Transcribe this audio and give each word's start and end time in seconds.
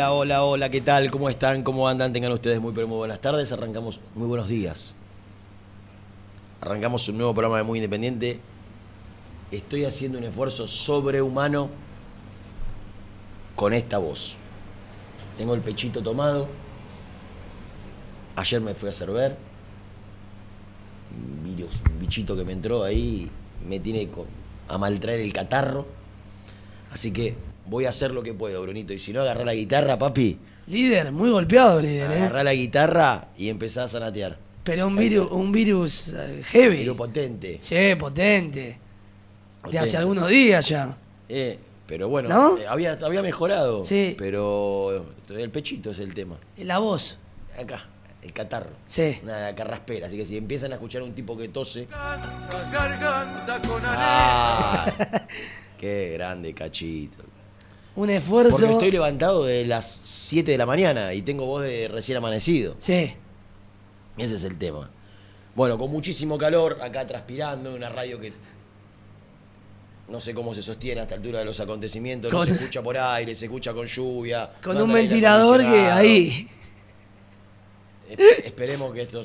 Hola, 0.00 0.12
hola, 0.12 0.44
hola, 0.44 0.70
¿qué 0.70 0.80
tal? 0.80 1.10
¿Cómo 1.10 1.28
están? 1.28 1.62
¿Cómo 1.62 1.86
andan? 1.86 2.10
Tengan 2.10 2.32
ustedes 2.32 2.58
muy, 2.58 2.72
pero 2.72 2.88
muy 2.88 2.96
buenas 2.96 3.20
tardes. 3.20 3.52
Arrancamos, 3.52 4.00
muy 4.14 4.26
buenos 4.28 4.48
días. 4.48 4.96
Arrancamos 6.62 7.06
un 7.10 7.18
nuevo 7.18 7.34
programa 7.34 7.58
de 7.58 7.64
Muy 7.64 7.80
Independiente. 7.80 8.40
Estoy 9.50 9.84
haciendo 9.84 10.16
un 10.16 10.24
esfuerzo 10.24 10.66
sobrehumano 10.66 11.68
con 13.54 13.74
esta 13.74 13.98
voz. 13.98 14.38
Tengo 15.36 15.52
el 15.52 15.60
pechito 15.60 16.02
tomado. 16.02 16.48
Ayer 18.36 18.62
me 18.62 18.74
fui 18.74 18.86
a 18.86 18.92
hacer 18.92 19.10
ver. 19.10 19.36
Un 21.44 22.00
bichito 22.00 22.34
que 22.34 22.44
me 22.46 22.54
entró 22.54 22.84
ahí, 22.84 23.30
me 23.68 23.78
tiene 23.80 24.08
a 24.66 24.78
maltraer 24.78 25.20
el 25.20 25.34
catarro. 25.34 25.86
Así 26.90 27.12
que 27.12 27.49
voy 27.66 27.86
a 27.86 27.90
hacer 27.90 28.10
lo 28.10 28.22
que 28.22 28.34
puedo, 28.34 28.60
Brunito. 28.62 28.92
Y 28.92 28.98
si 28.98 29.12
no, 29.12 29.22
agarrar 29.22 29.46
la 29.46 29.54
guitarra, 29.54 29.98
papi. 29.98 30.38
Líder, 30.66 31.10
muy 31.12 31.30
golpeado, 31.30 31.80
líder, 31.80 32.10
¿eh? 32.12 32.16
Agarrar 32.16 32.44
la 32.44 32.54
guitarra 32.54 33.28
y 33.36 33.48
empezar 33.48 33.84
a 33.84 33.88
zanatear. 33.88 34.38
Pero 34.62 34.86
un 34.86 34.96
virus, 34.96 35.28
un 35.32 35.50
virus 35.50 36.08
eh, 36.14 36.42
heavy. 36.44 36.78
Pero 36.78 36.96
potente. 36.96 37.58
Sí, 37.60 37.94
potente. 37.98 38.78
De 39.70 39.78
hace 39.78 39.96
algunos 39.96 40.28
días 40.28 40.68
ya. 40.68 40.96
Eh, 41.28 41.58
pero 41.86 42.08
bueno, 42.08 42.28
¿No? 42.28 42.58
eh, 42.58 42.66
había, 42.68 42.92
había 42.92 43.22
mejorado. 43.22 43.82
Sí. 43.84 44.14
Pero 44.16 45.06
el 45.28 45.50
pechito 45.50 45.90
es 45.90 45.98
el 45.98 46.14
tema. 46.14 46.36
La 46.58 46.78
voz. 46.78 47.18
Acá, 47.60 47.86
el 48.22 48.32
catarro. 48.32 48.70
Sí. 48.86 49.18
Una 49.22 49.54
carraspera. 49.54 50.06
Así 50.06 50.16
que 50.16 50.24
si 50.24 50.36
empiezan 50.36 50.70
a 50.72 50.74
escuchar 50.76 51.02
un 51.02 51.14
tipo 51.14 51.36
que 51.36 51.48
tose. 51.48 51.88
Garganta 52.72 53.60
con 53.66 53.82
¡Ah! 53.84 54.86
¡Qué 55.78 56.12
grande, 56.14 56.54
cachito! 56.54 57.24
Un 57.96 58.10
esfuerzo. 58.10 58.56
Porque 58.58 58.72
estoy 58.72 58.90
levantado 58.92 59.44
de 59.44 59.64
las 59.64 59.84
7 60.04 60.50
de 60.52 60.58
la 60.58 60.66
mañana 60.66 61.12
y 61.14 61.22
tengo 61.22 61.44
voz 61.46 61.62
de 61.62 61.88
recién 61.88 62.16
amanecido. 62.18 62.74
Sí. 62.78 63.12
Ese 64.16 64.34
es 64.36 64.44
el 64.44 64.56
tema. 64.58 64.90
Bueno, 65.54 65.76
con 65.76 65.90
muchísimo 65.90 66.38
calor, 66.38 66.78
acá 66.80 67.06
transpirando, 67.06 67.74
una 67.74 67.88
radio 67.90 68.20
que 68.20 68.32
no 70.08 70.20
sé 70.20 70.34
cómo 70.34 70.54
se 70.54 70.62
sostiene 70.62 71.00
a 71.00 71.04
esta 71.04 71.14
altura 71.16 71.38
de 71.40 71.44
los 71.44 71.58
acontecimientos, 71.60 72.32
no 72.32 72.44
se 72.44 72.52
escucha 72.52 72.82
por 72.82 72.96
aire, 72.96 73.34
se 73.34 73.46
escucha 73.46 73.72
con 73.72 73.86
lluvia. 73.86 74.50
Con 74.62 74.76
no 74.76 74.84
un 74.84 74.92
ventilador 74.92 75.60
que 75.60 75.66
ahí. 75.66 76.48
Esp- 78.10 78.44
Esperemos 78.44 78.92
que 78.92 79.02
esto 79.02 79.22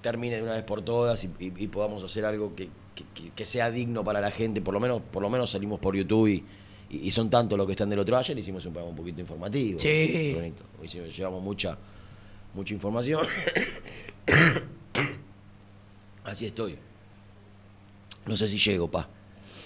termine 0.00 0.36
de 0.36 0.42
una 0.42 0.52
vez 0.52 0.62
por 0.62 0.82
todas 0.82 1.22
y, 1.24 1.30
y- 1.38 1.52
y 1.56 1.66
podamos 1.68 2.02
hacer 2.04 2.24
algo 2.24 2.54
que, 2.54 2.68
que- 2.94 3.04
que- 3.14 3.30
que 3.30 3.44
sea 3.44 3.70
digno 3.70 4.02
para 4.04 4.20
la 4.20 4.30
gente. 4.30 4.60
Por 4.60 4.74
lo 4.74 4.80
menos, 4.80 5.02
por 5.10 5.22
lo 5.22 5.28
menos 5.30 5.50
salimos 5.50 5.78
por 5.80 5.94
YouTube 5.96 6.28
y, 6.28 6.44
y- 6.90 7.06
y 7.08 7.10
son 7.10 7.28
tantos 7.30 7.56
los 7.58 7.66
que 7.66 7.72
están 7.72 7.88
del 7.90 7.98
otro. 7.98 8.16
Ayer 8.16 8.38
hicimos 8.38 8.64
un 8.66 8.72
programa 8.72 8.90
un 8.90 8.96
poquito 8.96 9.20
informativo. 9.20 9.78
Sí. 9.78 10.32
Bonito. 10.34 10.62
Llevamos 11.16 11.42
mucha, 11.42 11.76
mucha 12.54 12.74
información. 12.74 13.20
Así 16.24 16.46
estoy. 16.46 16.78
No 18.26 18.36
sé 18.36 18.48
si 18.48 18.56
llego, 18.58 18.90
pa. 18.90 19.08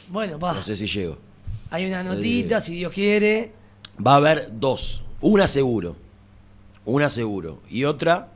Bueno, 0.08 0.38
pa. 0.38 0.54
No 0.54 0.62
sé 0.62 0.74
si 0.76 0.86
llego. 0.86 1.18
Hay 1.70 1.86
una 1.86 2.02
notita, 2.02 2.60
si 2.60 2.74
Dios 2.76 2.92
quiere. 2.92 3.52
Va 4.04 4.14
a 4.14 4.16
haber 4.16 4.48
dos. 4.58 5.02
Una 5.20 5.46
seguro. 5.46 5.96
Una 6.84 7.08
seguro. 7.08 7.60
Y 7.68 7.84
otra 7.84 8.32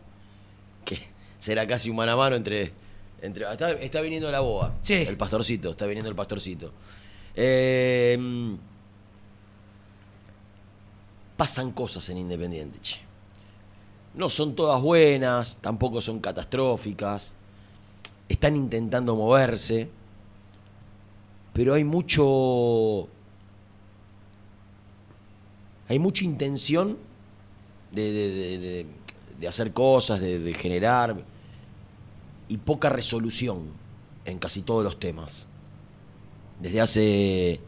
que 0.85 0.99
será 1.39 1.67
casi 1.67 1.91
un 1.91 1.97
mano 1.97 2.13
a 2.13 2.17
mano 2.17 2.37
entre. 2.37 2.73
entre 3.21 3.51
está, 3.51 3.73
está 3.73 4.01
viniendo 4.01 4.31
la 4.31 4.41
boa. 4.41 4.75
Sí. 4.83 4.95
El 4.95 5.17
pastorcito. 5.17 5.71
Está 5.71 5.87
viniendo 5.87 6.11
el 6.11 6.17
pastorcito. 6.17 6.73
Eh, 7.35 8.17
pasan 11.43 11.73
cosas 11.73 12.09
en 12.09 12.19
Independiente. 12.19 12.79
No 14.15 14.29
son 14.31 14.55
todas 14.55 14.81
buenas, 14.81 15.57
tampoco 15.57 16.01
son 16.01 16.21
catastróficas. 16.21 17.35
Están 18.29 18.55
intentando 18.55 19.17
moverse. 19.17 19.89
Pero 21.53 21.75
hay 21.75 21.83
mucho 21.83 23.09
hay 25.89 25.99
mucha 25.99 26.23
intención 26.25 26.97
de, 27.91 28.87
de- 29.41 29.49
hacer 29.49 29.73
cosas, 29.73 30.21
de 30.21 30.55
generar, 30.55 31.25
y 32.47 32.57
poca 32.59 32.89
resolución 32.89 33.65
en 34.25 34.39
casi 34.39 34.63
todos 34.63 34.85
los 34.85 35.01
temas. 35.01 35.49
Desde 36.61 36.81
hace 36.81 37.61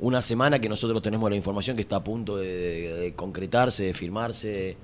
una 0.00 0.20
semana 0.20 0.58
que 0.58 0.68
nosotros 0.68 1.00
tenemos 1.02 1.30
la 1.30 1.36
información 1.36 1.76
que 1.76 1.82
está 1.82 1.96
a 1.96 2.04
punto 2.04 2.36
de, 2.36 3.12
concretarse, 3.16 3.84
de 3.84 3.94
firmarse 3.94 4.76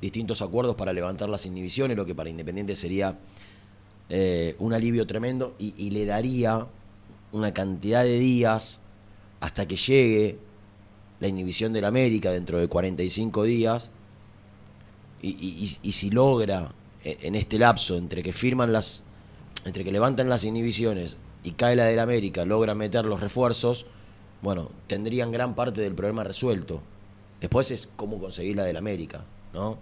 distintos 0.00 0.42
acuerdos 0.42 0.76
para 0.76 0.92
levantar 0.92 1.28
las 1.28 1.46
inhibiciones, 1.46 1.96
lo 1.96 2.04
que 2.04 2.14
para 2.14 2.30
Independiente 2.30 2.74
sería 2.74 3.18
eh, 4.08 4.56
un 4.58 4.72
alivio 4.74 5.06
tremendo 5.06 5.54
y, 5.58 5.90
le 5.90 6.04
daría 6.04 6.66
una 7.32 7.52
cantidad 7.54 8.02
de 8.04 8.18
días 8.18 8.80
hasta 9.40 9.66
que 9.66 9.76
llegue 9.76 10.38
la 11.20 11.28
inhibición 11.28 11.72
del 11.72 11.84
América 11.84 12.30
dentro 12.30 12.58
de 12.58 12.66
45 12.68 13.44
días, 13.44 13.90
y, 15.22 15.78
y- 15.82 15.92
si 15.92 16.10
logra 16.10 16.72
e- 17.04 17.18
en 17.22 17.34
este 17.34 17.58
lapso 17.58 17.96
entre 17.96 18.22
que 18.22 18.32
firman 18.32 18.72
las, 18.72 19.04
entre 19.66 19.84
que 19.84 19.92
levantan 19.92 20.28
las 20.30 20.44
inhibiciones 20.44 21.18
y 21.44 21.52
cae 21.52 21.76
la 21.76 21.84
del 21.84 21.98
América, 21.98 22.44
logra 22.46 22.74
meter 22.74 23.04
los 23.04 23.20
refuerzos, 23.20 23.84
bueno, 24.42 24.70
tendrían 24.86 25.30
gran 25.32 25.54
parte 25.54 25.80
del 25.80 25.94
problema 25.94 26.24
resuelto. 26.24 26.80
Después 27.40 27.70
es 27.70 27.88
cómo 27.96 28.18
conseguir 28.18 28.56
la 28.56 28.64
del 28.64 28.76
América, 28.76 29.24
¿no? 29.52 29.78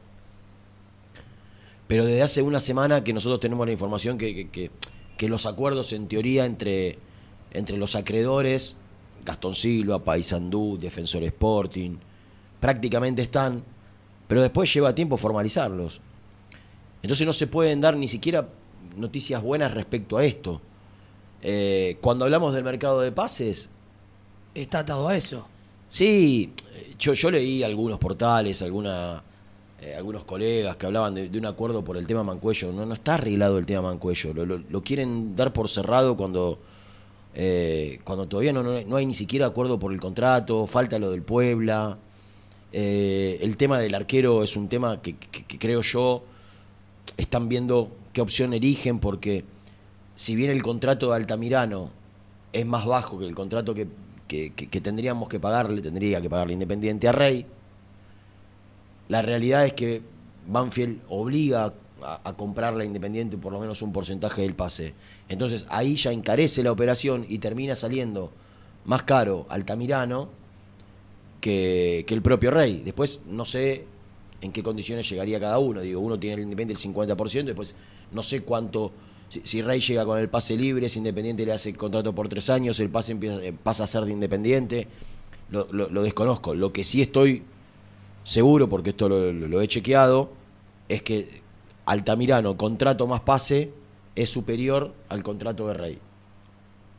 Pero 1.87 2.05
desde 2.05 2.23
hace 2.23 2.43
una 2.43 2.61
semana 2.61 3.03
que 3.03 3.13
nosotros 3.13 3.41
tenemos 3.41 3.67
la 3.67 3.73
información 3.73 4.19
que, 4.19 4.49
que- 4.51 4.71
que- 5.17 5.29
los 5.29 5.47
acuerdos 5.47 5.93
en 5.93 6.07
teoría 6.07 6.45
entre, 6.45 6.99
entre 7.53 7.77
los 7.77 7.97
acreedores, 7.97 8.77
Gastón 9.25 9.55
Silva, 9.55 9.99
Paysandú, 10.05 10.79
Defensor 10.79 11.25
Sporting, 11.25 11.97
prácticamente 12.61 13.23
están, 13.23 13.65
pero 14.29 14.43
después 14.43 14.73
lleva 14.73 14.95
tiempo 14.95 15.17
formalizarlos. 15.17 16.01
Entonces 17.03 17.27
no 17.27 17.33
se 17.33 17.47
pueden 17.49 17.81
dar 17.81 17.97
ni 17.97 18.07
siquiera 18.07 18.49
noticias 18.97 19.43
buenas 19.43 19.75
respecto 19.75 20.19
a 20.19 20.25
esto. 20.25 20.61
Eh, 21.43 21.97
cuando 22.01 22.25
hablamos 22.25 22.55
del 22.55 22.65
mercado 22.65 23.01
de 23.01 23.11
pases, 23.11 23.71
Está 24.55 24.81
atado 24.81 25.09
a 25.09 25.17
eso. 25.17 25.47
Sí, 25.89 26.53
yo, 26.99 27.15
yo 27.15 27.31
leí 27.31 27.63
algunos 27.63 27.99
portales, 27.99 28.61
alguna, 28.63 29.23
eh, 29.81 29.95
algunos 29.95 30.25
colegas 30.25 30.77
que 30.77 30.87
hablaban 30.87 31.15
de, 31.15 31.39
un 31.39 31.47
acuerdo 31.47 31.83
por 31.85 31.97
el 31.97 32.07
tema 32.07 32.23
Mancuello. 32.23 32.73
No, 32.73 32.85
no 32.85 32.95
está 32.95 33.15
arreglado 33.15 33.59
el 33.59 33.67
tema 33.67 33.83
Mancuello. 33.83 34.35
Lo, 34.35 34.45
lo- 34.59 34.83
quieren 34.83 35.35
dar 35.37 35.53
por 35.53 35.69
cerrado 35.69 36.17
cuando, 36.17 36.59
eh, 37.35 38.01
cuando 38.05 38.27
todavía 38.27 38.53
no, 38.53 38.63
no, 38.63 38.81
no 38.83 38.97
hay 38.97 39.07
ni 39.07 39.15
siquiera 39.15 39.47
acuerdo 39.47 39.79
por 39.79 39.93
el 39.93 40.01
contrato, 40.01 40.67
falta 40.67 40.99
lo 40.99 41.11
del 41.11 41.23
Puebla. 41.23 41.97
Eh, 42.73 43.39
el 43.41 43.57
tema 43.57 43.79
del 43.79 43.95
arquero 43.95 44.43
es 44.43 44.57
un 44.57 44.69
tema 44.69 45.01
que, 45.01 45.17
que- 45.17 45.45
que 45.45 45.59
creo 45.59 45.81
yo 45.83 46.23
están 47.17 47.49
viendo 47.49 47.91
qué 48.13 48.21
opción 48.21 48.53
eligen 48.53 48.99
porque 48.99 49.45
si 50.17 50.35
bien 50.35 50.51
el 50.51 50.63
contrato 50.63 51.09
de 51.11 51.17
Altamirano 51.17 51.91
es 52.53 52.67
más 52.67 52.85
bajo 52.85 53.19
que 53.19 53.25
el 53.27 53.35
contrato 53.35 53.73
que, 53.73 53.87
que- 54.29 54.81
tendríamos 54.81 55.29
que 55.29 55.41
pagarle, 55.41 55.81
tendría 55.83 56.21
que 56.21 56.31
pagarle 56.31 56.53
Independiente 56.53 57.09
a 57.09 57.13
Rey, 57.13 57.47
la 59.09 59.23
realidad 59.23 59.65
es 59.67 59.73
que 59.73 60.03
Banfield 60.47 61.01
obliga 61.09 61.73
a, 62.03 62.21
a 62.25 62.33
comprarle 62.35 62.85
a 62.85 62.87
Independiente 62.87 63.37
por 63.39 63.53
lo 63.53 63.61
menos 63.61 63.83
un 63.83 63.93
porcentaje 63.93 64.43
del 64.43 64.55
pase. 64.55 64.95
Entonces 65.29 65.67
ahí 65.69 65.97
ya 65.97 66.13
encarece 66.13 66.63
la 66.63 66.73
operación 66.73 67.25
y 67.29 67.39
termina 67.39 67.75
saliendo 67.75 68.31
más 68.85 69.03
caro 69.05 69.47
Altamirano 69.49 70.29
que, 71.41 72.05
que 72.07 72.15
el 72.15 72.23
propio 72.23 72.51
Rey. 72.51 72.83
Después 72.85 73.21
no 73.29 73.45
sé 73.45 73.85
en 74.41 74.53
qué 74.53 74.63
condiciones 74.63 75.09
llegaría 75.09 75.41
cada 75.41 75.59
uno. 75.59 75.81
Digo, 75.81 76.01
uno 76.01 76.19
tiene 76.19 76.35
el 76.37 76.43
Independiente 76.43 76.75
el 76.81 76.95
50%, 76.95 77.45
después 77.47 77.75
no 78.13 78.23
sé 78.23 78.43
cuánto. 78.43 78.93
Si, 79.29 79.43
si 79.45 79.63
Rey 79.63 79.81
llega 79.81 80.05
con 80.05 80.19
el 80.19 80.29
pase 80.29 80.57
libre, 80.57 80.89
si 80.89 80.99
Independiente 80.99 81.45
le 81.45 81.53
hace 81.53 81.75
contrato 81.75 82.15
por 82.15 82.29
tres 82.29 82.49
años, 82.51 82.81
el 82.81 82.89
pase 82.89 83.13
empieza, 83.13 83.43
eh, 83.45 83.53
pasa 83.53 83.85
a 83.85 83.87
ser 83.87 84.05
de 84.05 84.13
Independiente. 84.13 84.89
Lo, 85.51 85.67
lo- 85.71 85.89
lo 85.91 86.03
desconozco. 86.03 86.55
Lo 86.55 86.73
que 86.73 86.85
sí 86.85 87.03
estoy 87.03 87.43
seguro, 88.25 88.69
porque 88.69 88.91
esto 88.91 89.09
lo, 89.09 89.33
lo- 89.33 89.49
lo 89.49 89.61
he 89.61 89.69
chequeado, 89.69 90.31
es 90.89 91.03
que 91.03 91.43
Altamirano, 91.87 92.57
contrato 92.57 93.07
más 93.07 93.21
pase, 93.23 93.71
es 94.15 94.29
superior 94.31 94.95
al 95.09 95.23
contrato 95.23 95.69
de 95.69 95.75
Rey. 95.75 95.99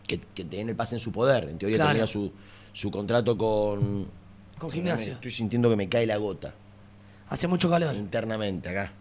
Que, 0.07 0.19
que 0.19 0.43
tiene 0.45 0.71
el 0.71 0.75
pase 0.77 0.95
en 0.95 0.99
su 0.99 1.11
poder. 1.11 1.43
En 1.49 1.57
teoría 1.59 1.77
Claro. 1.77 1.91
tenía 1.91 2.07
su, 2.07 2.31
su 2.73 2.89
contrato 2.89 3.37
con. 3.37 4.07
Con 4.57 4.71
gimnasia. 4.71 5.13
Estoy 5.13 5.31
sintiendo 5.31 5.69
que 5.69 5.75
me 5.75 5.87
cae 5.87 6.05
la 6.05 6.17
gota 6.17 6.53
Hace 7.29 7.47
mucho 7.47 7.69
calor. 7.69 7.95
internamente 7.95 8.69
acá. 8.69 8.91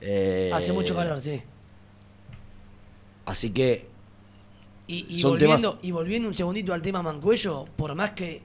Eh, 0.00 0.50
Hace 0.52 0.72
mucho 0.72 0.94
calor, 0.96 1.20
sí. 1.20 1.40
Así 3.26 3.50
que 3.50 3.86
Y, 4.88 5.04
y 5.08 5.18
Son 5.18 5.32
volviendo, 5.32 5.72
temas- 5.72 5.84
y 5.84 5.90
volviendo 5.90 6.28
un 6.28 6.34
segundito 6.34 6.72
al 6.72 6.80
tema 6.80 7.02
Mancuello, 7.02 7.64
por 7.76 7.92
más 7.96 8.12
que, 8.12 8.40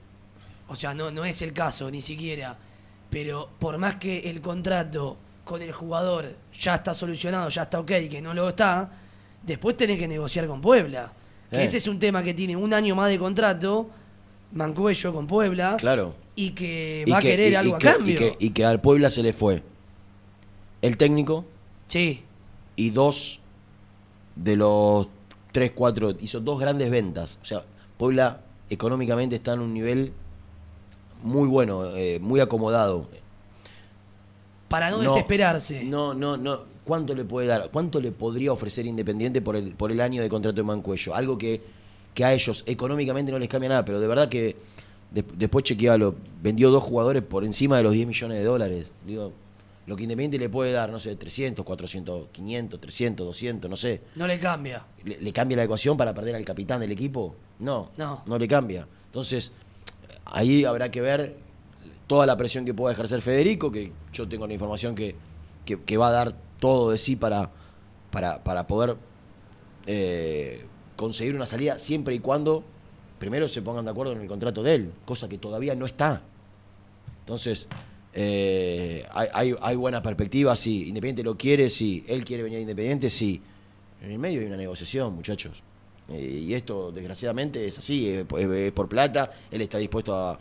o 0.68 0.76
sea, 0.76 0.94
no, 0.96 1.12
no 1.12 1.24
es 1.24 1.42
el 1.44 1.54
caso 1.54 1.92
ni 1.92 2.02
siquiera, 2.02 2.58
pero 3.12 3.48
por 3.60 3.78
más 3.78 3.96
que 3.98 4.28
el 4.28 4.42
contrato 4.42 5.18
con 5.46 5.62
el 5.62 5.72
jugador 5.72 6.34
ya 6.60 6.76
está 6.76 6.96
solucionado, 6.96 7.48
ya 7.50 7.62
está 7.64 7.80
ok, 7.80 7.92
que 8.10 8.22
no 8.24 8.34
lo 8.34 8.50
está, 8.50 8.90
después 9.44 9.78
tenés 9.78 10.00
que 10.00 10.08
negociar 10.08 10.48
con 10.48 10.62
Puebla. 10.62 11.14
Que 11.52 11.58
Eh. 11.58 11.64
ese 11.66 11.78
es 11.78 11.88
un 11.88 12.00
tema 12.00 12.24
que 12.24 12.34
tiene 12.34 12.56
un 12.56 12.74
año 12.74 12.96
más 12.96 13.10
de 13.10 13.20
contrato, 13.20 13.90
Mancuello 14.54 15.14
con 15.14 15.28
Puebla, 15.28 15.78
Claro. 15.80 16.16
y 16.36 16.52
que 16.52 17.04
Y 17.06 17.12
va 17.12 17.20
a 17.20 17.22
que- 17.22 17.28
querer 17.30 17.52
y- 17.52 17.56
algo 17.56 17.74
y 17.74 17.76
a 17.76 17.78
cambio. 17.78 18.18
Que, 18.18 18.36
y 18.40 18.50
que 18.50 18.66
al 18.66 18.82
Puebla 18.82 19.12
se 19.12 19.22
le 19.22 19.32
fue 19.34 19.62
el 20.82 20.98
técnico 20.98 21.46
Sí, 21.88 22.24
y 22.76 22.90
dos 22.90 23.40
de 24.36 24.56
los 24.56 25.08
tres, 25.52 25.72
cuatro, 25.76 26.12
hizo 26.22 26.40
dos 26.40 26.60
grandes 26.60 26.90
ventas. 26.90 27.38
O 27.42 27.46
sea, 27.46 27.64
Puebla 27.98 28.42
económicamente 28.70 29.36
está 29.36 29.54
en 29.54 29.60
un 29.60 29.74
nivel 29.74 30.12
muy 31.24 31.48
bueno, 31.48 31.96
eh, 31.96 32.20
muy 32.20 32.40
acomodado. 32.40 33.08
para 34.68 34.90
no, 34.90 35.00
desesperarse. 35.00 35.84
No, 35.84 36.14
no, 36.14 36.38
no. 36.38 36.72
¿Cuánto 36.84 37.14
le 37.14 37.26
puede 37.26 37.48
dar? 37.48 37.70
¿Cuánto 37.72 38.00
le 38.00 38.12
podría 38.12 38.52
ofrecer 38.52 38.86
Independiente 38.86 39.42
por 39.42 39.56
el, 39.56 39.72
por 39.74 39.92
el 39.92 40.02
año 40.02 40.22
de 40.22 40.30
contrato 40.30 40.56
de 40.56 40.64
Mancuello? 40.64 41.14
Algo 41.14 41.38
que, 41.38 41.62
que 42.14 42.26
a 42.26 42.34
ellos 42.34 42.64
económicamente 42.66 43.32
no 43.32 43.38
les 43.38 43.50
cambia 43.50 43.70
nada, 43.70 43.86
pero 43.86 44.00
de 44.00 44.08
verdad 44.08 44.30
que 44.30 44.56
de- 45.12 45.24
después 45.38 45.64
chequealo, 45.64 46.16
vendió 46.42 46.72
dos 46.72 46.84
jugadores 46.84 47.22
por 47.24 47.44
encima 47.44 47.78
de 47.78 47.84
los 47.84 47.94
10 47.94 48.08
millones 48.08 48.40
de 48.40 48.44
dólares. 48.46 48.92
Digo, 49.06 49.32
lo 49.88 49.96
que 49.96 50.04
Independiente 50.04 50.38
le 50.38 50.50
puede 50.50 50.72
dar, 50.72 50.92
no 50.92 51.00
sé, 51.00 51.16
300, 51.16 51.66
400, 51.66 52.30
500, 52.32 52.80
300, 52.80 53.26
200, 53.26 53.70
no 53.70 53.76
sé. 53.76 54.02
No 54.16 54.28
le 54.28 54.38
cambia. 54.40 54.86
¿Le, 55.04 55.20
le 55.20 55.34
cambia 55.34 55.58
la 55.58 55.64
ecuación 55.64 55.98
para 55.98 56.14
perder 56.14 56.36
al 56.36 56.46
capitán 56.46 56.80
del 56.82 56.92
equipo? 56.92 57.36
No, 57.60 57.92
No. 57.98 58.22
no 58.26 58.38
le 58.38 58.48
cambia. 58.48 58.88
Entonces, 59.08 59.52
ahí 60.26 60.64
habrá 60.66 60.92
que 60.92 61.02
ver 61.02 61.36
toda 62.08 62.26
la 62.26 62.38
presión 62.38 62.64
que 62.66 62.74
pueda 62.74 62.94
ejercer 62.94 63.22
Federico, 63.22 63.72
que 63.72 63.92
yo 64.14 64.28
tengo 64.28 64.46
la 64.48 64.54
información 64.54 64.94
que, 64.96 65.16
que- 65.66 65.82
que 65.82 65.98
va 65.98 66.10
a 66.10 66.12
dar 66.12 66.36
todo 66.60 66.92
de 66.92 66.98
sí 66.98 67.16
para, 67.16 67.50
para, 68.12 68.44
para 68.44 68.68
poder 68.68 68.98
eh, 69.88 70.66
conseguir 70.96 71.36
una 71.36 71.46
salida 71.46 71.78
siempre 71.78 72.14
y 72.14 72.20
cuando 72.20 72.64
primero 73.20 73.48
se 73.48 73.62
pongan 73.62 73.86
de 73.86 73.92
acuerdo 73.92 74.14
en 74.14 74.22
el 74.22 74.28
contrato 74.28 74.62
de 74.64 74.76
él, 74.76 74.92
cosa 75.06 75.28
que 75.28 75.38
todavía 75.38 75.74
no 75.76 75.86
está. 75.86 76.22
Entonces, 77.22 77.68
eh, 78.14 79.06
hay, 79.12 79.28
hay, 79.34 79.56
hay 79.62 79.76
buena 79.76 80.02
perspectiva, 80.02 80.56
sí. 80.56 80.88
Independiente 80.88 81.24
lo 81.24 81.38
quiere, 81.38 81.70
sí. 81.70 82.04
Él 82.08 82.26
quiere 82.26 82.44
venir 82.44 82.60
a 82.60 82.62
Independiente, 82.62 83.10
sí. 83.10 83.42
En 84.02 84.12
el 84.12 84.20
medio 84.20 84.42
hay 84.42 84.48
una 84.48 84.58
negociación, 84.58 85.14
muchachos. 85.14 85.62
Eh, 86.10 86.46
y 86.48 86.54
esto, 86.54 86.92
desgraciadamente, 86.92 87.66
es 87.66 87.78
así, 87.78 88.10
es, 88.10 88.26
por 88.74 88.90
plata. 88.90 89.32
Él 89.50 89.62
está 89.62 89.78
dispuesto 89.78 90.16
a, 90.16 90.40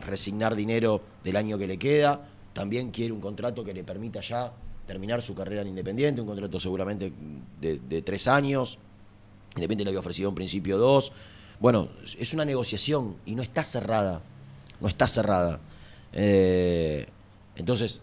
resignar 0.00 0.54
dinero 0.54 1.02
del 1.22 1.36
año 1.36 1.58
que 1.58 1.66
le 1.66 1.76
queda. 1.76 2.26
También 2.54 2.90
quiere 2.90 3.12
un 3.12 3.20
contrato 3.20 3.62
que 3.62 3.74
le 3.74 3.84
permita 3.84 4.20
ya 4.20 4.50
terminar 4.86 5.20
su 5.20 5.34
carrera 5.34 5.60
en 5.60 5.68
Independiente, 5.68 6.22
un 6.22 6.26
contrato 6.26 6.58
seguramente 6.58 7.12
de, 7.60 7.78
de 7.80 8.02
tres 8.02 8.26
años. 8.26 8.78
Independiente 9.54 9.84
le 9.84 9.90
había 9.90 10.00
ofrecido 10.00 10.30
en 10.30 10.34
principio 10.34 10.78
dos. 10.78 11.12
Bueno, 11.60 11.88
es 12.18 12.32
una 12.32 12.46
negociación 12.46 13.16
y 13.26 13.34
no 13.34 13.42
está 13.42 13.64
cerrada. 13.64 14.22
No 14.80 14.88
está 14.88 15.06
cerrada. 15.06 15.60
Eh, 16.18 17.06
entonces, 17.56 18.00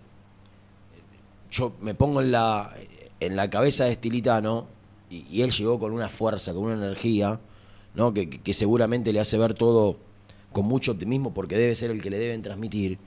yo 1.50 1.74
me 1.82 1.96
pongo 1.96 2.22
en 2.22 2.32
la, 2.32 2.72
en 3.20 3.36
la 3.36 3.50
cabeza 3.50 3.86
de 3.86 3.94
Estilitano 3.94 4.68
y, 5.10 5.42
él 5.42 5.52
llegó 5.52 5.80
con 5.80 5.92
una 5.92 6.10
fuerza, 6.10 6.54
con 6.54 6.64
una 6.64 6.76
energía, 6.76 7.40
¿no? 7.96 8.14
que, 8.14 8.54
seguramente 8.54 9.12
le 9.12 9.20
hace 9.20 9.38
ver 9.38 9.56
todo 9.56 9.98
con 10.52 10.66
mucho 10.66 10.92
optimismo 10.92 11.34
porque 11.34 11.58
debe 11.58 11.74
ser 11.74 11.90
el 11.90 12.02
que 12.02 12.12
le 12.12 12.20
deben 12.20 12.44
transmitir. 12.44 13.00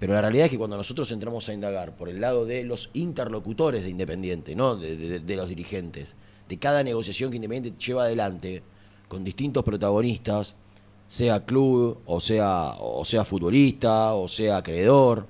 Pero 0.00 0.14
la 0.14 0.20
realidad 0.20 0.46
es 0.46 0.50
que 0.50 0.58
cuando 0.58 0.76
nosotros 0.76 1.12
entramos 1.12 1.48
a 1.48 1.52
indagar 1.52 1.96
por 1.96 2.08
el 2.08 2.20
lado 2.20 2.44
de 2.44 2.64
los 2.64 2.90
interlocutores 2.94 3.84
de 3.84 3.90
Independiente, 3.90 4.56
no 4.56 4.74
de 4.74 5.36
los 5.36 5.48
dirigentes, 5.48 6.16
de 6.48 6.58
cada 6.58 6.82
negociación 6.82 7.30
que 7.30 7.36
Independiente 7.36 7.78
lleva 7.84 8.02
adelante, 8.02 8.64
con 9.06 9.22
distintos 9.22 9.62
protagonistas, 9.62 10.56
sea 11.12 11.44
club, 11.44 11.98
o 12.06 12.20
sea, 12.20 12.72
o 12.80 13.04
sea 13.04 13.22
futbolista, 13.26 14.14
o 14.14 14.28
sea 14.28 14.56
acreedor, 14.56 15.26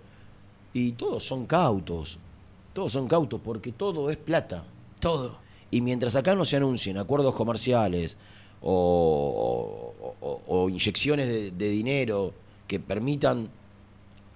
y 0.73 0.93
todos 0.93 1.25
son 1.25 1.45
cautos, 1.45 2.19
todos 2.73 2.93
son 2.93 3.09
cautos 3.09 3.41
porque 3.43 3.73
todo 3.73 4.09
es 4.09 4.17
plata. 4.17 4.62
Todo. 5.01 5.39
Y 5.73 5.81
mientras 5.81 6.15
acá 6.15 6.37
no 6.37 6.45
se 6.45 6.57
anuncien 6.57 6.99
acuerdos 6.99 7.35
comerciales 7.35 8.17
o, 8.61 9.95
o- 10.01 10.15
o- 10.21 10.41
o 10.47 10.69
inyecciones 10.69 11.27
de, 11.27 11.51
de 11.51 11.69
dinero 11.69 12.33
que 12.69 12.79
permitan 12.79 13.49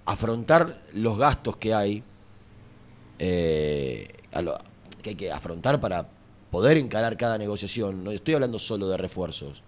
afrontar 0.05 0.81
los 0.93 1.17
gastos 1.17 1.55
que 1.55 1.73
hay, 1.73 2.03
eh, 3.19 4.07
lo- 4.41 4.57
que 5.01 5.11
hay 5.11 5.15
que 5.15 5.31
afrontar 5.31 5.79
para 5.79 6.09
poder 6.51 6.75
encarar 6.77 7.15
cada 7.15 7.37
negociación, 7.37 8.03
no 8.03 8.11
estoy 8.11 8.33
hablando 8.33 8.59
solo 8.59 8.89
de 8.89 8.97
refuerzos, 8.97 9.63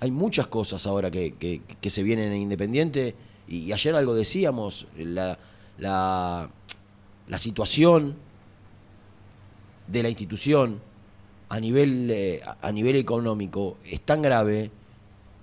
hay 0.00 0.10
muchas 0.10 0.46
cosas 0.48 0.86
ahora 0.86 1.10
que, 1.10 1.34
que- 1.34 1.90
se 1.90 2.02
vienen 2.02 2.32
en 2.32 2.42
Independiente. 2.42 3.14
Y, 3.48 3.72
ayer 3.72 3.94
algo 3.94 4.14
decíamos, 4.14 4.86
la, 4.96 5.38
la, 5.78 6.50
situación 7.38 8.16
de 9.86 10.02
la 10.02 10.08
institución 10.08 10.80
a 11.48 11.60
nivel, 11.60 12.10
eh, 12.10 12.42
a- 12.44 12.72
nivel 12.72 12.96
económico 12.96 13.76
es 13.84 14.00
tan 14.00 14.22
grave 14.22 14.70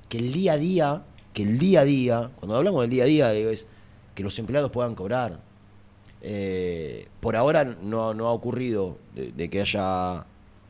que 0.10 0.18
el 0.18 0.34
día 0.34 0.54
a 0.54 0.58
día, 0.58 1.04
que 1.34 1.44
el 1.44 1.58
día 1.58 1.82
a 1.82 1.86
día, 1.86 2.32
cuando 2.40 2.56
hablamos 2.56 2.82
del 2.82 2.90
día 2.90 3.04
a 3.04 3.08
día, 3.08 3.34
es 3.34 3.66
que 4.16 4.24
los 4.24 4.38
empleados 4.40 4.72
puedan 4.72 4.96
cobrar. 4.96 5.40
Eh, 6.22 7.08
por 7.20 7.36
ahora 7.36 7.64
no, 7.66 8.14
no 8.14 8.28
ha 8.28 8.32
ocurrido 8.32 8.98
de, 9.16 9.32
de 9.32 9.50
que 9.50 9.62
haya 9.62 10.26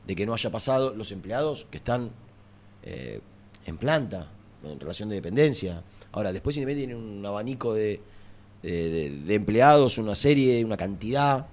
de 0.07 0.15
que 0.15 0.25
no 0.25 0.33
haya 0.33 0.49
pasado 0.49 0.93
los 0.95 1.11
empleados 1.11 1.67
que 1.69 1.77
están 1.77 2.09
eh, 2.83 3.19
en 3.65 3.77
planta 3.77 4.27
en 4.63 4.79
relación 4.79 5.09
de 5.09 5.15
dependencia 5.15 5.83
ahora 6.11 6.31
después 6.33 6.55
Independiente 6.57 6.93
tiene 6.93 7.17
un 7.17 7.25
abanico 7.25 7.73
de, 7.73 7.99
empleados 8.63 9.97
una 9.97 10.15
serie 10.15 10.63
una 10.63 10.77
cantidad 10.77 11.45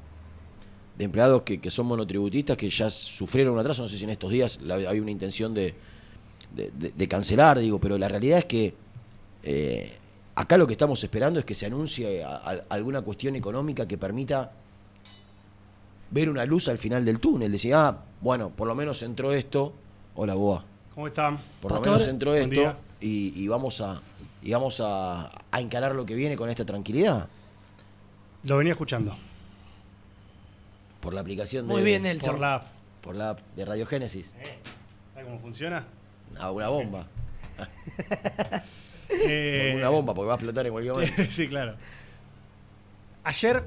de 0.96 1.04
empleados 1.04 1.42
que, 1.42 1.70
son 1.70 1.86
monotributistas 1.86 2.56
que 2.56 2.68
ya 2.68 2.90
sufrieron 2.90 3.54
un 3.54 3.60
atraso 3.60 3.82
no 3.82 3.88
sé 3.88 3.96
si 3.96 4.04
en 4.04 4.10
estos 4.10 4.30
días 4.30 4.60
había 4.70 5.02
una 5.02 5.10
intención 5.10 5.54
de, 5.54 5.74
cancelar 7.08 7.58
digo 7.58 7.78
pero 7.78 7.96
la 7.98 8.08
realidad 8.08 8.40
es 8.40 8.44
que 8.46 8.74
eh, 9.42 9.96
acá 10.34 10.56
lo 10.56 10.66
que 10.66 10.72
estamos 10.72 11.02
esperando 11.02 11.40
es 11.40 11.44
que 11.44 11.54
se 11.54 11.66
anuncie 11.66 12.24
alguna 12.68 13.02
cuestión 13.02 13.34
económica 13.36 13.88
que 13.88 13.98
permita 13.98 14.52
ver 16.10 16.30
una 16.30 16.44
luz 16.44 16.68
al 16.68 16.78
final 16.78 17.04
del 17.04 17.18
túnel. 17.18 17.52
Decir, 17.52 17.74
ah, 17.74 18.04
bueno, 18.20 18.50
por 18.50 18.68
lo 18.68 18.74
menos 18.74 19.02
entró 19.02 19.32
esto. 19.32 19.72
Hola, 20.14 20.34
Boa. 20.34 20.64
¿Cómo 20.98 21.06
están? 21.06 21.38
Por 21.62 21.70
lo 21.70 21.76
Pastor, 21.76 21.92
menos 21.92 22.08
entró 22.08 22.34
esto 22.34 22.76
y, 23.00 23.32
y 23.40 23.46
vamos 23.46 23.80
a 23.80 24.02
y 24.42 24.50
vamos 24.50 24.80
a, 24.80 25.30
a 25.48 25.60
encarar 25.60 25.94
lo 25.94 26.04
que 26.04 26.16
viene 26.16 26.34
con 26.34 26.50
esta 26.50 26.64
tranquilidad. 26.64 27.28
Lo 28.42 28.56
venía 28.56 28.72
escuchando. 28.72 29.16
Por 31.00 31.14
la 31.14 31.20
aplicación 31.20 31.68
de. 31.68 31.72
Muy 31.72 31.84
bien, 31.84 32.02
Nelson. 32.02 32.32
Por 32.32 32.40
la 32.40 32.54
app. 32.56 32.66
Por 33.00 33.14
la 33.14 33.30
app 33.30 33.38
de 33.54 33.64
Radio 33.64 33.86
Génesis. 33.86 34.34
¿Sabes 35.14 35.28
cómo 35.28 35.38
funciona? 35.38 35.84
Ah, 36.36 36.50
una 36.50 36.68
bomba. 36.68 37.06
Eh, 39.10 39.74
Una 39.76 39.88
bomba, 39.90 40.12
porque 40.12 40.26
va 40.26 40.34
a 40.34 40.36
explotar 40.36 40.66
en 40.66 40.72
cualquier 40.72 40.94
momento. 40.94 41.22
sí, 41.30 41.48
claro. 41.48 41.76
Ayer 43.24 43.62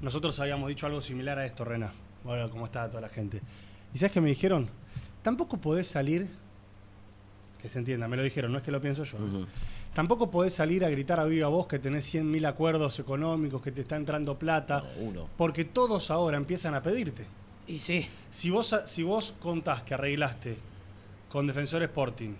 nosotros 0.00 0.38
habíamos 0.40 0.68
dicho 0.68 0.86
algo 0.86 1.00
similar 1.00 1.38
a 1.38 1.46
esto, 1.46 1.64
Rena. 1.64 1.92
Bueno, 2.24 2.50
cómo 2.50 2.66
está 2.66 2.88
toda 2.88 3.00
la 3.00 3.08
gente. 3.08 3.40
¿Y 3.94 3.98
sabes 3.98 4.12
qué 4.12 4.20
me 4.20 4.28
dijeron? 4.28 4.68
Tampoco 5.22 5.56
podés 5.58 5.86
salir, 5.88 6.28
que 7.60 7.68
se 7.68 7.78
entienda, 7.78 8.08
me 8.08 8.16
lo 8.16 8.22
dijeron, 8.22 8.50
no 8.52 8.58
es 8.58 8.64
que 8.64 8.70
lo 8.72 8.80
pienso 8.80 9.04
yo. 9.04 9.18
Tampoco 9.94 10.30
podés 10.30 10.54
salir 10.54 10.84
a 10.84 10.88
gritar 10.90 11.20
a 11.20 11.24
viva 11.26 11.48
voz 11.48 11.66
que 11.66 11.78
tenés 11.78 12.12
100.000 12.12 12.46
acuerdos 12.46 12.98
económicos, 12.98 13.60
que 13.62 13.70
te 13.72 13.82
está 13.82 13.96
entrando 13.96 14.38
plata, 14.38 14.80
No, 14.96 15.02
uno. 15.02 15.28
porque 15.36 15.64
todos 15.64 16.10
ahora 16.10 16.36
empiezan 16.38 16.74
a 16.74 16.82
pedirte. 16.82 17.26
Y 17.66 17.78
sí, 17.78 18.08
Si 18.30 18.50
vos, 18.50 18.74
si 18.86 19.02
vos 19.02 19.34
contás 19.40 19.82
que 19.82 19.94
arreglaste 19.94 20.56
con 21.30 21.46
Defensor 21.46 21.82
Sporting, 21.82 22.32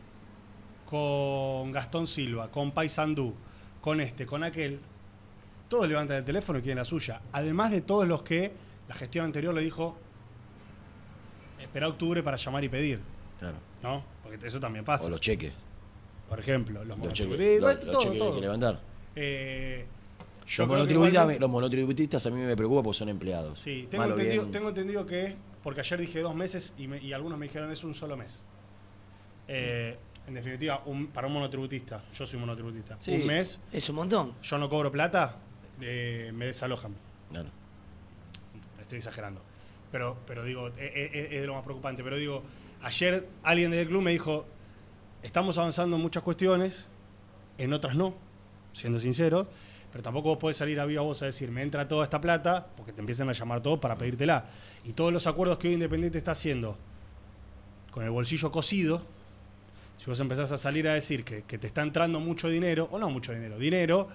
con 0.89 1.73
Gastón 1.73 2.07
Silva, 2.07 2.51
con 2.51 2.73
Paysandú, 2.73 3.35
con 3.81 4.01
este, 4.01 4.27
con 4.27 4.45
aquel, 4.45 4.81
todos 5.69 5.89
levantan 5.89 6.19
el 6.19 6.25
teléfono 6.25 6.59
y 6.59 6.62
quieren 6.62 6.79
la 6.79 6.85
suya. 6.85 7.21
Además 7.33 7.71
de 7.71 7.81
todos 7.81 8.07
los 8.07 8.23
que 8.23 8.53
la 8.89 8.95
gestión 8.95 9.25
anterior 9.25 9.55
le 9.55 9.62
dijo, 9.62 9.97
espera 11.62 11.88
octubre 11.88 12.23
para 12.23 12.37
llamar 12.37 12.64
y 12.64 12.69
pedir, 12.69 13.00
Claro. 13.38 13.57
¿no? 13.83 14.04
Porque 14.23 14.47
eso 14.47 14.61
también 14.61 14.85
pasa. 14.85 15.07
O 15.07 15.09
los 15.11 15.21
cheques. 15.21 15.52
Por 16.28 16.40
ejemplo, 16.40 16.85
los, 16.85 16.99
Los 16.99 17.12
cheques, 17.12 17.26
monotributistas, 17.37 17.75
los- 17.76 17.85
los 17.85 17.92
todo, 17.92 18.00
cheques 18.02 18.09
que 18.11 18.12
hay 18.14 18.19
todo. 18.19 18.35
que 18.35 18.40
levantar. 18.40 18.81
Eh, 19.16 19.87
yo 19.87 20.45
Los 20.45 20.54
que 20.57 20.66
monotributistas, 20.66 21.40
los 21.40 21.50
monotributistas 21.50 22.26
a 22.26 22.31
mí 22.31 22.40
me 22.40 22.57
preocupa 22.57 22.83
porque 22.83 22.99
son 22.99 23.09
empleados. 23.09 23.59
Sí, 23.59 23.87
tengo 23.90 24.04
entendido, 24.04 24.42
bien. 24.42 24.52
tengo 24.52 24.69
entendido 24.71 25.07
que, 25.07 25.37
porque 25.62 25.81
ayer 25.81 26.00
dije 26.00 26.21
dos 26.21 26.35
meses 26.35 26.75
y, 26.78 26.88
me- 26.88 26.99
y 27.02 27.12
algunos 27.12 27.38
me 27.38 27.47
dijeron 27.47 27.71
es 27.71 27.85
un 27.85 27.95
solo 27.95 28.16
mes. 28.16 28.42
Eh, 29.49 29.97
en 30.26 30.35
definitiva, 30.35 30.83
un- 30.87 31.09
para 31.09 31.26
un 31.26 31.33
monotributista, 31.35 32.02
yo 32.14 32.25
soy 32.25 32.38
monotributista, 32.38 32.97
Sí. 33.00 33.12
un 33.12 33.26
mes, 33.26 33.61
es 33.73 33.88
un 33.90 33.97
montón. 33.97 34.35
yo 34.42 34.57
no 34.59 34.69
cobro 34.71 34.90
plata, 34.90 35.37
eh, 35.81 36.31
me 36.35 36.47
desalojan. 36.47 36.95
Claro. 37.31 37.49
Estoy 38.81 38.99
exagerando. 38.99 39.40
Pero, 39.93 40.17
pero 40.27 40.43
digo, 40.43 40.69
e- 40.69 40.73
e- 40.79 41.11
e- 41.13 41.37
es, 41.37 41.41
de 41.43 41.47
lo 41.47 41.55
más 41.55 41.63
preocupante. 41.63 42.03
Pero 42.03 42.17
digo, 42.17 42.43
ayer 42.83 43.29
alguien 43.43 43.71
del 43.71 43.87
club 43.87 44.03
me 44.03 44.11
dijo, 44.11 44.47
estamos 45.23 45.59
avanzando 45.59 45.97
en 45.97 46.03
muchas 46.03 46.23
cuestiones, 46.23 46.87
en 47.59 47.73
otras 47.73 47.95
no, 47.95 48.15
siendo 48.73 48.99
sinceros, 48.99 49.47
pero 49.93 50.03
tampoco 50.03 50.31
vos 50.31 50.39
podés 50.39 50.57
salir 50.57 50.81
a 50.81 50.87
viva 50.87 51.03
voz 51.03 51.23
a 51.23 51.27
decir, 51.27 51.51
me 51.51 51.63
entra 51.63 51.87
toda 51.87 52.05
esta 52.05 52.21
plata, 52.21 52.67
porque 52.77 52.93
te 52.93 53.01
empiezan 53.01 53.29
a 53.29 53.33
llamar 53.33 53.63
todos 53.63 53.79
para 53.79 53.97
pedírtela. 53.97 54.47
Y 54.85 54.95
todos 54.95 55.13
los 55.13 55.27
acuerdos 55.27 55.59
que 55.59 55.69
hoy 55.69 55.75
Independiente 55.75 56.17
está 56.19 56.33
haciendo 56.33 56.79
con 57.91 58.03
el 58.03 58.11
bolsillo 58.11 58.51
cosido, 58.51 59.03
si 59.99 60.07
vos 60.07 60.19
empezás 60.19 60.51
a 60.51 60.57
salir 60.57 60.89
a 60.89 60.95
decir 60.95 61.25
que, 61.25 61.43
que 61.43 61.59
te 61.59 61.67
está 61.67 61.83
entrando 61.83 62.19
mucho 62.19 62.49
dinero, 62.49 62.89
o 62.91 62.99
no 62.99 63.11
mucho 63.11 63.33
dinero, 63.35 63.59
dinero, 63.59 64.09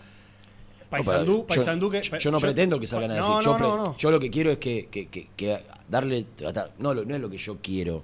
Paysandú, 0.89 1.37
No, 1.39 1.45
que... 1.91 2.01
Yo, 2.01 2.17
yo 2.17 2.31
no 2.31 2.39
pretendo 2.39 2.79
que 2.79 2.87
salgan 2.87 3.11
a 3.11 3.15
decir. 3.15 3.29
No, 3.29 3.41
yo, 3.41 3.51
no, 3.51 3.57
pre- 3.57 3.67
no, 3.67 3.77
no. 3.85 3.97
yo 3.97 4.11
lo 4.11 4.19
que 4.19 4.29
quiero 4.29 4.51
es 4.51 4.57
que, 4.57 4.87
que- 4.89 5.07
que- 5.07 5.27
que 5.35 5.59
darle. 5.89 6.25
tratar- 6.37 6.71
no, 6.79 6.93
lo- 6.93 7.03
no 7.05 7.15
es 7.15 7.21
lo 7.21 7.29
que 7.29 7.37
yo 7.37 7.57
quiero. 7.61 8.03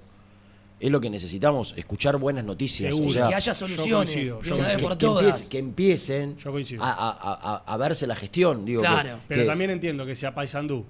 Es 0.80 0.90
lo 0.90 1.00
que 1.00 1.08
necesitamos, 1.08 1.72
escuchar 1.76 2.18
buenas 2.18 2.44
noticias. 2.44 2.92
Seguro. 2.94 3.08
o 3.08 3.12
sea, 3.12 3.28
que 3.28 3.34
haya 3.36 3.54
soluciones 3.54 4.10
coincido, 4.10 4.38
por 4.38 4.90
que, 4.98 5.06
todas. 5.06 5.24
empiece- 5.24 5.48
que 5.48 5.58
empiecen 5.58 6.36
a, 6.84 6.90
a- 6.90 7.54
a- 7.54 7.74
a 7.74 7.76
verse 7.78 8.06
la 8.06 8.16
gestión. 8.16 8.64
Digo, 8.66 8.82
que- 8.82 8.88
Claro. 8.88 9.18
Pero 9.28 9.42
que- 9.42 9.46
también 9.46 9.70
entiendo 9.70 10.04
que 10.04 10.14
si 10.16 10.26
a 10.26 10.34
Paysandú, 10.34 10.84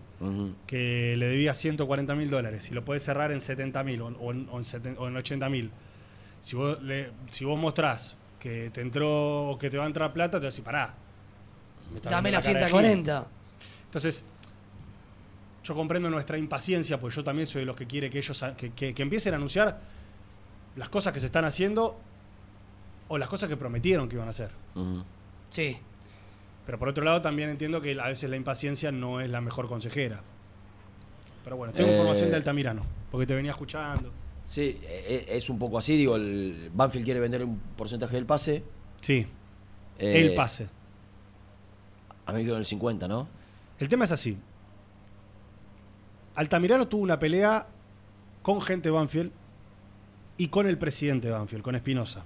que 0.66 1.14
le 1.18 1.26
debía 1.26 1.52
140 1.54 2.14
mil 2.14 2.30
dólares, 2.30 2.64
si 2.64 2.74
lo 2.74 2.84
puedes 2.84 3.02
cerrar 3.04 3.30
en 3.30 3.40
70 3.40 3.84
mil 3.84 4.00
o, 4.00 4.06
o 4.08 4.32
en, 4.32 4.48
o 4.50 4.58
en 4.58 4.64
seten- 4.64 4.96
o 4.98 5.06
en 5.06 5.16
80 5.16 5.48
mil, 5.48 5.70
si 6.40 6.56
vos, 6.56 6.82
le- 6.82 7.10
si 7.30 7.44
vos 7.44 7.58
mostrás 7.58 8.16
que 8.40 8.70
te 8.70 8.80
entró 8.80 9.48
o 9.50 9.58
que 9.58 9.70
te 9.70 9.76
va 9.76 9.84
a 9.84 9.86
entrar 9.86 10.12
plata, 10.12 10.40
te 10.40 10.46
vas 10.46 10.54
a 10.54 10.56
decir, 10.56 10.64
pará. 10.64 10.94
Dame 12.02 12.30
la 12.30 12.40
cara 12.40 12.52
de 12.60 12.66
140. 12.66 13.18
gil". 13.20 13.28
Entonces, 13.86 14.24
yo 15.62 15.74
comprendo 15.74 16.10
nuestra 16.10 16.36
impaciencia, 16.36 17.00
pues 17.00 17.14
yo 17.14 17.24
también 17.24 17.46
soy 17.46 17.60
de 17.62 17.66
los 17.66 17.76
que 17.76 17.86
quiere 17.86 18.10
que 18.10 18.18
ellos 18.18 18.44
que, 18.56 18.70
que- 18.72 18.94
que 18.94 19.02
empiecen 19.02 19.32
a 19.34 19.36
anunciar 19.36 19.80
las 20.76 20.88
cosas 20.88 21.12
que 21.12 21.20
se 21.20 21.26
están 21.26 21.44
haciendo 21.44 21.96
o 23.08 23.18
las 23.18 23.28
cosas 23.28 23.48
que 23.48 23.56
prometieron 23.56 24.08
que 24.08 24.16
iban 24.16 24.28
a 24.28 24.30
hacer. 24.32 24.50
Sí. 25.50 25.78
Pero 26.66 26.78
por 26.78 26.88
otro 26.88 27.04
lado 27.04 27.22
también 27.22 27.50
entiendo 27.50 27.80
que 27.80 27.98
a 28.00 28.08
veces 28.08 28.28
la 28.28 28.36
impaciencia 28.36 28.90
no 28.90 29.20
es 29.20 29.30
la 29.30 29.40
mejor 29.40 29.68
consejera. 29.68 30.22
Pero 31.44 31.56
bueno, 31.56 31.72
tengo 31.74 31.90
Eh, 31.90 31.92
información 31.92 32.30
de 32.30 32.36
Altamirano, 32.36 32.82
porque 33.10 33.26
te 33.26 33.34
venía 33.34 33.50
escuchando. 33.52 34.10
Sí, 34.44 34.80
e- 34.82 35.26
e- 35.28 35.36
es 35.36 35.48
un 35.50 35.58
poco 35.58 35.78
así. 35.78 35.96
Digo, 35.96 36.16
el 36.16 36.70
Banfield 36.74 37.04
quiere 37.04 37.20
vender 37.20 37.44
un 37.44 37.58
porcentaje 37.76 38.16
del 38.16 38.26
pase. 38.26 38.62
Sí, 39.00 39.26
eh, 39.98 40.20
el 40.20 40.34
pase. 40.34 40.68
A 42.26 42.32
mí 42.32 42.44
quedó 42.44 42.54
en 42.54 42.60
el 42.60 42.66
50, 42.66 43.08
¿no? 43.08 43.28
El 43.78 43.88
tema 43.88 44.04
es 44.04 44.12
así. 44.12 44.36
Altamirano 46.34 46.88
tuvo 46.88 47.02
una 47.02 47.18
pelea 47.18 47.66
con 48.42 48.60
gente 48.60 48.88
de 48.88 48.92
Banfield 48.92 49.30
y 50.36 50.48
con 50.48 50.66
el 50.66 50.78
presidente 50.78 51.28
de 51.28 51.34
Banfield, 51.34 51.62
con 51.62 51.74
Espinosa. 51.74 52.22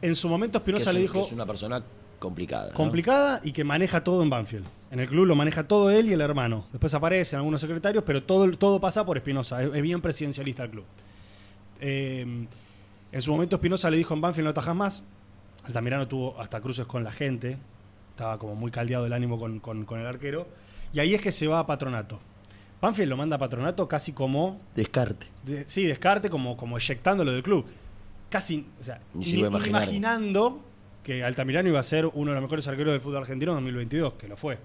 En 0.00 0.14
su 0.16 0.28
momento 0.28 0.58
Espinosa 0.58 0.90
es, 0.90 0.94
le 0.94 1.00
dijo 1.00 1.20
es 1.20 1.32
una 1.32 1.46
persona 1.46 1.82
complicada. 2.18 2.70
¿no? 2.70 2.74
complicada 2.74 3.40
y 3.44 3.52
que 3.52 3.64
maneja 3.64 4.02
todo 4.02 4.22
en 4.22 4.30
Banfield. 4.30 4.66
En 4.90 5.00
el 5.00 5.08
club 5.08 5.26
lo 5.26 5.36
maneja 5.36 5.66
todo 5.66 5.90
él 5.90 6.08
y 6.08 6.12
el 6.12 6.20
hermano. 6.20 6.66
Después 6.72 6.92
aparecen 6.94 7.38
algunos 7.38 7.60
secretarios, 7.60 8.04
pero 8.04 8.22
todo, 8.22 8.50
todo 8.56 8.80
pasa 8.80 9.04
por 9.04 9.16
Espinosa. 9.16 9.62
Es, 9.62 9.74
es 9.74 9.82
bien 9.82 10.00
presidencialista 10.00 10.64
el 10.64 10.70
club. 10.70 10.84
Eh, 11.80 12.46
en 13.12 13.22
su 13.22 13.30
momento 13.30 13.56
Espinosa 13.56 13.90
le 13.90 13.96
dijo 13.96 14.14
en 14.14 14.20
Banfield 14.20 14.44
no 14.44 14.50
atajas 14.50 14.76
más. 14.76 15.02
Altamirano 15.64 16.08
tuvo 16.08 16.40
hasta 16.40 16.60
cruces 16.60 16.86
con 16.86 17.04
la 17.04 17.12
gente. 17.12 17.56
Estaba 18.10 18.38
como 18.38 18.54
muy 18.54 18.70
caldeado 18.70 19.06
el 19.06 19.12
ánimo 19.12 19.38
con, 19.38 19.58
con- 19.60 19.84
con 19.84 20.00
el 20.00 20.06
arquero. 20.06 20.46
Y 20.92 21.00
ahí 21.00 21.14
es 21.14 21.20
que 21.20 21.32
se 21.32 21.46
va 21.46 21.60
a 21.60 21.66
patronato. 21.66 22.18
Banfield 22.80 23.08
lo 23.10 23.16
manda 23.16 23.36
a 23.36 23.38
patronato 23.38 23.86
casi 23.88 24.12
como 24.12 24.60
Descarte. 24.74 25.26
de- 25.44 25.64
sí, 25.68 25.84
descarte 25.84 26.28
como, 26.28 26.56
como 26.56 26.76
eyectándolo 26.78 27.32
del 27.32 27.42
club. 27.42 27.64
Casi, 28.28 28.66
o 28.80 28.82
sea, 28.84 29.00
Ni 29.14 29.24
imaginando 29.30 30.60
que 31.04 31.22
Altamirano 31.24 31.68
iba 31.68 31.78
a 31.80 31.82
ser 31.82 32.06
uno 32.06 32.30
de 32.30 32.34
los 32.34 32.42
mejores 32.42 32.66
arqueros 32.66 32.92
del 32.92 33.00
fútbol 33.00 33.18
argentino 33.18 33.52
en 33.52 33.56
2022, 33.58 34.14
que 34.14 34.28
lo 34.28 34.36
fue. 34.36 34.58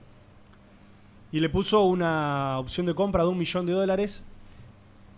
Y 1.31 1.39
le 1.41 1.49
puso 1.49 1.83
una 1.83 2.57
opción 2.59 2.85
de 2.85 2.95
compra 2.95 3.23
de 3.23 3.29
un 3.29 3.37
millón 3.37 3.65
de 3.65 3.73
dólares, 3.73 4.23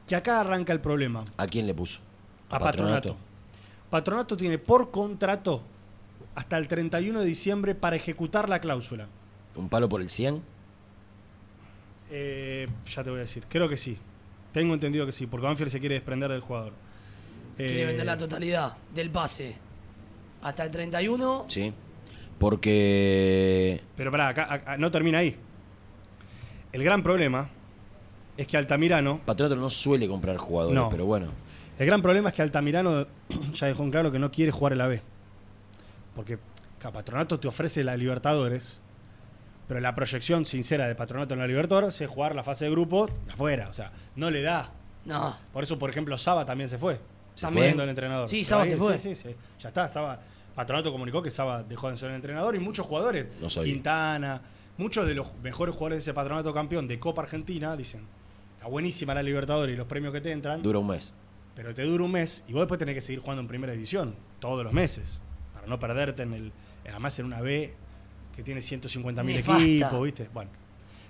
que 0.08 0.16
acá 0.16 0.40
arranca 0.40 0.74
el 0.74 0.80
problema. 0.82 1.24
¿A 1.38 1.46
quién 1.46 1.68
le 1.68 1.74
puso? 1.74 2.00
A 2.50 2.58
Patronato. 2.60 3.14
Patronato 3.14 3.18
tiene 4.38 4.58
por 4.58 4.92
contrato 4.92 5.62
hasta 6.36 6.58
el 6.58 6.68
31 6.68 7.20
de 7.20 7.26
diciembre 7.26 7.76
para 7.76 7.96
ejecutar 7.96 8.48
la 8.50 8.60
cláusula. 8.60 9.08
¿Un 9.56 9.68
palo 9.70 9.90
por 9.90 10.02
el 10.02 10.10
100? 10.10 10.42
Eh, 12.12 12.68
ya 12.88 13.04
te 13.04 13.10
voy 13.10 13.20
a 13.20 13.22
decir. 13.22 13.44
Creo 13.50 13.68
que 13.70 13.78
sí. 13.78 13.98
Tengo 14.52 14.74
entendido 14.74 15.06
que 15.06 15.12
sí, 15.12 15.28
porque 15.28 15.46
Banfield 15.46 15.72
se 15.72 15.80
quiere 15.80 15.96
desprender 15.96 16.32
del 16.32 16.42
jugador. 16.42 16.74
Quiere 17.58 17.84
Eh, 17.84 17.86
vender 17.86 18.06
la 18.06 18.18
totalidad 18.18 18.78
del 18.96 19.10
pase 19.12 19.56
hasta 20.42 20.64
el 20.64 20.72
31. 20.72 21.46
Sí. 21.50 21.74
Porque. 22.40 23.82
Pero 23.98 24.12
pará, 24.12 24.30
acá, 24.30 24.54
acá- 24.54 24.78
no 24.78 24.90
termina 24.90 25.20
ahí. 25.20 25.36
El 26.72 26.84
gran 26.84 27.04
problema 27.04 27.50
es 28.38 28.48
que 28.48 28.56
Altamirano. 28.58 29.20
Patronato 29.26 29.60
no 29.60 29.70
suele 29.70 30.08
comprar 30.08 30.38
jugadores, 30.38 30.76
No. 30.76 30.90
pero 30.90 31.06
bueno. 31.06 31.28
El 31.80 31.86
gran 31.86 32.02
problema 32.02 32.30
es 32.30 32.36
que 32.36 32.42
Altamirano 32.42 33.08
ya 33.54 33.68
dejó 33.68 33.84
en 33.84 33.92
claro 33.92 34.12
que 34.12 34.20
no 34.20 34.30
quiere 34.30 34.52
jugar 34.52 34.74
el 34.74 34.82
AB. 34.82 35.00
Porque 36.16 36.38
claro, 36.78 36.94
Patronato 36.94 37.40
te 37.40 37.48
ofrece 37.48 37.84
la 37.84 37.96
Libertadores, 37.96 38.78
pero 39.68 39.80
la 39.80 39.96
proyección 39.96 40.46
sincera 40.46 40.88
de 40.88 40.96
Patronato 40.96 41.34
en 41.34 41.40
la 41.40 41.48
Libertadores 41.48 42.00
es 42.02 42.10
jugar 42.10 42.36
la 42.36 42.44
fase 42.44 42.66
de 42.66 42.72
grupo 42.72 43.08
afuera. 43.32 43.68
O 43.70 43.74
sea, 43.74 43.92
no 44.16 44.30
le 44.30 44.42
da. 44.42 44.72
No. 45.06 45.36
Por 45.54 45.64
eso, 45.64 45.80
por 45.80 45.90
ejemplo, 45.90 46.18
Saba 46.18 46.46
también 46.46 46.70
se 46.70 46.78
fue. 46.78 47.00
También. 47.40 47.68
Siendo 47.68 47.84
el 47.84 47.90
entrenador. 47.90 48.28
Sí, 48.28 48.44
Saba 48.44 48.66
se 48.66 48.76
fue. 48.76 49.00
Sí, 49.00 49.16
sí, 49.16 49.30
sí. 49.30 49.36
Ya 49.62 49.70
está, 49.70 49.88
Saba. 49.88 50.20
Patronato 50.54 50.92
comunicó 50.92 51.24
que 51.24 51.32
Saba 51.32 51.64
dejó 51.64 51.90
de 51.90 51.96
ser 51.96 52.10
el 52.10 52.18
entrenador 52.18 52.54
y 52.56 52.60
muchos 52.60 52.86
jugadores, 52.86 53.28
No. 53.40 53.48
Quintana, 53.64 54.42
muchos 54.78 55.08
de 55.08 55.14
los 55.14 55.34
mejores 55.42 55.74
jugadores 55.74 56.00
de 56.04 56.10
ese 56.12 56.14
patronato 56.14 56.54
campeón 56.54 56.86
de 56.90 57.00
Copa 57.00 57.22
Argentina 57.22 57.78
dicen, 57.78 58.02
está 58.56 58.68
buenísima 58.68 59.14
la 59.14 59.24
Libertadores 59.24 59.74
y 59.74 59.78
los 59.78 59.88
premios 59.88 60.12
que 60.12 60.20
te 60.20 60.34
entran, 60.34 60.62
Dura 60.62 60.80
un 60.80 60.88
mes. 60.88 61.14
Pero 61.60 61.74
te 61.74 61.84
dura 61.84 62.06
un 62.06 62.12
mes 62.14 62.42
y 62.48 62.54
vos 62.54 62.62
después 62.62 62.80
tenés 62.80 62.96
que 62.96 63.02
seguir 63.02 63.20
jugando 63.20 63.42
en 63.42 63.48
primera 63.50 63.74
división 63.74 64.16
todos 64.40 64.64
los 64.64 64.72
meses 64.72 65.20
para 65.54 65.68
no 65.68 65.78
perderte 65.78 66.24
en 66.24 66.34
el 66.34 66.52
además 66.90 67.20
en 67.20 67.26
una 67.26 67.42
B 67.42 67.74
que 68.34 68.44
tiene 68.44 68.62
150 68.62 69.22
mil 69.24 69.36
Nefasta. 69.36 69.62
equipos, 69.62 70.02
¿viste? 70.04 70.30
Bueno, 70.34 70.52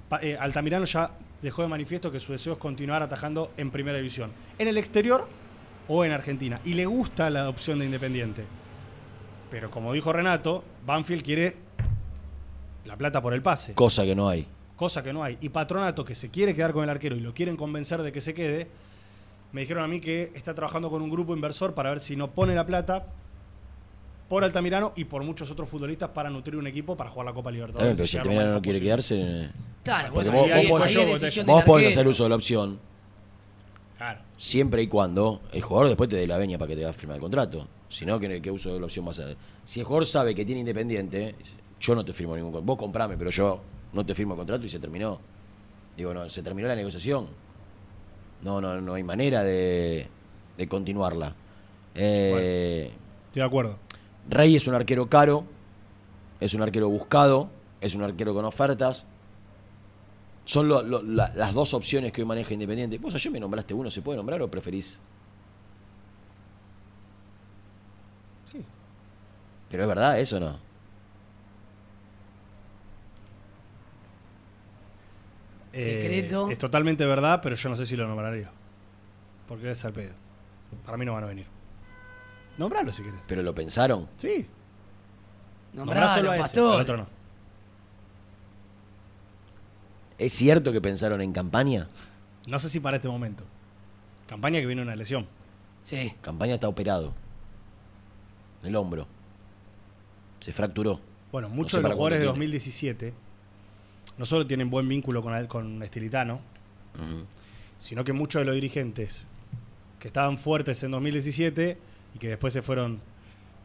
Pa- 0.09 0.19
eh, 0.23 0.35
Altamirano 0.39 0.85
ya 0.85 1.11
dejó 1.39 1.61
de 1.61 1.67
manifiesto 1.67 2.11
que 2.11 2.19
su 2.19 2.31
deseo 2.31 2.53
es 2.53 2.57
continuar 2.59 3.03
atajando 3.03 3.51
en 3.57 3.69
primera 3.69 3.99
división, 3.99 4.31
en 4.57 4.67
el 4.67 4.79
exterior 4.79 5.27
o 5.87 6.03
en 6.03 6.13
Argentina 6.13 6.59
y 6.65 6.73
le 6.73 6.87
gusta 6.87 7.29
la 7.29 7.47
opción 7.47 7.77
de 7.77 7.85
Independiente. 7.85 8.43
Pero 9.51 9.69
como 9.69 9.93
dijo 9.93 10.11
Renato, 10.11 10.63
Banfield 10.83 11.21
quiere 11.23 11.57
la 12.85 12.97
plata 12.97 13.21
por 13.21 13.35
el 13.35 13.43
pase 13.43 13.75
Cosa 13.75 14.03
que 14.03 14.15
no 14.15 14.27
hay. 14.29 14.47
cosa 14.75 15.03
que 15.03 15.13
no 15.13 15.23
hay. 15.23 15.37
Y 15.41 15.49
Patronato, 15.49 16.03
que 16.03 16.15
se 16.15 16.31
quiere 16.31 16.55
quedar 16.55 16.73
con 16.73 16.83
el 16.83 16.89
arquero 16.89 17.15
y 17.15 17.19
lo 17.19 17.35
quieren 17.35 17.55
convencer 17.55 18.01
de 18.01 18.11
que 18.11 18.21
se 18.21 18.33
quede, 18.33 18.67
me 19.51 19.61
dijeron 19.61 19.83
a 19.83 19.87
mí 19.87 19.99
que 19.99 20.31
está 20.35 20.53
trabajando 20.53 20.89
con 20.89 21.01
un 21.01 21.09
grupo 21.09 21.33
inversor 21.33 21.73
para 21.73 21.89
ver 21.89 21.99
si 21.99 22.15
no 22.15 22.29
pone 22.31 22.53
la 22.55 22.65
plata 22.65 23.07
por 24.27 24.43
Altamirano 24.43 24.93
y 24.95 25.05
por 25.05 25.23
muchos 25.23 25.49
otros 25.49 25.67
futbolistas 25.67 26.09
para 26.09 26.29
nutrir 26.29 26.55
un 26.55 26.67
equipo 26.67 26.95
para 26.95 27.09
jugar 27.09 27.25
la 27.27 27.33
Copa 27.33 27.49
Libertadores. 27.51 27.95
pero 27.97 28.05
y 28.05 28.07
si 28.07 28.17
Altamirano 28.17 28.53
no 28.53 28.61
quiere 28.61 28.79
posible. 28.79 28.87
quedarse. 28.87 29.49
Claro, 29.83 30.13
Porque 30.13 30.29
bueno, 30.29 30.43
vos- 30.43 30.51
ahí, 30.51 30.67
vos 30.67 30.85
ahí 30.85 30.93
podés- 30.93 31.45
Vos 31.45 31.85
hacer 31.87 32.07
uso 32.07 32.23
de 32.23 32.29
la 32.29 32.35
opción 32.35 32.79
Claro. 33.97 34.19
siempre 34.37 34.81
y 34.83 34.87
cuando 34.87 35.41
el 35.51 35.61
jugador 35.61 35.87
después 35.89 36.09
te 36.09 36.15
dé 36.17 36.27
la 36.27 36.37
veña 36.37 36.57
para 36.59 36.69
que 36.69 36.75
te 36.75 36.83
va 36.83 36.91
a 36.91 36.93
firmar 36.93 37.15
el 37.15 37.21
contrato. 37.21 37.67
Si 37.89 38.05
no, 38.05 38.19
¿qué, 38.19 38.39
qué 38.41 38.51
uso 38.51 38.71
de 38.73 38.79
la 38.79 38.85
opción 38.85 39.03
vas 39.03 39.17
a 39.19 39.23
hacer? 39.23 39.37
Si 39.65 39.79
el 39.79 39.85
jugador 39.85 40.05
sabe 40.05 40.35
que 40.35 40.45
tiene 40.45 40.59
independiente, 40.61 41.33
yo 41.79 41.95
no 41.95 42.05
te 42.05 42.13
firmo 42.13 42.35
ningún 42.35 42.51
contrato. 42.51 42.65
Vos 42.67 42.77
comprame, 42.77 43.17
pero 43.17 43.31
yo 43.31 43.59
no 43.93 44.05
te 44.05 44.13
firmo 44.13 44.35
el 44.35 44.37
contrato 44.37 44.63
y 44.65 44.69
se 44.69 44.79
terminó. 44.79 45.19
Digo, 45.97 46.13
no, 46.13 46.29
se 46.29 46.43
terminó 46.43 46.67
la 46.67 46.75
negociación. 46.75 47.27
No, 48.41 48.61
no, 48.61 48.79
no 48.81 48.93
hay 48.93 49.03
manera 49.03 49.43
de, 49.43 50.07
de 50.57 50.67
continuarla. 50.67 51.33
Eh, 51.95 52.91
Estoy 53.27 53.41
de 53.41 53.45
acuerdo. 53.45 53.77
Rey 54.29 54.55
es 54.55 54.67
un 54.67 54.75
arquero 54.75 55.07
caro, 55.09 55.43
es 56.39 56.53
un 56.53 56.61
arquero 56.61 56.89
buscado, 56.89 57.49
es 57.81 57.95
un 57.95 58.03
arquero 58.03 58.33
con 58.33 58.45
ofertas. 58.45 59.07
Son 60.45 60.67
lo- 60.67 60.81
lo- 60.81 61.03
la- 61.03 61.31
las 61.35 61.53
dos 61.53 61.73
opciones 61.73 62.11
que 62.11 62.21
hoy 62.21 62.27
maneja 62.27 62.53
Independiente. 62.53 62.97
Vos 62.97 63.13
ayer 63.13 63.31
me 63.31 63.39
nombraste 63.39 63.73
uno, 63.73 63.89
¿se 63.89 64.01
puede 64.01 64.17
nombrar 64.17 64.41
o 64.41 64.49
preferís? 64.49 64.99
Sí. 68.51 68.63
Pero 69.69 69.83
es 69.83 69.89
verdad, 69.89 70.19
eso 70.19 70.39
no. 70.39 70.57
Eh, 75.73 75.81
Secreto. 76.01 76.49
es 76.49 76.57
totalmente 76.57 77.05
verdad, 77.05 77.39
pero 77.43 77.55
yo 77.55 77.69
no 77.69 77.75
sé 77.75 77.85
si 77.85 77.95
lo 77.95 78.07
nombraría. 78.07 78.49
Porque 79.47 79.71
es 79.71 79.83
al 79.85 79.93
pedo. 79.93 80.13
Para 80.85 80.97
mí 80.97 81.05
no 81.05 81.13
van 81.13 81.23
a 81.23 81.27
venir. 81.27 81.45
Nombralo 82.57 82.91
si 82.91 83.03
querés. 83.03 83.21
Pero 83.27 83.41
lo 83.43 83.53
pensaron. 83.55 84.07
Sí. 84.17 84.47
Nombrá 85.73 86.01
Nombralo, 86.01 86.13
solo 86.13 86.31
a 86.31 86.35
ese, 86.35 86.41
pastor. 86.41 86.75
al 86.75 86.81
otro 86.81 86.97
no. 86.97 87.07
¿Es 90.17 90.33
cierto 90.33 90.71
que 90.71 90.81
pensaron 90.81 91.21
en 91.21 91.31
campaña? 91.31 91.87
No 92.47 92.59
sé 92.59 92.69
si 92.69 92.79
para 92.79 92.97
este 92.97 93.07
momento. 93.07 93.43
Campaña 94.27 94.59
que 94.59 94.65
viene 94.65 94.81
una 94.81 94.95
lesión. 94.95 95.27
Sí. 95.83 96.13
Campaña 96.21 96.55
está 96.55 96.67
operado. 96.67 97.13
El 98.63 98.75
hombro. 98.75 99.07
Se 100.41 100.51
fracturó. 100.51 100.99
Bueno, 101.31 101.47
No 101.49 101.55
muchos 101.55 101.71
sé 101.73 101.77
de 101.77 101.83
los 101.83 101.93
jugadores 101.93 102.19
de 102.19 102.25
cuándo 102.25 102.39
tiene. 102.39 102.53
2017 102.53 103.13
no 104.19 104.25
solo 104.25 104.45
tienen 104.45 104.69
buen 104.69 104.87
vínculo 104.87 105.23
con, 105.23 105.47
con 105.47 105.81
Estilitano, 105.81 106.41
sino 107.77 108.03
que 108.03 108.11
muchos 108.13 108.41
de 108.41 108.45
los 108.45 108.53
dirigentes 108.53 109.25
que 109.97 110.09
estaban 110.09 110.37
fuertes 110.37 110.83
en 110.83 110.91
2017 110.91 111.77
y 112.15 112.19
que 112.19 112.27
después 112.27 112.53
se 112.53 112.61
fueron 112.61 112.99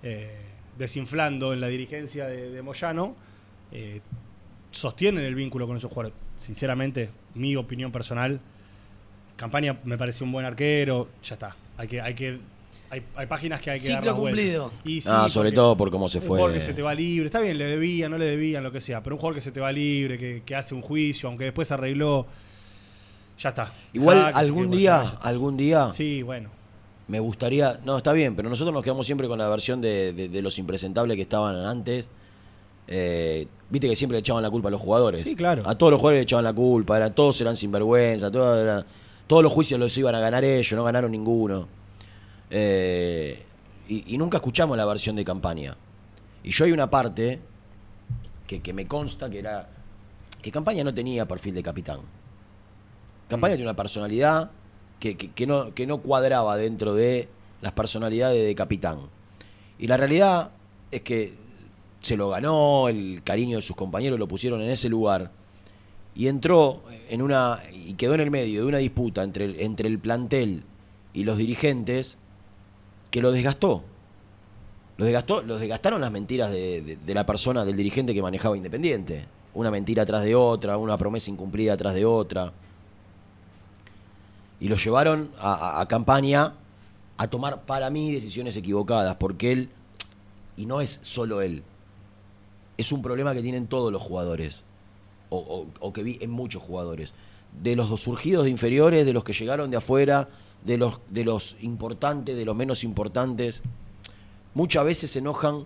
eh, 0.04 0.36
desinflando 0.78 1.52
en 1.52 1.60
la 1.60 1.66
dirigencia 1.66 2.26
de, 2.26 2.50
de 2.50 2.62
Moyano, 2.62 3.16
eh, 3.72 4.00
sostienen 4.70 5.24
el 5.24 5.34
vínculo 5.34 5.66
con 5.66 5.76
esos 5.76 5.90
jugadores. 5.90 6.16
Sinceramente, 6.36 7.10
mi 7.34 7.56
opinión 7.56 7.90
personal, 7.90 8.40
Campaña 9.36 9.80
me 9.82 9.98
pareció 9.98 10.24
un 10.24 10.30
buen 10.30 10.46
arquero, 10.46 11.08
ya 11.24 11.34
está. 11.34 11.56
Hay 11.76 11.88
que, 11.88 12.00
hay 12.00 12.14
que, 12.14 12.38
hay, 12.94 13.02
hay 13.16 13.26
páginas 13.26 13.60
que 13.60 13.70
hay 13.70 13.78
que 13.80 13.86
Ciclo 13.86 13.96
dar 13.96 14.04
la 14.06 14.12
vuelta. 14.12 14.36
cumplido. 14.40 14.70
Y 14.84 15.00
sí, 15.00 15.08
Ah, 15.12 15.28
sobre 15.28 15.52
todo 15.52 15.76
por 15.76 15.90
cómo 15.90 16.08
se 16.08 16.18
un 16.18 16.24
fue. 16.24 16.36
jugador 16.38 16.52
que 16.54 16.60
se 16.60 16.74
te 16.74 16.82
va 16.82 16.94
libre, 16.94 17.26
está 17.26 17.40
bien, 17.40 17.58
le 17.58 17.66
debían, 17.66 18.10
no 18.10 18.18
le 18.18 18.26
debían, 18.26 18.62
lo 18.62 18.72
que 18.72 18.80
sea, 18.80 19.02
pero 19.02 19.16
un 19.16 19.20
jugador 19.20 19.34
que 19.36 19.42
se 19.42 19.52
te 19.52 19.60
va 19.60 19.70
libre, 19.72 20.18
que, 20.18 20.42
que 20.44 20.54
hace 20.54 20.74
un 20.74 20.82
juicio, 20.82 21.28
aunque 21.28 21.44
después 21.44 21.70
arregló, 21.72 22.26
ya 23.38 23.48
está. 23.50 23.72
Igual 23.92 24.32
se 24.32 24.38
algún 24.38 24.70
día, 24.70 25.00
allá, 25.00 25.18
algún 25.22 25.56
día 25.56 25.90
Sí, 25.92 26.22
bueno. 26.22 26.50
me 27.08 27.20
gustaría. 27.20 27.80
No, 27.84 27.96
está 27.96 28.12
bien, 28.12 28.34
pero 28.36 28.48
nosotros 28.48 28.72
nos 28.72 28.82
quedamos 28.82 29.06
siempre 29.06 29.26
con 29.28 29.38
la 29.38 29.48
versión 29.48 29.80
de, 29.80 30.12
de- 30.12 30.28
de 30.28 30.42
los 30.42 30.58
impresentables 30.58 31.16
que 31.16 31.22
estaban 31.22 31.56
antes. 31.56 32.08
Eh, 32.86 33.46
Viste 33.70 33.88
que 33.88 33.96
siempre 33.96 34.14
le 34.16 34.20
echaban 34.20 34.42
la 34.42 34.50
culpa 34.50 34.68
a 34.68 34.70
los 34.70 34.80
jugadores. 34.80 35.22
Sí, 35.22 35.34
claro. 35.34 35.62
A 35.66 35.76
todos 35.76 35.90
los 35.90 35.98
jugadores 36.00 36.20
le 36.20 36.22
echaban 36.24 36.44
la 36.44 36.52
culpa, 36.52 36.96
era, 36.96 37.10
todos 37.12 37.40
eran 37.40 37.56
sinvergüenza, 37.56 38.30
todos, 38.30 38.62
eran- 38.62 38.84
todos 39.26 39.42
los 39.42 39.52
juicios 39.52 39.80
los 39.80 39.96
iban 39.98 40.14
a 40.14 40.20
ganar 40.20 40.44
ellos, 40.44 40.72
no 40.76 40.84
ganaron 40.84 41.10
ninguno. 41.10 41.66
Eh, 42.56 43.42
y, 43.88 44.14
y 44.14 44.16
nunca 44.16 44.36
escuchamos 44.36 44.76
la 44.76 44.84
versión 44.86 45.16
de 45.16 45.24
campaña. 45.24 45.76
Y 46.44 46.50
yo 46.52 46.64
hay 46.66 46.70
una 46.72 46.88
parte 46.88 47.40
que, 48.46 48.60
que 48.62 48.72
me 48.72 48.86
consta 48.86 49.28
que 49.28 49.40
era 49.40 49.68
que 50.40 50.52
campaña 50.52 50.84
no 50.84 50.94
tenía 50.94 51.26
perfil 51.26 51.54
de 51.54 51.62
capitán. 51.64 51.98
Campaña 53.28 53.54
tiene 53.56 53.68
una 53.70 53.76
personalidad 53.76 54.50
que, 55.00 55.16
que- 55.16 55.32
que 55.32 55.46
no, 55.46 55.74
que 55.74 55.86
no 55.86 55.98
cuadraba 55.98 56.56
dentro 56.56 56.94
de 56.94 57.28
las 57.60 57.72
personalidades 57.72 58.46
de 58.46 58.54
capitán. 58.54 58.98
Y 59.78 59.86
la 59.88 59.96
realidad 59.96 60.50
es 60.92 61.00
que 61.02 61.34
se 62.02 62.16
lo 62.16 62.28
ganó, 62.28 62.88
el 62.88 63.22
cariño 63.24 63.56
de 63.56 63.62
sus 63.62 63.74
compañeros 63.74 64.18
lo 64.18 64.28
pusieron 64.28 64.60
en 64.60 64.70
ese 64.70 64.88
lugar. 64.88 65.32
Y 66.14 66.28
entró 66.28 66.82
en 67.08 67.20
una. 67.22 67.58
y 67.72 67.94
quedó 67.94 68.14
en 68.14 68.20
el 68.20 68.30
medio 68.30 68.60
de 68.60 68.66
una 68.68 68.78
disputa 68.78 69.24
entre 69.24 69.46
el, 69.46 69.58
entre 69.60 69.88
el 69.88 69.98
plantel 69.98 70.62
y 71.12 71.24
los 71.24 71.38
dirigentes 71.38 72.18
que 73.14 73.22
lo 73.22 73.30
desgastó. 73.30 73.84
Lo 74.96 75.04
desgastó, 75.04 75.40
los 75.40 75.60
desgastaron 75.60 76.00
las 76.00 76.10
mentiras 76.10 76.50
de, 76.50 76.98
la 77.06 77.24
persona, 77.24 77.64
del 77.64 77.76
dirigente 77.76 78.12
que 78.12 78.20
manejaba 78.20 78.56
Independiente. 78.56 79.26
Una 79.54 79.70
mentira 79.70 80.02
atrás 80.02 80.24
de 80.24 80.34
otra, 80.34 80.76
una 80.78 80.98
promesa 80.98 81.30
incumplida 81.30 81.74
atrás 81.74 81.94
de 81.94 82.04
otra. 82.04 82.52
Y 84.58 84.66
lo 84.66 84.74
llevaron 84.74 85.30
a, 85.38 85.86
campaña 85.88 86.54
a 87.16 87.28
tomar 87.28 87.62
para 87.62 87.88
mí 87.88 88.10
decisiones 88.10 88.56
equivocadas, 88.56 89.14
porque 89.14 89.52
él, 89.52 89.68
y 90.56 90.66
no 90.66 90.80
es 90.80 90.98
solo 91.02 91.40
él, 91.40 91.62
es 92.76 92.90
un 92.90 93.00
problema 93.00 93.32
que 93.32 93.42
tienen 93.42 93.68
todos 93.68 93.92
los 93.92 94.02
jugadores, 94.02 94.64
o, 95.28 95.92
que 95.92 96.02
vi 96.02 96.18
en 96.20 96.32
muchos 96.32 96.64
jugadores, 96.64 97.14
de 97.62 97.76
los 97.76 98.00
surgidos 98.00 98.42
de 98.42 98.50
inferiores, 98.50 99.06
de 99.06 99.12
los 99.12 99.22
que 99.22 99.34
llegaron 99.34 99.70
de 99.70 99.76
afuera, 99.76 100.28
de 100.64 100.78
los, 100.78 101.00
de 101.10 101.24
los 101.24 101.56
importantes, 101.60 102.36
de 102.36 102.44
los 102.44 102.56
menos 102.56 102.84
importantes, 102.84 103.62
muchas 104.54 104.84
veces 104.84 105.10
se 105.10 105.18
enojan 105.20 105.64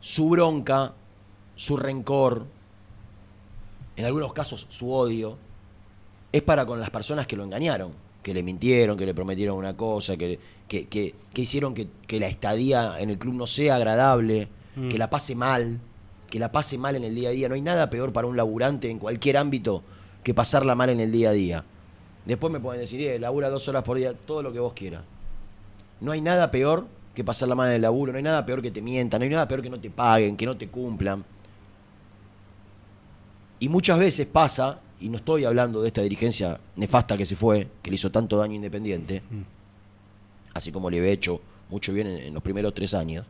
su 0.00 0.28
bronca, 0.28 0.92
su 1.56 1.76
rencor, 1.76 2.46
en 3.96 4.04
algunos 4.04 4.32
casos 4.32 4.66
su 4.68 4.92
odio, 4.92 5.38
es 6.32 6.42
para 6.42 6.66
con 6.66 6.80
las 6.80 6.90
personas 6.90 7.26
que 7.26 7.36
lo 7.36 7.44
engañaron, 7.44 7.92
que 8.22 8.34
le 8.34 8.42
mintieron, 8.42 8.96
que 8.96 9.06
le 9.06 9.14
prometieron 9.14 9.56
una 9.56 9.76
cosa, 9.76 10.16
que, 10.16 10.38
que, 10.68 10.86
que- 10.86 11.14
que 11.32 11.42
hicieron 11.42 11.72
que, 11.74 11.88
que 12.06 12.20
la 12.20 12.26
estadía 12.26 12.96
en 12.98 13.10
el 13.10 13.18
club 13.18 13.34
no 13.34 13.46
sea 13.46 13.76
agradable, 13.76 14.48
Mm. 14.76 14.90
que 14.90 14.98
la 14.98 15.08
pase 15.08 15.34
mal, 15.34 15.80
que 16.28 16.38
la 16.38 16.52
pase 16.52 16.76
mal 16.76 16.96
en 16.96 17.04
el 17.04 17.14
día 17.14 17.30
a 17.30 17.32
día. 17.32 17.48
No 17.48 17.54
hay 17.54 17.62
nada 17.62 17.88
peor 17.88 18.12
para 18.12 18.26
un 18.26 18.36
laburante 18.36 18.90
en 18.90 18.98
cualquier 18.98 19.38
ámbito 19.38 19.82
que 20.22 20.34
pasarla 20.34 20.74
mal 20.74 20.90
en 20.90 21.00
el 21.00 21.10
día 21.10 21.30
a 21.30 21.32
día. 21.32 21.64
Después 22.26 22.52
me 22.52 22.58
pueden 22.58 22.80
decir, 22.80 23.00
eh, 23.00 23.18
labura 23.18 23.48
dos 23.48 23.66
horas 23.68 23.84
por 23.84 23.96
día, 23.96 24.12
todo 24.12 24.42
lo 24.42 24.52
que 24.52 24.58
vos 24.58 24.72
quieras. 24.72 25.02
No 26.00 26.12
hay 26.12 26.20
nada 26.20 26.50
peor 26.50 26.86
que 27.14 27.24
pasar 27.24 27.48
la 27.48 27.54
mano 27.54 27.70
del 27.70 27.82
laburo, 27.82 28.12
no 28.12 28.18
hay 28.18 28.24
nada 28.24 28.44
peor 28.44 28.60
que 28.60 28.70
te 28.70 28.82
mientan, 28.82 29.20
no 29.20 29.24
hay 29.24 29.30
nada 29.30 29.48
peor 29.48 29.62
que 29.62 29.70
no 29.70 29.80
te 29.80 29.88
paguen, 29.90 30.36
que 30.36 30.44
no 30.44 30.56
te 30.56 30.68
cumplan. 30.68 31.24
Y 33.60 33.68
muchas 33.68 33.98
veces 33.98 34.26
pasa, 34.26 34.80
y 35.00 35.08
no 35.08 35.18
estoy 35.18 35.44
hablando 35.44 35.80
de 35.80 35.88
esta 35.88 36.02
dirigencia 36.02 36.60
nefasta 36.74 37.16
que 37.16 37.24
se 37.24 37.36
fue, 37.36 37.68
que 37.80 37.90
le 37.90 37.94
hizo 37.94 38.10
tanto 38.10 38.36
daño 38.36 38.54
Independiente, 38.54 39.22
así 40.52 40.72
como 40.72 40.90
le 40.90 40.98
había 40.98 41.12
hecho 41.12 41.40
mucho 41.70 41.92
bien 41.92 42.08
en, 42.08 42.16
en 42.18 42.34
los 42.34 42.42
primeros 42.42 42.74
tres 42.74 42.92
años. 42.92 43.24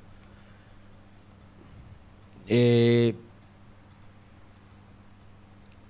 Eh, 2.48 3.14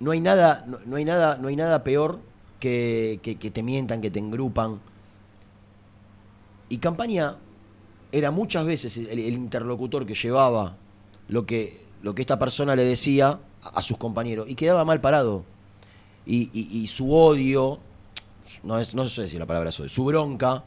no 0.00 0.10
hay 0.10 0.20
nada, 0.20 0.64
no, 0.66 0.78
no 0.84 0.96
hay 0.96 1.04
nada, 1.04 1.38
no 1.38 1.48
hay 1.48 1.56
nada 1.56 1.84
peor 1.84 2.18
que, 2.60 3.50
te 3.52 3.62
mientan, 3.62 4.00
que 4.00 4.10
te 4.10 4.18
engrupan. 4.18 4.80
Y 6.68 6.78
Campaña 6.78 7.36
era 8.12 8.30
muchas 8.30 8.64
veces 8.66 8.96
el, 8.96 9.18
interlocutor 9.18 10.06
que 10.06 10.14
llevaba 10.14 10.76
lo 11.28 11.46
que, 11.46 11.80
lo 12.02 12.14
que 12.14 12.22
esta 12.22 12.38
persona 12.38 12.74
le 12.76 12.84
decía 12.84 13.38
a, 13.62 13.82
sus 13.82 13.96
compañeros 13.96 14.46
y 14.48 14.54
quedaba 14.54 14.84
mal 14.84 15.00
parado. 15.00 15.44
Y, 16.26 16.86
su 16.88 17.14
odio, 17.14 17.78
no, 18.64 18.82
sé 18.82 19.22
decir 19.22 19.38
la 19.38 19.46
palabra 19.46 19.70
eso, 19.70 19.88
su 19.88 20.04
bronca, 20.04 20.64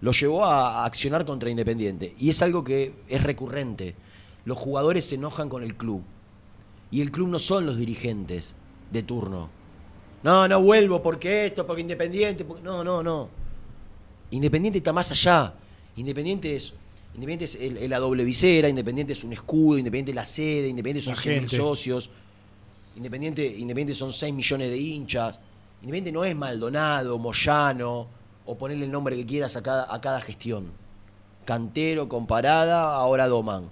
lo 0.00 0.12
llevó 0.12 0.44
a 0.44 0.84
accionar 0.84 1.24
contra 1.24 1.50
Independiente. 1.50 2.14
Y 2.18 2.30
es 2.30 2.42
algo 2.42 2.64
que 2.64 2.92
es 3.08 3.22
recurrente. 3.22 3.94
Los 4.44 4.58
jugadores 4.58 5.04
se 5.04 5.16
enojan 5.16 5.48
con 5.48 5.62
el 5.62 5.76
club. 5.76 6.02
Y 6.90 7.02
el 7.02 7.10
club 7.10 7.28
no 7.28 7.38
son 7.38 7.66
los 7.66 7.76
dirigentes 7.76 8.54
de 8.90 9.02
turno. 9.02 9.57
No, 10.22 10.48
no 10.48 10.60
vuelvo 10.60 11.00
porque 11.02 11.46
esto, 11.46 11.66
porque 11.66 11.82
Independiente. 11.82 12.44
porque- 12.44 12.62
No, 12.62 12.82
no, 12.82 13.02
no. 13.02 13.28
Independiente 14.30 14.78
está 14.78 14.92
más 14.92 15.10
allá. 15.12 15.54
Independiente 15.96 16.54
es, 16.54 16.74
Independiente 17.14 17.44
es 17.46 17.54
el- 17.56 17.76
el- 17.78 17.90
la 17.90 17.98
doble 17.98 18.24
visera, 18.24 18.68
Independiente 18.68 19.12
es 19.12 19.24
un 19.24 19.32
escudo, 19.32 19.78
Independiente 19.78 20.10
es 20.12 20.16
la 20.16 20.24
sede, 20.24 20.68
Independiente 20.68 21.02
son 21.02 21.14
La 21.14 21.20
100.000 21.20 21.38
gente. 21.50 21.56
socios, 21.56 22.10
Independiente, 22.96 23.46
Independiente 23.46 23.94
son 23.94 24.12
6 24.12 24.32
millones 24.34 24.70
de 24.70 24.76
hinchas. 24.78 25.38
Independiente 25.82 26.12
no 26.12 26.24
es 26.24 26.34
Maldonado, 26.36 27.16
Moyano, 27.18 28.08
o 28.44 28.58
ponerle 28.58 28.84
el 28.86 28.90
nombre 28.90 29.14
que 29.16 29.24
quieras 29.24 29.56
a 29.56 29.62
cada, 29.62 29.92
a 29.92 30.00
cada 30.00 30.20
gestión. 30.20 30.72
Cantero, 31.44 32.08
Comparada, 32.08 32.94
ahora 32.96 33.26
Doman. 33.28 33.68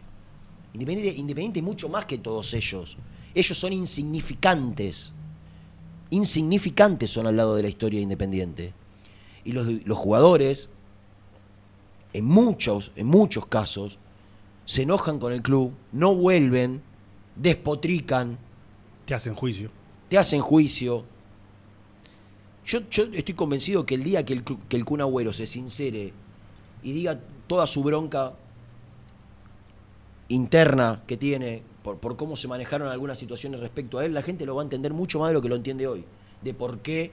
Independiente, 0.73 1.19
Independiente 1.21 1.59
es 1.61 1.65
mucho 1.65 1.89
más 1.89 2.05
que 2.07 2.19
todos 2.19 2.55
ellos. 2.55 2.97
Ellos 3.35 3.59
son 3.59 3.73
insignificantes. 3.73 5.13
Insignificantes 6.11 7.11
son 7.11 7.27
al 7.27 7.37
lado 7.37 7.57
de 7.57 7.63
la 7.63 7.69
historia 7.69 7.99
de 7.99 8.05
Independiente. 8.05 8.73
Y 9.45 9.53
los, 9.53 9.67
los 9.85 9.99
jugadores, 9.99 10.69
en 12.13 12.25
muchos, 12.25 12.93
en 12.97 13.07
muchos 13.07 13.47
casos, 13.47 13.99
se 14.65 14.83
enojan 14.83 15.19
con 15.19 15.33
el 15.33 15.43
club, 15.43 15.73
no 15.93 16.15
vuelven, 16.15 16.83
despotrican, 17.37 18.39
Te 19.05 19.15
hacen 19.15 19.35
juicio. 19.35 19.71
te 20.09 20.19
hacen 20.19 20.41
juicio. 20.41 21.05
Yo, 22.65 22.81
yo 22.91 23.05
estoy 23.13 23.35
convencido 23.35 23.87
que 23.87 23.95
el 23.95 24.03
día 24.03 24.25
que 24.25 24.33
el, 24.33 24.45
que 24.45 24.77
el 24.77 24.85
Kun 24.85 25.01
Agüero 25.01 25.33
se 25.33 25.47
sincere 25.47 26.13
y 26.83 26.93
diga 26.93 27.21
toda 27.47 27.67
su 27.67 27.83
bronca 27.85 28.33
interna 30.29 31.03
que 31.07 31.17
tiene 31.17 31.63
por, 31.87 31.99
por 31.99 32.17
cómo 32.17 32.35
se 32.35 32.49
manejaron 32.49 32.89
algunas 32.89 33.17
situaciones 33.17 33.61
respecto 33.61 34.01
a 34.01 34.05
él, 34.05 34.13
la 34.13 34.23
gente 34.23 34.45
lo 34.45 34.57
va 34.57 34.63
a 34.63 34.65
entender 34.65 34.93
mucho 34.93 35.21
más 35.21 35.29
de 35.29 35.35
lo 35.35 35.41
que 35.41 35.49
lo 35.49 35.55
entiende 35.55 35.87
hoy. 35.87 36.05
De 36.43 36.53
por 36.53 36.81
qué 36.81 37.13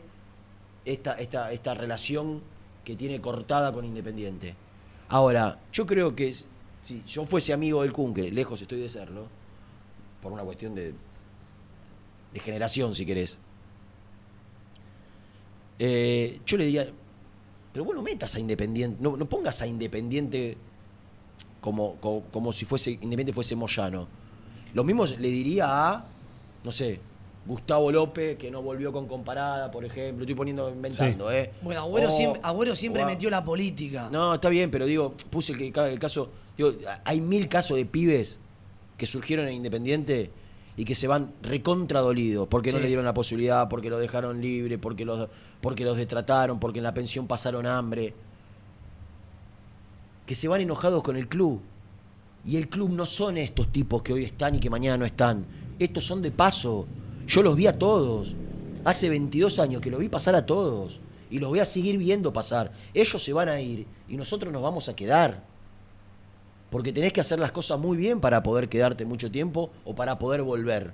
esta, 0.83 1.13
esta, 1.13 1.51
esta 1.51 1.75
relación 1.75 2.41
que 2.83 2.95
tiene 2.95 3.21
cortada 3.21 3.71
con 3.71 3.85
Independiente. 3.85 4.55
Ahora, 5.09 5.59
yo 5.71 5.85
creo 5.85 6.15
que 6.15 6.33
si 6.81 7.03
yo 7.07 7.23
fuese 7.27 7.53
amigo 7.53 7.83
del 7.83 7.93
Kun, 7.93 8.15
que 8.15 8.31
lejos 8.31 8.63
estoy 8.63 8.79
de 8.79 8.89
serlo, 8.89 9.27
por 10.23 10.31
una 10.31 10.41
cuestión 10.41 10.73
de, 10.73 10.95
de 12.33 12.39
generación, 12.39 12.95
si 12.95 13.05
querés, 13.05 13.37
eh, 15.77 16.41
yo 16.47 16.57
le 16.57 16.65
diría, 16.65 16.87
pero 17.71 17.85
bueno, 17.85 18.01
metas 18.01 18.33
a 18.33 18.39
Independiente, 18.39 18.97
no, 18.99 19.17
no 19.17 19.29
pongas 19.29 19.61
a 19.61 19.67
Independiente 19.67 20.57
como, 21.61 21.97
como, 21.97 22.21
como 22.31 22.51
si 22.51 22.65
fuese 22.65 22.93
Independiente 22.93 23.33
fuese 23.33 23.55
Moyano. 23.55 24.22
Lo 24.73 24.83
mismo 24.83 25.05
le 25.05 25.27
diría 25.29 25.65
a, 25.91 26.05
no 26.63 26.71
sé, 26.71 26.99
Gustavo 27.45 27.91
López, 27.91 28.37
que 28.37 28.49
no 28.49 28.61
volvió 28.61 28.91
con 28.93 29.07
comparada, 29.07 29.69
por 29.69 29.83
ejemplo. 29.85 30.23
Estoy 30.23 30.35
poniendo, 30.35 30.69
inventando, 30.69 31.31
¿eh? 31.31 31.51
Bueno, 31.61 31.81
Agüero 31.81 32.07
O- 32.07 32.15
siempre, 32.15 32.41
Agüero 32.43 32.75
siempre 32.75 33.01
o 33.01 33.05
a- 33.05 33.09
metió 33.09 33.29
la 33.29 33.43
política. 33.43 34.09
No, 34.11 34.33
está 34.35 34.49
bien, 34.49 34.71
pero 34.71 34.85
digo, 34.85 35.13
puse 35.29 35.51
el, 35.53 35.71
que- 35.73 35.91
el 35.91 35.99
caso. 35.99 36.29
Digo, 36.57 36.71
hay 37.03 37.19
mil 37.19 37.47
casos 37.49 37.77
de 37.77 37.85
pibes 37.85 38.39
que 38.97 39.05
surgieron 39.05 39.47
en 39.47 39.53
Independiente 39.55 40.31
y 40.77 40.85
que 40.85 40.95
se 40.95 41.07
van 41.07 41.33
recontra 41.41 41.99
dolidos 42.01 42.47
porque 42.47 42.71
no 42.71 42.79
le 42.79 42.87
dieron 42.87 43.05
la 43.05 43.13
posibilidad, 43.13 43.67
porque 43.69 43.89
lo 43.89 43.99
dejaron 43.99 44.39
libre, 44.41 44.77
porque 44.79 45.03
los, 45.05 45.27
porque 45.61 45.83
los 45.83 45.97
destrataron, 45.97 46.59
porque 46.59 46.79
en 46.79 46.83
la 46.83 46.93
pensión 46.93 47.27
pasaron 47.27 47.65
hambre. 47.67 48.13
Que 50.25 50.35
se 50.35 50.47
van 50.47 50.61
enojados 50.61 51.03
con 51.03 51.17
el 51.17 51.27
club. 51.27 51.61
Y 52.45 52.57
el 52.57 52.67
club 52.67 52.89
no 52.91 53.05
son 53.05 53.37
estos 53.37 53.71
tipos 53.71 54.01
que 54.01 54.13
hoy 54.13 54.23
están 54.25 54.55
y 54.55 54.59
que 54.59 54.69
mañana 54.69 54.97
no 54.97 55.05
están. 55.05 55.45
Estos 55.79 56.05
son 56.05 56.21
de 56.21 56.31
paso. 56.31 56.85
Yo 57.25 57.41
los 57.41 57.55
vi 57.55 57.67
a 57.67 57.77
todos. 57.77 58.35
Hace 58.83 59.09
22 59.09 59.59
años 59.59 59.81
que 59.81 59.89
los 59.89 59.99
vi 59.99 60.09
pasar 60.09 60.35
a 60.35 60.45
todos. 60.45 60.99
Y 61.29 61.39
los 61.39 61.49
voy 61.49 61.59
a 61.59 61.65
seguir 61.65 61.97
viendo 61.97 62.33
pasar. 62.33 62.71
Ellos 62.93 63.23
se 63.23 63.33
van 63.33 63.49
a 63.49 63.61
ir 63.61 63.87
y 64.09 64.17
nosotros 64.17 64.51
nos 64.51 64.61
vamos 64.61 64.89
a 64.89 64.95
quedar. 64.95 65.43
Porque 66.69 66.91
tenés 66.91 67.13
que 67.13 67.21
hacer 67.21 67.39
las 67.39 67.51
cosas 67.51 67.79
muy 67.79 67.95
bien 67.95 68.19
para 68.19 68.43
poder 68.43 68.67
quedarte 68.67 69.05
mucho 69.05 69.31
tiempo 69.31 69.71
o 69.85 69.95
para 69.95 70.19
poder 70.19 70.41
volver. 70.41 70.93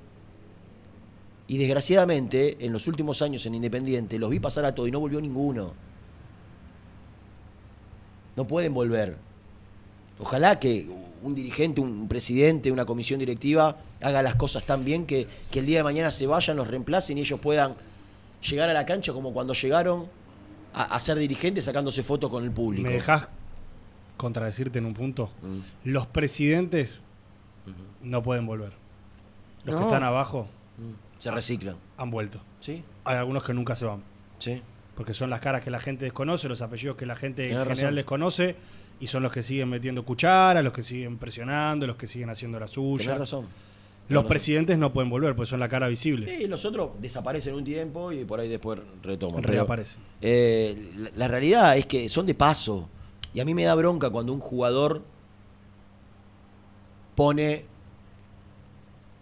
Y 1.48 1.58
desgraciadamente, 1.58 2.64
en 2.64 2.72
los 2.72 2.86
últimos 2.88 3.24
años 3.24 3.44
en 3.48 3.56
Independiente, 3.56 4.20
los 4.20 4.30
vi 4.30 4.40
pasar 4.40 4.66
a 4.66 4.76
todos 4.76 4.88
y 4.88 4.92
no 4.92 5.00
volvió 5.00 5.20
ninguno. 5.20 5.74
No 8.36 8.46
pueden 8.46 8.74
volver. 8.74 9.18
Ojalá 10.20 10.60
que 10.60 10.88
un 11.22 11.36
dirigente, 11.36 11.82
un 11.82 12.08
presidente, 12.08 12.72
una 12.72 12.86
comisión 12.86 13.20
directiva 13.20 13.78
haga 14.02 14.22
las 14.24 14.36
cosas 14.36 14.66
tan 14.66 14.86
bien 14.86 15.06
que, 15.06 15.28
que 15.52 15.60
el 15.60 15.66
día 15.66 15.80
de 15.80 15.84
mañana 15.84 16.12
se 16.12 16.28
vayan, 16.28 16.58
los 16.58 16.68
reemplacen 16.68 17.18
y 17.18 17.22
ellos 17.22 17.40
puedan 17.40 17.76
llegar 18.42 18.70
a 18.70 18.74
la 18.74 18.86
cancha 18.86 19.12
como 19.14 19.34
cuando 19.34 19.54
llegaron 19.54 20.08
a, 20.74 20.84
a 20.84 21.00
ser 21.00 21.18
dirigentes 21.18 21.66
sacándose 21.66 22.04
fotos 22.04 22.30
con 22.30 22.44
el 22.44 22.52
público. 22.52 22.88
¿Me 22.88 22.94
dejás 22.94 23.28
contradecirte 24.18 24.80
en 24.80 24.86
un 24.86 24.94
punto? 24.94 25.32
Mm. 25.42 25.90
Los 25.90 26.08
presidentes 26.08 27.02
no 28.02 28.24
pueden 28.24 28.46
volver. 28.46 28.74
Los 29.66 29.76
que 29.76 29.84
están 29.84 30.04
abajo 30.04 30.48
Mm. 30.78 30.94
Se 31.20 31.30
reciclan. 31.32 31.76
han 31.98 32.10
vuelto. 32.10 32.40
¿Sí? 32.62 32.82
Hay 33.04 33.18
algunos 33.18 33.44
que 33.44 33.54
nunca 33.54 33.76
se 33.76 33.84
van. 33.84 34.02
Sí. 34.38 34.62
Porque 34.96 35.14
son 35.14 35.30
las 35.30 35.42
caras 35.42 35.62
que 35.62 35.70
la 35.70 35.82
gente 35.82 36.06
desconoce, 36.06 36.48
los 36.48 36.62
apellidos 36.62 36.96
que 36.96 37.06
la 37.06 37.18
gente 37.18 37.44
en 37.44 37.50
general 37.50 37.68
razón. 37.68 37.96
desconoce, 37.96 38.56
y 39.00 39.08
son 39.08 39.24
los 39.24 39.32
que 39.32 39.42
siguen 39.44 39.70
metiendo 39.70 40.04
cuchara, 40.04 40.62
los 40.62 40.74
que 40.74 40.84
siguen 40.84 41.18
presionando, 41.18 41.88
los 41.88 41.96
que 41.96 42.08
siguen 42.08 42.30
haciendo 42.30 42.60
la 42.60 42.68
suya. 42.68 43.04
Tenés 43.06 43.20
razón. 43.20 43.46
Los 44.10 44.24
presidentes 44.26 44.76
no 44.80 44.92
pueden 44.92 45.10
volver, 45.12 45.36
porque 45.36 45.50
son 45.52 45.60
la 45.60 45.70
cara 45.70 45.88
visible. 45.88 46.36
Sí, 46.40 46.48
los 46.48 46.66
otros 46.66 46.92
desaparecen 47.00 47.54
un 47.54 47.64
tiempo 47.64 48.12
y 48.12 48.26
por 48.26 48.40
ahí 48.40 48.50
después 48.50 48.80
retoman. 49.04 49.42
Pero, 49.42 49.54
Reaparecen. 49.54 50.02
eh, 50.20 50.92
la, 50.98 51.12
la 51.16 51.28
realidad 51.28 51.78
es 51.78 51.86
que 51.86 52.10
son 52.10 52.26
de 52.26 52.34
paso. 52.34 52.90
Y 53.36 53.40
a 53.40 53.46
mí 53.46 53.54
me 53.54 53.64
da 53.64 53.76
bronca 53.76 54.10
cuando 54.10 54.34
un 54.34 54.40
jugador 54.40 55.04
pone 57.16 57.66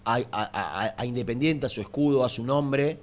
a, 0.06 0.16
a- 0.16 0.22
a- 0.32 0.94
a 0.98 1.06
Independiente, 1.06 1.66
a 1.66 1.70
su 1.70 1.82
escudo, 1.82 2.24
a 2.24 2.30
su 2.30 2.44
nombre, 2.46 2.98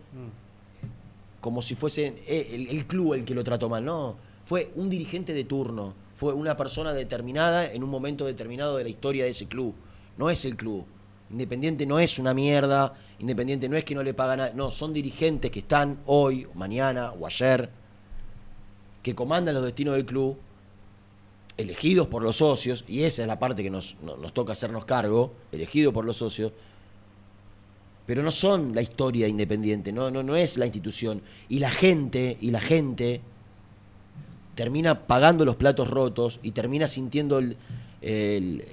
como 1.40 1.60
si 1.60 1.74
fuese 1.74 2.14
eh, 2.26 2.48
el, 2.52 2.68
el 2.68 2.86
club 2.86 3.12
el 3.14 3.24
que 3.26 3.34
lo 3.34 3.44
trató 3.44 3.68
mal. 3.68 3.84
No, 3.84 4.16
fue 4.46 4.70
un 4.76 4.88
dirigente 4.88 5.34
de 5.34 5.44
turno, 5.44 5.92
una 6.32 6.56
persona 6.56 6.92
determinada 6.94 7.70
en 7.70 7.82
un 7.84 7.90
momento 7.90 8.24
determinado 8.24 8.76
de 8.76 8.84
la 8.84 8.90
historia 8.90 9.24
de 9.24 9.30
ese 9.30 9.46
club. 9.46 9.74
No 10.16 10.30
es 10.30 10.44
el 10.44 10.56
club. 10.56 10.84
Independiente 11.30 11.84
no 11.86 11.98
es 11.98 12.18
una 12.18 12.32
mierda, 12.34 12.94
Independiente 13.18 13.68
no 13.68 13.76
es 13.76 13.84
que 13.84 13.94
no 13.94 14.02
le 14.02 14.14
pagan 14.14 14.38
nada, 14.38 14.52
no, 14.54 14.70
son 14.70 14.92
dirigentes 14.92 15.50
que 15.50 15.60
están 15.60 15.98
hoy, 16.06 16.46
mañana 16.54 17.12
o 17.12 17.26
ayer, 17.26 17.70
que 19.02 19.14
comandan 19.14 19.54
los 19.54 19.64
destinos 19.64 19.94
del 19.94 20.04
club, 20.04 20.36
elegidos 21.56 22.06
por 22.08 22.22
los 22.22 22.36
socios, 22.36 22.84
y 22.88 23.02
esa 23.04 23.22
es 23.22 23.28
la 23.28 23.38
parte 23.38 23.62
que 23.62 23.70
nos, 23.70 23.96
no- 24.02 24.16
nos 24.16 24.34
toca 24.34 24.52
hacernos 24.52 24.84
cargo, 24.84 25.32
elegidos 25.52 25.94
por 25.94 26.04
los 26.04 26.16
socios, 26.16 26.52
pero 28.06 28.22
no 28.22 28.30
son 28.30 28.74
la 28.74 28.82
historia 28.82 29.24
de 29.26 29.30
Independiente, 29.30 29.92
no, 29.92 30.10
no, 30.10 30.22
no 30.22 30.36
es 30.36 30.58
la 30.58 30.66
institución. 30.66 31.22
Y 31.48 31.58
la 31.58 31.70
gente, 31.70 32.36
y 32.40 32.50
la 32.50 32.60
gente 32.60 33.22
termina 34.54 35.06
pagando 35.06 35.44
los 35.44 35.56
platos 35.56 35.88
rotos 35.88 36.38
y 36.42 36.52
termina 36.52 36.86
sintiendo 36.88 37.38
el, 37.38 37.56
el- 38.02 38.64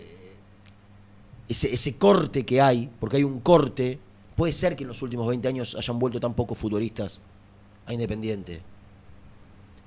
ese, 1.48 1.74
ese 1.74 1.96
corte 1.98 2.46
que 2.46 2.62
hay, 2.62 2.90
porque 3.00 3.18
hay 3.18 3.24
un 3.24 3.40
corte. 3.42 4.00
Puede 4.36 4.54
ser 4.54 4.76
que 4.76 4.84
en 4.84 4.88
los 4.88 5.02
últimos 5.02 5.28
20 5.28 5.48
años 5.48 5.76
hayan 5.76 6.00
vuelto 6.00 6.20
tan 6.20 6.34
pocos 6.34 6.58
futbolistas 6.58 7.20
a 7.86 7.94
Independiente. 7.94 8.62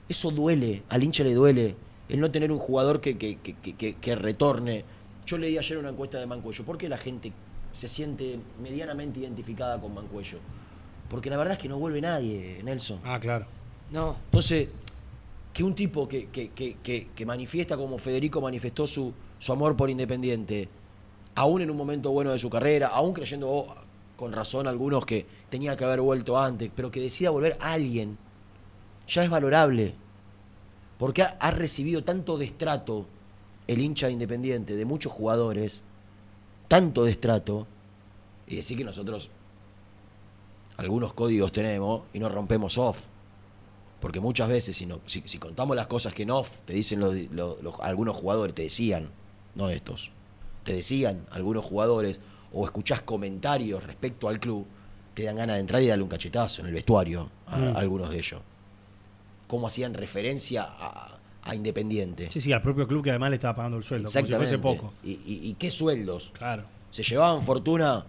Eso 0.09 0.31
duele, 0.31 0.83
al 0.91 1.03
hincha 1.03 1.25
le 1.25 1.33
duele. 1.35 1.77
el 2.07 2.21
no 2.21 2.31
tener 2.31 2.53
un 2.53 2.59
jugador 2.59 3.01
que, 3.01 3.17
que- 3.17 3.39
que- 3.39 3.55
que- 3.55 3.73
que- 3.77 3.95
que 3.95 4.15
retorne. 4.15 4.85
Yo 5.25 5.39
leí 5.39 5.57
ayer 5.57 5.79
una 5.79 5.89
encuesta 5.89 6.19
de 6.21 6.27
Mancuello. 6.27 6.63
¿Por 6.63 6.77
qué 6.77 6.87
la 6.91 6.99
gente 6.99 7.33
se 7.73 7.89
siente 7.89 8.39
medianamente 8.63 9.21
identificada 9.21 9.81
con 9.81 9.95
Mancuello? 9.95 10.37
Porque 11.09 11.31
la 11.31 11.39
verdad 11.39 11.55
es 11.55 11.59
que 11.61 11.69
no 11.71 11.79
vuelve 11.79 12.03
nadie, 12.03 12.61
Nelson. 12.63 13.01
Ah, 13.05 13.19
claro. 13.19 13.47
No. 13.91 14.17
Entonces, 14.27 14.69
que 15.55 15.63
un 15.65 15.75
tipo 15.75 16.07
que, 16.09 16.27
que- 16.27 16.51
que- 16.51 16.77
que- 17.15 17.25
manifiesta 17.27 17.77
como 17.77 17.97
Federico 17.97 18.41
manifestó 18.41 18.87
su, 18.87 19.15
su 19.39 19.53
amor 19.53 19.77
por 19.77 19.89
Independiente, 19.89 20.69
aún 21.37 21.63
en 21.63 21.71
un 21.71 21.77
momento 21.77 22.11
bueno 22.11 22.33
de 22.33 22.39
su 22.39 22.51
carrera, 22.51 22.89
aún 22.89 23.15
creyendo 23.15 23.49
oh, 23.49 23.75
con 24.17 24.33
razón 24.33 24.67
algunos 24.67 25.07
que 25.07 25.25
tenía 25.51 25.77
que 25.77 25.85
haber 25.85 26.01
vuelto 26.01 26.39
antes, 26.39 26.71
pero 26.75 26.91
que 26.91 27.01
decida 27.01 27.31
volver 27.31 27.57
alguien, 27.61 28.19
ya 29.09 29.23
es 29.25 29.31
valorable. 29.31 29.95
Porque 30.99 31.23
ha, 31.23 31.37
ha 31.41 31.51
recibido 31.53 32.03
tanto 32.05 32.37
destrato 32.37 33.07
el 33.69 33.81
hincha 33.81 34.09
de 34.09 34.13
Independiente 34.13 34.75
de 34.75 34.85
muchos 34.85 35.13
jugadores, 35.13 35.83
tanto 36.69 37.05
destrato, 37.05 37.67
y 38.49 38.57
decir 38.57 38.77
que 38.77 38.85
nosotros 38.85 39.31
algunos 40.77 41.13
códigos 41.15 41.53
tenemos 41.53 42.03
y 42.13 42.19
no 42.19 42.29
rompemos 42.29 42.77
off. 42.77 42.99
Porque 44.05 44.21
muchas 44.21 44.51
veces, 44.51 44.77
si, 44.77 44.85
no- 44.85 45.01
si, 45.07 45.23
si 45.25 45.39
contamos 45.39 45.75
las 45.75 45.87
cosas 45.87 46.13
que 46.13 46.25
en 46.25 46.31
off 46.31 46.59
te 46.67 46.75
dicen 46.75 47.01
los, 47.01 47.15
los- 47.31 47.63
los- 47.63 47.81
algunos 47.81 48.15
jugadores, 48.15 48.55
te 48.55 48.61
decían, 48.61 49.09
no 49.55 49.71
estos, 49.71 50.11
te 50.63 50.75
decían 50.75 51.25
algunos 51.31 51.65
jugadores, 51.65 52.21
o 52.53 52.67
escuchás 52.67 53.01
comentarios 53.01 53.83
respecto 53.83 54.29
al 54.29 54.39
club, 54.41 54.67
te 55.15 55.23
dan 55.23 55.37
ganas 55.37 55.57
de 55.57 55.61
entrar 55.61 55.83
y 55.83 55.87
darle 55.87 56.03
un 56.03 56.11
cachetazo 56.11 56.61
en 56.61 56.67
el 56.69 56.75
vestuario 56.75 57.31
a, 57.47 57.57
Mm. 57.57 57.77
a 57.77 57.79
algunos 57.81 58.11
de 58.11 58.19
ellos. 58.19 58.43
Cómo 59.47 59.69
hacían 59.69 59.95
referencia 59.95 60.65
a, 60.69 61.19
a 61.43 61.55
Independiente. 61.55 62.29
Sí, 62.31 62.43
sí, 62.43 62.53
al 62.53 62.61
propio 62.61 62.87
club 62.87 63.03
que 63.05 63.09
además 63.11 63.31
le 63.31 63.37
estaba 63.37 63.55
pagando 63.55 63.79
el 63.79 63.85
sueldo, 63.85 64.05
como 64.07 64.13
si 64.13 64.19
Exactamente. 64.19 64.59
fuese 64.59 64.63
poco. 64.83 64.93
¿Y, 65.03 65.13
y, 65.13 65.49
y 65.49 65.55
qué 65.55 65.71
sueldos? 65.71 66.31
Claro. 66.35 66.65
Se 66.91 67.03
llevaban 67.03 67.43
fortuna 67.43 68.05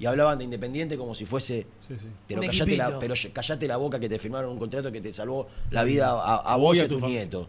y 0.00 0.06
hablaban 0.06 0.38
de 0.38 0.44
Independiente 0.44 0.96
como 0.96 1.14
si 1.14 1.26
fuese 1.26 1.66
Sí, 1.80 1.94
sí. 2.00 2.06
pero 2.26 2.40
callate, 2.40 2.76
la, 2.76 2.84
equipito. 2.84 2.98
pero 3.00 3.14
ye- 3.14 3.30
callate 3.32 3.68
la 3.68 3.76
boca 3.76 4.00
que 4.00 4.08
te 4.08 4.18
firmaron 4.18 4.50
un 4.50 4.58
contrato 4.58 4.90
que 4.90 5.00
te 5.00 5.12
salvó 5.12 5.46
la 5.70 5.84
vida 5.84 6.08
a, 6.10 6.56
vos 6.56 6.76
y 6.76 6.80
a 6.80 6.84
a 6.84 6.88
tu 6.88 6.98
tus 6.98 7.08
nietos. 7.08 7.46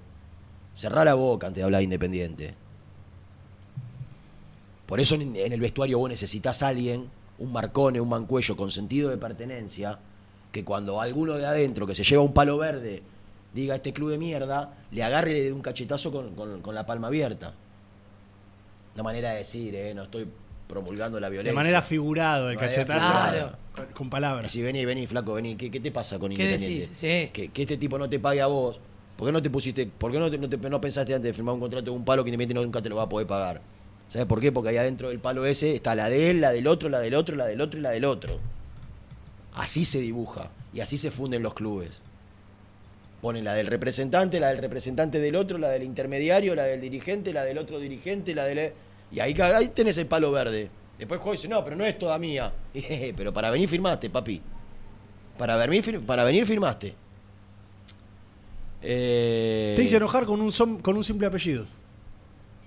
Cerrá 0.75 1.03
la 1.05 1.13
boca 1.15 1.47
antes 1.47 1.61
de 1.61 1.63
hablar 1.65 1.79
de 1.79 1.85
Independiente. 1.85 2.53
Por 4.85 4.99
eso 4.99 5.15
en, 5.15 5.35
en 5.35 5.53
el 5.53 5.59
vestuario 5.61 5.97
vos 5.99 6.09
necesitas 6.09 6.61
a 6.63 6.67
alguien, 6.67 7.09
un 7.39 7.51
marcone, 7.53 8.01
un 8.01 8.09
mancuello 8.09 8.55
con 8.57 8.71
sentido 8.71 9.09
de 9.09 9.17
pertenencia, 9.17 9.99
que 10.51 10.65
cuando 10.65 10.99
alguno 10.99 11.35
de 11.37 11.45
adentro 11.45 11.87
que 11.87 11.95
se 11.95 12.03
lleva 12.03 12.21
un 12.21 12.33
palo 12.33 12.57
verde 12.57 13.01
diga 13.53 13.75
este 13.75 13.93
club 13.93 14.09
de 14.11 14.17
mierda, 14.17 14.73
le 14.91 15.03
agarre 15.03 15.31
y 15.31 15.33
le 15.35 15.43
dé 15.45 15.53
un 15.53 15.61
cachetazo 15.61 16.11
con, 16.11 16.35
con- 16.35 16.61
con 16.61 16.75
la 16.75 16.85
palma 16.85 17.07
abierta. 17.07 17.53
Una 18.95 19.03
manera 19.03 19.31
de 19.31 19.37
decir, 19.37 19.73
eh, 19.75 19.93
no 19.93 20.03
estoy 20.03 20.27
promulgando 20.71 21.19
la 21.19 21.27
De 21.27 21.33
violencia. 21.33 21.53
manera 21.55 21.81
figurado, 21.83 22.49
el 22.49 22.55
De 22.57 22.59
cachetazo. 22.65 22.99
figurada. 23.05 23.59
Con, 23.75 23.85
con 23.93 24.09
palabras. 24.09 24.51
Si 24.51 24.63
vení, 24.63 24.83
vení, 24.85 25.05
flaco, 25.05 25.33
vení. 25.33 25.55
¿Qué, 25.55 25.69
qué 25.69 25.79
te 25.79 25.91
pasa 25.91 26.17
con 26.17 26.29
¿Qué 26.33 26.41
Independiente? 26.43 26.79
decís? 26.85 26.97
Sí. 26.97 27.29
Que, 27.31 27.49
que 27.53 27.61
este 27.61 27.77
tipo 27.77 27.99
no 27.99 28.09
te 28.09 28.19
pague 28.19 28.41
a 28.41 28.47
vos. 28.47 28.79
¿Por 29.15 29.27
qué 29.27 29.31
no 29.31 29.41
te 29.41 29.49
pusiste, 29.51 29.85
por 29.85 30.11
qué 30.11 30.17
no, 30.17 30.31
te- 30.31 30.37
no, 30.39 30.49
te- 30.49 30.57
no 30.57 30.81
pensaste 30.81 31.13
antes 31.13 31.29
de 31.29 31.33
firmar 31.33 31.53
un 31.53 31.59
contrato 31.61 31.85
de 31.85 31.91
un 31.91 32.03
palo 32.03 32.23
que 32.23 32.29
Independiente 32.31 32.63
nunca 32.65 32.81
te 32.81 32.89
lo 32.89 32.95
va 32.95 33.03
a 33.03 33.09
poder 33.09 33.27
pagar? 33.27 33.61
¿Sabes 34.07 34.25
por 34.27 34.41
qué? 34.41 34.51
Porque 34.51 34.69
ahí 34.69 34.77
adentro 34.77 35.09
del 35.09 35.19
palo 35.19 35.45
ese 35.45 35.75
está 35.75 35.93
la 35.95 36.09
de 36.09 36.31
él, 36.31 36.41
la 36.41 36.51
del 36.51 36.65
otro, 36.67 36.89
la 36.89 36.99
del 36.99 37.13
otro, 37.13 37.35
la 37.35 37.45
del 37.45 37.61
otro 37.61 37.79
y 37.79 37.83
la 37.83 37.91
del 37.91 38.03
otro. 38.05 38.39
Así 39.53 39.85
se 39.85 39.99
dibuja 39.99 40.49
y 40.73 40.79
así 40.79 40.97
se 40.97 41.11
funden 41.11 41.43
los 41.43 41.53
clubes. 41.53 42.01
Ponen 43.21 43.45
la 43.45 43.53
del 43.53 43.67
representante, 43.67 44.39
la 44.39 44.47
del 44.49 44.57
representante 44.57 45.19
del 45.19 45.35
otro, 45.35 45.57
la 45.59 45.69
del 45.69 45.83
intermediario, 45.83 46.55
la 46.55 46.63
del 46.63 46.81
dirigente, 46.81 47.31
la 47.33 47.43
del 47.43 47.57
otro 47.59 47.79
dirigente, 47.79 48.33
la 48.33 48.45
del... 48.45 48.71
Y 49.11 49.19
ahí, 49.19 49.33
ahí 49.41 49.67
tenés 49.69 49.97
el 49.97 50.07
palo 50.07 50.31
verde. 50.31 50.69
Después 50.97 51.19
juega 51.19 51.33
y 51.35 51.37
dice, 51.37 51.47
no, 51.47 51.63
pero 51.63 51.75
no 51.75 51.83
es 51.85 51.97
toda 51.97 52.17
mía. 52.19 52.51
pero 53.17 53.33
para 53.33 53.49
venir 53.49 53.67
firmaste, 53.67 54.09
papi. 54.09 54.41
Para 55.37 55.55
venir, 55.55 56.01
para 56.05 56.23
venir 56.23 56.45
firmaste. 56.45 56.93
Eh, 58.81 59.73
Te 59.75 59.83
hice 59.83 59.97
enojar 59.97 60.25
con 60.25 60.41
un, 60.41 60.49
som- 60.51 60.81
con 60.81 60.95
un 60.97 61.03
simple 61.03 61.27
apellido. 61.27 61.65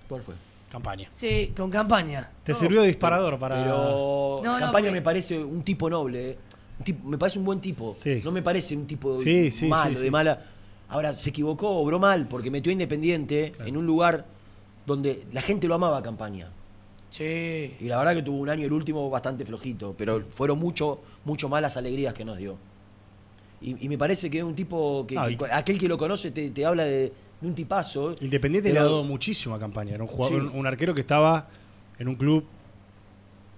¿Cuál 0.09 0.23
fue? 0.23 0.35
Campaña. 0.71 1.09
Sí, 1.15 1.53
con 1.57 1.71
campaña. 1.71 2.31
Te 2.43 2.55
sirvió 2.55 2.81
de 2.83 2.89
disparador 2.89 3.39
para. 3.39 3.57
Pero 3.63 4.41
No, 4.45 4.53
no, 4.53 4.59
Campaña 4.59 4.71
porque- 4.87 4.91
me 4.91 5.03
parece 5.03 5.39
un 5.39 5.63
tipo 5.63 5.89
noble. 5.89 6.31
eh. 6.33 6.39
Un 6.79 6.85
tipo- 6.85 7.09
me 7.09 7.19
parece 7.19 7.39
un 7.39 7.45
buen 7.45 7.61
tipo. 7.61 7.97
Sí. 8.01 8.21
No 8.25 8.33
me 8.33 8.43
parece 8.43 8.77
un 8.77 8.87
tipo 8.87 9.17
Sí, 9.17 9.51
sí, 9.51 9.67
malo, 9.67 9.91
sí, 9.91 9.97
sí. 9.99 10.03
de 10.05 10.11
mala. 10.11 10.43
Ahora, 10.89 11.13
se 11.15 11.31
equivocó, 11.31 11.69
obró 11.71 11.99
mal, 11.99 12.27
porque 12.29 12.51
metió 12.51 12.71
a 12.71 12.75
Independiente 12.75 13.53
Claro. 13.53 13.69
en 13.69 13.77
un 13.77 13.87
lugar 13.87 14.25
donde 14.87 15.25
la 15.33 15.41
gente 15.43 15.67
lo 15.69 15.75
amaba 15.75 15.99
a 15.99 16.03
Campaña. 16.03 16.49
Sí. 17.11 17.75
Y 17.81 17.85
la 17.85 17.99
verdad 17.99 18.15
que 18.15 18.23
tuvo 18.23 18.39
un 18.39 18.49
año, 18.49 18.67
el 18.67 18.73
último, 18.73 19.09
bastante 19.09 19.45
flojito. 19.45 19.95
Pero 19.97 20.23
fueron 20.31 20.59
mucho, 20.59 21.01
mucho 21.25 21.49
más 21.49 21.63
las 21.63 21.77
alegrías 21.77 22.13
que 22.15 22.25
nos 22.25 22.37
dio. 22.39 22.57
Y, 23.61 23.85
y 23.85 23.89
me 23.89 23.97
parece 23.97 24.29
que 24.29 24.39
es 24.39 24.45
un 24.45 24.55
tipo 24.55 25.07
que, 25.07 25.17
Ah, 25.17 25.25
que 25.27 25.33
y- 25.33 25.37
cu- 25.37 25.47
aquel 25.51 25.79
que 25.79 25.89
lo 25.89 25.97
conoce 25.97 26.31
te, 26.33 26.51
te 26.51 26.67
habla 26.67 26.85
de, 26.85 27.13
de 27.41 27.47
un 27.49 27.55
tipazo. 27.55 28.17
Independiente 28.21 28.69
Pero- 28.71 28.81
le 28.83 28.87
ha 28.89 28.91
dado 28.91 29.05
muchísimo 29.05 29.55
a 29.55 29.59
campaña. 29.59 29.95
Era 29.95 30.03
un 30.03 30.09
jugador, 30.09 30.43
Sí. 30.43 30.49
un, 30.53 30.59
un 30.59 30.67
arquero 30.67 30.93
que 30.95 31.01
estaba 31.01 31.49
en 31.99 32.09
un 32.09 32.17
club 32.17 32.45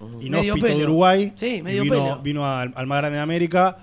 Ujú. 0.01 0.21
inhóspito 0.21 0.31
Medio 0.39 0.55
pelo. 0.57 0.79
de 0.79 0.85
Uruguay. 0.85 1.33
Sí, 1.35 1.57
y 1.57 1.63
medio 1.63 1.83
vino, 1.83 1.95
pelo. 1.95 2.19
vino 2.19 2.47
al, 2.47 2.73
al 2.77 2.87
más 2.87 2.99
grande 2.99 3.17
de 3.17 3.23
América. 3.23 3.79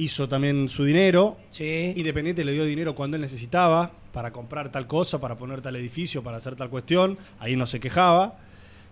Hizo 0.00 0.28
también 0.28 0.68
su 0.68 0.84
dinero. 0.84 1.36
Sí. 1.50 1.92
Independiente 1.96 2.42
le 2.44 2.52
dio 2.52 2.64
dinero 2.64 2.94
cuando 2.94 3.16
él 3.16 3.20
necesitaba 3.20 3.90
para 4.12 4.32
comprar 4.32 4.72
tal 4.72 4.86
cosa, 4.86 5.20
para 5.20 5.36
poner 5.36 5.60
tal 5.60 5.76
edificio, 5.76 6.22
para 6.22 6.38
hacer 6.38 6.56
tal 6.56 6.70
cuestión. 6.70 7.18
Ahí 7.38 7.54
no 7.54 7.66
se 7.66 7.80
quejaba. 7.80 8.34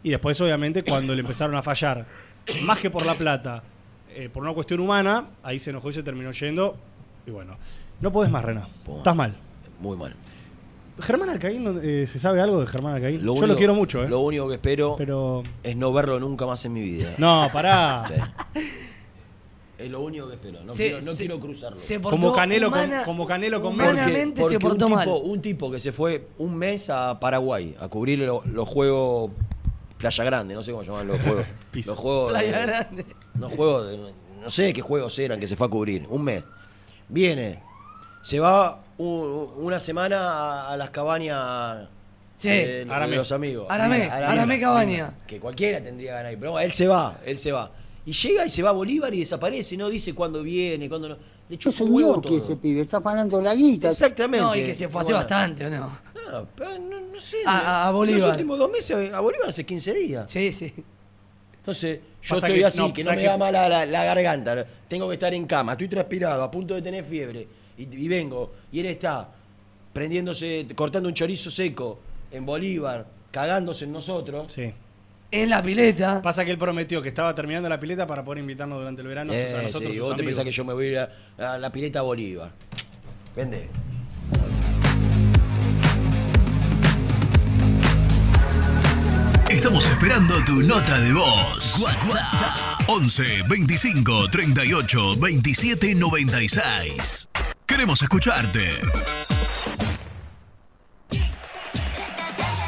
Y 0.02 0.10
después, 0.10 0.38
obviamente, 0.40 0.82
cuando 0.82 1.14
le 1.14 1.20
empezaron 1.22 1.56
a 1.56 1.62
fallar, 1.62 2.04
más 2.62 2.78
que 2.78 2.90
por 2.90 3.06
la 3.06 3.14
plata, 3.14 3.62
eh, 4.14 4.28
por 4.28 4.42
una 4.42 4.52
cuestión 4.52 4.80
humana, 4.80 5.28
ahí 5.42 5.58
se 5.58 5.70
enojó 5.70 5.88
y 5.90 5.94
se 5.94 6.02
terminó 6.02 6.30
yendo. 6.32 6.76
Y 7.26 7.30
bueno, 7.30 7.56
no 8.00 8.12
podés 8.12 8.30
más, 8.30 8.44
Rena. 8.44 8.68
Estás 8.98 9.16
mal. 9.16 9.34
Muy 9.80 9.96
mal. 9.96 10.14
Germán 11.00 11.30
Alcaín, 11.30 11.80
eh, 11.82 12.06
¿se 12.10 12.18
sabe 12.18 12.40
algo 12.40 12.60
de 12.60 12.66
Germán 12.66 12.94
Alcaín? 12.96 13.22
Yo 13.22 13.32
único- 13.32 13.46
lo 13.46 13.56
quiero 13.56 13.74
mucho, 13.74 14.02
¿eh? 14.04 14.08
Lo 14.08 14.20
único 14.20 14.48
que 14.48 14.54
espero 14.54 14.96
Pero. 14.98 15.42
es 15.62 15.76
no 15.76 15.92
verlo 15.92 16.18
nunca 16.20 16.44
más 16.44 16.64
en 16.64 16.72
mi 16.72 16.82
vida. 16.82 17.14
No, 17.18 17.48
pará. 17.52 18.04
Sí. 18.54 18.60
Es 19.78 19.88
lo 19.90 20.00
único 20.00 20.26
que 20.28 20.34
espero. 20.34 20.60
No, 20.64 20.74
Se- 20.74 20.84
quiero, 20.88 20.96
no 21.04 21.12
se- 21.12 21.16
quiero 21.18 21.38
cruzarlo. 21.40 21.78
Se 21.78 22.00
portó 22.00 22.18
Como 22.18 22.32
Canelo 22.32 22.70
con- 22.70 22.90
como 23.04 23.26
Canelo 23.26 23.62
con 23.62 23.76
Messi. 23.76 23.94
Se 23.96 24.34
porque 24.34 24.58
portó 24.58 24.86
un 24.86 24.92
mal. 24.94 25.04
tipo, 25.04 25.18
un 25.18 25.40
tipo 25.40 25.70
que 25.70 25.78
se 25.78 25.92
fue 25.92 26.26
un 26.38 26.56
mes 26.56 26.90
a 26.90 27.18
Paraguay 27.20 27.76
a 27.78 27.86
cubrir 27.88 28.18
lo- 28.18 28.42
los 28.44 28.68
juegos 28.68 29.30
Playa 29.96 30.24
Grande, 30.24 30.54
no 30.54 30.62
sé 30.62 30.72
cómo 30.72 30.82
llaman 30.82 31.06
los 31.08 31.20
juegos. 31.20 31.44
Los 31.86 31.96
juegos 31.96 32.30
Playa 32.32 32.58
de- 32.58 32.66
Grande. 32.66 33.06
No 33.34 33.48
juegos 33.50 33.88
de- 33.88 34.12
no 34.42 34.50
sé 34.50 34.72
qué 34.72 34.80
juegos 34.80 35.16
eran 35.20 35.38
que 35.38 35.46
se 35.46 35.54
fue 35.56 35.66
a 35.68 35.70
cubrir, 35.70 36.06
un 36.10 36.22
mes. 36.24 36.42
Viene, 37.08 37.60
se 38.22 38.40
va 38.40 38.82
una 38.98 39.78
semana 39.78 40.18
a, 40.32 40.72
a 40.72 40.76
las 40.76 40.90
cabañas 40.90 41.88
Sí. 42.36 42.48
de, 42.48 42.84
los 42.84 43.32
amigos. 43.32 43.66
Aramé, 43.70 44.04
Aramé 44.10 44.60
Cabaña. 44.60 45.14
Que 45.26 45.38
cualquiera 45.40 45.80
tendría 45.82 46.14
ganas 46.14 46.28
de 46.28 46.32
ir, 46.34 46.38
pero 46.40 46.58
él 46.58 46.72
se 46.72 46.86
va, 46.88 47.18
él 47.24 47.36
se 47.36 47.52
va. 47.52 47.70
Y 48.08 48.12
llega 48.12 48.46
y 48.46 48.48
se 48.48 48.62
va 48.62 48.70
a 48.70 48.72
Bolívar 48.72 49.12
y 49.12 49.18
desaparece, 49.18 49.76
no 49.76 49.90
dice 49.90 50.14
cuándo 50.14 50.42
viene, 50.42 50.88
cuándo 50.88 51.10
no. 51.10 51.16
De 51.46 51.54
hecho, 51.56 51.68
Yo 51.70 51.84
un 51.84 51.92
huevo 51.92 52.22
que 52.22 52.38
ese 52.38 52.56
pibe 52.56 52.80
está 52.80 53.00
ganando 53.00 53.38
la 53.42 53.54
guita. 53.54 53.90
Exactamente. 53.90 54.46
No, 54.46 54.56
y 54.56 54.64
que 54.64 54.72
se 54.72 54.88
fue 54.88 55.02
hace 55.02 55.12
Bueno, 55.12 55.26
bastante, 55.28 55.66
¿o 55.66 55.70
no? 55.70 55.98
no, 56.32 56.48
pero 56.56 56.78
no, 56.78 57.00
no 57.00 57.20
sé. 57.20 57.36
A- 57.44 57.90
Bolívar. 57.90 58.20
Los 58.22 58.30
últimos 58.30 58.58
dos 58.58 58.70
meses 58.70 59.12
a 59.12 59.20
Bolívar 59.20 59.50
hace 59.50 59.66
15 59.66 59.92
días. 59.92 60.30
Sí, 60.30 60.50
sí. 60.52 60.72
Entonces, 61.58 62.00
yo 62.22 62.34
Pasa 62.36 62.46
estoy 62.46 62.60
que- 62.60 62.64
así, 62.66 62.78
no, 62.78 62.92
que 62.94 63.02
no 63.02 63.10
¿sabes 63.10 63.18
me 63.18 63.24
da 63.28 63.36
mal 63.36 63.52
la, 63.52 63.68
la- 63.68 63.84
la 63.84 64.04
garganta. 64.04 64.66
Tengo 64.88 65.06
que 65.08 65.14
estar 65.14 65.34
en 65.34 65.46
cama, 65.46 65.72
estoy 65.72 65.88
transpirado, 65.88 66.42
a 66.42 66.50
punto 66.50 66.74
de 66.74 66.80
tener 66.80 67.04
fiebre. 67.04 67.46
Y, 67.76 67.82
y 67.94 68.08
vengo, 68.08 68.52
y 68.72 68.80
él 68.80 68.86
está 68.86 69.28
prendiéndose, 69.92 70.66
cortando 70.74 71.10
un 71.10 71.14
chorizo 71.14 71.50
seco 71.50 71.98
en 72.30 72.46
Bolívar, 72.46 73.06
cagándose 73.30 73.84
en 73.84 73.92
nosotros. 73.92 74.50
Sí. 74.50 74.72
En 75.30 75.50
la 75.50 75.62
pileta. 75.62 76.22
Pasa 76.22 76.44
que 76.44 76.50
él 76.50 76.58
prometió 76.58 77.02
que 77.02 77.08
estaba 77.08 77.34
terminando 77.34 77.68
la 77.68 77.78
pileta 77.78 78.06
para 78.06 78.24
poder 78.24 78.38
invitarnos 78.40 78.78
durante 78.78 79.02
el 79.02 79.08
verano 79.08 79.32
a 79.32 79.36
Eh, 79.36 79.60
nosotros. 79.64 79.92
sí, 79.92 79.98
sus 79.98 80.06
vos 80.08 80.16
te 80.16 80.24
pensás 80.24 80.44
que 80.44 80.52
yo 80.52 80.64
me 80.64 80.72
voy 80.72 80.86
a 80.86 80.88
ir 80.88 80.98
a, 81.38 81.54
a 81.54 81.58
la 81.58 81.70
pileta 81.70 81.98
a 81.98 82.02
Bolívar. 82.02 82.50
Vende. 83.36 83.68
Estamos 89.50 89.86
esperando 89.86 90.34
tu 90.44 90.62
nota 90.62 91.00
de 91.00 91.12
voz. 91.12 91.78
WhatsApp 91.80 92.56
11 92.88 93.42
25 93.48 94.28
38 94.30 95.16
27 95.16 95.94
96. 95.94 97.28
Queremos 97.66 98.02
escucharte. 98.02 98.70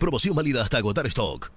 Promoción 0.00 0.36
válida 0.36 0.62
hasta 0.62 0.78
agotar 0.78 1.06
stock. 1.06 1.50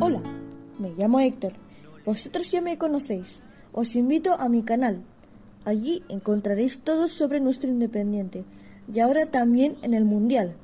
Hola, 0.01 0.21
me 0.77 0.89
llamo 0.97 1.21
Héctor. 1.21 1.53
Vosotros 2.05 2.51
ya 2.51 2.59
me 2.59 2.77
conocéis. 2.77 3.41
Os 3.71 3.95
invito 3.95 4.33
a 4.33 4.49
mi 4.49 4.63
canal. 4.63 5.01
Allí 5.63 6.03
encontraréis 6.09 6.79
todo 6.79 7.07
sobre 7.07 7.39
nuestro 7.39 7.69
Independiente 7.69 8.43
y 8.93 8.99
ahora 8.99 9.25
también 9.27 9.77
en 9.83 9.93
el 9.93 10.03
Mundial. 10.03 10.57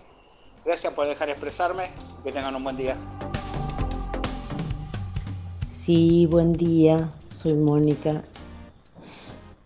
Gracias 0.65 0.95
por 0.95 1.07
dejar 1.07 1.29
expresarme. 1.29 1.83
Que 2.25 2.33
tengan 2.33 2.57
un 2.57 2.65
buen 2.65 2.75
día. 2.75 2.97
Sí, 5.71 6.25
buen 6.25 6.55
día, 6.55 7.13
soy 7.29 7.53
Mónica. 7.53 8.25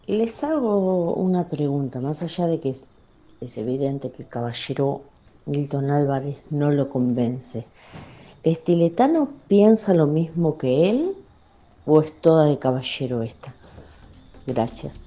Les 0.08 0.42
hago 0.42 1.14
una 1.14 1.48
pregunta, 1.48 2.00
más 2.00 2.24
allá 2.24 2.48
de 2.48 2.58
que 2.58 2.70
es, 2.70 2.86
es 3.40 3.56
evidente 3.56 4.10
que 4.10 4.24
el 4.24 4.28
caballero 4.28 5.02
Milton 5.46 5.92
Álvarez 5.92 6.38
no 6.50 6.72
lo 6.72 6.90
convence. 6.90 7.64
¿Estiletano 8.42 9.28
piensa 9.46 9.94
lo 9.94 10.08
mismo 10.08 10.58
que 10.58 10.90
él 10.90 11.14
o 11.86 12.02
es 12.02 12.12
toda 12.20 12.46
de 12.46 12.58
caballero 12.58 13.22
esta? 13.22 13.54
Gracias. 14.48 14.98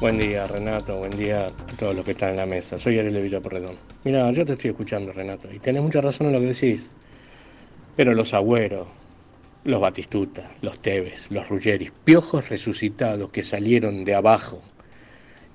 Buen 0.00 0.16
día, 0.18 0.46
Renato. 0.46 0.96
Buen 0.98 1.16
día 1.16 1.46
a 1.46 1.50
todos 1.76 1.94
los 1.94 2.04
que 2.04 2.12
están 2.12 2.30
en 2.30 2.36
la 2.36 2.46
mesa. 2.46 2.78
Soy 2.78 2.98
Ariel 2.98 3.14
de 3.14 3.22
Villaporredón. 3.22 3.76
Mira, 4.04 4.30
yo 4.30 4.44
te 4.44 4.52
estoy 4.52 4.70
escuchando, 4.70 5.12
Renato, 5.12 5.52
y 5.52 5.58
tenés 5.58 5.82
mucha 5.82 6.00
razón 6.00 6.28
en 6.28 6.34
lo 6.34 6.40
que 6.40 6.46
decís. 6.46 6.90
Pero 7.96 8.14
los 8.14 8.32
Agüeros, 8.32 8.86
los 9.64 9.80
Batistuta, 9.80 10.52
los 10.62 10.80
Tevez, 10.80 11.30
los 11.30 11.48
Ruggeris, 11.48 11.90
piojos 12.04 12.48
resucitados 12.48 13.30
que 13.30 13.42
salieron 13.42 14.04
de 14.04 14.14
abajo 14.14 14.62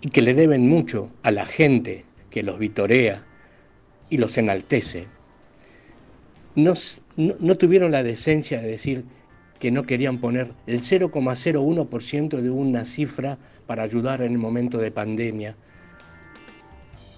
y 0.02 0.10
que 0.10 0.22
le 0.22 0.34
deben 0.34 0.68
mucho 0.68 1.10
a 1.24 1.32
la 1.32 1.46
gente 1.46 2.06
que 2.30 2.44
los 2.44 2.60
vitorea 2.60 3.24
y 4.10 4.18
los 4.18 4.38
enaltece, 4.38 5.08
no, 6.56 6.74
no- 7.16 7.36
no 7.40 7.58
tuvieron 7.58 7.92
la 7.92 8.04
decencia 8.04 8.62
de 8.62 8.68
decir 8.68 9.06
que 9.60 9.72
no 9.72 9.84
querían 9.84 10.20
poner 10.20 10.52
el 10.68 10.82
0,01% 10.82 12.42
de 12.42 12.50
una 12.50 12.86
cifra 12.86 13.38
para 13.74 13.86
ayudar 13.86 14.22
en 14.22 14.34
el 14.34 14.38
momento 14.38 14.78
de 14.78 14.92
pandemia. 14.92 15.56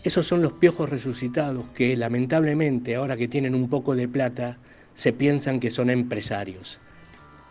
Esos 0.06 0.26
son 0.26 0.42
los 0.42 0.54
piojos 0.54 0.90
resucitados 0.90 1.66
que 1.76 1.98
lamentablemente 1.98 2.96
ahora 2.96 3.18
que 3.18 3.28
tienen 3.28 3.54
un 3.54 3.70
poco 3.70 3.94
de 3.94 4.08
plata 4.08 4.56
se 4.94 5.12
piensan 5.12 5.60
que 5.60 5.70
son 5.70 5.90
empresarios. 5.90 6.80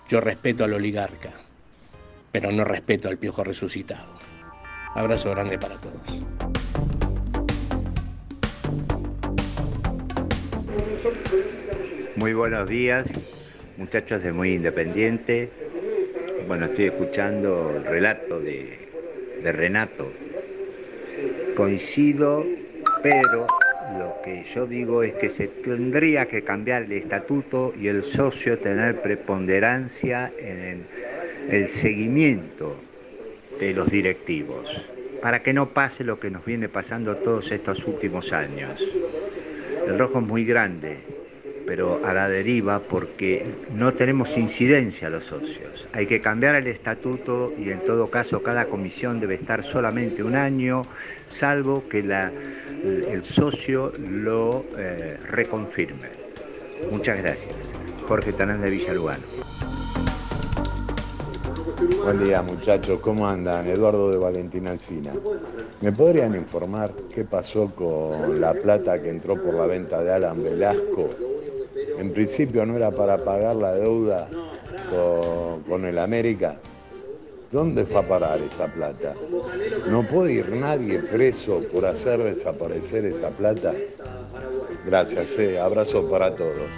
Yo 0.09 0.22
respeto 0.22 0.64
al 0.64 0.72
oligarca, 0.72 1.34
pero 2.32 2.50
no 2.50 2.64
respeto 2.64 3.11
al 3.11 3.18
piojo 3.18 3.44
resucitado. 3.44 4.09
Abrazo 4.94 5.32
grande 5.32 5.59
para 5.59 5.76
todos. 5.76 6.00
Muy 12.16 12.32
buenos 12.32 12.66
días, 12.66 13.11
muchachos 13.76 14.22
de 14.22 14.32
Muy 14.32 14.55
Independiente. 14.55 15.50
Bueno, 16.48 16.64
estoy 16.64 16.86
escuchando 16.86 17.70
el 17.76 17.84
relato 17.84 18.40
de, 18.40 18.84
de 19.45 19.53
Renato. 19.53 20.11
Coincido, 21.55 22.45
pero 23.03 23.47
lo 23.99 24.16
que 24.24 24.42
yo 24.45 24.66
digo 24.66 25.03
es 25.03 25.12
que 25.14 25.28
se 25.28 25.47
tendría 25.47 26.26
que 26.26 26.42
cambiar 26.42 26.84
el 26.84 26.92
estatuto 26.92 27.74
y 27.78 27.88
el 27.88 28.03
socio 28.03 28.59
tener 28.59 29.01
preponderancia 29.03 30.32
en 30.38 30.86
el, 31.51 31.68
seguimiento 31.68 32.74
de 33.61 33.74
los 33.74 33.90
directivos, 33.90 34.82
para 35.20 35.42
que 35.42 35.53
no 35.53 35.68
pase 35.68 36.03
lo 36.05 36.18
que 36.18 36.30
nos 36.30 36.45
viene 36.45 36.70
pasando 36.70 37.16
todos 37.16 37.53
estos 37.53 37.86
últimos 37.86 38.32
años. 38.32 38.82
El 39.86 39.99
rojo 39.99 40.20
es 40.20 40.26
muy 40.26 40.47
grande, 40.47 40.97
pero 41.66 42.00
a 42.04 42.12
la 42.12 42.28
deriva 42.28 42.80
porque 42.80 43.46
no 43.74 43.92
tenemos 43.94 44.36
incidencia 44.36 45.08
los 45.10 45.24
socios. 45.24 45.86
Hay 45.92 46.06
que 46.06 46.20
cambiar 46.20 46.54
el 46.56 46.66
estatuto 46.66 47.52
y 47.58 47.70
en 47.70 47.80
todo 47.84 48.08
caso 48.10 48.42
cada 48.42 48.66
comisión 48.66 49.20
debe 49.20 49.34
estar 49.34 49.62
solamente 49.62 50.22
un 50.22 50.34
año, 50.36 50.86
salvo 51.28 51.84
que 51.88 52.02
la- 52.02 52.32
el 52.84 53.24
socio 53.24 53.92
lo 53.98 54.64
eh, 54.76 55.16
reconfirme. 55.30 56.08
Muchas 56.90 57.22
gracias. 57.22 57.54
Jorge 58.06 58.32
Tanán 58.34 58.60
de 58.60 58.68
Villalugano. 58.70 59.22
Buen 62.04 62.22
día 62.22 62.42
muchachos, 62.42 63.00
¿cómo 63.00 63.26
andan? 63.26 63.66
Eduardo 63.66 64.10
de 64.10 64.18
Valentín 64.18 64.66
Alcina. 64.66 65.12
¿Me 65.80 65.92
podrían 65.92 66.34
informar 66.34 66.92
qué 67.14 67.24
pasó 67.24 67.74
con 67.74 68.40
la 68.40 68.52
plata 68.52 69.00
que 69.02 69.08
entró 69.08 69.42
por 69.42 69.54
la 69.54 69.66
venta 69.66 70.02
de 70.02 70.12
Alan 70.12 70.42
Velasco? 70.42 71.08
En 71.98 72.12
principio 72.12 72.64
no 72.66 72.76
era 72.76 72.90
para 72.90 73.24
pagar 73.24 73.56
la 73.56 73.74
deuda 73.74 74.28
con, 75.68 75.84
el 75.84 75.98
América. 75.98 76.56
¿Dónde 77.50 77.84
fue 77.84 78.00
a 78.00 78.08
parar 78.08 78.38
esa 78.40 78.66
plata? 78.66 79.14
¿No 79.88 80.06
puede 80.06 80.34
ir 80.34 80.48
nadie 80.50 81.00
preso 81.00 81.62
por 81.72 81.86
hacer 81.86 82.22
desaparecer 82.22 83.04
esa 83.06 83.30
plata? 83.30 83.72
Gracias, 84.84 85.38
eh. 85.38 85.60
abrazo 85.60 86.08
para 86.10 86.34
todos. 86.34 86.70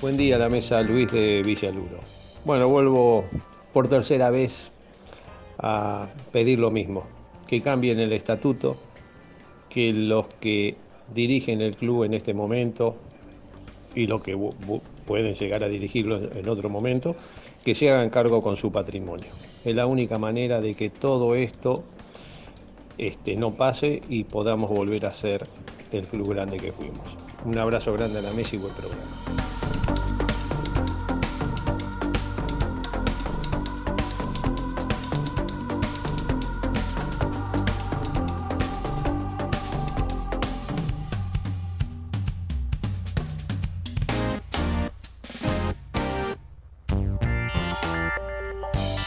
Buen 0.00 0.16
día 0.16 0.36
la 0.36 0.48
mesa, 0.48 0.82
Luis 0.82 1.10
de 1.12 1.42
Villaluro. 1.44 2.00
Bueno, 2.44 2.68
vuelvo 2.68 3.24
por 3.72 3.88
tercera 3.88 4.30
vez 4.30 4.72
a 5.58 6.08
pedir 6.32 6.58
lo 6.58 6.72
mismo, 6.72 7.04
que 7.46 7.62
cambien 7.62 8.00
el 8.00 8.12
estatuto, 8.12 8.76
que 9.68 9.92
los 9.92 10.26
que 10.40 10.76
dirigen 11.12 11.60
el 11.60 11.76
club 11.76 12.04
en 12.04 12.14
este 12.14 12.34
momento 12.34 12.96
y 13.94 14.06
los 14.06 14.22
que 14.22 14.38
pueden 15.06 15.34
llegar 15.34 15.64
a 15.64 15.68
dirigirlo 15.68 16.18
en 16.18 16.48
otro 16.48 16.68
momento, 16.68 17.14
que 17.64 17.74
se 17.74 17.90
hagan 17.90 18.10
cargo 18.10 18.40
con 18.40 18.56
su 18.56 18.72
patrimonio. 18.72 19.28
Es 19.64 19.74
la 19.74 19.86
única 19.86 20.18
manera 20.18 20.60
de 20.60 20.74
que 20.74 20.90
todo 20.90 21.34
esto 21.34 21.84
este, 22.98 23.36
no 23.36 23.54
pase 23.54 24.02
y 24.08 24.24
podamos 24.24 24.70
volver 24.70 25.06
a 25.06 25.12
ser 25.12 25.46
el 25.92 26.06
club 26.06 26.30
grande 26.30 26.56
que 26.56 26.72
fuimos. 26.72 27.06
Un 27.44 27.58
abrazo 27.58 27.92
grande 27.92 28.18
a 28.18 28.22
la 28.22 28.32
mesa 28.32 28.56
y 28.56 28.58
buen 28.58 28.74
programa. 28.74 29.41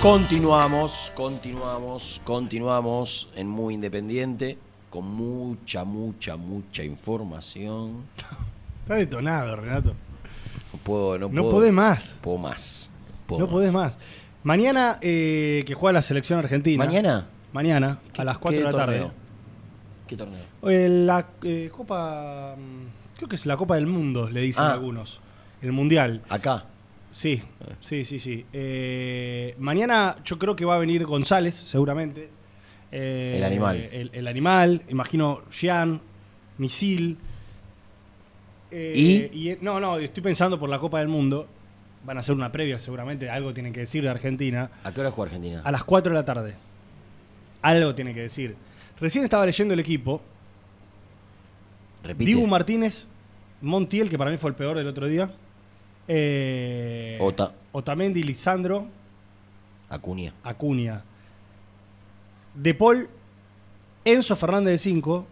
Continuamos, 0.05 1.11
continuamos, 1.15 2.21
continuamos 2.23 3.27
en 3.35 3.47
Muy 3.47 3.73
Independiente 3.73 4.55
con 4.91 5.09
mucha, 5.09 5.83
mucha, 5.83 6.35
mucha 6.35 6.83
información. 6.83 8.03
Está 8.83 8.97
detonado, 8.97 9.55
Renato. 9.55 9.95
No 10.71 10.79
puedo, 10.83 11.17
no, 11.17 11.27
No 11.29 11.41
puedo- 11.41 11.49
podés 11.55 11.73
más. 11.73 12.17
Puedo 12.21 12.37
más. 12.37 12.91
puedo 13.25 13.39
No 13.41 13.49
podés 13.49 13.73
más. 13.73 13.97
Mañana 14.43 14.99
eh, 15.01 15.63
que 15.65 15.73
juega 15.73 15.93
la 15.93 16.03
selección 16.03 16.37
argentina. 16.37 16.85
¿Mañana? 16.85 17.25
Mañana, 17.51 17.97
a 18.15 18.23
las 18.23 18.37
4 18.37 18.59
de 18.59 18.63
la 18.63 18.71
tarde. 18.77 19.07
¿Qué 20.05 20.15
torneo? 20.15 20.43
Eh, 20.69 20.87
la 20.87 21.29
eh, 21.41 21.71
Copa. 21.75 22.53
mm, 22.55 23.15
Creo 23.17 23.27
que 23.27 23.37
es 23.37 23.47
la 23.47 23.57
Copa 23.57 23.73
del 23.73 23.87
Mundo, 23.87 24.29
le 24.29 24.41
dicen 24.41 24.65
Ah. 24.65 24.73
algunos. 24.73 25.19
El 25.63 25.71
Mundial. 25.71 26.21
Acá. 26.29 26.65
Sí, 27.15 27.41
sí, 27.79 28.03
sí, 28.03 28.19
sí. 28.19 28.45
Eh, 28.51 29.55
mañana 29.57 30.17
yo 30.25 30.37
creo 30.37 30.53
que 30.53 30.65
va 30.65 30.75
a 30.75 30.79
venir 30.79 31.05
González, 31.05 31.55
seguramente. 31.55 32.27
Eh, 32.91 33.35
El 33.37 33.43
animal. 33.45 33.77
El, 33.89 34.09
el 34.11 34.27
animal, 34.27 34.81
imagino 34.89 35.43
Jean, 35.49 36.01
Misil. 36.57 37.17
Eh, 38.69 39.29
¿Y? 39.33 39.63
no, 39.63 39.79
no, 39.79 39.97
estoy 39.97 40.21
pensando 40.23 40.59
por 40.59 40.67
la 40.67 40.77
Copa 40.77 40.99
del 40.99 41.07
Mundo. 41.07 41.47
Van 42.03 42.17
a 42.17 42.19
hacer 42.19 42.35
una 42.35 42.51
previa, 42.51 42.79
seguramente. 42.79 43.29
Algo 43.29 43.53
tienen 43.53 43.71
que 43.71 43.79
decir 43.79 44.03
de 44.03 44.09
Argentina. 44.09 44.69
¿A 44.83 44.91
qué 44.93 44.99
hora 44.99 45.11
juega 45.11 45.29
Argentina? 45.29 45.61
A 45.63 45.71
las 45.71 45.85
4 45.85 46.11
de 46.11 46.19
la 46.19 46.25
tarde. 46.25 46.55
Algo 47.61 47.95
tiene 47.95 48.13
que 48.13 48.23
decir. 48.23 48.57
Recién 48.99 49.23
estaba 49.23 49.45
leyendo 49.45 49.73
el 49.73 49.79
equipo. 49.79 50.21
Repite. 52.03 52.25
Dibu 52.29 52.45
Martínez, 52.45 53.07
Montiel, 53.61 54.09
que 54.09 54.17
para 54.17 54.31
mí 54.31 54.37
fue 54.37 54.49
el 54.49 54.57
peor 54.57 54.75
del 54.75 54.87
otro 54.87 55.07
día. 55.07 55.31
Eh, 56.07 57.17
Ota. 57.21 57.51
Otamendi, 57.71 58.23
Lisandro, 58.23 58.87
Acuña. 59.89 60.33
Acuña. 60.43 61.03
De 62.53 62.73
Paul, 62.73 63.09
Enzo 64.05 64.35
Fernández 64.35 64.73
de 64.73 64.79
5, 64.79 65.25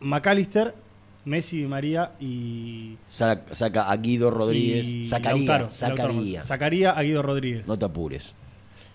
McAllister, 0.00 0.74
Messi, 1.24 1.66
María 1.66 2.12
y. 2.20 2.96
Sa- 3.06 3.42
Saca 3.52 3.90
a 3.90 3.96
Guido 3.96 4.30
Rodríguez. 4.30 4.86
y 4.86 5.04
Sacaría. 5.04 5.38
Lautaro, 5.38 5.70
sacaría. 5.70 6.42
Sacaría 6.44 6.90
a 6.92 7.02
Guido 7.02 7.22
Rodríguez. 7.22 7.66
No 7.66 7.78
te 7.78 7.84
apures. 7.84 8.34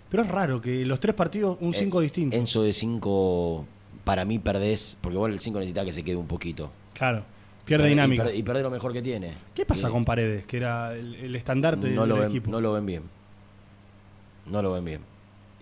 Pero 0.09 0.23
es 0.23 0.29
raro 0.29 0.61
que 0.61 0.85
los 0.85 0.99
tres 0.99 1.15
partidos, 1.15 1.57
un 1.59 1.73
Eh, 1.73 1.77
5 1.79 1.99
distinto. 2.01 2.35
Enzo 2.37 2.61
de 2.63 2.71
5, 2.73 3.65
para 4.03 4.25
mí 4.25 4.37
perdés, 4.39 4.97
porque 5.01 5.17
bueno, 5.17 5.33
el 5.33 5.39
5 5.39 5.59
necesita 5.59 5.83
que 5.85 5.91
se 5.91 6.03
quede 6.03 6.15
un 6.17 6.27
poquito. 6.27 6.71
Claro, 6.93 7.23
pierde 7.65 7.87
Y 7.87 7.89
dinámica. 7.89 8.31
Y, 8.33 8.39
y 8.39 8.43
perdés 8.43 8.63
lo 8.63 8.69
mejor 8.69 8.93
que 8.93 9.01
tiene. 9.01 9.33
¿Qué 9.53 9.65
pasa 9.65 9.89
Y- 9.89 9.91
con 9.91 10.05
Paredes, 10.05 10.45
que 10.45 10.57
era 10.57 10.93
el, 10.93 11.15
el 11.15 11.35
estandarte 11.35 11.89
no 11.89 12.01
del 12.01 12.09
lo, 12.09 12.15
ven, 12.17 12.29
equipo? 12.29 12.49
no 12.51 12.61
lo 12.61 12.73
ven 12.73 12.85
bien. 12.85 13.03
No 14.47 14.61
lo 14.61 14.73
ven 14.73 14.85
bien. 14.85 15.01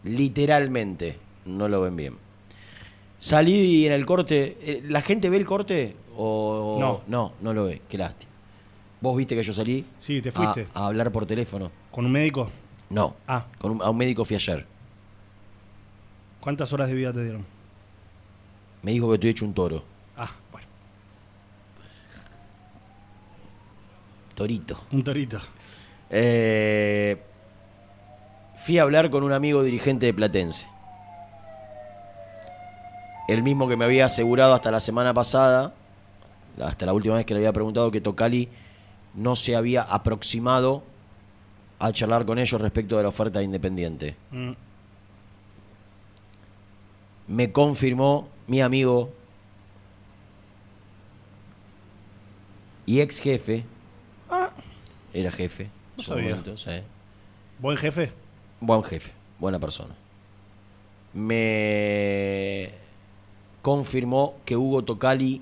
Literalmente, 0.04 1.18
no 1.46 1.68
lo 1.68 1.82
ven 1.82 1.96
bien. 1.96 2.18
Salí 3.18 3.86
en 3.86 3.92
el 3.94 4.06
corte. 4.06 4.58
eh, 4.62 4.84
¿La 4.88 5.02
gente 5.02 5.30
ve 5.30 5.38
el 5.38 5.46
corte? 5.46 5.96
O 6.18 6.78
No. 6.80 7.02
No, 7.08 7.34
no 7.42 7.54
lo 7.54 7.66
ve. 7.66 7.82
Qué 7.88 7.98
lástima. 7.98 8.32
¿Vos 9.00 9.16
viste 9.18 9.36
que 9.36 9.44
yo 9.44 9.54
salí? 9.54 9.86
Sí, 10.00 10.22
te 10.22 10.30
a- 10.30 10.32
fuiste. 10.32 10.68
A, 10.74 10.88
hablar 10.88 11.12
por 11.12 11.26
teléfono. 11.26 11.72
¿Con 11.92 12.06
un 12.06 12.12
médico? 12.12 12.50
No. 12.90 13.16
Ah. 13.28 13.46
Con 13.60 13.72
un- 13.74 13.82
a 13.84 13.90
un 13.92 13.98
médico 13.98 14.26
fui 14.26 14.36
ayer. 14.36 14.66
¿Cuántas 16.40 16.74
horas 16.74 16.90
de 16.90 16.96
vida 16.96 17.14
te 17.14 17.24
dieron? 17.24 17.46
Me 18.82 18.92
dijo 18.92 19.08
que 19.10 19.14
estoy 19.16 19.30
hecho 19.30 19.46
un 19.46 19.54
toro. 19.54 19.84
Ah, 20.18 20.32
bueno. 20.52 20.68
Torito. 24.42 24.76
Un 24.92 25.04
torito. 25.04 25.40
Eh, 26.10 27.16
fui 28.58 28.80
a 28.80 28.82
hablar 28.82 29.12
con 29.12 29.22
un 29.22 29.34
amigo 29.34 29.62
dirigente 29.62 30.08
de 30.08 30.16
Platense. 30.16 30.68
El 33.28 33.44
mismo 33.44 33.70
que 33.70 33.78
me 33.78 33.86
había 33.86 34.06
asegurado 34.06 34.56
hasta 34.56 34.72
la 34.72 34.80
semana 34.80 35.14
pasada, 35.14 35.76
hasta 36.60 36.88
la 36.88 36.94
última 36.94 37.18
vez 37.18 37.28
que 37.28 37.36
le 37.36 37.42
había 37.42 37.54
preguntado 37.54 37.92
que 37.92 38.02
Tocali 38.02 38.50
no 39.14 39.36
se 39.36 39.56
había 39.56 39.84
aproximado 39.84 40.82
a 41.78 41.92
charlar 41.92 42.26
con 42.26 42.40
ellos 42.40 42.60
respecto 42.60 42.98
de 42.98 43.04
la 43.04 43.10
oferta 43.10 43.38
de 43.38 43.46
Independiente. 43.46 44.16
Mm. 44.32 44.54
Me 47.28 47.52
confirmó 47.52 48.28
mi 48.48 48.60
amigo 48.60 49.12
y 52.88 53.02
ex 53.02 53.20
jefe. 53.20 53.66
Era 55.14 55.32
jefe. 55.32 55.70
Ah. 55.70 55.78
No 55.98 56.04
su 56.04 56.12
sabía. 56.12 56.30
momento, 56.30 56.58
sí. 56.58 56.72
¿Buen 57.60 57.78
jefe? 57.78 58.12
Buen 58.60 58.84
jefe, 58.84 59.12
buena 59.40 59.60
persona. 59.60 59.94
Me 61.14 62.72
confirmó 63.62 64.36
que 64.46 64.56
Hugo 64.56 64.84
Tocali 64.84 65.42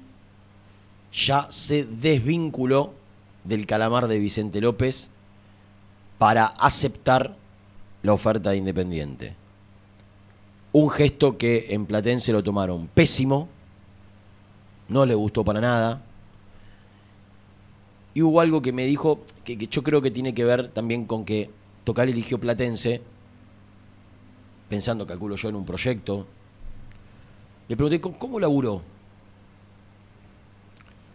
ya 1.14 1.48
se 1.50 1.86
desvinculó 1.86 2.94
del 3.44 3.66
calamar 3.66 4.08
de 4.08 4.20
Vicente 4.20 4.62
López 4.62 5.10
para 6.18 6.46
aceptar 6.46 7.36
la 8.04 8.14
oferta 8.14 8.52
de 8.52 8.58
Independiente. 8.58 9.36
Un 10.72 10.90
gesto 10.90 11.38
que 11.38 11.68
en 11.70 11.86
Platense 11.86 12.32
lo 12.32 12.44
tomaron 12.44 12.88
pésimo, 12.88 13.48
no 14.88 15.06
le 15.06 15.16
gustó 15.16 15.44
para 15.44 15.62
nada. 15.62 16.02
Y 18.14 18.22
hubo 18.22 18.42
algo 18.42 18.62
que 18.62 18.72
me 18.72 18.86
dijo 18.86 19.20
que, 19.44 19.56
yo 19.58 19.84
creo 19.84 20.02
que 20.02 20.12
tiene 20.12 20.34
que 20.34 20.44
ver 20.44 20.70
también 20.70 21.06
con 21.06 21.26
que 21.26 21.50
Tocali 21.84 22.12
eligió 22.12 22.40
Platense, 22.40 23.02
pensando, 24.68 25.06
calculo 25.06 25.36
yo, 25.36 25.50
en 25.50 25.56
un 25.56 25.66
proyecto. 25.66 26.26
Le 27.68 27.76
pregunté, 27.76 28.02
¿cómo, 28.02 28.40
laburó? 28.40 28.82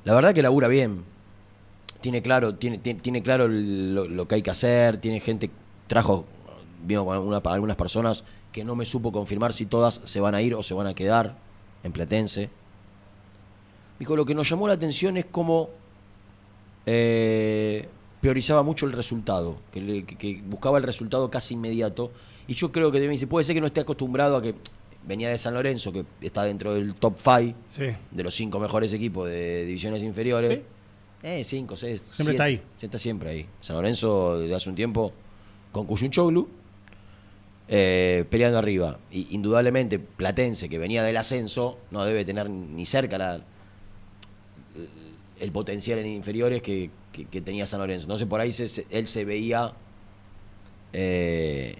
La 0.04 0.14
verdad 0.14 0.34
que 0.34 0.42
labura 0.42 0.68
bien. 0.68 1.02
Tiene 2.00 2.22
claro, 2.22 2.54
tiene, 2.54 2.78
tiene, 2.78 3.22
claro 3.22 3.48
lo, 3.48 4.28
que 4.28 4.36
hay 4.36 4.42
que 4.42 4.50
hacer, 4.50 5.00
tiene 5.00 5.20
gente, 5.20 5.50
trajo, 5.86 6.26
vino 6.84 7.04
con 7.04 7.14
alguna- 7.14 7.38
algunas 7.38 7.76
personas 7.76 8.24
que 8.52 8.62
no 8.62 8.76
me 8.76 8.84
supo 8.86 9.10
confirmar 9.10 9.52
si 9.52 9.66
todas 9.66 10.00
se 10.04 10.20
van 10.20 10.34
a 10.34 10.42
ir 10.42 10.54
o 10.54 10.62
se 10.62 10.74
van 10.74 10.86
a 10.86 10.94
quedar 10.94 11.36
en 11.82 11.92
Platense. 11.92 12.50
Dijo, 13.98 14.16
lo 14.16 14.26
que 14.26 14.34
nos 14.34 14.48
llamó 14.48 14.68
la 14.68 14.74
atención 14.74 15.16
es 15.16 15.24
cómo 15.24 15.70
eh, 16.86 17.88
priorizaba 18.20 18.62
mucho 18.62 18.86
el 18.86 18.92
resultado, 18.92 19.56
que, 19.72 19.80
le- 19.80 20.04
que- 20.04 20.16
que 20.16 20.42
buscaba 20.46 20.78
el 20.78 20.84
resultado 20.84 21.30
casi 21.30 21.54
inmediato. 21.54 22.10
Y 22.46 22.54
yo 22.54 22.72
creo 22.72 22.90
que 22.92 23.00
me 23.00 23.08
dice, 23.08 23.26
puede 23.26 23.44
ser 23.44 23.54
que 23.54 23.60
no 23.60 23.66
esté 23.66 23.80
acostumbrado 23.80 24.36
a 24.36 24.42
que 24.42 24.54
venía 25.06 25.28
de 25.28 25.36
San 25.38 25.54
Lorenzo, 25.54 25.92
que 25.92 26.04
está 26.20 26.42
dentro 26.44 26.74
del 26.74 26.94
top 26.94 27.16
5 27.22 27.58
Sí. 27.68 27.84
de 28.10 28.22
los 28.22 28.34
cinco 28.34 28.58
mejores 28.58 28.92
equipos 28.92 29.28
de 29.28 29.64
divisiones 29.66 30.02
inferiores. 30.02 30.48
¿Sí? 30.58 30.62
Eh, 31.22 31.42
cinco, 31.44 31.74
seis. 31.76 32.00
Siempre 32.02 32.16
siete. 32.16 32.32
está 32.32 32.44
ahí. 32.44 32.62
Está 32.80 32.98
siempre 32.98 33.30
ahí. 33.30 33.46
San 33.62 33.76
Lorenzo 33.76 34.38
desde 34.40 34.54
hace 34.54 34.68
un 34.68 34.74
tiempo 34.76 35.12
con 35.72 35.86
Cuyunchoglu 35.86 36.48
eh, 37.68 38.24
peleando 38.28 38.58
arriba. 38.58 38.98
Y 39.10 39.28
indudablemente 39.34 39.98
Platense, 39.98 40.68
que 40.68 40.78
venía 40.78 41.02
del 41.02 41.16
ascenso, 41.16 41.78
no 41.90 42.04
debe 42.04 42.24
tener 42.26 42.50
ni 42.50 42.84
cerca 42.84 43.16
la, 43.18 43.40
el 45.40 45.52
potencial 45.52 45.98
en 45.98 46.06
inferiores 46.06 46.62
que, 46.62 46.90
que- 47.12 47.40
tenía 47.40 47.66
San 47.66 47.80
Lorenzo. 47.80 48.04
Entonces 48.04 48.26
por 48.26 48.40
ahí 48.40 48.52
se- 48.52 48.86
él 48.90 49.06
se 49.06 49.24
veía 49.24 49.72
eh, 50.92 51.76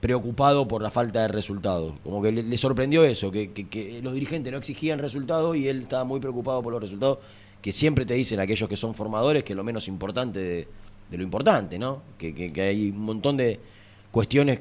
preocupado 0.00 0.68
por 0.68 0.82
la 0.82 0.90
falta 0.90 1.22
de 1.22 1.28
resultados. 1.28 1.94
Como 2.04 2.22
que 2.22 2.32
le, 2.32 2.56
sorprendió 2.56 3.04
eso, 3.04 3.30
que, 3.30 3.52
que- 3.52 4.00
los 4.02 4.14
dirigentes 4.14 4.52
no 4.52 4.58
exigían 4.58 4.98
resultados 4.98 5.56
y 5.56 5.68
él 5.68 5.82
estaba 5.82 6.04
muy 6.04 6.20
preocupado 6.20 6.62
por 6.62 6.72
los 6.72 6.82
resultados, 6.82 7.18
que 7.62 7.72
siempre 7.72 8.04
te 8.04 8.14
dicen 8.14 8.38
aquellos 8.40 8.68
que 8.68 8.76
son 8.76 8.94
formadores 8.94 9.42
que 9.44 9.54
lo 9.54 9.64
menos 9.64 9.88
importante 9.88 10.38
de, 10.38 10.68
de 11.10 11.16
lo 11.16 11.22
importante, 11.22 11.78
¿no? 11.78 12.02
Que, 12.18 12.52
hay 12.60 12.90
un 12.90 12.98
montón 13.00 13.36
de 13.36 13.58
cuestiones 14.10 14.60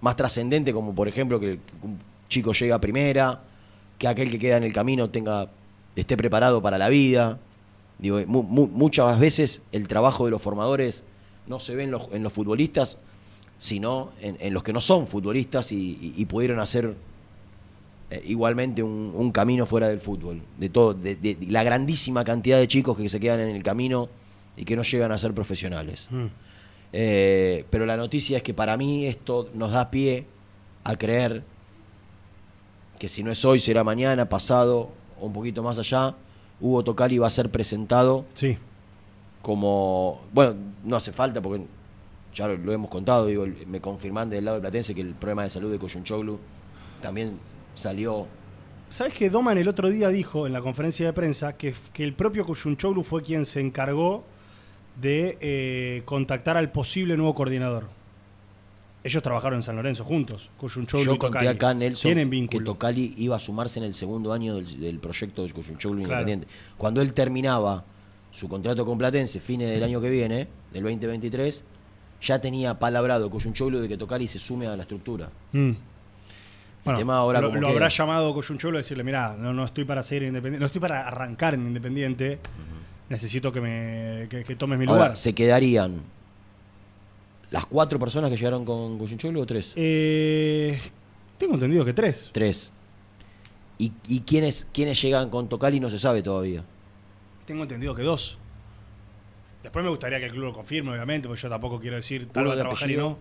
más 0.00 0.16
trascendentes, 0.16 0.74
como 0.74 0.94
por 0.94 1.06
ejemplo 1.06 1.38
que, 1.38 1.58
que 1.58 1.86
un 1.86 1.98
chico 2.28 2.52
llega 2.52 2.76
a 2.76 2.80
primera, 2.80 3.40
que 3.98 4.08
aquel 4.08 4.30
que 4.30 4.38
queda 4.38 4.56
en 4.56 4.64
el 4.64 4.72
camino 4.72 5.10
tenga 5.10 5.48
esté 5.96 6.16
preparado 6.16 6.62
para 6.62 6.78
la 6.78 6.88
vida. 6.88 7.38
Digo, 7.98 8.20
mu- 8.26 8.42
mu- 8.42 8.66
muchas 8.68 9.18
veces 9.18 9.62
el 9.72 9.86
trabajo 9.88 10.24
de 10.24 10.30
los 10.30 10.42
formadores 10.42 11.02
no 11.46 11.58
se 11.60 11.74
ve 11.74 11.84
en 11.84 11.90
los, 11.90 12.08
en 12.12 12.22
los 12.22 12.32
futbolistas, 12.32 12.98
sino 13.58 14.10
en, 14.20 14.36
en 14.40 14.54
los 14.54 14.62
que 14.62 14.72
no 14.72 14.80
son 14.80 15.06
futbolistas 15.06 15.70
y, 15.72 15.76
y- 15.76 16.14
y 16.16 16.24
pudieron 16.26 16.58
hacer 16.60 16.94
eh, 18.10 18.22
igualmente 18.26 18.82
un, 18.82 19.12
un 19.14 19.30
camino 19.32 19.66
fuera 19.66 19.88
del 19.88 20.00
fútbol. 20.00 20.42
De 20.58 20.68
todo, 20.68 20.94
de, 20.94 21.14
de- 21.16 21.34
de 21.36 21.46
la 21.46 21.62
grandísima 21.62 22.24
cantidad 22.24 22.58
de 22.58 22.66
chicos 22.68 22.96
que 22.96 23.08
se 23.08 23.20
quedan 23.20 23.40
en 23.40 23.54
el 23.54 23.62
camino 23.62 24.08
y 24.56 24.64
que 24.64 24.74
no 24.76 24.82
llegan 24.82 25.12
a 25.12 25.18
ser 25.18 25.32
profesionales. 25.32 26.08
Mm. 26.10 26.26
Eh, 26.94 27.64
pero 27.70 27.86
la 27.86 27.96
noticia 27.96 28.36
es 28.36 28.42
que 28.42 28.52
para 28.52 28.76
mí 28.76 29.06
esto 29.06 29.48
nos 29.54 29.70
da 29.72 29.90
pie 29.90 30.26
a 30.84 30.96
creer 30.96 31.42
que 32.98 33.08
si 33.08 33.22
no 33.22 33.30
es 33.32 33.44
hoy, 33.44 33.58
será 33.60 33.82
mañana, 33.82 34.28
pasado 34.28 34.90
o 35.22 35.26
un 35.26 35.32
poquito 35.32 35.62
más 35.62 35.78
allá, 35.78 36.14
Hugo 36.60 36.82
Tocali 36.84 37.18
va 37.18 37.26
a 37.28 37.30
ser 37.30 37.50
presentado 37.50 38.24
Sí. 38.34 38.58
como, 39.40 40.20
bueno, 40.32 40.54
no 40.84 40.96
hace 40.96 41.12
falta 41.12 41.40
porque 41.40 41.64
ya 42.34 42.48
lo, 42.48 42.56
lo 42.56 42.72
hemos 42.72 42.90
contado, 42.90 43.26
digo, 43.26 43.46
me 43.66 43.80
confirman 43.80 44.30
del 44.30 44.44
lado 44.44 44.56
de 44.56 44.60
Platense 44.62 44.94
que 44.94 45.00
el 45.00 45.14
problema 45.14 45.42
de 45.44 45.50
salud 45.50 45.70
de 45.70 45.78
Coyunchoglu 45.78 46.38
también 47.00 47.38
salió 47.74 48.26
¿Sabes 48.90 49.14
que 49.14 49.30
Doman 49.30 49.56
el 49.56 49.68
otro 49.68 49.88
día 49.88 50.08
dijo 50.08 50.46
en 50.46 50.52
la 50.52 50.60
conferencia 50.60 51.06
de 51.06 51.12
prensa 51.14 51.56
que, 51.56 51.74
que 51.94 52.04
el 52.04 52.12
propio 52.12 52.44
Kuyunchoglu 52.44 53.02
fue 53.02 53.22
quien 53.22 53.46
se 53.46 53.60
encargó 53.60 54.22
de 55.00 55.38
eh, 55.40 56.02
contactar 56.04 56.58
al 56.58 56.70
posible 56.70 57.16
nuevo 57.16 57.34
coordinador? 57.34 57.88
Ellos 59.04 59.22
trabajaron 59.22 59.58
en 59.58 59.62
San 59.62 59.74
Lorenzo 59.76 60.04
juntos, 60.04 60.50
Kuyunchoglu 60.58 61.04
Yo 61.06 61.14
y 61.14 61.18
conté 61.18 61.48
acá, 61.48 61.74
Nelson, 61.74 62.08
Tienen 62.08 62.30
que 62.30 62.36
vínculo. 62.36 62.64
Tocali 62.72 63.14
iba 63.18 63.34
a 63.34 63.38
sumarse 63.40 63.80
en 63.80 63.84
el 63.84 63.94
segundo 63.94 64.32
año 64.32 64.54
del, 64.56 64.80
del 64.80 64.98
proyecto 65.00 65.42
de 65.44 65.52
Coyunchoglu 65.52 66.02
Claro. 66.04 66.20
Independiente. 66.22 66.46
Cuando 66.78 67.02
él 67.02 67.12
terminaba 67.12 67.84
su 68.30 68.48
contrato 68.48 68.84
con 68.86 68.98
Platense, 68.98 69.40
fines 69.40 69.68
del 69.70 69.82
año 69.82 70.00
que 70.00 70.08
viene, 70.08 70.46
del 70.72 70.82
2023, 70.84 71.64
ya 72.22 72.40
tenía 72.40 72.78
palabrado 72.78 73.28
Coyunchoglu 73.28 73.80
de 73.80 73.88
que 73.88 73.96
Tocali 73.96 74.28
se 74.28 74.38
sume 74.38 74.68
a 74.68 74.76
la 74.76 74.82
estructura. 74.82 75.30
Mm. 75.50 75.72
Bueno, 76.84 76.98
tema 76.98 77.16
ahora 77.16 77.40
lo, 77.40 77.54
lo 77.54 77.68
habrá 77.68 77.88
llamado 77.88 78.32
Coyunchoglu 78.34 78.76
a 78.76 78.80
decirle, 78.80 79.02
mira, 79.04 79.36
no, 79.38 79.52
no 79.52 79.64
estoy 79.64 79.84
para 79.84 80.02
ser 80.04 80.22
independiente, 80.22 80.60
no 80.60 80.66
estoy 80.66 80.80
para 80.80 81.06
arrancar 81.06 81.54
en 81.54 81.66
Independiente, 81.66 82.38
necesito 83.08 83.52
que 83.52 83.60
me 83.60 84.26
que, 84.28 84.44
que 84.44 84.56
tomes 84.56 84.78
mi 84.78 84.86
Ahora, 84.86 84.96
lugar. 84.98 85.16
¿se 85.16 85.34
quedarían 85.34 86.02
las 87.52 87.66
cuatro 87.66 87.98
personas 87.98 88.30
que 88.30 88.36
llegaron 88.36 88.64
con 88.64 88.98
Coyunchoglu 88.98 89.40
o 89.42 89.46
tres? 89.46 89.72
Eh, 89.76 90.80
tengo 91.38 91.54
entendido 91.54 91.84
que 91.84 91.92
tres. 91.92 92.30
Tres. 92.32 92.72
¿Y, 93.78 93.92
y 94.08 94.20
quiénes, 94.20 94.66
quiénes 94.72 95.00
llegan 95.00 95.30
con 95.30 95.48
Tocali 95.48 95.78
no 95.80 95.88
se 95.90 95.98
sabe 95.98 96.22
todavía? 96.22 96.64
Tengo 97.46 97.62
entendido 97.62 97.94
que 97.94 98.02
dos. 98.02 98.38
Después 99.62 99.84
me 99.84 99.90
gustaría 99.90 100.18
que 100.18 100.26
el 100.26 100.32
club 100.32 100.44
lo 100.46 100.52
confirme, 100.52 100.90
obviamente, 100.92 101.28
porque 101.28 101.42
yo 101.42 101.48
tampoco 101.48 101.78
quiero 101.80 101.96
decir 101.96 102.26
tal 102.26 102.48
va 102.48 102.54
a 102.54 102.56
trabajar 102.56 102.90
y 102.90 102.96
no. 102.96 103.16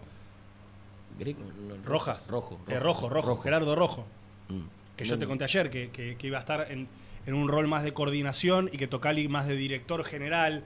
Greco, 1.20 1.42
no, 1.42 1.76
no, 1.76 1.84
Rojas. 1.86 2.26
Rojo. 2.28 2.60
Eh, 2.68 2.80
rojo, 2.80 3.10
rojo, 3.10 3.38
Gerardo 3.38 3.76
Rojo. 3.76 4.06
Mm. 4.50 4.62
Que 4.98 5.06
yo 5.06 5.20
te 5.20 5.28
conté 5.28 5.44
ayer 5.44 5.70
que, 5.70 5.90
que- 5.92 6.16
que 6.16 6.28
iba 6.28 6.38
a 6.38 6.42
estar 6.42 6.72
en, 6.72 6.88
en 7.26 7.34
un 7.34 7.48
rol 7.48 7.68
más 7.68 7.84
de 7.84 7.94
coordinación 7.94 8.70
y 8.72 8.78
que 8.78 8.88
Tocali 8.88 9.28
más 9.28 9.46
de 9.48 9.56
director 9.56 10.04
general, 10.04 10.64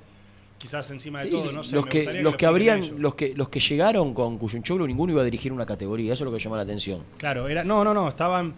quizás 0.65 0.89
encima 0.89 1.19
de 1.19 1.25
Sí, 1.25 1.31
todo, 1.31 1.51
no 1.51 1.63
sé. 1.63 1.75
los 1.75 1.85
me 1.85 1.91
que, 1.91 2.03
los 2.05 2.23
lo 2.23 2.37
que 2.37 2.45
habrían, 2.47 2.99
los 2.99 3.13
que, 3.13 3.35
los 3.35 3.49
que 3.49 3.59
llegaron 3.59 4.15
con 4.15 4.39
Cuyunchoglu, 4.39 4.87
ninguno 4.87 5.13
iba 5.13 5.21
a 5.21 5.25
dirigir 5.25 5.53
una 5.53 5.63
categoría, 5.65 6.13
eso 6.13 6.23
es 6.23 6.31
lo 6.31 6.35
que 6.35 6.43
llama 6.43 6.57
la 6.57 6.63
atención. 6.63 7.03
Claro, 7.17 7.47
era, 7.47 7.63
no, 7.63 7.83
no, 7.83 7.93
no, 7.93 8.07
estaban 8.07 8.53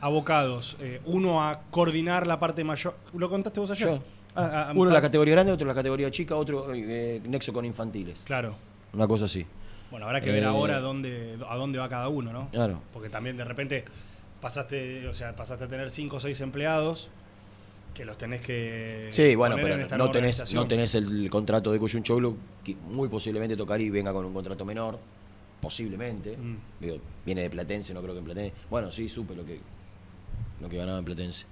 abocados. 0.00 0.78
eh, 0.80 1.00
uno 1.04 1.42
a 1.46 1.60
coordinar 1.70 2.26
la 2.26 2.40
parte 2.40 2.64
mayor. 2.64 2.94
¿Lo 3.12 3.28
contaste 3.28 3.60
vos 3.60 3.70
ayer? 3.72 3.88
Yo. 3.88 4.02
Ah, 4.34 4.68
ah, 4.68 4.72
Uno 4.74 4.84
en 4.84 4.90
ah, 4.92 4.94
la 4.94 5.02
categoría 5.02 5.34
grande, 5.34 5.52
otro 5.52 5.64
en 5.64 5.68
la 5.68 5.74
categoría 5.74 6.10
chica, 6.10 6.34
otro 6.36 6.72
eh, 6.74 7.20
nexo 7.26 7.52
con 7.52 7.66
infantiles. 7.66 8.20
Claro. 8.24 8.54
Una 8.94 9.06
cosa 9.06 9.26
así. 9.26 9.44
Bueno, 9.90 10.06
habrá 10.06 10.22
que 10.22 10.32
ver 10.32 10.44
Eh, 10.44 10.46
ahora 10.46 10.80
dónde, 10.80 11.36
a 11.46 11.56
dónde 11.56 11.78
va 11.78 11.88
cada 11.90 12.08
uno, 12.08 12.32
¿no? 12.32 12.48
Claro. 12.50 12.80
Porque 12.94 13.10
también 13.10 13.36
de 13.36 13.44
repente 13.44 13.84
pasaste, 14.40 15.06
o 15.08 15.12
sea, 15.12 15.36
pasaste 15.36 15.64
a 15.64 15.68
tener 15.68 15.90
cinco 15.90 16.16
o 16.16 16.20
seis 16.20 16.40
empleados 16.40 17.10
que 17.94 18.04
los 18.04 18.16
tenés 18.16 18.40
que 18.40 19.08
Sí, 19.10 19.34
bueno, 19.34 19.56
pero 19.56 19.76
no 19.96 20.10
tenés, 20.10 20.52
no 20.52 20.66
tenés 20.66 20.94
el 20.94 21.28
contrato 21.30 21.72
de 21.72 21.78
Cuyunchoglu, 21.78 22.36
que 22.64 22.76
muy 22.76 23.08
posiblemente 23.08 23.56
tocar 23.56 23.80
y 23.80 23.90
venga 23.90 24.12
con 24.12 24.24
un 24.24 24.32
contrato 24.32 24.64
menor, 24.64 24.98
posiblemente. 25.60 26.36
Mm. 26.36 26.56
Digo, 26.80 26.98
viene 27.24 27.42
de 27.42 27.50
Platense, 27.50 27.92
no 27.94 28.00
creo 28.02 28.14
que 28.14 28.20
en 28.20 28.24
Platense. 28.24 28.52
Bueno, 28.70 28.90
sí, 28.90 29.08
supe 29.08 29.34
lo 29.34 29.44
que, 29.44 29.60
lo 30.60 30.68
que 30.68 30.76
ganaba 30.76 30.98
en 30.98 31.04
Platense. 31.04 31.46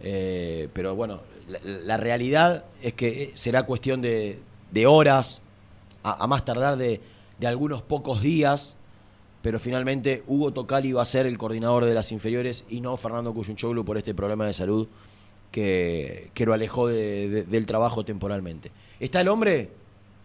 Eh, 0.00 0.68
pero 0.72 0.94
bueno, 0.94 1.20
la, 1.48 1.58
la 1.64 1.96
realidad 1.96 2.64
es 2.82 2.94
que 2.94 3.22
eh, 3.24 3.30
será 3.34 3.64
cuestión 3.64 4.00
de, 4.00 4.38
de 4.70 4.86
horas, 4.86 5.42
a, 6.02 6.22
a 6.22 6.26
más 6.26 6.44
tardar 6.44 6.76
de, 6.76 7.00
de 7.38 7.46
algunos 7.46 7.82
pocos 7.82 8.22
días, 8.22 8.76
pero 9.42 9.58
finalmente 9.58 10.22
Hugo 10.26 10.52
Tocali 10.52 10.92
va 10.92 11.02
a 11.02 11.04
ser 11.04 11.26
el 11.26 11.38
coordinador 11.38 11.84
de 11.84 11.94
las 11.94 12.12
inferiores 12.12 12.64
y 12.68 12.80
no 12.80 12.96
Fernando 12.96 13.32
Cuyunchoglu 13.32 13.84
por 13.84 13.96
este 13.96 14.14
problema 14.14 14.46
de 14.46 14.52
salud 14.52 14.88
que, 15.50 16.30
que 16.34 16.44
lo 16.46 16.52
alejó 16.52 16.88
de- 16.88 17.28
de- 17.28 17.42
del 17.44 17.66
trabajo 17.66 18.04
temporalmente. 18.04 18.70
¿Está 19.00 19.20
el 19.20 19.28
hombre? 19.28 19.70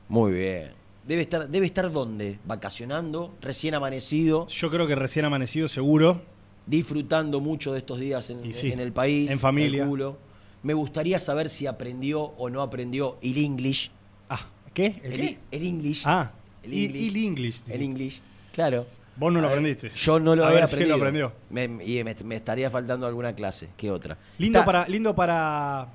Muy 0.09 0.33
bien. 0.33 0.71
Debe 1.07 1.21
estar, 1.21 1.49
debe 1.49 1.65
estar 1.65 1.91
dónde? 1.91 2.39
Vacacionando, 2.45 3.33
recién 3.41 3.75
amanecido. 3.75 4.47
Yo 4.47 4.69
creo 4.69 4.87
que 4.87 4.95
recién 4.95 5.25
amanecido 5.25 5.67
seguro. 5.67 6.21
Disfrutando 6.65 7.39
mucho 7.41 7.73
de 7.73 7.79
estos 7.79 7.99
días 7.99 8.29
en, 8.29 8.45
Y 8.45 8.53
sí, 8.53 8.71
en 8.71 8.79
el 8.79 8.93
país. 8.93 9.29
en 9.29 9.39
familia. 9.39 9.81
calculo. 9.81 10.17
Me 10.61 10.73
gustaría 10.73 11.19
saber 11.19 11.49
si 11.49 11.67
aprendió 11.67 12.21
o 12.21 12.49
no 12.49 12.61
aprendió 12.61 13.17
el 13.21 13.37
English. 13.37 13.91
Ah, 14.29 14.47
¿qué? 14.73 15.01
¿El 15.03 15.13
El, 15.13 15.19
qué? 15.19 15.37
el 15.51 15.63
English. 15.67 16.03
Ah, 16.05 16.31
el 16.63 16.73
English. 16.73 17.09
el 17.09 17.15
English. 17.17 17.63
El 17.67 17.81
English, 17.81 18.21
claro. 18.53 18.85
Vos 19.15 19.31
no 19.31 19.41
lo 19.41 19.47
aprendiste. 19.47 19.89
Yo 19.89 20.19
no 20.19 20.35
lo 20.35 20.43
A 20.43 20.47
había 20.47 20.61
ver 20.61 20.65
aprendido. 20.65 20.97
lo 20.97 21.03
aprendió. 21.03 21.33
Me, 21.49 21.63
y 21.65 22.03
me, 22.03 22.15
me 22.23 22.35
estaría 22.35 22.69
faltando 22.71 23.05
alguna 23.05 23.33
clase. 23.33 23.69
¿Qué 23.77 23.91
otra? 23.91 24.17
Lindo 24.39 24.59
Está- 24.59 24.65
para, 24.65 24.87
lindo 24.87 25.13
para, 25.15 25.87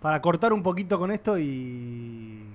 para 0.00 0.20
cortar 0.22 0.52
un 0.52 0.62
poquito 0.62 0.98
con 0.98 1.10
esto 1.10 1.38
y, 1.38 2.46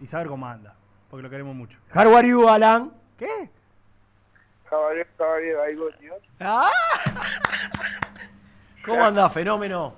y 0.00 0.06
saber 0.06 0.28
cómo 0.28 0.46
anda. 0.46 0.74
Porque 1.10 1.22
lo 1.24 1.30
queremos 1.30 1.54
mucho. 1.56 1.78
How 1.94 2.16
are 2.16 2.28
you, 2.28 2.48
Alan? 2.48 2.92
¿Qué? 3.18 3.50
Caballero, 4.70 5.08
caballero, 5.18 5.62
ahí 5.62 5.74
go, 5.74 5.88
tío. 6.00 6.14
Ah. 6.40 6.70
¿Cómo 8.84 9.04
anda, 9.04 9.28
fenómeno? 9.30 9.94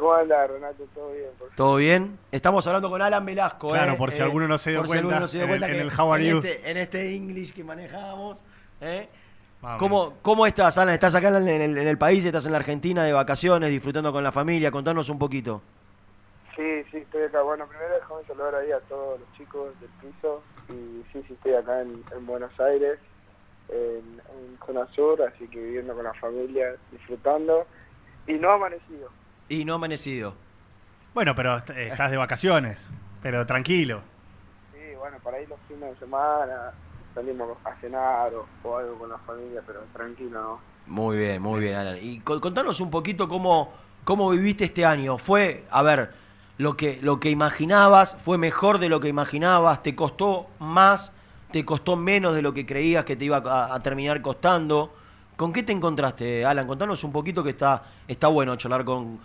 ¿Qué- 0.00 0.06
¿Cómo 0.06 0.14
anda, 0.14 0.46
Renato? 0.46 0.84
¿Todo 0.94 1.12
bien? 1.12 1.28
Por 1.38 1.48
¿Todo 1.54 1.76
bien? 1.76 2.18
Estamos 2.32 2.66
hablando 2.66 2.88
con 2.88 3.02
Alan 3.02 3.24
Velasco. 3.26 3.70
Claro, 3.70 3.92
¿eh? 3.92 3.96
por 3.96 4.10
si 4.12 4.20
Eh, 4.20 4.24
alguno 4.24 4.48
no 4.48 4.56
se 4.56 4.70
dio 4.70 4.78
por 4.80 4.86
si 4.86 4.92
cuenta, 4.92 5.00
alguno 5.08 5.20
no 5.20 5.28
se 5.28 5.36
dio 5.38 5.44
en 5.44 5.50
el- 5.50 5.58
cuenta 5.58 5.66
en 5.66 5.72
que 5.82 5.88
el 5.94 6.00
How 6.00 6.12
are 6.14 6.24
en 6.24 6.30
you. 6.30 6.38
Este, 6.38 6.70
en 6.70 6.76
este 6.78 7.14
English 7.14 7.52
que 7.52 7.64
manejamos. 7.64 8.42
¿eh? 8.80 9.08
¿Cómo, 9.78 10.14
¿Cómo 10.22 10.46
estás, 10.46 10.78
Alan? 10.78 10.94
¿Estás 10.94 11.14
acá 11.14 11.28
en 11.28 11.46
el, 11.46 11.76
en 11.76 11.86
el 11.86 11.98
país? 11.98 12.24
¿Estás 12.24 12.46
en 12.46 12.52
la 12.52 12.58
Argentina 12.58 13.04
de 13.04 13.12
vacaciones, 13.12 13.68
disfrutando 13.68 14.10
con 14.10 14.24
la 14.24 14.32
familia? 14.32 14.70
Contanos 14.70 15.10
un 15.10 15.18
poquito. 15.18 15.60
Sí, 16.56 16.82
sí, 16.90 16.96
estoy 16.96 17.24
acá. 17.24 17.42
Bueno, 17.42 17.66
primero 17.68 17.94
déjame 17.94 18.24
saludar 18.26 18.54
ahí 18.54 18.72
a 18.72 18.80
todos 18.80 19.20
los 19.20 19.32
chicos 19.36 19.68
del 19.80 19.90
piso. 20.00 20.42
Y 20.70 21.04
sí, 21.12 21.22
sí, 21.28 21.34
estoy 21.34 21.52
acá 21.54 21.82
en, 21.82 22.02
en 22.16 22.26
Buenos 22.26 22.58
Aires, 22.58 22.98
en, 23.68 23.76
en 24.32 24.58
zona 24.64 24.86
sur, 24.94 25.20
así 25.22 25.46
que 25.48 25.58
viviendo 25.60 25.94
con 25.94 26.04
la 26.04 26.14
familia, 26.14 26.74
disfrutando. 26.90 27.66
Y 28.26 28.34
no 28.34 28.50
amanecido. 28.52 29.10
Y 29.50 29.64
no 29.66 29.74
amanecido. 29.74 30.32
Bueno, 31.12 31.34
pero 31.34 31.56
est- 31.58 31.70
estás 31.70 32.10
de 32.10 32.16
vacaciones. 32.16 32.88
Pero 33.20 33.44
tranquilo. 33.44 34.00
Sí, 34.72 34.94
bueno, 34.98 35.18
para 35.22 35.40
ir 35.42 35.48
los 35.48 35.58
fines 35.68 35.90
de 35.90 35.96
semana 35.98 36.70
salimos 37.14 37.58
a 37.64 37.74
cenar 37.80 38.32
o, 38.34 38.46
o 38.62 38.76
algo 38.76 38.96
con 38.98 39.10
la 39.10 39.18
familia, 39.18 39.60
pero 39.66 39.80
tranquilo, 39.92 40.40
¿no? 40.40 40.60
Muy 40.86 41.18
bien, 41.18 41.42
muy 41.42 41.60
bien, 41.60 41.74
Alan. 41.74 41.98
Y 42.00 42.20
co- 42.20 42.40
contanos 42.40 42.80
un 42.80 42.90
poquito 42.90 43.28
cómo, 43.28 43.72
cómo 44.04 44.30
viviste 44.30 44.64
este 44.64 44.86
año. 44.86 45.18
Fue, 45.18 45.64
a 45.70 45.82
ver, 45.82 46.12
lo 46.56 46.76
que, 46.76 47.00
lo 47.02 47.18
que 47.20 47.30
imaginabas, 47.30 48.16
fue 48.18 48.38
mejor 48.38 48.78
de 48.78 48.88
lo 48.88 49.00
que 49.00 49.08
imaginabas, 49.08 49.82
te 49.82 49.94
costó 49.96 50.46
más, 50.60 51.12
te 51.50 51.64
costó 51.64 51.96
menos 51.96 52.34
de 52.36 52.42
lo 52.42 52.54
que 52.54 52.64
creías 52.64 53.04
que 53.04 53.16
te 53.16 53.24
iba 53.24 53.38
a, 53.38 53.74
a 53.74 53.80
terminar 53.82 54.22
costando. 54.22 54.94
¿Con 55.36 55.52
qué 55.52 55.62
te 55.64 55.72
encontraste, 55.72 56.44
Alan? 56.46 56.66
Contanos 56.68 57.02
un 57.02 57.12
poquito 57.12 57.42
que 57.42 57.50
está, 57.50 57.82
está 58.06 58.28
bueno 58.28 58.54
charlar 58.56 58.84
con, 58.84 59.18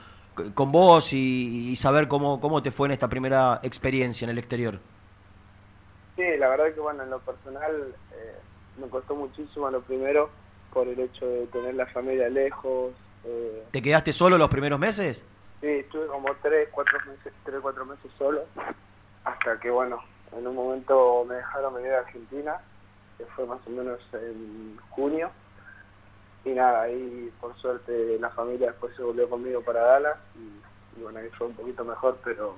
con 0.53 0.71
vos 0.71 1.13
y, 1.13 1.69
y 1.71 1.75
saber 1.75 2.07
cómo, 2.07 2.39
cómo 2.41 2.61
te 2.61 2.71
fue 2.71 2.87
en 2.87 2.91
esta 2.93 3.07
primera 3.09 3.59
experiencia 3.63 4.25
en 4.25 4.31
el 4.31 4.37
exterior. 4.37 4.79
Sí, 6.15 6.23
la 6.37 6.47
verdad 6.49 6.73
que 6.73 6.79
bueno, 6.79 7.03
en 7.03 7.09
lo 7.09 7.19
personal 7.19 7.93
eh, 8.13 8.35
me 8.77 8.87
costó 8.87 9.15
muchísimo 9.15 9.69
lo 9.69 9.81
primero 9.81 10.29
por 10.71 10.87
el 10.87 10.99
hecho 10.99 11.25
de 11.25 11.47
tener 11.47 11.75
la 11.75 11.85
familia 11.87 12.29
lejos. 12.29 12.93
eh, 13.25 13.63
¿Te 13.71 13.81
quedaste 13.81 14.13
solo 14.13 14.37
los 14.37 14.49
primeros 14.49 14.79
meses? 14.79 15.25
sí, 15.61 15.67
estuve 15.67 16.07
como 16.07 16.33
tres, 16.41 16.69
cuatro 16.71 16.99
meses, 17.07 17.33
tres, 17.43 17.59
cuatro 17.61 17.85
meses 17.85 18.11
solo, 18.17 18.41
hasta 19.23 19.59
que 19.59 19.69
bueno, 19.69 19.99
en 20.37 20.45
un 20.45 20.55
momento 20.55 21.25
me 21.27 21.35
dejaron 21.35 21.73
venir 21.73 21.93
a 21.93 21.99
Argentina, 21.99 22.57
que 23.17 23.25
fue 23.35 23.45
más 23.45 23.59
o 23.65 23.69
menos 23.71 23.99
en 24.13 24.77
junio. 24.89 25.31
Y 26.45 26.51
nada, 26.51 26.83
ahí 26.83 27.33
por 27.41 27.55
suerte 27.57 28.17
la 28.19 28.29
familia 28.29 28.67
después 28.67 28.95
se 28.95 29.01
volvió 29.03 29.27
conmigo 29.29 29.61
para 29.61 29.81
Dallas 29.81 30.17
y, 30.35 30.99
y 30.99 31.03
bueno, 31.03 31.19
ahí 31.19 31.29
fue 31.37 31.47
un 31.47 31.55
poquito 31.55 31.83
mejor, 31.83 32.17
pero 32.23 32.53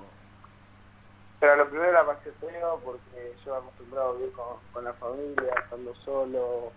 pero 1.40 1.54
lo 1.56 1.68
primero 1.70 1.92
la 1.92 2.04
pasé 2.04 2.32
feo 2.32 2.80
porque 2.84 3.34
yo 3.44 3.54
acostumbrado 3.54 4.10
a 4.10 4.12
vivir 4.14 4.32
con, 4.32 4.56
con 4.72 4.84
la 4.84 4.92
familia, 4.94 5.54
estando 5.62 5.94
solo, 6.04 6.72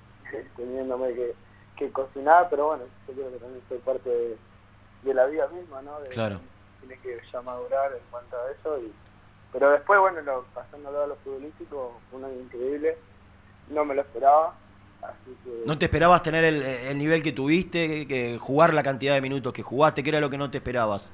teniéndome 0.56 1.14
que, 1.16 1.36
que 1.78 1.92
cocinar, 1.92 2.48
pero 2.50 2.68
bueno, 2.68 2.84
yo 3.08 3.14
creo 3.14 3.32
que 3.32 3.40
también 3.40 3.64
soy 3.68 3.80
parte 3.80 4.10
de, 4.10 4.38
de 5.02 5.14
la 5.16 5.26
vida 5.26 5.48
misma, 5.48 5.82
¿no? 5.82 6.00
De- 6.02 6.10
Claro. 6.10 6.40
Tiene 6.80 6.98
que 7.00 7.20
ya 7.32 7.42
madurar 7.42 7.92
en 7.94 8.04
cuanto 8.12 8.36
a 8.38 8.52
eso. 8.52 8.78
Y, 8.80 8.94
pero 9.52 9.72
después, 9.72 10.00
bueno, 10.00 10.22
lo, 10.22 10.44
pasándolo 10.54 11.04
a 11.04 11.08
lo 11.08 11.16
futbolístico, 11.18 12.00
fue 12.10 12.20
un 12.20 12.26
año 12.26 12.40
increíble, 12.42 12.98
no 13.68 13.84
me 13.84 13.96
lo 13.96 14.02
esperaba, 14.02 14.56
así 15.02 15.36
que... 15.44 15.64
¿No 15.66 15.78
te 15.78 15.86
esperabas 15.86 16.22
tener 16.22 16.44
el, 16.44 16.62
el 16.62 16.98
nivel 16.98 17.22
que 17.22 17.32
tuviste, 17.32 17.88
que, 17.88 18.08
que 18.08 18.38
jugar 18.38 18.74
la 18.74 18.84
cantidad 18.84 19.14
de 19.14 19.22
minutos 19.22 19.54
que 19.54 19.64
jugaste? 19.64 20.04
¿Qué 20.04 20.10
era 20.10 20.20
lo 20.20 20.30
que 20.30 20.38
no 20.38 20.50
te 20.50 20.58
esperabas? 20.58 21.12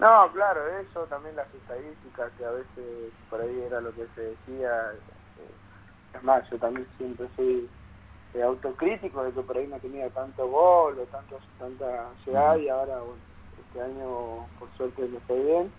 No, 0.00 0.30
claro, 0.32 0.60
eso, 0.80 1.00
también 1.04 1.36
las 1.36 1.46
estadísticas, 1.54 2.30
que 2.36 2.44
a 2.44 2.50
veces 2.50 3.12
por 3.30 3.40
ahí 3.40 3.60
era 3.66 3.80
lo 3.80 3.92
que 3.94 4.06
se 4.14 4.22
decía. 4.22 4.92
Es 6.14 6.22
más, 6.22 6.48
yo 6.50 6.58
también 6.58 6.86
siempre 6.98 7.28
soy 7.36 7.68
eh, 8.34 8.42
autocrítico 8.42 9.22
de 9.22 9.32
que 9.32 9.40
por 9.42 9.56
ahí 9.56 9.66
no 9.68 9.78
tenía 9.78 10.10
tanto 10.10 10.48
gol 10.48 10.98
o 10.98 11.02
tanto, 11.06 11.38
tanta 11.58 12.10
llegada 12.26 12.58
y 12.58 12.68
ahora, 12.68 12.98
bueno, 12.98 13.22
este 13.66 13.80
año 13.80 14.46
por 14.58 14.68
suerte 14.76 15.02
me 15.02 15.20
fue 15.20 15.42
bien. 15.42 15.72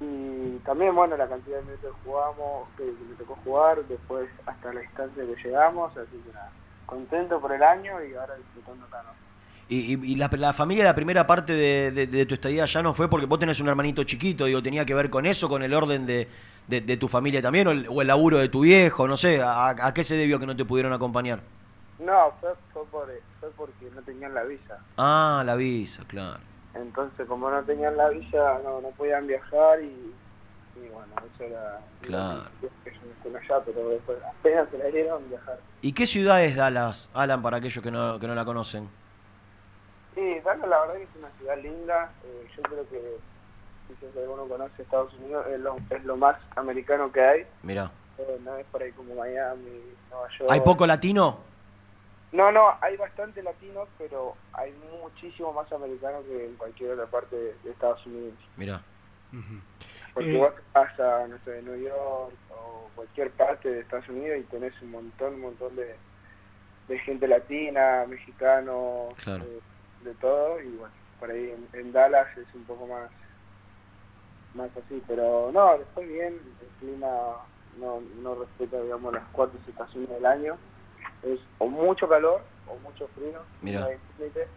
Y 0.00 0.58
también, 0.58 0.94
bueno, 0.94 1.16
la 1.16 1.28
cantidad 1.28 1.56
de 1.58 1.62
minutos 1.64 1.92
que 1.94 2.02
jugamos, 2.08 2.68
que, 2.76 2.84
que 2.84 3.04
me 3.08 3.14
tocó 3.16 3.36
jugar, 3.44 3.78
después 3.86 4.28
hasta 4.46 4.72
la 4.72 4.82
instancia 4.82 5.22
que 5.24 5.36
llegamos, 5.48 5.96
así 5.96 6.16
que 6.24 6.32
nada, 6.32 6.50
contento 6.86 7.40
por 7.40 7.52
el 7.52 7.62
año 7.62 8.02
y 8.04 8.14
ahora 8.14 8.34
disfrutando 8.36 8.84
acá, 8.86 8.98
¿no? 9.04 9.12
Y, 9.66 9.94
y- 9.94 10.12
y 10.12 10.16
la, 10.16 10.28
la 10.32 10.52
familia, 10.52 10.84
la 10.84 10.94
primera 10.94 11.26
parte 11.26 11.54
de, 11.54 11.90
de- 11.90 12.06
de 12.06 12.26
tu 12.26 12.34
estadía 12.34 12.66
ya 12.66 12.82
no 12.82 12.92
fue 12.92 13.08
porque 13.08 13.24
vos 13.26 13.38
tenés 13.38 13.60
un 13.60 13.68
hermanito 13.68 14.04
chiquito, 14.04 14.44
digo, 14.44 14.62
tenía 14.62 14.84
que 14.84 14.94
ver 14.94 15.08
con 15.08 15.24
eso, 15.24 15.48
con 15.48 15.62
el 15.62 15.72
orden 15.72 16.04
de, 16.04 16.28
de- 16.66 16.80
de 16.82 16.96
tu 16.98 17.08
familia 17.08 17.40
también, 17.40 17.68
o 17.68 17.70
el, 17.70 17.86
o 17.88 18.02
el 18.02 18.06
laburo 18.08 18.38
de 18.38 18.50
tu 18.50 18.60
viejo, 18.60 19.08
no 19.08 19.16
sé, 19.16 19.40
¿a, 19.40 19.70
a 19.70 19.94
qué 19.94 20.04
se 20.04 20.16
debió 20.16 20.38
que 20.38 20.46
no 20.46 20.54
te 20.56 20.66
pudieron 20.66 20.92
acompañar? 20.92 21.40
No, 21.98 22.34
fue, 22.40 22.50
fue, 22.72 22.86
por, 22.90 23.08
fue 23.40 23.50
porque 23.56 23.90
no 23.94 24.02
tenían 24.02 24.34
la 24.34 24.42
visa. 24.44 24.78
Ah, 24.98 25.42
la 25.46 25.54
visa, 25.56 26.04
claro. 26.06 26.40
Entonces, 26.74 27.26
como 27.28 27.50
no 27.50 27.62
tenían 27.62 27.96
la 27.96 28.08
visa, 28.08 28.58
no, 28.64 28.80
no 28.80 28.88
podían 28.90 29.26
viajar 29.26 29.80
y, 29.80 30.12
y 30.76 30.88
bueno, 30.92 31.12
eso 31.34 31.44
era... 31.44 31.80
Claro. 32.02 32.42
Estén 32.84 33.36
allá, 33.36 33.60
pero 33.64 33.88
después 33.90 34.18
apenas 34.22 34.68
se 34.70 34.78
la 34.78 34.84
dieron 34.86 35.28
viajar. 35.28 35.58
¿Y 35.82 35.92
qué 35.92 36.04
ciudad 36.06 36.42
es 36.42 36.56
Dallas, 36.56 37.10
Alan, 37.14 37.42
para 37.42 37.58
aquellos 37.58 37.82
que 37.82 37.90
no, 37.90 38.18
que 38.18 38.26
no 38.26 38.34
la 38.34 38.44
conocen? 38.44 38.88
Sí, 40.14 40.40
Dallas 40.44 40.68
la 40.68 40.80
verdad 40.80 40.94
que 40.94 41.02
es 41.04 41.08
una 41.18 41.30
ciudad 41.38 41.58
linda. 41.62 42.12
eh, 42.24 42.48
yo 42.56 42.62
creo 42.62 42.88
que 42.88 43.18
si 44.00 44.18
alguno 44.18 44.44
conoce 44.46 44.82
Estados 44.82 45.12
Unidos, 45.14 45.46
es 45.48 45.60
lo, 45.60 45.76
es 45.90 46.04
lo 46.04 46.16
más 46.16 46.36
americano 46.56 47.10
que 47.12 47.24
hay. 47.24 47.46
Mirá. 47.62 47.90
Eh, 48.18 48.38
no 48.44 48.56
es 48.56 48.66
por 48.66 48.82
ahí 48.82 48.92
como 48.92 49.14
Miami, 49.14 49.80
Nueva 50.10 50.28
York. 50.38 50.50
¿Hay 50.50 50.60
poco 50.60 50.86
latino? 50.86 51.38
No, 52.34 52.50
no, 52.50 52.74
hay 52.80 52.96
bastante 52.96 53.42
latinos, 53.44 53.88
pero 53.96 54.34
hay 54.54 54.72
muchísimo 55.00 55.52
más 55.52 55.70
americanos 55.72 56.24
que 56.26 56.46
en 56.46 56.54
cualquier 56.56 56.90
otra 56.92 57.06
parte 57.06 57.36
de, 57.36 57.54
de 57.62 57.70
Estados 57.70 58.04
Unidos. 58.06 58.34
Mirá. 58.56 58.82
Porque 60.12 60.34
Eh, 60.34 60.38
vos 60.38 60.52
vas 60.72 60.98
a, 60.98 61.28
no 61.28 61.38
sé, 61.44 61.62
New 61.62 61.76
York 61.80 62.34
o 62.50 62.90
cualquier 62.96 63.30
parte 63.30 63.68
de 63.70 63.80
Estados 63.80 64.08
Unidos 64.08 64.38
y 64.40 64.42
tenés 64.44 64.72
un 64.82 64.90
montón, 64.90 65.34
un 65.34 65.40
montón 65.42 65.76
de, 65.76 65.94
de 66.88 66.98
gente 67.00 67.28
latina, 67.28 68.04
mexicano, 68.08 69.10
Claro. 69.22 69.44
eh, 69.44 69.60
de 70.02 70.14
todo. 70.14 70.60
Y 70.60 70.70
bueno, 70.76 70.94
por 71.20 71.30
ahí 71.30 71.50
en, 71.72 71.80
en 71.80 71.92
Dallas 71.92 72.36
es 72.36 72.52
un 72.54 72.64
poco 72.64 72.86
más 72.88 73.10
más 74.54 74.70
así. 74.76 75.00
Pero 75.06 75.50
no, 75.52 75.78
después 75.78 76.08
bien, 76.08 76.34
el 76.60 76.68
clima 76.80 77.08
no, 77.78 78.00
no 78.22 78.34
respeta, 78.34 78.80
digamos, 78.82 79.12
las 79.14 79.24
cuatro 79.32 79.56
estaciones 79.68 80.10
del 80.10 80.26
año. 80.26 80.56
Es 81.26 81.40
o 81.58 81.66
mucho 81.66 82.08
calor 82.08 82.42
o 82.68 82.76
mucho 82.78 83.08
frío. 83.14 83.40
Límite. 83.62 84.48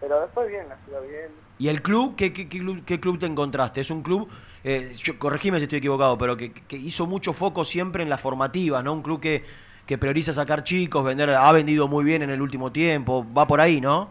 Pero 0.00 0.20
después 0.20 0.48
bien, 0.48 0.68
la 0.68 0.76
ciudad 0.84 1.00
bien. 1.02 1.30
¿Y 1.58 1.68
el 1.68 1.80
club? 1.80 2.16
¿Qué, 2.16 2.32
qué, 2.32 2.48
qué 2.48 2.58
club, 2.58 2.84
qué 2.84 2.98
club 2.98 3.18
te 3.18 3.26
encontraste? 3.26 3.80
Es 3.80 3.90
un 3.92 4.02
club, 4.02 4.28
eh, 4.64 4.92
yo, 4.96 5.16
corregime 5.16 5.58
si 5.58 5.64
estoy 5.64 5.78
equivocado, 5.78 6.18
pero 6.18 6.36
que, 6.36 6.52
que 6.52 6.76
hizo 6.76 7.06
mucho 7.06 7.32
foco 7.32 7.64
siempre 7.64 8.02
en 8.02 8.08
la 8.08 8.18
formativa, 8.18 8.82
¿no? 8.82 8.94
Un 8.94 9.02
club 9.02 9.20
que, 9.20 9.44
que 9.86 9.98
prioriza 9.98 10.32
sacar 10.32 10.64
chicos, 10.64 11.04
vender, 11.04 11.30
ha 11.30 11.52
vendido 11.52 11.86
muy 11.86 12.04
bien 12.04 12.22
en 12.22 12.30
el 12.30 12.42
último 12.42 12.72
tiempo, 12.72 13.24
va 13.32 13.46
por 13.46 13.60
ahí, 13.60 13.80
¿no? 13.80 14.10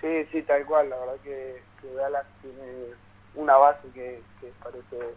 Sí, 0.00 0.24
sí, 0.32 0.42
tal 0.42 0.64
cual. 0.64 0.88
La 0.88 0.96
verdad 0.96 1.16
que, 1.22 1.60
que 1.82 1.92
Dallas 1.92 2.24
tiene 2.40 2.94
una 3.34 3.56
base 3.58 3.86
que, 3.92 4.22
que 4.40 4.50
parece 4.62 5.14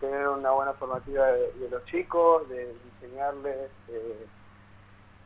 tener 0.00 0.28
una 0.28 0.50
buena 0.50 0.74
formativa 0.74 1.26
de, 1.28 1.50
de 1.52 1.70
los 1.70 1.82
chicos, 1.86 2.46
de 2.50 2.74
enseñarles. 3.00 3.70
eh, 3.88 4.26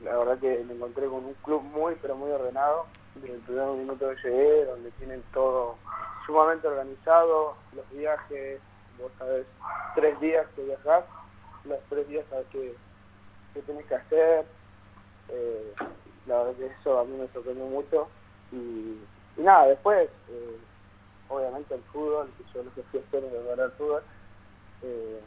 la 0.05 0.17
verdad 0.17 0.39
que 0.39 0.65
me 0.65 0.75
encontré 0.75 1.07
con 1.07 1.25
un 1.25 1.35
club 1.43 1.63
muy, 1.63 1.95
pero 2.01 2.17
muy 2.17 2.31
ordenado. 2.31 2.87
Desde 3.15 3.35
el 3.35 3.41
primer 3.41 3.69
minuto 3.69 4.09
que 4.09 4.29
llegué, 4.29 4.65
donde 4.65 4.91
tienen 4.93 5.23
todo 5.33 5.77
sumamente 6.27 6.67
organizado, 6.67 7.55
los 7.75 7.89
viajes, 7.91 8.61
vos 8.99 9.13
sabés, 9.19 9.47
tres 9.95 10.19
días 10.21 10.47
que 10.57 10.63
viajás, 10.63 11.05
los 11.65 11.79
tres 11.89 12.09
días 12.09 12.25
sabés 12.31 12.47
qué, 12.51 12.75
qué 13.55 13.63
tenés 13.63 13.87
que 13.87 13.95
hacer. 13.95 14.47
Eh, 15.29 15.75
la 16.27 16.39
verdad 16.39 16.55
que 16.55 16.67
eso 16.67 16.99
a 16.99 17.05
mí 17.05 17.17
me 17.19 17.29
sorprendió 17.29 17.67
mucho. 17.67 18.09
Y, 18.51 18.99
y 19.37 19.43
nada, 19.43 19.67
después, 19.67 20.09
eh, 20.31 20.57
obviamente 21.29 21.75
el 21.75 21.83
fútbol, 21.93 22.31
que 22.39 22.45
yo 22.53 22.63
lo 22.65 22.75
que 22.75 22.83
fui 22.85 23.01
a 23.01 23.03
hacer 23.03 23.25
es 23.25 23.45
ver 23.45 23.61
el 23.61 23.73
fútbol, 23.73 24.03
eh, 24.83 25.21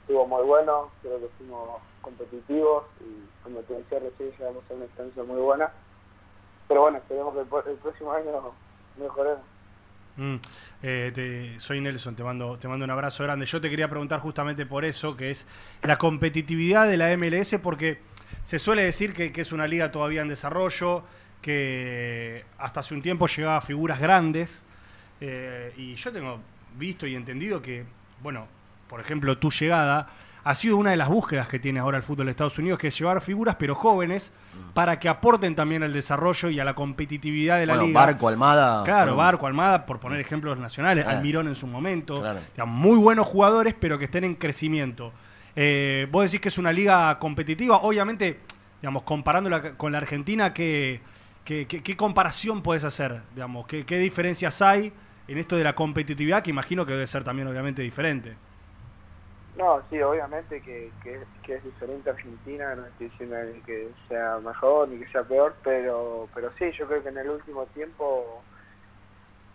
estuvo 0.00 0.26
muy 0.26 0.44
bueno, 0.44 0.90
creo 1.02 1.18
que 1.20 1.28
fuimos 1.38 1.80
competitivos 2.00 2.84
y 3.00 3.44
como 3.44 3.60
te 3.60 3.74
decía 3.74 3.98
recién 3.98 4.30
llegamos 4.38 4.64
a 4.70 4.74
una 4.74 4.84
instancia 4.84 5.22
muy 5.22 5.40
buena. 5.40 5.72
Pero 6.66 6.82
bueno, 6.82 6.98
esperemos 6.98 7.34
que 7.34 7.70
el, 7.70 7.76
próximo 7.76 8.12
año 8.12 8.52
mejoremos. 8.98 9.40
Mm, 10.16 10.36
eh, 10.82 11.56
soy 11.58 11.80
Nelson, 11.80 12.14
te 12.14 12.24
mando, 12.24 12.58
te 12.58 12.68
mando 12.68 12.84
un 12.84 12.90
abrazo 12.90 13.22
grande. 13.22 13.46
Yo 13.46 13.60
te 13.60 13.70
quería 13.70 13.88
preguntar 13.88 14.20
justamente 14.20 14.66
por 14.66 14.84
eso, 14.84 15.16
que 15.16 15.30
es 15.30 15.46
la 15.82 15.96
competitividad 15.96 16.88
de 16.88 16.96
la 16.96 17.16
MLS, 17.16 17.56
porque 17.62 18.00
se 18.42 18.58
suele 18.58 18.82
decir 18.82 19.14
que, 19.14 19.32
que 19.32 19.40
es 19.40 19.52
una 19.52 19.66
liga 19.66 19.90
todavía 19.90 20.22
en 20.22 20.28
desarrollo, 20.28 21.04
que 21.40 22.44
hasta 22.58 22.80
hace 22.80 22.94
un 22.94 23.02
tiempo 23.02 23.26
llegaba 23.26 23.56
a 23.56 23.60
figuras 23.60 24.00
grandes, 24.00 24.62
eh, 25.20 25.72
y 25.76 25.94
yo 25.94 26.12
tengo 26.12 26.40
visto 26.76 27.06
y 27.06 27.14
entendido 27.14 27.60
que, 27.60 27.84
bueno, 28.22 28.46
por 28.88 29.00
ejemplo, 29.00 29.36
tu 29.38 29.50
llegada 29.50 30.08
ha 30.44 30.54
sido 30.54 30.76
una 30.78 30.92
de 30.92 30.96
las 30.96 31.08
búsquedas 31.08 31.46
que 31.46 31.58
tiene 31.58 31.78
ahora 31.80 31.98
el 31.98 32.02
fútbol 32.02 32.26
de 32.26 32.30
Estados 32.30 32.58
Unidos, 32.58 32.78
que 32.78 32.88
es 32.88 32.98
llevar 32.98 33.20
figuras, 33.20 33.56
pero 33.58 33.74
jóvenes, 33.74 34.32
para 34.72 34.98
que 34.98 35.08
aporten 35.08 35.54
también 35.54 35.82
al 35.82 35.92
desarrollo 35.92 36.48
y 36.48 36.58
a 36.58 36.64
la 36.64 36.74
competitividad 36.74 37.58
de 37.58 37.66
la 37.66 37.74
Bueno, 37.74 37.88
liga. 37.88 38.00
Barco, 38.00 38.28
Almada. 38.28 38.82
Claro, 38.84 39.12
bueno, 39.14 39.16
Barco, 39.16 39.46
Almada, 39.46 39.84
por 39.84 40.00
poner 40.00 40.20
ejemplos 40.20 40.58
nacionales, 40.58 41.04
Claro. 41.04 41.18
Almirón 41.18 41.48
en 41.48 41.54
su 41.54 41.66
momento. 41.66 42.20
Claro. 42.20 42.66
Muy 42.66 42.96
buenos 42.96 43.26
jugadores, 43.26 43.74
pero 43.78 43.98
que 43.98 44.06
estén 44.06 44.24
en 44.24 44.36
crecimiento. 44.36 45.12
Eh, 45.54 46.06
vos 46.10 46.24
decís 46.24 46.40
que 46.40 46.48
es 46.48 46.56
una 46.56 46.72
liga 46.72 47.18
competitiva, 47.18 47.78
obviamente, 47.78 48.40
digamos, 48.80 49.02
comparándola 49.02 49.76
con 49.76 49.92
la 49.92 49.98
Argentina, 49.98 50.54
¿qué, 50.54 51.02
qué, 51.44 51.66
qué- 51.66 51.82
qué 51.82 51.96
comparación 51.96 52.62
puedes 52.62 52.84
hacer? 52.84 53.20
Digamos, 53.34 53.66
¿qué, 53.66 53.84
¿Qué 53.84 53.98
diferencias 53.98 54.62
hay 54.62 54.92
en 55.26 55.36
esto 55.36 55.56
de 55.56 55.64
la 55.64 55.74
competitividad, 55.74 56.42
que 56.42 56.50
imagino 56.50 56.86
que 56.86 56.92
debe 56.92 57.06
ser 57.06 57.22
también, 57.24 57.48
obviamente, 57.48 57.82
diferente? 57.82 58.36
No, 59.58 59.84
sí, 59.90 60.00
obviamente 60.00 60.62
que, 60.62 60.94
que, 61.02 61.26
que 61.42 61.56
es 61.56 61.64
diferente 61.64 62.08
Argentina, 62.10 62.76
no 62.76 62.86
estoy 62.86 63.08
diciendo 63.08 63.36
que 63.66 63.92
sea 64.06 64.38
mejor 64.38 64.88
ni 64.88 65.00
que 65.00 65.10
sea 65.10 65.24
peor, 65.24 65.58
pero 65.64 66.30
pero 66.32 66.52
sí, 66.58 66.70
yo 66.78 66.86
creo 66.86 67.02
que 67.02 67.08
en 67.08 67.18
el 67.18 67.28
último 67.30 67.66
tiempo 67.66 68.46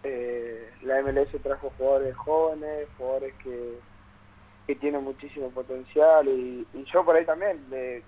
eh, 0.04 0.74
la 0.82 1.02
MLS 1.02 1.42
trajo 1.42 1.70
jugadores 1.78 2.16
jóvenes, 2.18 2.90
jugadores 2.98 3.34
que, 3.44 3.80
que 4.68 4.76
tienen 4.78 5.04
muchísimo 5.04 5.52
potencial 5.52 6.28
y, 6.28 6.68
y 6.74 6.86
yo 6.94 7.06
por 7.06 7.16
ahí 7.16 7.26
también, 7.26 7.66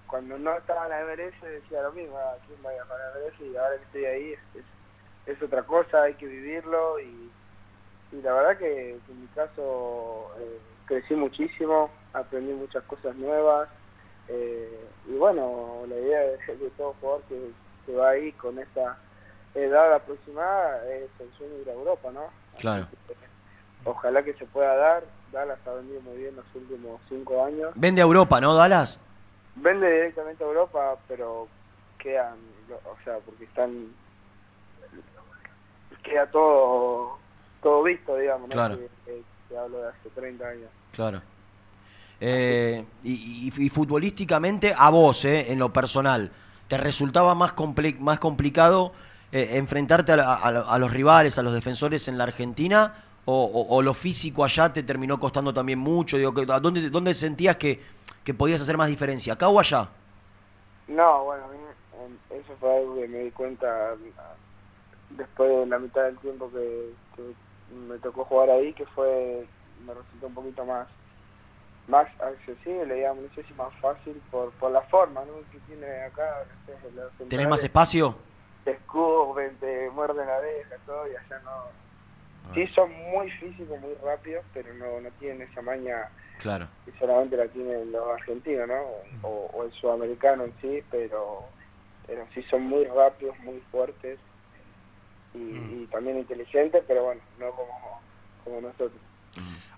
cuando 0.07 0.37
no 0.39 0.57
estaba 0.57 0.85
en 0.85 0.91
la 0.91 1.01
MLS 1.05 1.41
decía 1.41 1.81
lo 1.83 1.93
mismo, 1.93 2.17
"Ah, 2.17 2.37
¿quién 2.47 2.65
a 2.65 2.71
viajar 2.71 2.97
a 3.01 3.19
la 3.19 3.19
MLS? 3.25 3.39
Y 3.41 3.55
ahora 3.57 3.77
que 3.77 3.83
estoy 3.85 4.05
ahí 4.05 4.33
es, 4.33 4.65
es, 5.27 5.41
otra 5.43 5.63
cosa, 5.65 6.03
hay 6.03 6.15
que 6.15 6.27
vivirlo 6.27 6.99
y, 6.99 7.33
y 8.11 8.21
la 8.21 8.33
verdad 8.33 8.57
que, 8.59 9.01
que 9.05 9.11
en 9.13 9.21
mi 9.21 9.27
caso 9.29 10.31
eh, 10.39 10.74
crecí 10.85 11.15
muchísimo, 11.15 11.89
aprendí 12.13 12.53
muchas 12.53 12.83
cosas 12.83 13.15
nuevas 13.15 13.69
eh, 14.27 14.87
y 15.07 15.13
bueno, 15.13 15.83
la 15.87 15.95
idea 15.95 16.19
de, 16.21 16.55
de 16.57 16.69
todo 16.77 16.95
jugador 16.99 17.21
que, 17.23 17.51
que 17.85 17.95
va 17.95 18.09
ahí 18.09 18.31
con 18.33 18.57
esta 18.59 18.97
edad 19.53 19.93
aproximada 19.93 20.87
es 20.89 21.09
el 21.19 21.31
sueño 21.37 21.53
de 21.55 21.61
ir 21.61 21.69
a 21.69 21.73
Europa, 21.73 22.11
¿no? 22.11 22.23
Claro. 22.59 22.87
Ojalá 23.83 24.23
que 24.23 24.33
se 24.33 24.45
pueda 24.45 24.75
dar, 24.75 25.03
Dallas 25.31 25.59
ha 25.67 25.73
vendido 25.73 26.01
muy 26.01 26.17
bien 26.17 26.35
los 26.35 26.45
últimos 26.55 26.99
cinco 27.07 27.43
años, 27.43 27.71
Vende 27.75 28.01
a 28.01 28.05
Europa, 28.05 28.41
¿no, 28.41 28.55
Dallas? 28.55 28.99
vende 29.55 29.89
directamente 29.89 30.43
a 30.43 30.47
Europa, 30.47 30.97
pero 31.07 31.47
quedan, 31.97 32.35
o 32.69 33.03
sea, 33.03 33.17
porque 33.25 33.45
están, 33.45 33.87
queda 36.03 36.29
todo 36.29 37.17
todo 37.61 37.83
visto, 37.83 38.15
digamos, 38.17 38.49
¿no? 38.49 38.53
Claro. 38.53 38.77
Que, 38.77 38.89
que 39.49 39.57
hablo 39.57 39.77
de 39.79 39.89
hace 39.89 40.09
30 40.15 40.47
años. 40.47 40.69
Claro. 40.91 41.21
Eh, 42.21 42.85
y, 43.03 43.49
y- 43.53 43.65
y 43.65 43.69
futbolísticamente, 43.69 44.73
a 44.77 44.89
vos, 44.89 45.25
eh, 45.25 45.51
en 45.51 45.59
lo 45.59 45.71
personal, 45.73 46.31
¿te 46.67 46.77
resultaba 46.77 47.35
más, 47.35 47.53
comple- 47.55 47.97
más 47.99 48.19
complicado 48.19 48.93
eh, 49.31 49.57
enfrentarte 49.57 50.13
a, 50.13 50.33
a 50.33 50.47
a 50.75 50.79
los 50.79 50.91
rivales, 50.93 51.37
a 51.37 51.43
los 51.43 51.53
defensores 51.53 52.07
en 52.07 52.17
la 52.17 52.23
Argentina? 52.25 52.93
O, 53.25 53.43
o- 53.43 53.75
o 53.75 53.81
lo 53.81 53.93
físico 53.95 54.43
allá 54.43 54.71
te 54.71 54.83
terminó 54.83 55.19
costando 55.19 55.51
también 55.53 55.79
mucho? 55.79 56.15
Digo, 56.17 56.33
¿a 56.53 56.59
¿dónde, 56.59 56.89
¿Dónde 56.89 57.13
sentías 57.13 57.57
que, 57.57 57.81
que 58.23 58.33
podías 58.33 58.61
hacer 58.61 58.77
más 58.77 58.87
diferencia? 58.87 59.33
¿Acá 59.33 59.49
o 59.49 59.59
allá? 59.59 59.89
No, 60.87 61.23
bueno, 61.25 61.43
a 61.45 61.47
mí 61.47 61.57
em, 62.05 62.39
eso 62.39 62.53
fue 62.59 62.77
algo 62.77 62.95
que 62.95 63.07
me 63.07 63.17
di 63.19 63.31
cuenta 63.31 63.65
ah, 63.67 64.35
después 65.09 65.49
de 65.49 65.65
la 65.65 65.79
mitad 65.79 66.03
del 66.03 66.17
tiempo 66.19 66.49
que, 66.51 66.91
que 67.15 67.21
me 67.75 67.97
tocó 67.99 68.25
jugar 68.25 68.49
ahí, 68.49 68.73
que 68.73 68.85
fue, 68.87 69.45
me 69.85 69.93
resultó 69.93 70.27
un 70.27 70.33
poquito 70.33 70.65
más 70.65 70.87
más 71.87 72.07
accesible, 72.19 72.95
digamos, 72.95 73.23
no 73.25 73.29
sé 73.35 73.43
si 73.43 73.53
más 73.53 73.71
fácil 73.75 74.19
por, 74.31 74.51
por 74.53 74.71
la 74.71 74.81
forma 74.83 75.23
¿no? 75.25 75.33
que 75.51 75.59
tiene 75.67 75.85
acá. 76.01 76.43
no 76.67 77.03
los 77.03 77.29
¿Tenés 77.29 77.47
más 77.47 77.63
espacio? 77.63 78.15
Te 78.63 78.71
escupen, 78.71 79.55
te 79.57 79.89
muerden 79.91 80.25
la 80.25 80.37
oreja, 80.37 80.75
todo, 80.85 81.07
y 81.07 81.15
allá 81.15 81.39
no. 81.43 82.53
Sí, 82.55 82.65
son 82.73 82.91
muy 83.11 83.29
físicos, 83.31 83.79
muy 83.79 83.93
rápidos, 84.03 84.43
pero 84.53 84.73
no, 84.73 84.99
no 85.01 85.09
tienen 85.19 85.47
esa 85.47 85.61
maña 85.61 86.07
Claro. 86.39 86.67
que 86.85 86.91
solamente 86.97 87.37
la 87.37 87.47
tienen 87.47 87.91
los 87.91 88.07
argentinos, 88.09 88.67
¿no? 88.67 88.81
O, 89.21 89.49
o 89.53 89.63
el 89.63 89.71
sudamericano 89.73 90.43
en 90.45 90.53
sí, 90.61 90.83
pero, 90.89 91.43
pero 92.07 92.25
sí 92.33 92.41
son 92.43 92.63
muy 92.63 92.85
rápidos, 92.85 93.37
muy 93.39 93.59
fuertes 93.71 94.19
y, 95.35 95.83
y 95.83 95.87
también 95.91 96.17
inteligentes, 96.17 96.83
pero 96.87 97.03
bueno, 97.05 97.21
no 97.39 97.51
como, 97.51 98.01
como 98.43 98.61
nosotros. 98.61 98.93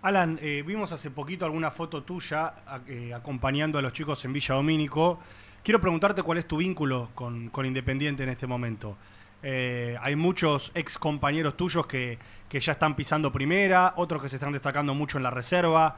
Alan, 0.03 0.37
eh, 0.41 0.63
vimos 0.65 0.91
hace 0.91 1.09
poquito 1.09 1.45
alguna 1.45 1.71
foto 1.71 2.03
tuya 2.03 2.53
eh, 2.87 3.13
acompañando 3.13 3.79
a 3.79 3.81
los 3.81 3.93
chicos 3.93 4.23
en 4.25 4.33
Villa 4.33 4.55
Domínico. 4.55 5.19
Quiero 5.63 5.81
preguntarte 5.81 6.21
cuál 6.21 6.37
es 6.37 6.47
tu 6.47 6.57
vínculo 6.57 7.09
con, 7.15 7.49
con 7.49 7.65
Independiente 7.65 8.23
en 8.23 8.29
este 8.29 8.45
momento. 8.45 8.95
Eh, 9.41 9.97
hay 9.99 10.15
muchos 10.15 10.71
ex 10.75 10.97
compañeros 10.97 11.57
tuyos 11.57 11.87
que, 11.87 12.19
que 12.47 12.59
ya 12.59 12.73
están 12.73 12.95
pisando 12.95 13.31
primera, 13.31 13.93
otros 13.97 14.21
que 14.21 14.29
se 14.29 14.35
están 14.35 14.53
destacando 14.53 14.93
mucho 14.93 15.17
en 15.17 15.23
la 15.23 15.31
reserva. 15.31 15.97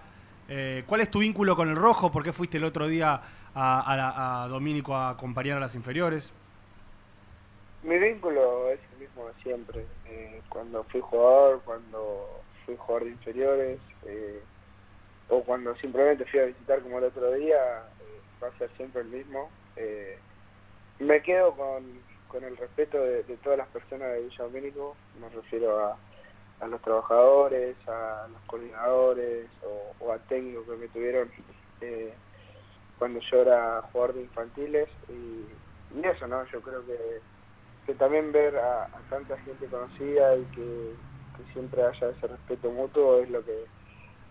¿Cuál 0.87 1.01
es 1.01 1.11
tu 1.11 1.19
vínculo 1.19 1.55
con 1.55 1.69
el 1.69 1.75
rojo? 1.75 2.11
¿Por 2.11 2.23
qué 2.23 2.33
fuiste 2.33 2.57
el 2.57 2.63
otro 2.63 2.87
día 2.87 3.21
a, 3.53 4.41
a 4.43 4.43
a 4.43 4.47
Domínico 4.47 4.95
a 4.95 5.11
acompañar 5.11 5.57
a 5.57 5.59
las 5.59 5.75
inferiores? 5.75 6.33
Mi 7.83 7.99
vínculo 7.99 8.71
es 8.71 8.79
de 9.27 9.33
siempre. 9.43 9.85
Eh, 10.05 10.41
cuando 10.49 10.83
fui 10.85 11.01
jugador, 11.01 11.61
cuando 11.65 12.41
fui 12.65 12.75
jugador 12.77 13.03
de 13.05 13.09
inferiores, 13.11 13.79
eh, 14.05 14.41
o 15.29 15.43
cuando 15.43 15.75
simplemente 15.77 16.25
fui 16.25 16.39
a 16.39 16.45
visitar 16.45 16.81
como 16.81 16.97
el 16.97 17.05
otro 17.05 17.31
día, 17.33 17.57
eh, 17.57 18.21
va 18.43 18.47
a 18.47 18.57
ser 18.57 18.69
siempre 18.77 19.01
el 19.01 19.07
mismo. 19.07 19.49
Eh, 19.75 20.17
me 20.99 21.21
quedo 21.21 21.55
con, 21.55 21.83
con 22.27 22.43
el 22.43 22.57
respeto 22.57 22.99
de, 22.99 23.23
todas 23.43 23.57
las 23.57 23.67
personas 23.69 24.11
de 24.11 24.21
Villa 24.21 24.43
Domínico, 24.43 24.95
me 25.19 25.29
refiero 25.29 25.79
a, 25.79 25.97
a 26.59 26.67
los 26.67 26.81
trabajadores, 26.81 27.75
a 27.87 28.27
los 28.31 28.41
coordinadores 28.47 29.47
o, 29.99 30.11
a 30.11 30.17
técnicos 30.17 30.65
que 30.65 30.75
me 30.75 30.87
tuvieron 30.87 31.31
eh, 31.81 32.13
cuando 32.97 33.19
yo 33.31 33.41
era 33.41 33.81
jugador 33.91 34.15
de 34.15 34.21
infantiles 34.23 34.89
y 35.07 36.05
eso, 36.05 36.27
¿no? 36.27 36.45
Yo 36.47 36.61
creo 36.61 36.85
que, 36.85 37.21
que 37.89 37.95
también 37.95 38.31
ver 38.31 38.55
a, 38.55 38.87
tanta 39.09 39.35
gente 39.39 39.65
conocida 39.65 40.35
y 40.35 40.43
que, 40.53 40.93
siempre 41.53 41.81
haya 41.81 42.09
ese 42.09 42.27
respeto 42.27 42.69
mutuo 42.69 43.17
es 43.19 43.29
lo 43.31 43.43
que 43.43 43.65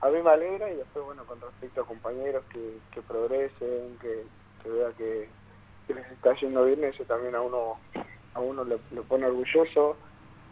a 0.02 0.08
mí 0.10 0.22
me 0.22 0.30
alegra 0.30 0.70
y 0.70 0.76
después, 0.76 1.04
bueno, 1.06 1.24
con 1.24 1.40
respecto 1.40 1.80
a 1.80 1.86
compañeros 1.86 2.44
que, 2.52 2.78
que 2.92 3.02
progresen, 3.02 3.96
que, 3.98 4.22
que 4.62 4.68
vea 4.68 4.92
que, 4.96 5.28
que 5.86 5.94
les 5.94 6.06
está 6.12 6.34
yendo 6.34 6.66
bien, 6.66 6.84
eso 6.84 7.02
también 7.04 7.34
a 7.34 7.40
uno 7.40 7.78
a 8.34 8.40
uno 8.40 8.62
le, 8.62 8.76
pone 9.08 9.26
orgulloso 9.26 9.96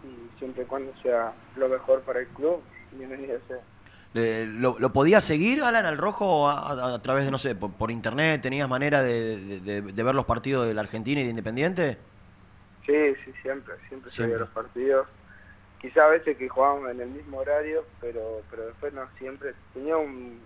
y 0.02 0.38
siempre 0.38 0.64
y 0.64 0.66
cuando 0.66 0.92
sea 1.00 1.32
lo 1.56 1.68
mejor 1.68 2.00
para 2.00 2.20
el 2.20 2.26
club, 2.28 2.60
bienvenido 2.90 3.38
sea. 3.46 3.60
Eh, 4.14 4.46
¿Lo, 4.48 4.76
lo 4.80 4.92
podías 4.92 5.22
seguir, 5.22 5.62
Alan, 5.62 5.86
al 5.86 5.98
rojo 5.98 6.48
a, 6.48 6.72
a- 6.72 7.02
través 7.02 7.26
de, 7.26 7.30
no 7.30 7.38
sé, 7.38 7.54
por, 7.54 7.90
internet? 7.92 8.40
¿Tenías 8.40 8.68
manera 8.68 9.02
de 9.02 10.02
ver 10.02 10.14
los 10.14 10.24
partidos 10.24 10.66
de 10.66 10.74
la 10.74 10.80
Argentina 10.80 11.20
y 11.20 11.24
de 11.24 11.30
Independiente? 11.30 12.15
Sí, 12.86 12.92
sí, 13.24 13.32
siempre, 13.42 13.74
siempre 13.88 14.10
Siempre. 14.10 14.34
seguía 14.34 14.38
los 14.38 14.48
partidos. 14.50 15.06
Quizá 15.80 16.04
a 16.04 16.08
veces 16.08 16.36
que 16.36 16.48
jugábamos 16.48 16.90
en 16.90 17.00
el 17.00 17.08
mismo 17.08 17.38
horario, 17.38 17.84
pero 18.00 18.42
pero 18.50 18.66
después 18.66 18.92
no 18.94 19.02
siempre. 19.18 19.54
Tenía 19.74 19.96
un, 19.96 20.40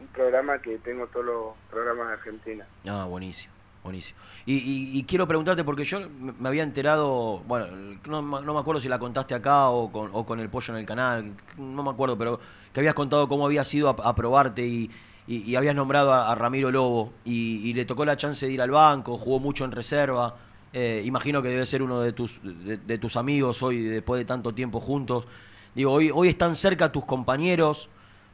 un 0.00 0.06
programa 0.14 0.58
que 0.60 0.78
tengo 0.78 1.06
todos 1.08 1.26
los 1.26 1.54
programas 1.70 2.08
de 2.08 2.12
Argentina. 2.14 2.66
Ah, 2.88 3.04
buenísimo, 3.06 3.52
buenísimo. 3.84 4.18
Y, 4.46 4.54
y- 4.54 4.98
y 4.98 5.04
quiero 5.04 5.26
preguntarte, 5.28 5.62
porque 5.64 5.84
yo 5.84 6.00
me 6.08 6.48
había 6.48 6.62
enterado, 6.62 7.40
bueno, 7.46 7.66
no, 8.08 8.22
me 8.22 8.58
acuerdo 8.60 8.80
si 8.80 8.88
la 8.88 8.98
contaste 8.98 9.34
acá 9.34 9.68
o 9.68 9.92
con, 9.92 10.10
o 10.12 10.24
con 10.24 10.40
el 10.40 10.48
pollo 10.48 10.72
en 10.74 10.80
el 10.80 10.86
canal, 10.86 11.34
no 11.58 11.82
me 11.82 11.90
acuerdo, 11.90 12.16
pero 12.16 12.40
que 12.72 12.80
habías 12.80 12.94
contado 12.94 13.28
cómo 13.28 13.44
habías 13.46 13.72
ido 13.74 13.88
a, 13.90 14.08
a 14.08 14.14
probarte 14.14 14.62
y, 14.62 14.90
y- 15.26 15.54
habías 15.56 15.74
nombrado 15.74 16.12
a, 16.12 16.32
a 16.32 16.34
Ramiro 16.34 16.70
Lobo 16.70 17.12
y 17.24 17.72
le 17.74 17.84
tocó 17.84 18.04
la 18.04 18.16
chance 18.16 18.46
de 18.46 18.52
ir 18.52 18.62
al 18.62 18.70
banco, 18.70 19.18
jugó 19.18 19.38
mucho 19.38 19.64
en 19.64 19.72
reserva. 19.72 20.34
Eh, 20.72 21.02
imagino 21.04 21.42
que 21.42 21.48
debe 21.48 21.66
ser 21.66 21.82
uno 21.82 22.00
de 22.00 22.12
tus, 22.12 22.40
de, 22.42 22.98
tus 22.98 23.16
amigos 23.16 23.62
hoy, 23.62 23.82
después 23.82 24.18
de 24.18 24.24
tanto 24.24 24.54
tiempo 24.54 24.80
juntos. 24.80 25.26
Digo, 25.74 25.92
hoy, 25.92 26.10
hoy 26.12 26.28
están 26.28 26.56
cerca 26.56 26.92
tus 26.92 27.04
compañeros 27.04 27.88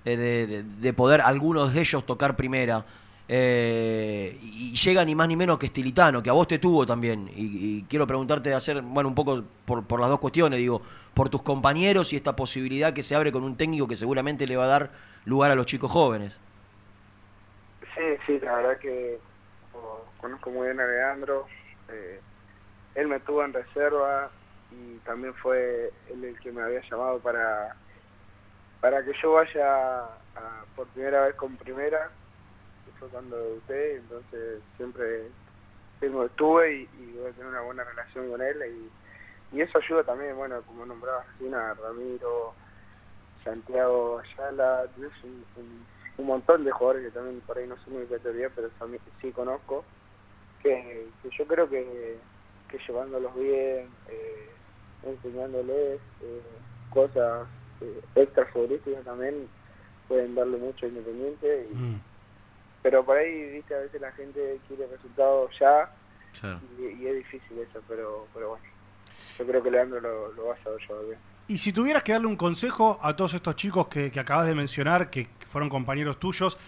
eh, 0.05 0.16
de, 0.16 0.47
de- 0.47 0.62
de 0.62 0.93
poder 0.93 1.20
algunos 1.20 1.74
de 1.74 1.80
ellos 1.80 2.05
tocar 2.07 2.36
primera. 2.36 2.84
Eh, 3.30 4.39
y 4.41 4.74
llega 4.74 5.05
ni 5.05 5.14
más 5.14 5.28
ni 5.28 5.36
menos 5.36 5.59
que 5.59 5.66
Estilitano, 5.66 6.22
que 6.22 6.30
a 6.30 6.32
vos 6.32 6.49
te 6.49 6.59
tuvo 6.59 6.86
también. 6.86 7.30
Y, 7.36 7.82
quiero 7.82 8.07
preguntarte 8.07 8.49
de 8.49 8.55
hacer, 8.55 8.80
bueno, 8.80 9.09
un 9.09 9.14
poco 9.14 9.45
por, 9.66 10.01
las 10.01 10.09
dos 10.09 10.18
cuestiones, 10.18 10.59
digo, 10.59 10.80
por 11.12 11.28
tus 11.28 11.43
compañeros 11.43 12.12
y 12.12 12.16
esta 12.16 12.34
posibilidad 12.34 12.95
que 12.95 13.03
se 13.03 13.14
abre 13.14 13.30
con 13.30 13.45
un 13.45 13.57
técnico 13.57 13.86
que 13.86 13.97
seguramente 13.97 14.47
le 14.47 14.57
va 14.57 14.64
a 14.64 14.68
dar 14.68 14.91
lugar 15.26 15.51
a 15.51 15.55
los 15.55 15.66
chicos 15.66 15.91
jóvenes. 15.91 16.41
Sí, 17.95 18.05
sí, 18.26 18.41
la 18.41 18.55
verdad 18.57 18.78
que 18.78 19.18
conozco 20.20 20.51
muy 20.51 20.66
bien 20.68 20.80
a 20.80 20.86
Leandro. 20.86 21.47
Él 22.99 23.07
me 23.09 23.21
tuvo 23.21 23.45
en 23.45 23.53
reserva 23.53 24.33
y 24.71 24.99
también 25.01 25.35
fue 25.37 25.93
él 26.09 26.25
el 26.25 26.39
que 26.41 26.53
me 26.53 26.63
había 26.63 26.83
llamado 26.91 27.21
para 27.21 27.75
para 28.81 29.05
que 29.05 29.13
yo 29.23 29.33
vaya 29.33 30.05
a- 30.35 30.65
por 30.75 30.89
primera 30.91 31.27
vez 31.27 31.35
con 31.37 31.57
primera, 31.57 32.13
que 32.85 32.93
fue 32.93 33.09
cuando 33.11 33.37
debuté, 33.37 33.97
entonces 33.97 34.63
siempre 34.77 35.33
tengo, 36.01 36.25
estuve 36.27 36.89
y, 36.93 37.15
voy 37.17 37.31
a 37.31 37.33
tener 37.33 37.49
una 37.49 37.63
buena 37.63 37.85
relación 37.85 38.31
con 38.31 38.41
él 38.43 38.57
y, 39.53 39.57
y 39.57 39.61
eso 39.63 39.79
ayuda 39.79 40.05
también, 40.05 40.37
bueno, 40.37 40.63
como 40.65 40.87
nombraba 40.87 41.25
recién 41.33 41.55
a 41.55 41.75
Ramiro, 41.75 42.55
Santiago 43.45 44.21
Ayala, 44.21 44.91
tenés 44.95 45.13
un, 45.25 45.47
un- 45.57 45.89
un 46.19 46.27
montón 46.27 46.65
de 46.65 46.73
jugadores 46.73 47.05
que 47.07 47.13
también 47.13 47.41
por 47.43 47.59
ahí 47.59 47.67
no 47.67 47.77
son 47.79 47.95
muy 47.95 48.07
categoría, 48.07 48.51
pero 48.55 48.71
también 48.73 49.03
sí 49.21 49.33
conozco, 49.33 49.87
que 50.61 51.13
yo 51.23 51.47
creo 51.47 51.69
que, 51.69 52.21
que 52.71 52.79
llevándolos 52.87 53.35
bien, 53.35 53.89
eh, 54.09 54.49
enseñándoles 55.05 56.01
eh, 56.23 56.43
cosas 56.91 57.47
eh, 57.81 58.01
extra 58.16 58.45
futbolísticas 58.47 59.05
también 59.05 59.49
pueden 60.09 60.35
darle 60.35 60.57
mucho 60.59 60.87
a 60.87 60.89
Independiente, 60.89 61.66
y- 61.71 61.75
pero 62.83 63.05
por 63.05 63.16
ahí, 63.16 63.51
viste, 63.51 63.75
a 63.75 63.79
veces 63.81 64.01
la 64.01 64.12
gente 64.12 64.59
quiere 64.69 64.87
resultados 64.87 65.51
ya 65.61 65.91
y, 66.79 67.03
y 67.03 67.07
es 67.09 67.16
difícil 67.16 67.59
eso, 67.59 67.81
pero, 67.89 68.27
pero 68.33 68.51
bueno, 68.51 68.64
yo 69.39 69.47
creo 69.47 69.62
que 69.62 69.71
Leandro 69.71 70.01
lo, 70.01 70.33
lo 70.33 70.47
va 70.47 70.55
a 70.55 70.62
saber 70.62 70.81
llevar 70.89 71.05
bien. 71.07 71.19
Y 71.49 71.59
si 71.59 71.73
tuvieras 71.73 72.03
que 72.03 72.12
darle 72.12 72.27
un 72.29 72.37
consejo 72.37 72.99
a 73.03 73.16
todos 73.16 73.35
estos 73.35 73.57
chicos 73.57 73.89
que, 73.89 74.11
que 74.11 74.21
acabas 74.21 74.47
de 74.47 74.55
mencionar, 74.55 75.11
que 75.11 75.27
fueron 75.47 75.69
compañeros 75.69 76.19
tuyos, 76.21 76.59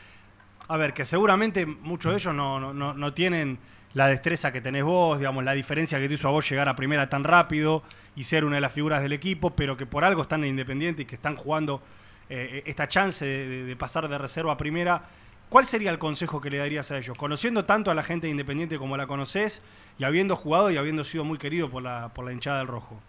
a 0.68 0.76
ver, 0.76 0.92
que 0.94 1.05
seguramente 1.05 1.66
muchos 1.66 2.12
de 2.12 2.18
ellos 2.18 2.34
no, 2.34 2.59
no, 2.59 2.72
no, 2.72 2.94
no 2.94 3.14
tienen 3.14 3.59
la 3.95 4.07
destreza 4.07 4.53
que 4.53 4.61
tenés 4.61 4.84
vos, 4.84 5.18
digamos, 5.18 5.43
la 5.45 5.53
diferencia 5.53 5.99
que 5.99 6.09
te 6.09 6.14
hizo 6.14 6.28
a 6.28 6.30
vos 6.30 6.49
llegar 6.49 6.68
a 6.68 6.76
primera 6.76 7.09
tan 7.09 7.24
rápido 7.24 7.82
y 8.14 8.24
ser 8.24 8.45
una 8.45 8.57
de 8.57 8.61
las 8.61 8.72
figuras 8.72 9.03
del 9.03 9.12
equipo, 9.12 9.51
pero 9.51 9.76
que 9.76 9.86
por 9.86 10.05
algo 10.05 10.22
están 10.22 10.45
en 10.45 10.51
Independiente 10.51 11.03
y 11.03 11.05
que 11.07 11.16
están 11.16 11.36
jugando 11.36 11.82
eh, 12.28 12.62
esta 12.66 12.86
chance 12.86 13.24
de 13.24 13.76
pasar 13.76 14.09
de 14.09 14.18
reserva 14.18 14.53
a 14.53 14.57
primera. 14.57 15.03
¿Cuál 15.49 15.64
sería 15.64 15.91
el 15.91 15.99
consejo 15.99 16.41
que 16.41 16.49
le 16.49 16.59
darías 16.59 16.93
a 16.93 16.99
ellos? 16.99 17.18
Conociendo 17.18 17.64
tanto 17.64 17.91
a 17.91 17.95
la 17.95 18.05
gente 18.05 18.28
de 18.28 18.30
Independiente 18.30 18.78
como 18.78 18.97
la 18.97 19.09
conoces 19.09 19.62
y 19.99 20.05
habiendo 20.05 20.36
jugado 20.36 20.70
y 20.70 20.76
habiendo 20.76 21.03
sido 21.03 21.24
muy 21.24 21.38
querido 21.38 21.68
por 21.68 21.82
la, 21.82 22.11
por 22.14 22.24
la 22.24 22.32
hinchada 22.32 22.59
del 22.59 22.68
rojo. 22.68 23.01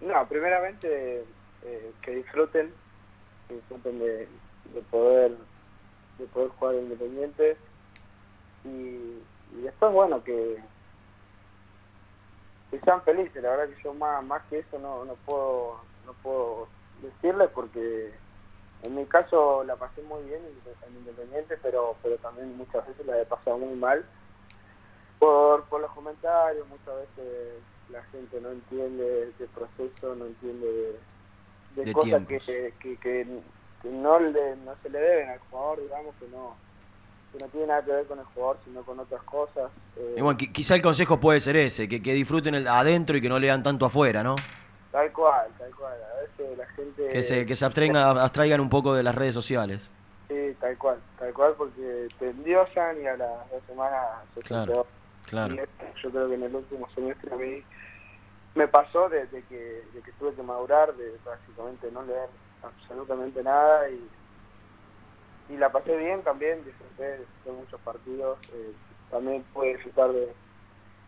No, 0.00 0.26
primeramente 0.26 1.24
eh, 1.64 1.92
que 2.00 2.12
disfruten, 2.12 2.70
que 3.46 3.54
disfruten 3.56 3.98
de, 3.98 4.28
de 4.74 4.80
poder 4.90 5.32
de 6.18 6.26
poder 6.26 6.48
jugar 6.50 6.74
independiente 6.76 7.56
y, 8.64 9.22
y 9.56 9.60
después 9.62 9.92
bueno 9.92 10.22
que, 10.24 10.58
que 12.70 12.80
sean 12.80 13.02
felices, 13.02 13.42
la 13.42 13.50
verdad 13.50 13.74
que 13.74 13.82
yo 13.82 13.94
más 13.94 14.24
más 14.24 14.42
que 14.48 14.60
eso 14.60 14.78
no, 14.78 15.04
no 15.04 15.14
puedo 15.26 15.80
no 16.06 16.12
puedo 16.22 16.68
decirles 17.02 17.50
porque 17.54 18.12
en 18.82 18.94
mi 18.94 19.04
caso 19.06 19.62
la 19.64 19.76
pasé 19.76 20.02
muy 20.02 20.22
bien 20.24 20.40
en, 20.44 20.88
en 20.88 20.98
Independiente, 20.98 21.56
pero 21.62 21.96
pero 22.02 22.16
también 22.18 22.56
muchas 22.56 22.86
veces 22.86 23.06
la 23.06 23.20
he 23.20 23.26
pasado 23.26 23.58
muy 23.58 23.74
mal 23.76 24.04
por, 25.18 25.64
por 25.64 25.80
los 25.80 25.90
comentarios, 25.92 26.66
muchas 26.68 26.96
veces 26.96 27.62
la 27.90 28.02
gente 28.04 28.40
no 28.40 28.50
entiende 28.50 29.32
el 29.38 29.48
proceso, 29.48 30.14
no 30.16 30.26
entiende 30.26 30.66
de, 30.66 30.98
de 31.76 31.84
De 31.84 31.92
cosas 31.92 32.26
que, 32.26 32.38
que, 32.38 32.96
que, 32.96 33.26
que 33.82 33.88
no, 33.88 34.18
le, 34.18 34.56
no 34.56 34.74
se 34.82 34.90
le 34.90 34.98
deben 34.98 35.30
al 35.30 35.38
jugador, 35.38 35.80
digamos, 35.80 36.14
que 36.16 36.26
no, 36.28 36.56
que 37.32 37.38
no 37.38 37.48
tiene 37.48 37.66
nada 37.68 37.84
que 37.84 37.92
ver 37.92 38.06
con 38.06 38.18
el 38.18 38.24
jugador, 38.26 38.60
sino 38.64 38.84
con 38.84 39.00
otras 39.00 39.22
cosas. 39.22 39.72
eh, 39.96 40.14
Y 40.18 40.20
bueno, 40.20 40.38
qui- 40.38 40.52
quizá 40.52 40.74
el 40.74 40.82
consejo 40.82 41.18
puede 41.18 41.40
ser 41.40 41.56
ese, 41.56 41.88
que, 41.88 42.02
que 42.02 42.12
disfruten 42.12 42.54
el 42.54 42.68
adentro 42.68 43.16
y 43.16 43.20
que 43.20 43.28
no 43.28 43.38
lean 43.38 43.62
tanto 43.62 43.86
afuera, 43.86 44.22
¿no? 44.22 44.34
Tal 44.90 45.10
cual, 45.12 45.50
tal 45.58 45.74
cual. 45.74 45.94
A 45.94 46.20
veces 46.20 46.58
la 46.58 46.66
gente... 46.66 47.08
Que 47.08 47.22
se, 47.22 47.46
que 47.46 47.56
se 47.56 47.64
abstengan- 47.64 48.18
abstraigan 48.18 48.60
un 48.60 48.68
poco 48.68 48.94
de 48.94 49.02
las 49.02 49.14
redes 49.14 49.34
sociales. 49.34 49.94
Sí, 50.28 50.54
tal 50.60 50.76
cual, 50.78 51.02
tal 51.18 51.32
cual, 51.32 51.54
porque 51.56 52.08
te 52.18 52.28
endiosan 52.30 53.00
y 53.02 53.06
a 53.06 53.16
las 53.16 53.50
dos 53.50 53.62
semanas 53.66 54.00
se 54.34 54.42
Claro, 54.42 54.86
claro. 55.22 55.56
Yo 56.02 56.10
creo 56.10 56.28
que 56.28 56.34
en 56.34 56.42
el 56.42 56.54
último 56.54 56.88
semestre 56.94 57.32
a 57.32 57.36
mí 57.36 57.64
me 58.54 58.68
pasó 58.68 59.08
de, 59.08 59.26
de 59.26 59.42
que, 59.44 59.84
de 59.94 60.02
que 60.02 60.12
tuve 60.12 60.34
que 60.34 60.42
madurar, 60.42 60.94
de 60.94 61.18
prácticamente 61.24 61.90
no 61.90 62.02
leer 62.02 62.28
absolutamente 62.62 63.42
nada 63.42 63.88
y, 63.88 64.10
y 65.48 65.56
la 65.56 65.70
pasé 65.70 65.96
bien 65.96 66.22
también, 66.22 66.64
disfruté 66.64 67.02
de 67.44 67.52
muchos 67.52 67.80
partidos, 67.80 68.38
eh, 68.54 68.72
también 69.10 69.44
pude 69.52 69.74
disfrutar 69.74 70.12
de, 70.12 70.32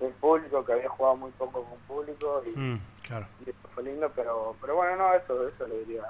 del 0.01 0.13
público, 0.15 0.65
que 0.65 0.73
había 0.73 0.89
jugado 0.89 1.17
muy 1.17 1.31
poco 1.33 1.65
con 1.65 1.79
público 1.87 2.43
y, 2.47 2.59
Mm, 2.59 2.81
claro. 3.07 3.27
y 3.47 3.51
eso 3.51 3.59
fue 3.75 3.85
lindo, 3.85 4.11
pero, 4.15 4.57
pero 4.61 4.77
bueno, 4.77 4.97
no, 4.97 5.15
eso, 5.15 5.49
eso 5.49 5.67
le 5.67 5.79
diría 5.81 6.03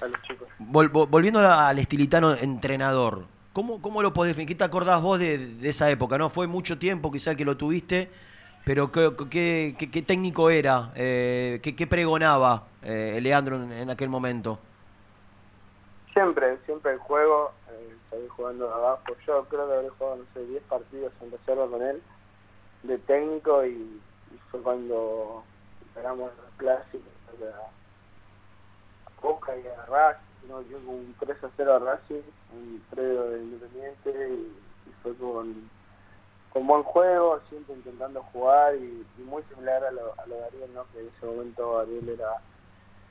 a 0.00 0.06
los 0.06 0.22
chicos. 0.22 0.48
Vol- 0.58 0.90
vol- 0.90 1.08
volviendo 1.08 1.40
al 1.40 1.78
estilitano 1.78 2.34
entrenador, 2.34 3.26
¿cómo, 3.52 3.80
cómo 3.80 4.02
lo 4.02 4.12
podés 4.12 4.30
definir? 4.32 4.48
¿Qué 4.48 4.54
te 4.56 4.64
acordás 4.64 5.00
vos 5.00 5.18
de, 5.18 5.38
de 5.38 5.68
esa 5.68 5.90
época? 5.90 6.18
¿No? 6.18 6.28
Fue 6.28 6.46
mucho 6.46 6.78
tiempo 6.78 7.10
quizá 7.10 7.34
que 7.34 7.44
lo 7.44 7.56
tuviste, 7.56 8.10
pero 8.64 8.92
¿qué, 8.92 9.10
qué- 9.30 9.74
qué- 9.78 9.90
qué 9.90 10.02
técnico 10.02 10.50
era? 10.50 10.92
Eh, 10.96 11.60
¿qué, 11.62 11.74
qué 11.74 11.86
pregonaba 11.86 12.64
eh, 12.82 13.18
Leandro 13.22 13.56
en, 13.56 13.72
en 13.72 13.90
aquel 13.90 14.08
momento? 14.10 14.58
Siempre, 16.20 16.58
siempre 16.66 16.92
el 16.92 16.98
juego, 16.98 17.50
eh, 17.70 17.96
seguí 18.10 18.28
jugando 18.28 18.70
abajo. 18.70 19.02
Yo 19.26 19.42
creo 19.44 19.66
que 19.66 19.72
habré 19.72 19.88
jugado, 19.88 20.16
no 20.16 20.24
sé, 20.34 20.44
10 20.44 20.62
partidos 20.64 21.12
en 21.22 21.30
reserva 21.30 21.66
con 21.66 21.80
él, 21.80 22.02
de 22.82 22.98
técnico, 22.98 23.64
y, 23.64 23.70
y 23.70 24.38
fue 24.50 24.60
cuando 24.60 25.42
ganamos 25.94 26.30
los 26.36 26.54
clásicos, 26.58 27.08
sea, 27.38 27.70
Boca 29.22 29.56
y 29.56 29.66
a 29.66 29.86
Racing, 29.86 30.48
¿no? 30.50 30.62
Dio 30.64 30.76
un 30.80 31.16
3 31.20 31.42
a 31.42 31.50
0 31.56 31.74
a 31.74 31.78
Racing, 31.78 32.22
un 32.52 32.84
predio 32.90 33.22
de 33.30 33.38
Independiente 33.38 34.10
y, 34.10 34.90
y 34.90 34.92
fue 35.02 35.14
con, 35.14 35.70
con 36.52 36.66
buen 36.66 36.82
juego, 36.82 37.40
siempre 37.48 37.76
intentando 37.76 38.22
jugar 38.24 38.74
y, 38.74 39.06
y 39.16 39.22
muy 39.22 39.42
similar 39.44 39.82
a 39.84 39.90
lo, 39.90 40.12
a 40.20 40.26
lo 40.26 40.34
de 40.36 40.44
Ariel, 40.44 40.74
¿no? 40.74 40.84
Que 40.92 41.00
en 41.00 41.08
ese 41.16 41.24
momento 41.24 41.78
Ariel 41.78 42.10
era 42.10 42.42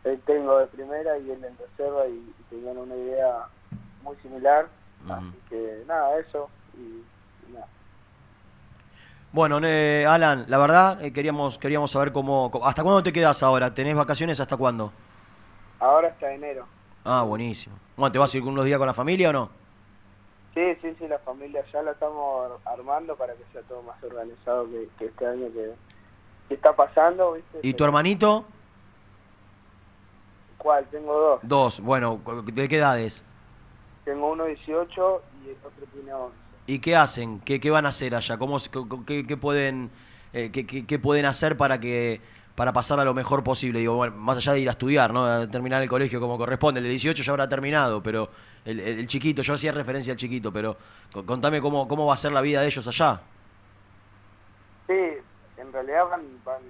el 0.04 0.20
técnico 0.22 0.58
de 0.60 0.68
primera 0.68 1.18
y 1.18 1.30
él 1.32 1.44
en 1.44 1.58
reserva 1.58 2.08
y, 2.08 2.14
y 2.14 2.44
tenían 2.50 2.78
una 2.78 2.96
idea 2.96 3.46
muy 4.04 4.16
similar, 4.18 4.68
así 5.10 5.40
que 5.50 5.84
nada, 5.88 6.18
eso 6.20 6.50
y, 6.78 6.80
y 7.50 7.54
nada. 7.54 7.68
Bueno, 9.32 9.60
eh, 9.64 10.06
Alan, 10.08 10.46
la 10.48 10.58
verdad 10.58 11.04
eh, 11.04 11.14
queríamos 11.14 11.58
queríamos 11.60 11.92
saber 11.92 12.12
cómo, 12.12 12.50
cómo- 12.50 12.66
¿Hasta 12.66 12.82
cuándo 12.82 13.04
te 13.04 13.14
quedas 13.14 13.44
ahora? 13.44 13.74
¿Tenés 13.74 13.96
vacaciones 13.96 14.40
hasta 14.40 14.58
cuándo? 14.58 14.92
Ahora 15.80 16.08
hasta 16.08 16.34
enero. 16.34 16.66
Ah, 17.06 17.24
buenísimo. 17.24 17.76
Bueno, 17.96 18.12
¿te 18.12 18.20
vas 18.20 18.34
a 18.34 18.38
ir 18.38 18.44
unos 18.44 18.66
días 18.66 18.78
con 18.78 18.88
la 18.88 18.94
familia 18.94 19.30
o 19.30 19.34
no? 19.34 19.50
Sí, 20.56 20.62
sí, 20.82 20.96
sí, 20.98 21.08
la 21.08 21.20
familia 21.20 21.64
ya 21.72 21.82
la 21.84 21.92
estamos 21.92 22.52
armando 22.66 23.16
para 23.16 23.34
que 23.34 23.44
sea 23.54 23.62
todo 23.64 23.84
más 23.84 24.04
organizado 24.04 24.66
que, 24.70 24.90
que 24.98 25.06
este 25.06 25.26
año 25.28 25.46
que, 25.54 25.72
que 26.48 26.56
está 26.56 26.74
pasando, 26.76 27.34
¿viste? 27.34 27.60
¿Y 27.62 27.74
tu 27.76 27.84
hermanito? 27.84 28.46
¿Cuál? 30.60 30.86
Tengo 30.90 31.14
dos. 31.20 31.40
Dos. 31.44 31.80
Bueno, 31.80 32.22
¿de 32.44 32.68
qué 32.68 32.78
edades? 32.78 33.24
Tengo 34.06 34.32
uno 34.32 34.46
18 34.46 35.22
y 35.44 35.50
el 35.50 35.58
otro 35.64 35.86
tiene 35.94 36.14
11. 36.14 36.36
¿Y 36.68 36.80
qué 36.80 36.96
hacen? 36.96 37.40
¿Qué, 37.42 37.60
qué 37.60 37.72
van 37.72 37.86
a 37.86 37.90
hacer 37.90 38.14
allá? 38.16 38.38
¿Cómo, 38.38 38.58
qué, 39.06 39.26
qué 39.26 39.38
pueden, 39.38 39.90
eh, 40.34 40.52
qué, 40.52 40.66
qué- 40.66 41.00
pueden 41.00 41.26
hacer 41.26 41.58
para 41.58 41.80
que 41.80 42.22
para 42.56 42.74
pasar 42.74 43.00
a 43.00 43.06
lo 43.06 43.14
mejor 43.14 43.44
posible? 43.44 43.80
Digo, 43.80 43.96
bueno, 43.96 44.16
más 44.18 44.38
allá 44.38 44.54
de 44.54 44.60
ir 44.60 44.68
a 44.68 44.72
estudiar, 44.72 45.14
¿no? 45.14 45.26
A 45.26 45.50
terminar 45.50 45.82
el 45.82 45.90
colegio 45.90 46.20
como 46.20 46.38
corresponde. 46.38 46.80
El 46.80 46.84
de 46.86 46.90
18 46.92 47.24
ya 47.24 47.32
habrá 47.32 47.48
terminado, 47.48 48.04
pero 48.04 48.30
el, 48.66 48.80
el- 48.80 49.00
el 49.00 49.08
chiquito, 49.08 49.42
yo 49.42 49.54
hacía 49.54 49.72
referencia 49.72 50.12
al 50.14 50.18
chiquito, 50.18 50.52
pero 50.52 50.78
co- 51.12 51.26
contame 51.26 51.62
cómo, 51.62 51.88
cómo 51.88 52.06
va 52.06 52.14
a 52.14 52.18
ser 52.18 52.32
la 52.34 52.42
vida 52.42 52.62
de 52.62 52.68
ellos 52.68 52.88
allá. 52.88 53.22
Sí, 54.88 54.94
en 55.58 55.72
realidad 55.74 56.08
van, 56.10 56.44
van 56.44 56.62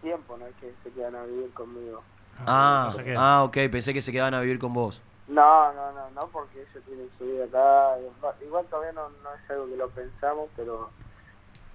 tiempo, 0.00 0.36
no 0.36 0.46
es 0.46 0.54
que 0.56 0.74
se 0.82 0.92
quedan 0.92 1.14
a 1.16 1.24
vivir 1.24 1.52
conmigo. 1.54 2.02
Ah, 2.46 2.84
no 2.86 2.92
se 2.92 3.04
quedan. 3.04 3.18
ah, 3.20 3.44
ok, 3.44 3.56
pensé 3.70 3.92
que 3.94 4.02
se 4.02 4.12
quedaban 4.12 4.34
a 4.34 4.40
vivir 4.40 4.58
con 4.58 4.72
vos. 4.72 5.02
No, 5.28 5.72
no, 5.72 5.92
no, 5.92 6.10
no, 6.10 6.26
porque 6.28 6.60
ellos 6.62 6.84
tienen 6.84 7.08
su 7.16 7.24
vida 7.24 7.44
acá. 7.44 7.96
Igual 8.44 8.66
todavía 8.66 8.92
no, 8.92 9.08
no 9.08 9.32
es 9.32 9.50
algo 9.50 9.66
que 9.66 9.76
lo 9.76 9.88
pensamos, 9.90 10.48
pero 10.56 10.90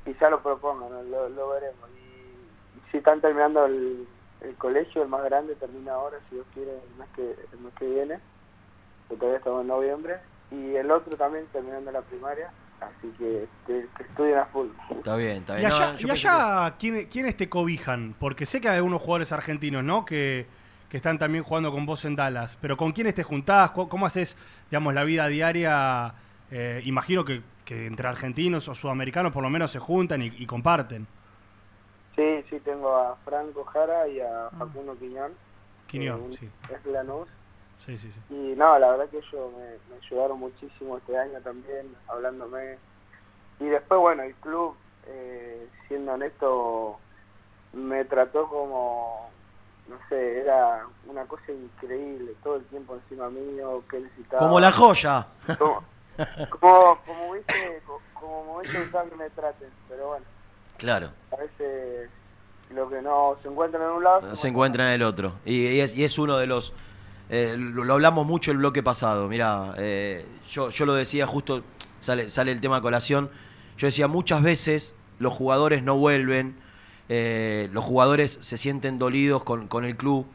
quizá 0.05 0.29
lo 0.29 0.41
propongan, 0.43 0.89
¿no? 0.91 1.03
lo, 1.03 1.29
lo 1.29 1.49
veremos. 1.49 1.89
Y, 1.97 2.77
y 2.77 2.91
si 2.91 2.97
están 2.97 3.21
terminando 3.21 3.65
el, 3.65 4.07
el 4.41 4.55
colegio, 4.57 5.01
el 5.01 5.07
más 5.09 5.23
grande 5.23 5.55
termina 5.55 5.93
ahora, 5.93 6.17
si 6.29 6.35
Dios 6.35 6.47
quiere, 6.53 6.71
el 6.71 6.95
mes 6.99 7.07
que, 7.15 7.35
el 7.53 7.59
mes 7.59 7.73
que 7.79 7.85
viene, 7.85 8.19
que 9.09 9.15
todavía 9.15 9.37
estamos 9.39 9.61
en 9.61 9.67
noviembre. 9.67 10.19
Y 10.51 10.75
el 10.75 10.91
otro 10.91 11.17
también 11.17 11.45
terminando 11.47 11.91
la 11.91 12.01
primaria, 12.01 12.51
así 12.81 13.07
que, 13.17 13.47
que, 13.65 13.87
que 13.97 14.03
estudien 14.03 14.37
a 14.39 14.45
full. 14.45 14.67
Está 14.91 15.15
bien, 15.15 15.37
está 15.37 15.53
Y 15.55 15.57
bien. 15.59 15.69
No, 15.69 15.75
allá, 15.77 15.95
y 15.99 16.09
allá 16.09 16.75
¿quién- 16.77 17.07
¿quiénes 17.07 17.35
te 17.37 17.49
cobijan? 17.49 18.15
Porque 18.19 18.45
sé 18.45 18.61
que 18.61 18.69
hay 18.69 18.77
algunos 18.77 19.01
jugadores 19.01 19.31
argentinos, 19.31 19.83
¿no? 19.83 20.05
Que, 20.05 20.45
que 20.89 20.97
están 20.97 21.17
también 21.19 21.43
jugando 21.43 21.71
con 21.71 21.85
vos 21.85 22.05
en 22.05 22.15
Dallas. 22.15 22.57
Pero 22.61 22.77
¿con 22.77 22.91
quiénes 22.91 23.13
te 23.15 23.23
juntás? 23.23 23.71
¿Cómo, 23.71 23.89
cómo 23.89 24.05
haces, 24.05 24.37
digamos, 24.69 24.93
la 24.93 25.03
vida 25.03 25.27
diaria? 25.27 26.13
Eh, 26.51 26.81
imagino 26.85 27.25
que, 27.25 27.41
que 27.65 27.87
entre 27.87 28.07
argentinos 28.07 28.67
o 28.69 28.75
sudamericanos 28.75 29.33
por 29.33 29.43
lo 29.43 29.49
menos 29.49 29.71
se 29.71 29.79
juntan 29.79 30.21
y, 30.21 30.27
y 30.37 30.45
comparten. 30.45 31.05
Sí, 32.15 32.43
sí, 32.49 32.59
tengo 32.61 32.95
a 32.95 33.15
Franco 33.25 33.63
Jara 33.65 34.07
y 34.07 34.19
a 34.21 34.49
Facundo 34.57 34.97
Quiñón. 34.97 35.33
Quiñón, 35.87 36.33
sí. 36.33 36.49
Es 36.73 36.85
Lanús. 36.85 37.27
Sí, 37.77 37.97
sí, 37.97 38.11
sí. 38.11 38.19
Y 38.33 38.55
no, 38.55 38.77
la 38.79 38.91
verdad 38.91 39.09
que 39.09 39.17
ellos 39.17 39.51
me, 39.53 39.69
me 39.89 40.03
ayudaron 40.05 40.39
muchísimo 40.39 40.97
este 40.97 41.17
año 41.17 41.39
también, 41.41 41.95
hablándome. 42.07 42.77
Y 43.59 43.65
después, 43.65 43.99
bueno, 43.99 44.23
el 44.23 44.35
club, 44.35 44.75
eh, 45.07 45.67
siendo 45.87 46.13
honesto, 46.13 46.99
me 47.73 48.03
trató 48.05 48.47
como, 48.49 49.31
no 49.87 49.97
sé, 50.09 50.39
era 50.41 50.85
una 51.05 51.25
cosa 51.25 51.51
increíble, 51.51 52.33
todo 52.43 52.57
el 52.57 52.65
tiempo 52.65 52.95
encima 52.95 53.29
mío, 53.29 53.83
que 53.89 53.99
necesitaba. 53.99 54.43
Como 54.43 54.59
la 54.59 54.71
joya. 54.71 55.27
Como, 55.57 55.83
como, 56.59 56.97
como 57.05 57.29
hubiese, 57.29 57.81
co- 57.85 58.01
como 58.13 58.43
me 58.45 58.59
hubiese 58.61 58.79
gustado 58.79 59.09
que 59.09 59.15
me 59.15 59.29
traten, 59.29 59.69
pero 59.87 60.07
bueno, 60.07 60.25
Claro. 60.77 61.11
a 61.31 61.35
veces 61.37 62.09
lo 62.71 62.89
que 62.89 63.01
no 63.01 63.37
se 63.41 63.47
encuentra 63.47 63.83
en 63.83 63.91
un 63.91 64.03
lado 64.03 64.35
se 64.35 64.47
encuentra 64.49 64.87
en 64.87 64.93
el 65.01 65.03
otro. 65.03 65.33
Y, 65.45 65.67
y 65.67 65.79
es, 65.79 65.95
y 65.95 66.03
es 66.03 66.17
uno 66.19 66.37
de 66.37 66.47
los... 66.47 66.73
eh, 67.29 67.55
lo, 67.57 67.91
hablamos 67.93 68.25
mucho 68.25 68.51
el 68.51 68.57
bloque 68.57 68.83
pasado. 68.83 69.27
Mira, 69.27 69.73
yo, 70.49 70.69
yo 70.69 70.85
lo 70.85 70.93
decía 70.93 71.27
justo, 71.27 71.63
sale, 71.99 72.29
sale 72.29 72.51
el 72.51 72.61
tema 72.61 72.81
colación. 72.81 73.29
Yo 73.77 73.87
decía, 73.87 74.07
muchas 74.07 74.41
veces 74.41 74.95
los 75.19 75.33
jugadores 75.33 75.83
no 75.83 75.97
vuelven, 75.97 76.55
eh, 77.09 77.69
los 77.71 77.83
jugadores 77.85 78.37
se 78.41 78.57
sienten 78.57 78.99
dolidos 78.99 79.43
con, 79.43 79.67
con 79.67 79.85
el 79.85 79.95
club 79.95 80.25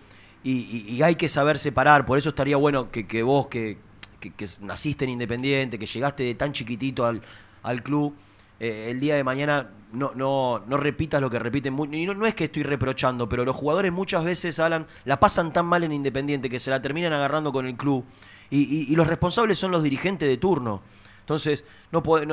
y, 0.44 1.00
hay 1.02 1.14
que 1.16 1.28
saber 1.28 1.58
separar. 1.58 2.04
Por 2.06 2.18
eso 2.18 2.30
estaría 2.30 2.56
bueno 2.56 2.90
que, 2.90 3.22
vos, 3.22 3.46
que, 3.48 3.78
que- 4.20 4.32
que 4.32 4.46
naciste 4.60 5.04
en 5.04 5.10
Independiente, 5.10 5.78
que 5.78 5.86
llegaste 5.86 6.22
de 6.24 6.34
tan 6.34 6.52
chiquitito 6.52 7.04
al, 7.06 7.22
al 7.62 7.82
club, 7.82 8.14
eh, 8.60 8.88
el 8.90 9.00
día 9.00 9.16
de 9.16 9.24
mañana 9.24 9.70
no, 9.92 10.12
no, 10.14 10.62
no 10.66 10.76
repitas 10.76 11.20
lo 11.20 11.28
que 11.30 11.38
repiten. 11.38 11.76
Y 11.92 12.06
no, 12.06 12.14
no 12.14 12.26
es 12.26 12.34
que 12.34 12.44
estoy 12.44 12.62
reprochando, 12.62 13.28
pero 13.28 13.44
los 13.44 13.56
jugadores 13.56 13.92
muchas 13.92 14.24
veces, 14.24 14.58
Alan, 14.58 14.86
la 15.04 15.18
pasan 15.20 15.52
tan 15.52 15.66
mal 15.66 15.84
en 15.84 15.92
Independiente 15.92 16.48
que 16.48 16.58
se 16.58 16.70
la 16.70 16.80
terminan 16.80 17.12
agarrando 17.12 17.52
con 17.52 17.66
el 17.66 17.76
club. 17.76 18.04
Y, 18.50 18.90
y- 18.92 18.96
los 18.96 19.06
responsables 19.06 19.58
son 19.58 19.70
los 19.70 19.82
dirigentes 19.82 20.28
de 20.28 20.36
turno. 20.36 20.82
Entonces, 21.20 21.64
no, 21.90 22.02
puede- 22.02 22.26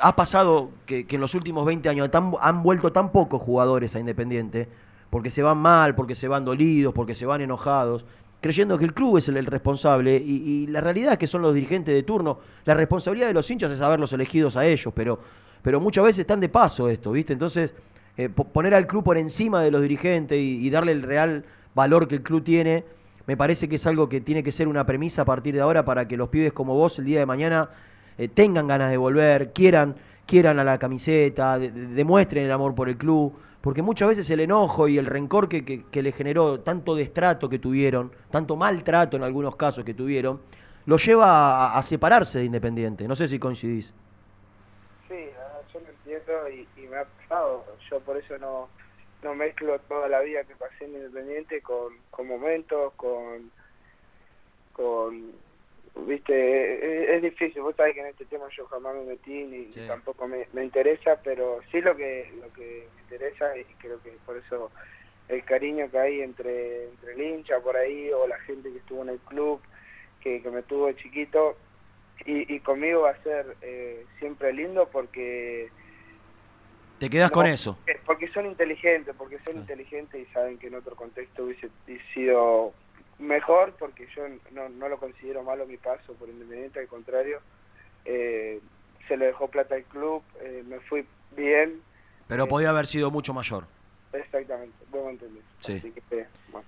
ha 0.00 0.14
pasado 0.16 0.70
que, 0.86 1.06
que 1.06 1.16
en 1.16 1.20
los 1.20 1.34
últimos 1.34 1.64
20 1.66 1.88
años 1.88 2.10
tan- 2.10 2.32
han 2.40 2.62
vuelto 2.62 2.92
tan 2.92 3.10
pocos 3.10 3.40
jugadores 3.42 3.94
a 3.96 4.00
Independiente, 4.00 4.68
porque 5.10 5.30
se 5.30 5.42
van 5.42 5.58
mal, 5.58 5.94
porque 5.94 6.14
se 6.14 6.28
van 6.28 6.44
dolidos, 6.44 6.92
porque 6.94 7.14
se 7.14 7.26
van 7.26 7.40
enojados, 7.40 8.04
creyendo 8.40 8.76
que 8.78 8.84
el 8.84 8.92
club 8.94 9.16
es 9.18 9.28
el, 9.28 9.44
responsable. 9.46 10.16
Y, 10.16 10.64
y 10.64 10.66
la 10.68 10.80
realidad 10.80 11.12
es 11.14 11.18
que 11.18 11.26
son 11.26 11.42
los 11.42 11.54
dirigentes 11.54 11.94
de 11.94 12.02
turno. 12.02 12.38
La 12.64 12.74
responsabilidad 12.74 13.28
de 13.28 13.34
los 13.34 13.50
hinchas 13.50 13.70
es 13.72 13.80
haberlos 13.80 14.12
elegidos 14.12 14.56
a 14.56 14.66
ellos, 14.66 14.92
pero, 14.94 15.18
pero 15.64 15.80
muchas 15.80 16.04
veces 16.04 16.20
están 16.20 16.38
de 16.40 16.48
paso 16.50 16.88
esto, 16.90 17.10
¿viste? 17.12 17.32
Entonces, 17.32 17.74
eh, 18.18 18.28
po- 18.28 18.44
poner 18.44 18.74
al 18.74 18.86
club 18.86 19.02
por 19.02 19.16
encima 19.18 19.62
de 19.62 19.70
los 19.70 19.80
dirigentes 19.82 20.38
y, 20.38 20.68
darle 20.70 20.92
el 20.92 21.02
real 21.02 21.44
valor 21.74 22.06
que 22.06 22.16
el 22.16 22.22
club 22.22 22.44
tiene, 22.44 22.84
me 23.26 23.36
parece 23.36 23.68
que 23.68 23.76
es 23.76 23.86
algo 23.86 24.08
que 24.08 24.20
tiene 24.20 24.42
que 24.42 24.52
ser 24.52 24.68
una 24.68 24.84
premisa 24.84 25.22
a 25.22 25.24
partir 25.24 25.54
de 25.54 25.62
ahora 25.62 25.84
para 25.84 26.06
que 26.06 26.16
los 26.18 26.28
pibes 26.28 26.52
como 26.52 26.74
vos 26.74 26.98
el 26.98 27.06
día 27.06 27.18
de 27.20 27.26
mañana 27.26 27.70
eh, 28.18 28.28
tengan 28.28 28.68
ganas 28.68 28.90
de 28.90 28.98
volver, 28.98 29.52
quieran, 29.52 29.96
quieran 30.26 30.60
a 30.60 30.64
la 30.64 30.78
camiseta, 30.78 31.58
de- 31.58 31.70
de- 31.72 31.86
demuestren 31.88 32.44
el 32.44 32.52
amor 32.52 32.74
por 32.74 32.88
el 32.90 32.96
club, 32.98 33.32
porque 33.62 33.80
muchas 33.80 34.08
veces 34.08 34.28
el 34.30 34.40
enojo 34.40 34.86
y 34.88 34.98
el 34.98 35.06
rencor 35.06 35.48
que, 35.48 35.64
que- 35.64 35.84
que 35.90 36.02
le 36.02 36.12
generó 36.12 36.60
tanto 36.60 36.94
destrato 36.94 37.48
que 37.48 37.58
tuvieron, 37.58 38.12
tanto 38.30 38.54
maltrato 38.56 39.16
en 39.16 39.22
algunos 39.22 39.56
casos 39.56 39.82
que 39.84 39.94
tuvieron, 39.94 40.40
lo 40.86 40.98
lleva 40.98 41.68
a, 41.72 41.78
a 41.78 41.82
separarse 41.82 42.38
de 42.40 42.44
Independiente. 42.44 43.08
No 43.08 43.14
sé 43.16 43.26
si 43.26 43.38
coincidís. 43.38 43.94
Sí, 45.08 45.14
la 45.14 45.44
verdad, 45.44 45.60
yo 45.72 45.80
lo 45.80 45.88
entiendo 45.88 46.32
y, 46.76 46.82
y 46.84 46.86
me 46.88 46.98
ha 46.98 47.04
pasado. 47.04 47.64
Yo 47.94 48.00
por 48.00 48.16
eso 48.16 48.36
no, 48.38 48.68
no 49.22 49.34
mezclo 49.36 49.78
toda 49.80 50.08
la 50.08 50.20
vida 50.20 50.42
que 50.42 50.56
pasé 50.56 50.84
en 50.86 50.94
Independiente 50.94 51.60
con, 51.62 51.96
con 52.10 52.26
momentos, 52.26 52.92
con, 52.94 53.52
con 54.72 55.32
viste, 56.08 57.04
es, 57.04 57.10
es 57.10 57.22
difícil. 57.22 57.62
Vos 57.62 57.76
sabés 57.76 57.94
que 57.94 58.00
en 58.00 58.08
este 58.08 58.24
tema 58.24 58.46
yo 58.56 58.66
jamás 58.66 58.96
me 58.96 59.04
metí 59.04 59.44
ni 59.44 59.70
Sí. 59.70 59.86
tampoco 59.86 60.26
me, 60.26 60.48
me 60.52 60.64
interesa, 60.64 61.20
pero 61.22 61.60
sí 61.70 61.80
lo 61.80 61.94
que 61.96 62.32
lo 62.42 62.52
que 62.52 62.88
me 62.96 63.02
interesa 63.02 63.56
y 63.56 63.62
creo 63.78 64.02
que 64.02 64.10
por 64.26 64.36
eso 64.38 64.72
el 65.28 65.44
cariño 65.44 65.88
que 65.88 65.98
hay 65.98 66.20
entre, 66.20 66.88
entre 66.88 67.12
el 67.12 67.20
hincha 67.22 67.60
por 67.60 67.76
ahí 67.76 68.10
o 68.10 68.26
la 68.26 68.38
gente 68.40 68.72
que 68.72 68.78
estuvo 68.78 69.02
en 69.02 69.10
el 69.10 69.20
club, 69.20 69.60
que, 70.20 70.42
que 70.42 70.50
me 70.50 70.64
tuvo 70.64 70.88
de 70.88 70.96
chiquito, 70.96 71.56
y, 72.26 72.52
y 72.56 72.58
conmigo 72.60 73.02
va 73.02 73.10
a 73.10 73.22
ser 73.22 73.56
eh, 73.62 74.04
siempre 74.18 74.52
lindo 74.52 74.88
porque 74.90 75.70
Te 76.98 77.10
quedás 77.10 77.30
No, 77.30 77.34
con 77.34 77.46
eso. 77.46 77.78
eh, 77.86 78.00
porque 78.06 78.28
son 78.28 78.46
inteligentes 78.46 79.14
porque 79.16 79.38
son 79.44 79.56
inteligentes 79.56 80.20
y 80.28 80.32
saben 80.32 80.58
que 80.58 80.68
en 80.68 80.74
otro 80.76 80.94
contexto 80.96 81.44
hubiese 81.44 81.68
sido 82.14 82.72
mejor 83.18 83.74
porque 83.78 84.06
yo 84.16 84.22
no, 84.52 84.68
no 84.68 84.88
lo 84.88 84.98
considero 84.98 85.42
malo 85.42 85.66
mi 85.66 85.76
paso 85.76 86.14
por 86.14 86.28
Independiente 86.28 86.80
al 86.80 86.88
contrario 86.88 87.40
eh, 88.04 88.60
se 89.08 89.16
le 89.16 89.26
dejó 89.26 89.48
plata 89.48 89.74
al 89.74 89.84
club 89.84 90.22
eh, 90.40 90.62
me 90.66 90.80
fui 90.80 91.06
bien 91.36 91.80
Pero 92.28 92.46
podía 92.48 92.70
haber 92.70 92.86
sido 92.86 93.10
mucho 93.10 93.34
mayor. 93.34 93.64
exactamente 94.12 94.76
vos 94.90 95.04
me 95.06 95.10
entendés 95.12 95.42
Sí. 95.60 95.74
así 95.78 95.90
que 95.92 96.02
eh, 96.20 96.26
bueno. 96.50 96.66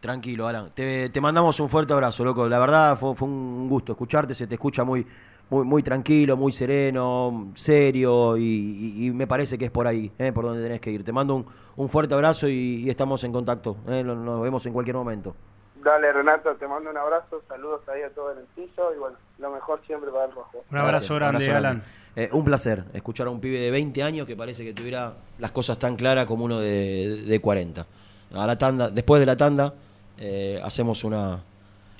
Tranquilo, 0.00 0.46
Alan. 0.46 0.70
Te, 0.74 1.10
te 1.10 1.20
mandamos 1.20 1.60
un 1.60 1.68
fuerte 1.68 1.92
abrazo, 1.92 2.24
loco. 2.24 2.48
La 2.48 2.58
verdad 2.58 2.96
fue, 2.96 3.14
fue 3.14 3.28
un 3.28 3.68
gusto 3.68 3.92
escucharte. 3.92 4.32
Se 4.32 4.46
te 4.46 4.54
escucha 4.54 4.82
muy, 4.82 5.06
muy, 5.50 5.64
muy 5.64 5.82
tranquilo, 5.82 6.36
muy 6.36 6.52
sereno, 6.52 7.48
serio. 7.54 8.36
Y, 8.36 8.42
y- 8.42 9.06
y 9.06 9.10
me 9.10 9.26
parece 9.26 9.58
que 9.58 9.66
es 9.66 9.70
por 9.70 9.86
ahí, 9.86 10.10
eh, 10.18 10.32
por 10.32 10.44
donde 10.44 10.62
tenés 10.62 10.80
que 10.80 10.90
ir. 10.90 11.04
Te 11.04 11.12
mando 11.12 11.34
un, 11.36 11.46
un 11.76 11.88
fuerte 11.88 12.14
abrazo 12.14 12.48
y, 12.48 12.82
y 12.84 12.90
estamos 12.90 13.22
en 13.24 13.32
contacto. 13.32 13.76
eh. 13.88 14.02
Nos- 14.04 14.16
Nos 14.18 14.40
vemos 14.42 14.64
en 14.66 14.72
cualquier 14.72 14.96
momento. 14.96 15.34
Dale, 15.82 16.12
Renato, 16.12 16.54
te 16.56 16.68
mando 16.68 16.90
un 16.90 16.96
abrazo, 16.98 17.40
saludos 17.48 17.80
ahí 17.88 18.02
a 18.02 18.10
todo 18.10 18.32
el 18.32 18.44
piso 18.54 18.92
y 18.94 18.98
bueno, 18.98 19.16
lo 19.38 19.50
mejor 19.50 19.80
siempre 19.86 20.10
para 20.10 20.26
el 20.26 20.32
rojo. 20.32 20.62
Un 20.70 20.76
abrazo 20.78 21.14
grande, 21.14 21.44
abrazo 21.44 21.56
Alan. 21.56 21.82
Eh, 22.16 22.28
un 22.32 22.44
placer 22.44 22.84
escuchar 22.92 23.28
a 23.28 23.30
un 23.30 23.40
pibe 23.40 23.58
de 23.58 23.70
20 23.70 24.02
años 24.02 24.26
que 24.26 24.36
parece 24.36 24.62
que 24.62 24.74
tuviera 24.74 25.14
las 25.38 25.52
cosas 25.52 25.78
tan 25.78 25.96
claras 25.96 26.26
como 26.26 26.44
uno 26.44 26.60
de, 26.60 27.22
de 27.26 27.40
40. 27.40 27.86
A 28.34 28.46
la 28.46 28.58
tanda, 28.58 28.90
después 28.90 29.20
de 29.20 29.26
la 29.26 29.36
tanda, 29.36 29.72
eh, 30.18 30.60
hacemos 30.62 31.02
una, 31.02 31.40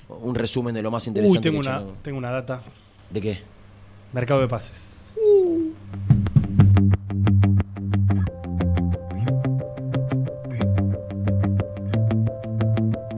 un 0.09 0.35
resumen 0.35 0.75
de 0.75 0.81
lo 0.83 0.91
más 0.91 1.07
interesante. 1.07 1.49
Uy, 1.49 1.51
tengo 1.51 1.63
que 1.63 1.67
una, 1.67 2.01
tengo 2.03 2.17
una 2.19 2.29
data. 2.29 2.61
¿De 3.13 3.19
qué? 3.19 3.39
Mercado 4.13 4.41
de 4.41 4.47
pases. 4.47 4.91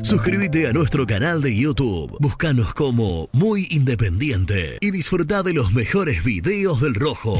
Suscríbete 0.02 0.68
a 0.68 0.74
nuestro 0.74 1.06
canal 1.08 1.42
de 1.42 1.56
YouTube. 1.56 2.16
Búscanos 2.20 2.74
como 2.74 3.30
Muy 3.32 3.68
Independiente 3.72 4.78
y 4.80 4.92
disfruta 4.92 5.42
de 5.44 5.54
los 5.54 5.74
mejores 5.74 6.24
videos 6.24 6.82
del 6.82 6.94
Rojo. 6.94 7.40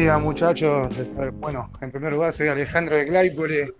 Día 0.00 0.18
muchachos, 0.18 0.90
bueno, 1.34 1.70
en 1.78 1.90
primer 1.90 2.14
lugar 2.14 2.32
soy 2.32 2.48
Alejandro 2.48 2.96
de 2.96 3.06
Claypole, 3.06 3.70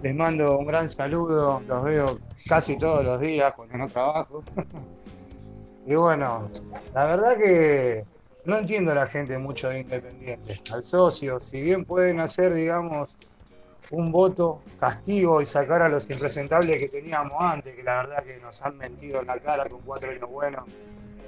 les 0.00 0.14
mando 0.14 0.58
un 0.58 0.66
gran 0.66 0.88
saludo, 0.88 1.62
los 1.68 1.84
veo 1.84 2.18
casi 2.48 2.78
todos 2.78 3.04
los 3.04 3.20
días 3.20 3.52
cuando 3.54 3.76
no 3.76 3.86
trabajo. 3.86 4.42
y 5.86 5.94
bueno, 5.94 6.48
la 6.94 7.04
verdad 7.04 7.36
que 7.36 8.04
no 8.46 8.56
entiendo 8.56 8.92
a 8.92 8.94
la 8.94 9.06
gente 9.06 9.36
mucho 9.36 9.68
de 9.68 9.80
Independiente, 9.80 10.58
al 10.72 10.82
socio, 10.82 11.38
si 11.40 11.60
bien 11.60 11.84
pueden 11.84 12.20
hacer, 12.20 12.54
digamos, 12.54 13.18
un 13.90 14.10
voto 14.10 14.62
castigo 14.80 15.42
y 15.42 15.46
sacar 15.46 15.82
a 15.82 15.90
los 15.90 16.08
impresentables 16.08 16.78
que 16.78 16.88
teníamos 16.88 17.36
antes, 17.38 17.74
que 17.74 17.82
la 17.82 17.98
verdad 17.98 18.24
que 18.24 18.38
nos 18.40 18.62
han 18.62 18.78
mentido 18.78 19.20
en 19.20 19.26
la 19.26 19.38
cara 19.38 19.68
con 19.68 19.82
cuatro 19.82 20.10
años 20.10 20.28
buenos, 20.30 20.64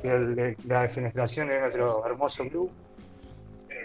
el- 0.02 0.56
la 0.64 0.82
defenestración 0.82 1.48
de 1.48 1.60
nuestro 1.60 2.06
hermoso 2.06 2.48
club 2.48 2.70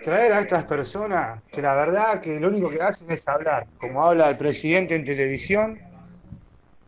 traer 0.04 0.34
a 0.34 0.42
estas 0.42 0.66
personas 0.66 1.42
que 1.52 1.62
la 1.62 1.76
verdad 1.76 2.20
que 2.20 2.40
lo 2.40 2.50
único 2.50 2.70
que 2.70 2.82
hacen 2.82 3.10
es 3.12 3.28
hablar, 3.28 3.66
como 3.80 4.04
habla 4.04 4.30
el 4.30 4.38
presidente 4.38 4.96
en 4.96 5.06
televisión 5.06 5.80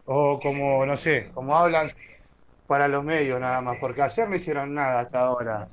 o 0.05 0.39
como, 0.39 0.85
no 0.85 0.97
sé, 0.97 1.29
como 1.33 1.55
hablan 1.55 1.87
para 2.67 2.87
los 2.87 3.03
medios 3.03 3.39
nada 3.39 3.61
más, 3.61 3.77
porque 3.79 4.01
hacer 4.01 4.29
no 4.29 4.35
hicieron 4.35 4.73
nada 4.73 5.01
hasta 5.01 5.19
ahora. 5.19 5.67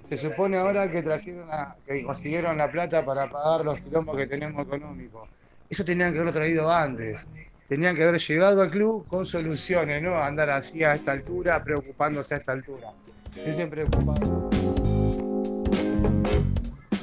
Se 0.00 0.16
supone 0.16 0.56
ahora 0.56 0.90
que 0.90 1.02
trajeron 1.02 1.48
que 1.86 2.02
consiguieron 2.02 2.56
la 2.58 2.70
plata 2.70 3.04
para 3.04 3.30
pagar 3.30 3.64
los 3.64 3.78
quilombos 3.78 4.16
que 4.16 4.26
tenemos 4.26 4.66
económicos. 4.66 5.28
Eso 5.68 5.84
tenían 5.84 6.12
que 6.12 6.18
haberlo 6.18 6.32
traído 6.32 6.70
antes. 6.70 7.28
tenían 7.68 7.96
que 7.96 8.02
haber 8.02 8.20
llegado 8.20 8.60
al 8.60 8.70
club 8.70 9.06
con 9.06 9.24
soluciones, 9.24 10.02
no 10.02 10.22
andar 10.22 10.50
así 10.50 10.84
a 10.84 10.94
esta 10.94 11.12
altura, 11.12 11.62
preocupándose 11.62 12.34
a 12.34 12.38
esta 12.38 12.52
altura. 12.52 12.88
Estoy 13.34 13.66
preocupado. 13.66 14.91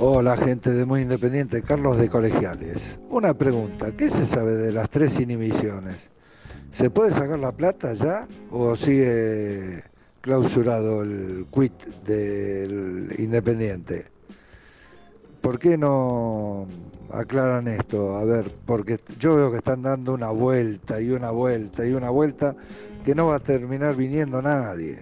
Hola 0.01 0.38
gente 0.38 0.72
de 0.72 0.85
Muy 0.85 1.01
Independiente, 1.01 1.61
Carlos 1.61 1.97
de 1.97 2.07
Colegiales. 2.07 3.01
Una 3.10 3.34
pregunta, 3.34 3.91
¿qué 3.97 4.10
se 4.10 4.26
sabe 4.26 4.56
de 4.56 4.72
las 4.72 4.89
tres 4.89 5.19
inhibiciones? 5.19 6.10
¿Se 6.72 6.89
puede 6.89 7.11
sacar 7.11 7.38
la 7.38 7.51
plata 7.51 7.91
ya 7.91 8.26
o 8.49 8.77
sigue 8.77 9.84
clausurado 10.22 11.01
el 11.01 11.47
quit 11.53 11.73
del 12.06 13.14
Independiente? 13.18 14.06
¿Por 15.41 15.60
qué 15.60 15.77
no 15.77 16.65
aclaran 17.11 17.68
esto? 17.68 18.15
A 18.15 18.23
ver, 18.23 18.56
porque 18.65 18.99
yo 19.19 19.35
veo 19.35 19.51
que 19.51 19.57
están 19.57 19.81
dando 19.81 20.14
una 20.14 20.30
vuelta 20.30 21.01
y 21.01 21.10
una 21.10 21.31
vuelta 21.31 21.85
y 21.85 21.91
una 21.91 22.10
vuelta 22.10 22.56
que 23.03 23.14
no 23.14 23.27
va 23.27 23.35
a 23.35 23.39
terminar 23.39 23.97
viniendo 23.97 24.41
nadie. 24.41 25.01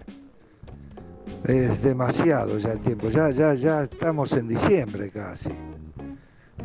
Es 1.45 1.81
demasiado 1.81 2.57
ya 2.57 2.73
el 2.73 2.79
tiempo, 2.79 3.09
ya, 3.09 3.31
ya, 3.31 3.53
ya 3.53 3.83
estamos 3.83 4.33
en 4.33 4.47
diciembre 4.47 5.09
casi. 5.09 5.51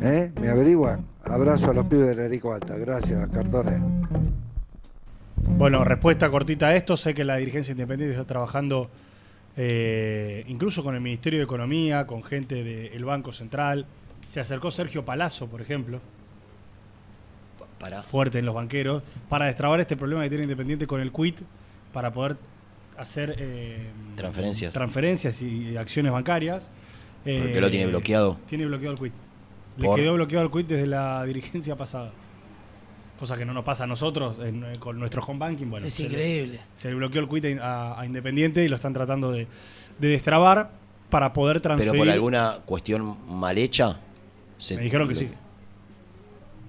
¿Eh? 0.01 0.31
¿Me 0.39 0.49
averiguan? 0.49 1.05
Abrazo 1.23 1.71
a 1.71 1.73
los 1.73 1.85
pibes 1.85 2.07
del 2.07 2.19
Erico 2.19 2.51
Alta, 2.53 2.75
gracias, 2.77 3.29
cartones. 3.29 3.79
Bueno, 5.57 5.83
respuesta 5.83 6.29
cortita 6.29 6.67
a 6.67 6.75
esto. 6.75 6.97
Sé 6.97 7.13
que 7.13 7.23
la 7.23 7.37
dirigencia 7.37 7.71
independiente 7.71 8.13
está 8.13 8.25
trabajando 8.25 8.89
eh, 9.55 10.43
incluso 10.47 10.83
con 10.83 10.95
el 10.95 11.01
Ministerio 11.01 11.39
de 11.39 11.45
Economía, 11.45 12.07
con 12.07 12.23
gente 12.23 12.63
del 12.63 13.05
Banco 13.05 13.31
Central. 13.31 13.85
Se 14.27 14.39
acercó 14.39 14.71
Sergio 14.71 15.05
Palazzo, 15.05 15.47
por 15.47 15.61
ejemplo, 15.61 15.99
Para. 17.79 18.01
fuerte 18.01 18.39
en 18.39 18.45
los 18.45 18.55
banqueros, 18.55 19.03
para 19.29 19.45
destrabar 19.45 19.79
este 19.79 19.95
problema 19.95 20.23
que 20.23 20.29
tiene 20.29 20.43
Independiente 20.43 20.87
con 20.87 21.01
el 21.01 21.11
quit, 21.11 21.41
para 21.91 22.11
poder 22.11 22.37
hacer 22.97 23.35
eh, 23.37 23.89
Transferencias. 24.15 24.73
transferencias 24.73 25.41
y 25.41 25.75
acciones 25.77 26.11
bancarias. 26.11 26.67
Porque 27.23 27.61
lo 27.61 27.69
tiene 27.71 27.87
bloqueado. 27.87 28.37
Tiene 28.47 28.65
bloqueado 28.65 28.93
el 28.95 28.99
quit. 28.99 29.13
Le 29.77 29.85
Por- 29.85 29.99
quedó 29.99 30.13
bloqueado 30.13 30.45
el 30.45 30.51
quit 30.51 30.67
desde 30.67 30.87
la 30.87 31.23
dirigencia 31.25 31.75
pasada. 31.75 32.11
Cosa 33.19 33.37
que 33.37 33.45
no 33.45 33.53
nos 33.53 33.63
pasa 33.63 33.85
a 33.85 33.87
nosotros 33.87 34.35
en- 34.43 34.63
eh, 34.65 34.73
con 34.79 34.99
nuestro 34.99 35.23
home 35.23 35.39
banking. 35.39 35.67
Bueno, 35.69 35.87
Es 35.87 35.93
se 35.93 36.03
le- 36.03 36.09
increíble. 36.09 36.59
se 36.73 36.89
le 36.89 36.95
bloqueó 36.95 37.21
el 37.21 37.29
quit 37.29 37.59
a, 37.59 37.99
a 37.99 38.05
Independiente 38.05 38.63
y 38.63 38.67
lo 38.67 38.75
están 38.75 38.91
tratando 38.93 39.31
de, 39.31 39.47
de 39.99 40.07
destrabar 40.09 40.71
para 41.09 41.31
poder 41.31 41.61
transferir. 41.61 41.91
Pero 41.93 42.03
por 42.03 42.09
alguna 42.11 42.59
cuestión 42.65 43.17
mal 43.29 43.57
hecha. 43.57 43.97
se- 44.57 44.75
Me 44.75 44.81
dijeron 44.83 45.07
que 45.07 45.15
sí. 45.15 45.29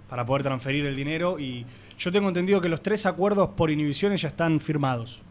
Para 0.08 0.24
poder 0.24 0.42
transferir 0.44 0.86
el 0.86 0.94
dinero 0.94 1.38
y 1.40 1.66
yo 1.98 2.12
tengo 2.12 2.28
entendido 2.28 2.60
que 2.60 2.68
los 2.68 2.82
tres 2.82 3.06
acuerdos 3.06 3.50
por 3.56 3.70
inhibiciones 3.70 4.22
ya 4.22 4.28
están 4.28 4.60
firmados. 4.60 5.22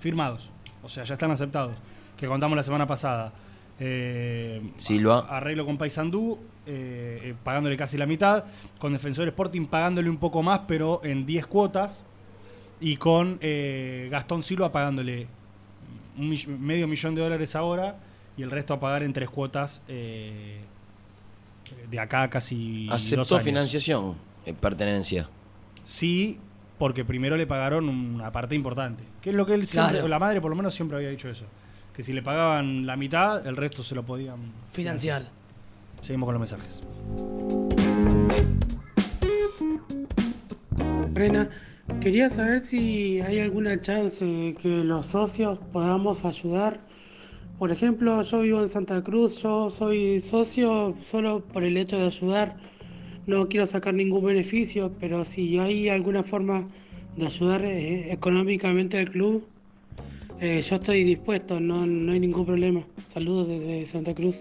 Firmados. 0.00 0.50
O 0.82 0.88
sea, 0.88 1.04
ya 1.04 1.14
están 1.14 1.30
aceptados. 1.30 1.76
Que 2.16 2.26
contamos 2.26 2.56
la 2.56 2.62
semana 2.62 2.86
pasada. 2.86 3.32
Eh, 3.78 4.60
Silva. 4.76 5.26
Arreglo 5.30 5.64
con 5.64 5.78
Paysandú, 5.78 6.38
eh, 6.66 7.20
eh, 7.22 7.34
pagándole 7.44 7.76
casi 7.76 7.96
la 7.96 8.06
mitad. 8.06 8.44
Con 8.78 8.92
Defensor 8.92 9.28
Sporting 9.28 9.66
pagándole 9.66 10.10
un 10.10 10.18
poco 10.18 10.42
más, 10.42 10.60
pero 10.66 11.00
en 11.04 11.24
10 11.26 11.46
cuotas. 11.46 12.02
Y 12.80 12.96
con 12.96 13.38
eh, 13.42 14.08
Gastón 14.10 14.42
Silva 14.42 14.72
pagándole 14.72 15.26
un 16.18 16.28
mill- 16.30 16.48
medio 16.58 16.88
millón 16.88 17.14
de 17.14 17.20
dólares 17.22 17.54
ahora 17.54 17.96
y 18.36 18.42
el 18.42 18.50
resto 18.50 18.74
a 18.74 18.80
pagar 18.80 19.02
en 19.02 19.12
tres 19.12 19.28
cuotas 19.30 19.82
de 19.86 20.60
acá 21.98 22.28
casi 22.30 22.86
dos 22.86 22.94
Aceptó 22.96 23.34
años. 23.36 23.44
financiación 23.44 24.14
en 24.46 24.56
pertenencia. 24.56 25.28
Sí, 25.84 26.38
porque 26.80 27.04
primero 27.04 27.36
le 27.36 27.46
pagaron 27.46 27.90
una 27.90 28.32
parte 28.32 28.54
importante. 28.54 29.04
Que 29.20 29.28
es 29.28 29.36
lo 29.36 29.44
que 29.44 29.52
él 29.52 29.66
siempre, 29.66 29.96
Claro. 29.96 30.08
la 30.08 30.18
madre 30.18 30.40
por 30.40 30.48
lo 30.48 30.56
menos 30.56 30.72
siempre 30.74 30.96
había 30.96 31.10
dicho 31.10 31.28
eso. 31.28 31.44
Que 31.94 32.02
si 32.02 32.14
le 32.14 32.22
pagaban 32.22 32.86
la 32.86 32.96
mitad, 32.96 33.46
el 33.46 33.54
resto 33.54 33.82
se 33.82 33.94
lo 33.94 34.02
podían 34.02 34.38
Financiar. 34.72 35.28
Seguimos 36.00 36.26
con 36.26 36.40
los 36.40 36.40
mensajes. 36.40 36.80
Rena, 41.12 41.50
quería 42.00 42.30
saber 42.30 42.60
si 42.60 43.20
hay 43.20 43.40
alguna 43.40 43.78
chance 43.82 44.24
de 44.24 44.54
que 44.54 44.82
los 44.82 45.04
socios 45.04 45.58
podamos 45.72 46.24
ayudar. 46.24 46.80
Por 47.58 47.72
ejemplo, 47.72 48.22
yo 48.22 48.40
vivo 48.40 48.62
en 48.62 48.70
Santa 48.70 49.04
Cruz, 49.04 49.42
yo 49.42 49.68
soy 49.68 50.20
socio 50.20 50.94
solo 51.02 51.44
por 51.44 51.62
el 51.62 51.76
hecho 51.76 51.98
de 51.98 52.06
ayudar. 52.06 52.56
No 53.26 53.48
quiero 53.48 53.66
sacar 53.66 53.94
ningún 53.94 54.24
beneficio, 54.24 54.92
pero 54.98 55.24
si 55.24 55.58
hay 55.58 55.88
alguna 55.88 56.22
forma 56.22 56.66
de 57.16 57.26
ayudar 57.26 57.64
eh, 57.64 58.12
económicamente 58.12 58.98
al 58.98 59.10
club, 59.10 59.46
eh, 60.40 60.62
yo 60.62 60.76
estoy 60.76 61.04
dispuesto, 61.04 61.60
no, 61.60 61.86
no 61.86 62.12
hay 62.12 62.20
ningún 62.20 62.46
problema. 62.46 62.82
Saludos 63.12 63.48
desde 63.48 63.86
Santa 63.86 64.14
Cruz. 64.14 64.38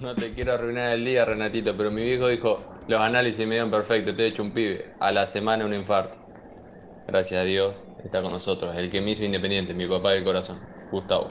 No 0.00 0.14
te 0.14 0.32
quiero 0.32 0.54
arruinar 0.54 0.94
el 0.94 1.04
día, 1.04 1.26
Renatito, 1.26 1.76
pero 1.76 1.90
mi 1.90 2.02
viejo 2.02 2.28
dijo, 2.28 2.64
los 2.88 3.00
análisis 3.00 3.46
me 3.46 3.56
dieron 3.56 3.70
perfecto, 3.70 4.16
te 4.16 4.24
he 4.24 4.28
hecho 4.28 4.42
un 4.42 4.52
pibe. 4.52 4.86
A 4.98 5.12
la 5.12 5.26
semana 5.26 5.66
un 5.66 5.74
infarto. 5.74 6.16
Gracias 7.06 7.42
a 7.42 7.44
Dios, 7.44 7.84
está 8.02 8.22
con 8.22 8.32
nosotros, 8.32 8.74
el 8.76 8.90
que 8.90 9.02
me 9.02 9.10
hizo 9.10 9.24
independiente, 9.24 9.74
mi 9.74 9.86
papá 9.86 10.12
del 10.12 10.24
corazón, 10.24 10.58
Gustavo. 10.90 11.30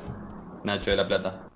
Nacho 0.64 0.92
de 0.92 0.98
la 0.98 1.08
Plata. 1.08 1.50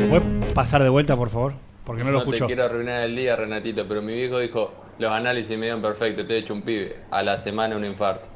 ¿Me 0.00 0.06
puede 0.08 0.52
pasar 0.54 0.82
de 0.82 0.88
vuelta, 0.88 1.16
por 1.16 1.30
favor? 1.30 1.54
Porque 1.84 2.04
no 2.04 2.10
lo 2.10 2.18
te 2.18 2.24
escucho. 2.24 2.46
quiero 2.46 2.64
arruinar 2.64 3.02
el 3.04 3.16
día, 3.16 3.36
Renatito, 3.36 3.86
pero 3.88 4.02
mi 4.02 4.14
viejo 4.14 4.38
dijo, 4.38 4.72
los 4.98 5.10
análisis 5.12 5.56
me 5.58 5.66
dieron 5.66 5.82
perfecto, 5.82 6.24
te 6.26 6.34
he 6.34 6.38
hecho 6.38 6.54
un 6.54 6.62
pibe. 6.62 6.96
A 7.10 7.22
la 7.22 7.38
semana 7.38 7.76
un 7.76 7.84
infarto. 7.84 8.28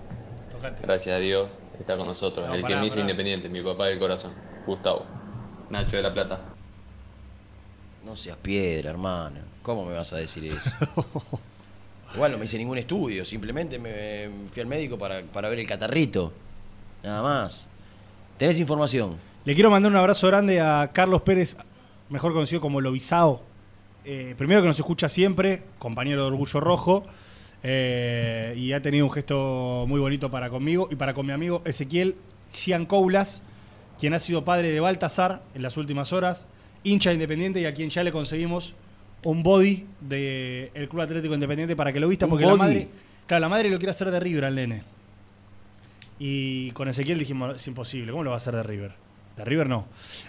Gracias 0.83 1.17
a 1.17 1.19
Dios, 1.21 1.49
está 1.79 1.97
con 1.97 2.07
nosotros, 2.09 2.47
No, 2.49 2.55
el 2.55 2.65
que 2.65 2.75
me 2.77 2.87
hizo 2.87 2.97
pará. 2.97 3.03
independiente, 3.03 3.49
mi 3.49 3.63
papá 3.63 3.87
del 3.87 3.99
corazón, 3.99 4.33
Gustavo. 4.67 5.05
Nacho 5.71 5.97
de 5.97 6.03
la 6.03 6.13
Plata. 6.13 6.41
No 8.05 8.17
seas 8.17 8.37
piedra, 8.37 8.91
hermano. 8.91 9.41
¿Cómo 9.63 9.85
me 9.85 9.95
vas 9.95 10.13
a 10.13 10.17
decir 10.17 10.45
eso? 10.45 10.71
Igual 12.15 12.33
no 12.33 12.39
me 12.39 12.45
hice 12.45 12.59
ningún 12.59 12.79
estudio, 12.79 13.25
simplemente 13.25 13.79
me 13.79 14.29
fui 14.53 14.63
al 14.63 14.69
médico 14.69 14.97
para, 14.99 15.23
para 15.23 15.49
ver 15.49 15.59
el 15.59 15.67
catarrito. 15.67 16.33
Nada 17.03 17.23
más. 17.23 17.69
¿Tenés 18.39 18.59
información? 18.59 19.17
Le 19.47 19.55
quiero 19.55 19.71
mandar 19.71 19.93
un 19.93 19.97
abrazo 19.97 20.27
grande 20.27 20.61
a 20.61 20.91
Carlos 20.93 21.23
Pérez, 21.23 21.57
mejor 22.11 22.33
conocido 22.33 22.61
como 22.61 22.81
Lobizao. 22.81 23.45
Eh, 24.05 24.35
primero 24.37 24.61
que 24.61 24.67
nos 24.67 24.77
escucha 24.77 25.09
siempre, 25.09 25.63
compañero 25.79 26.23
de 26.23 26.27
Orgullo 26.27 26.59
Rojo. 26.59 27.05
eh, 27.63 28.55
y 28.57 28.73
ha 28.73 28.83
tenido 28.83 29.07
un 29.07 29.13
gesto 29.13 29.85
muy 29.87 30.01
bonito 30.01 30.33
para 30.33 30.51
conmigo 30.51 30.89
y 30.91 30.97
para 30.97 31.15
con 31.15 31.27
mi 31.27 31.33
amigo 31.33 31.63
Ezequiel 31.65 32.17
Giancoulas, 32.53 33.41
quien 34.01 34.15
ha 34.15 34.19
sido 34.19 34.45
padre 34.45 34.73
de 34.73 34.81
Baltasar 34.81 35.43
en 35.55 35.63
las 35.63 35.77
últimas 35.77 36.13
horas, 36.13 36.47
hincha 36.83 37.13
independiente 37.13 37.61
y 37.61 37.67
a 37.67 37.73
quien 37.73 37.89
ya 37.91 38.03
le 38.03 38.11
conseguimos 38.11 38.75
un 39.23 39.45
body 39.45 39.87
del 40.01 40.89
Club 40.89 41.03
Atlético 41.03 41.35
Independiente 41.35 41.77
para 41.77 41.93
que 41.93 42.01
lo 42.01 42.09
vista, 42.09 42.27
¿Un 42.27 42.31
porque 42.31 42.47
la 42.47 42.57
madre, 42.57 42.89
claro, 43.29 43.43
la 43.43 43.49
madre 43.49 43.71
lo 43.71 43.79
quiere 43.79 43.91
hacer 43.91 44.11
de 44.11 44.19
River 44.19 44.45
al 44.45 44.57
nene. 44.57 44.83
Y 46.19 46.73
con 46.73 46.89
Ezequiel 46.89 47.21
dijimos, 47.21 47.55
es 47.55 47.67
imposible, 47.69 48.11
¿cómo 48.11 48.25
lo 48.25 48.31
va 48.31 48.37
a 48.37 48.39
hacer 48.39 48.55
de 48.57 48.65
River? 48.65 49.06
De 49.37 49.45
River 49.45 49.69
no. 49.69 49.85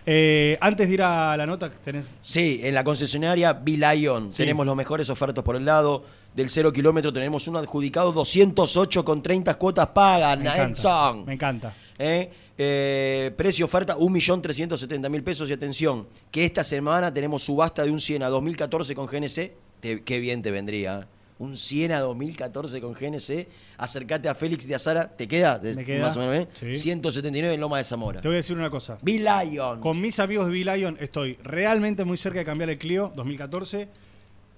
Eh, 0.06 0.58
antes 0.60 0.88
de 0.88 0.94
ir 0.94 1.02
a 1.02 1.38
la 1.38 1.46
nota, 1.46 1.72
tenés... 1.84 2.06
Sí, 2.22 2.60
en 2.64 2.76
la 2.76 2.84
concesionaria 2.84 3.54
Lion 3.66 4.34
Sí. 4.34 4.38
tenemos 4.44 4.66
los 4.66 4.76
mejores 4.76 5.10
ofertas 5.10 5.44
por 5.44 5.56
el 5.56 5.64
lado 5.66 6.04
del 6.36 6.50
cero 6.50 6.74
kilómetro. 6.74 7.14
Tenemos 7.14 7.48
un 7.48 7.56
adjudicado 7.56 8.12
208 8.12 9.06
con 9.06 9.24
30 9.24 9.54
cuotas 9.56 9.88
pagas. 9.88 10.38
Me 10.38 10.50
encanta, 10.50 11.14
me 11.26 11.34
encanta. 11.34 11.74
¿Eh? 11.98 12.30
Eh, 12.58 13.32
precio 13.38 13.66
oferta 13.66 13.96
1.370.000 13.98 15.24
pesos 15.24 15.50
y 15.50 15.54
atención, 15.54 16.08
que 16.32 16.44
esta 16.46 16.64
semana 16.64 17.14
tenemos 17.14 17.44
subasta 17.44 17.84
de 17.84 17.92
un 17.92 18.00
100 18.02 18.24
a 18.24 18.30
2014 18.30 18.94
con 18.96 19.06
GNC. 19.08 19.54
Te- 19.80 20.04
qué 20.04 20.20
bien 20.20 20.42
te 20.42 20.52
vendría. 20.52 21.08
¿Eh? 21.40 21.44
Un 21.44 21.56
100 21.56 21.92
a 21.92 22.00
2014 22.02 22.82
con 22.82 22.94
GNC. 22.94 23.48
Acércate 23.78 24.30
a 24.30 24.36
Félix 24.36 24.68
de 24.68 24.76
Azara. 24.76 25.08
¿Te 25.16 25.28
queda? 25.28 25.60
Me 25.62 25.86
queda, 25.86 26.06
Más 26.06 26.18
o 26.18 26.20
menos, 26.20 26.36
¿eh? 26.36 26.48
sí. 26.54 26.76
179 26.76 27.54
en 27.54 27.62
Loma 27.62 27.78
de 27.78 27.84
Zamora. 27.84 28.22
Te 28.22 28.28
voy 28.28 28.36
a 28.36 28.38
decir 28.38 28.58
una 28.58 28.70
cosa. 28.70 28.98
Lion. 29.04 29.80
Con 29.80 30.00
mis 30.02 30.20
amigos 30.20 30.48
de 30.48 30.54
Lion 30.54 30.98
estoy 31.00 31.36
realmente 31.44 32.04
muy 32.04 32.18
cerca 32.18 32.40
de 32.40 32.46
cambiar 32.46 32.70
el 32.70 32.78
Clio 32.78 33.12
2014 33.16 33.88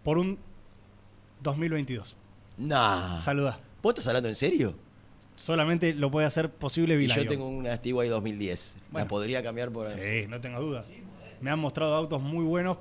por 0.04 0.18
un 0.18 0.38
2022. 1.42 2.18
Nah. 2.58 3.20
Saluda. 3.20 3.60
¿Vos 3.82 3.92
estás 3.92 4.08
hablando 4.08 4.30
en 4.30 4.36
serio? 4.36 4.76
Solamente 5.36 5.94
lo 5.94 6.12
puede 6.12 6.28
hacer 6.28 6.50
posible 6.50 7.02
Y 7.02 7.08
yo 7.08 7.26
tengo 7.26 7.48
una 7.48 7.76
Stewart 7.78 8.10
2010. 8.10 8.78
Bueno. 8.92 9.06
La 9.06 9.08
podría 9.08 9.42
cambiar 9.42 9.72
por. 9.72 9.88
Sí, 9.88 10.28
no 10.28 10.42
tengo 10.42 10.60
dudas. 10.60 10.86
Me 11.40 11.50
han 11.50 11.60
mostrado 11.60 11.96
autos 11.96 12.22
muy 12.22 12.44
buenos. 12.44 12.78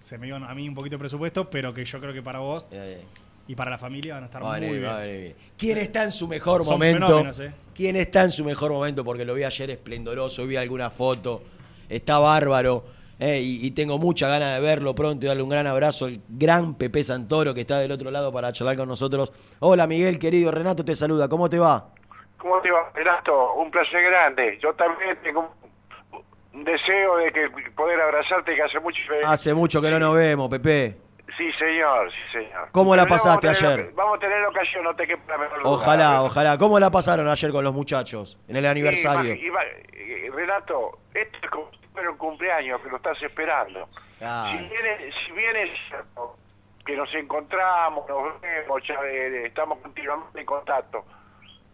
Se 0.00 0.16
me 0.18 0.28
iban 0.28 0.44
a 0.44 0.54
mí 0.54 0.68
un 0.68 0.74
poquito 0.76 0.94
de 0.94 1.00
presupuesto, 1.00 1.50
pero 1.50 1.74
que 1.74 1.84
yo 1.84 1.98
creo 1.98 2.14
que 2.14 2.22
para 2.22 2.38
vos 2.38 2.64
Eh, 2.70 3.02
y 3.48 3.54
para 3.54 3.70
la 3.70 3.78
familia 3.78 4.14
van 4.14 4.24
a 4.24 4.26
estar 4.26 4.42
a 4.42 4.46
muy 4.46 4.60
bien. 4.60 4.80
bien. 4.82 5.34
¿Quién 5.56 5.78
está 5.78 6.02
en 6.04 6.10
su 6.12 6.26
mejor 6.28 6.64
Son 6.64 6.74
momento? 6.74 7.20
eh. 7.42 7.52
¿Quién 7.74 7.96
está 7.96 8.22
en 8.24 8.30
su 8.30 8.44
mejor 8.44 8.72
momento? 8.72 9.04
Porque 9.04 9.24
lo 9.24 9.34
vi 9.34 9.44
ayer 9.44 9.70
esplendoroso, 9.70 10.46
vi 10.46 10.56
alguna 10.56 10.90
foto. 10.90 11.42
Está 11.88 12.18
bárbaro. 12.18 12.84
Eh, 13.18 13.40
y, 13.40 13.66
y 13.66 13.70
tengo 13.70 13.96
mucha 13.98 14.28
ganas 14.28 14.54
de 14.56 14.60
verlo 14.60 14.94
pronto 14.94 15.24
y 15.24 15.28
darle 15.28 15.42
un 15.42 15.48
gran 15.48 15.66
abrazo 15.66 16.04
al 16.04 16.20
gran 16.28 16.74
Pepe 16.74 17.02
Santoro 17.02 17.54
que 17.54 17.62
está 17.62 17.78
del 17.78 17.90
otro 17.92 18.10
lado 18.10 18.30
para 18.32 18.52
charlar 18.52 18.76
con 18.76 18.88
nosotros. 18.88 19.32
Hola 19.60 19.86
Miguel, 19.86 20.18
querido 20.18 20.50
Renato 20.50 20.84
te 20.84 20.94
saluda, 20.94 21.26
¿cómo 21.28 21.48
te 21.48 21.58
va? 21.58 21.88
¿Cómo 22.36 22.60
te 22.60 22.70
va, 22.70 22.90
Renato? 22.94 23.54
Un 23.54 23.70
placer 23.70 24.02
grande. 24.02 24.58
Yo 24.62 24.74
también 24.74 25.16
tengo 25.22 25.40
un- 26.12 26.58
un 26.58 26.64
deseo 26.64 27.16
de 27.16 27.32
que 27.32 27.48
poder 27.74 27.98
abrazarte 28.02 28.54
que 28.54 28.62
hace 28.62 28.80
mucho... 28.80 28.98
Hace 29.26 29.54
mucho 29.54 29.80
que 29.80 29.90
no 29.90 29.98
nos 29.98 30.14
vemos, 30.14 30.50
Pepe. 30.50 30.96
Sí, 31.36 31.52
señor, 31.58 32.10
sí, 32.10 32.38
señor. 32.38 32.68
¿Cómo 32.72 32.96
la 32.96 33.06
pasaste 33.06 33.46
vamos 33.48 33.62
ayer? 33.62 33.90
Vamos 33.94 34.16
a 34.16 34.20
tener 34.20 34.44
ocasión, 34.46 34.84
no 34.84 34.96
te 34.96 35.06
quepa 35.06 35.32
la 35.32 35.38
menor 35.38 35.62
duda. 35.62 35.70
Ojalá, 35.70 36.22
ojalá. 36.22 36.56
¿Cómo 36.58 36.80
la 36.80 36.90
pasaron 36.90 37.28
ayer 37.28 37.50
con 37.52 37.62
los 37.62 37.74
muchachos 37.74 38.38
en 38.48 38.56
el 38.56 38.64
aniversario? 38.66 39.32
Eh, 39.34 40.30
Renato, 40.34 40.98
esto 41.12 41.38
es 41.42 41.50
como 41.50 41.70
un 42.10 42.16
cumpleaños 42.16 42.80
que 42.80 42.88
lo 42.88 42.96
estás 42.96 43.20
esperando. 43.22 43.88
Ah, 44.22 44.48
Si 44.52 44.58
bien, 44.64 44.86
es, 44.86 45.14
si 45.26 45.32
bien 45.32 45.56
es 45.56 45.70
cierto 45.88 46.36
que 46.86 46.96
nos 46.96 47.12
encontramos, 47.14 48.08
nos 48.08 48.40
vemos, 48.40 48.82
ya, 48.86 48.94
eh, 49.04 49.46
estamos 49.46 49.78
continuamente 49.80 50.40
en 50.40 50.46
contacto, 50.46 51.04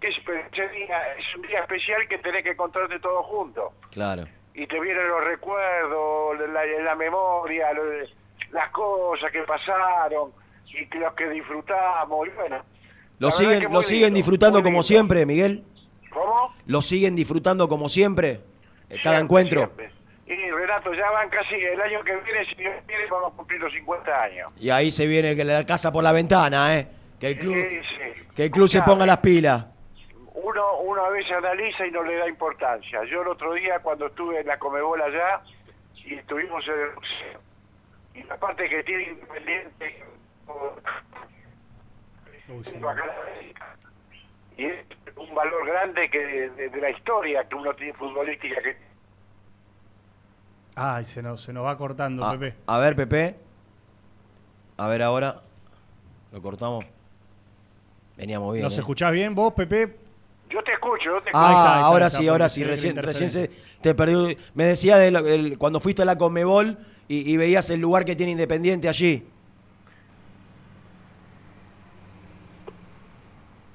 que 0.00 0.08
es, 0.08 0.16
es 0.16 1.36
un 1.36 1.42
día 1.42 1.60
especial 1.60 2.08
que 2.08 2.18
tenés 2.18 2.42
que 2.42 2.50
encontrarte 2.50 2.98
todos 2.98 3.24
juntos. 3.26 3.72
claro. 3.92 4.24
Y 4.54 4.66
te 4.66 4.78
vienen 4.80 5.08
los 5.08 5.24
recuerdos, 5.24 6.38
la, 6.50 6.66
la 6.66 6.94
memoria, 6.94 7.72
lo 7.72 7.84
de- 7.86 8.08
las 8.52 8.70
cosas 8.70 9.30
que 9.32 9.42
pasaron 9.42 10.30
y 10.66 10.86
que 10.86 10.98
los 10.98 11.12
que 11.14 11.28
disfrutamos. 11.30 12.26
Y 12.26 12.30
bueno, 12.30 12.62
¿Lo 13.18 13.30
siguen, 13.30 13.60
que 13.60 13.68
lo 13.68 13.82
siguen 13.82 14.04
lindo, 14.06 14.16
disfrutando 14.16 14.62
como 14.62 14.82
siempre, 14.82 15.26
Miguel? 15.26 15.64
¿Cómo? 16.10 16.54
¿Lo 16.66 16.82
siguen 16.82 17.14
disfrutando 17.16 17.68
como 17.68 17.88
siempre? 17.88 18.40
eh, 18.90 18.96
Cada 19.02 19.18
encuentro. 19.18 19.60
siempre. 19.60 19.90
Y 20.26 20.50
Renato, 20.50 20.92
ya 20.94 21.10
van 21.10 21.28
casi 21.28 21.54
el 21.56 21.80
año 21.80 22.02
que 22.04 22.16
viene, 22.16 22.44
si 22.46 22.54
Dios 22.54 22.74
quiere, 22.86 23.06
vamos 23.10 23.32
a 23.32 23.36
cumplir 23.36 23.60
los 23.60 23.72
50 23.72 24.22
años. 24.22 24.52
Y 24.58 24.70
ahí 24.70 24.90
se 24.90 25.06
viene 25.06 25.36
que 25.36 25.44
la 25.44 25.64
casa 25.66 25.92
por 25.92 26.02
la 26.02 26.12
ventana, 26.12 26.76
¿eh? 26.78 26.88
Que 27.20 27.28
el 27.28 27.38
club, 27.38 27.54
Sí, 27.54 27.80
sí. 27.82 28.22
que 28.34 28.44
el 28.44 28.50
club 28.50 28.68
se 28.68 28.82
ponga 28.82 29.04
las 29.06 29.18
pilas. 29.18 29.66
Uno, 30.34 30.78
uno 30.80 31.04
a 31.04 31.10
veces 31.10 31.32
analiza 31.32 31.86
y 31.86 31.90
no 31.90 32.02
le 32.02 32.16
da 32.16 32.28
importancia. 32.28 33.04
Yo 33.04 33.22
el 33.22 33.28
otro 33.28 33.52
día 33.54 33.78
cuando 33.80 34.06
estuve 34.06 34.40
en 34.40 34.46
la 34.46 34.58
Comebol 34.58 35.00
allá 35.02 35.42
y 36.04 36.14
estuvimos 36.14 36.66
en 36.66 36.74
el 36.80 36.90
y 38.14 38.22
la 38.24 38.36
parte 38.38 38.68
que 38.68 38.82
tiene 38.84 39.04
Independiente 39.10 40.02
y 44.56 44.64
es 44.64 44.84
un 45.16 45.34
valor 45.34 45.66
grande 45.66 46.10
que 46.10 46.18
de, 46.50 46.68
de 46.68 46.80
la 46.80 46.90
historia 46.90 47.48
que 47.48 47.54
uno 47.54 47.74
tiene 47.74 47.94
futbolística 47.94 48.60
que 48.62 48.76
Ay, 50.74 51.04
se 51.04 51.22
nos, 51.22 51.42
se 51.42 51.52
nos 51.52 51.66
va 51.66 51.76
cortando, 51.76 52.24
A, 52.24 52.32
Pepe. 52.32 52.54
a 52.66 52.78
ver, 52.78 52.96
Pepe. 52.96 53.36
A 54.78 54.88
ver 54.88 55.02
ahora. 55.02 55.42
Lo 56.32 56.40
cortamos. 56.40 56.86
Veníamos 58.16 58.54
bien. 58.54 58.64
¿Nos 58.64 58.76
¿eh? 58.78 58.80
escuchás 58.80 59.12
bien 59.12 59.34
vos, 59.34 59.52
Pepe? 59.52 59.98
yo 60.48 60.62
te 60.64 60.72
escucho, 60.72 61.04
yo 61.04 61.22
te 61.22 61.30
Ah, 61.34 61.48
Ahí 61.48 61.54
está, 61.54 61.72
ahí 61.72 61.78
está, 61.78 61.86
ahora 61.86 62.06
está, 62.06 62.18
sí, 62.18 62.28
ahora 62.28 62.48
sí. 62.48 62.64
Recién, 62.64 62.96
recién 62.96 63.28
se 63.28 63.50
te 63.82 63.94
perdió. 63.94 64.28
Me 64.54 64.64
decía 64.64 64.96
de 64.96 65.10
lo- 65.10 65.26
el- 65.26 65.58
cuando 65.58 65.78
fuiste 65.78 66.02
a 66.02 66.04
la 66.06 66.16
Conmebol 66.16 66.78
y, 67.08 67.32
y 67.32 67.36
veías 67.36 67.68
el 67.70 67.80
lugar 67.80 68.04
que 68.04 68.16
tiene 68.16 68.32
Independiente 68.32 68.88
allí. 68.88 69.26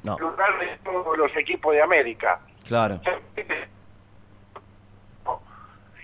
No, 0.03 0.17
lugar 0.17 0.59
de 0.59 0.77
todos 0.83 1.17
los 1.17 1.35
equipos 1.35 1.73
de 1.73 1.81
América. 1.81 2.39
claro. 2.65 3.01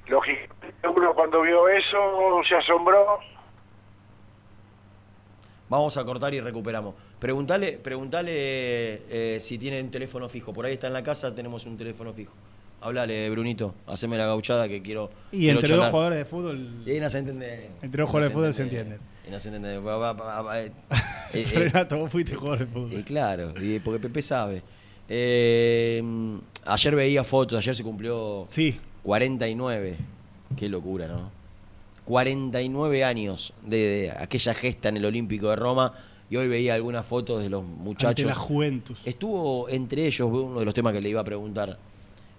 Lógicamente 0.08 0.88
uno 0.88 1.14
cuando 1.14 1.42
vio 1.42 1.70
eso 1.70 2.42
se 2.48 2.56
asombró. 2.56 3.20
Vamos 5.70 5.96
a 5.98 6.04
cortar 6.04 6.34
y 6.34 6.42
recuperamos. 6.42 6.94
Preguntale, 7.20 7.78
preguntale 7.78 8.32
eh, 8.36 9.38
si 9.40 9.58
tiene 9.58 9.82
un 9.82 9.90
teléfono 9.90 10.28
fijo. 10.28 10.52
Por 10.54 10.66
ahí 10.66 10.74
está 10.74 10.88
en 10.88 10.94
la 10.94 11.04
casa, 11.04 11.34
tenemos 11.34 11.66
un 11.66 11.78
teléfono 11.78 12.14
fijo. 12.14 12.34
Hablale, 12.84 13.30
Brunito. 13.30 13.74
Haceme 13.88 14.18
la 14.18 14.26
gauchada 14.26 14.68
que 14.68 14.82
quiero. 14.82 15.10
Y 15.32 15.40
quiero 15.40 15.60
entre 15.60 15.70
charlar. 15.70 15.86
dos 15.88 15.92
jugadores 15.92 16.18
de 16.20 16.26
fútbol. 16.26 16.84
Y 16.86 17.00
no 17.00 17.10
se 17.10 17.18
entiende. 17.20 17.70
Entre 17.82 18.02
dos 18.02 18.10
jugadores 18.10 18.30
de 18.30 18.34
fútbol 18.34 18.54
se 18.54 18.64
entienden. 18.64 19.00
Y 19.28 19.32
no 19.32 19.40
se 19.40 19.48
entiende. 19.50 19.78
Va- 19.80 20.60
eh, 20.62 20.72
eh, 21.34 21.46
Renato, 21.54 21.98
vos 21.98 22.12
fuiste 22.12 22.36
jugador 22.36 22.60
de 22.60 22.66
fútbol. 22.68 22.94
Y 22.94 23.04
claro, 23.04 23.54
y 23.62 23.80
porque 23.80 24.00
Pepe 24.00 24.22
sabe. 24.22 24.62
Eh, 25.10 26.04
ayer 26.66 26.96
veía 26.96 27.24
fotos, 27.24 27.58
ayer 27.60 27.76
se 27.76 27.84
cumplió 27.84 28.46
Sí. 28.50 28.78
49. 29.04 29.96
Qué 30.58 30.70
locura, 30.70 31.08
¿no? 31.08 31.32
49 32.06 33.04
años 33.04 33.54
de, 33.66 33.78
de 33.78 34.12
aquella 34.12 34.54
gesta 34.54 34.90
en 34.90 34.98
el 34.98 35.06
Olímpico 35.06 35.50
de 35.50 35.56
Roma. 35.56 35.94
Y 36.30 36.36
hoy 36.36 36.48
veía 36.48 36.74
algunas 36.74 37.06
fotos 37.06 37.44
de 37.44 37.50
los 37.50 37.64
muchachos. 37.64 38.10
Ante 38.10 38.26
la 38.26 38.34
Juventus. 38.34 39.00
Estuvo 39.06 39.70
entre 39.70 40.08
ellos, 40.08 40.28
uno 40.32 40.60
de 40.60 40.66
los 40.66 40.74
temas 40.74 40.94
que 40.94 41.02
le 41.02 41.10
iba 41.10 41.22
a 41.22 41.24
preguntar. 41.24 41.78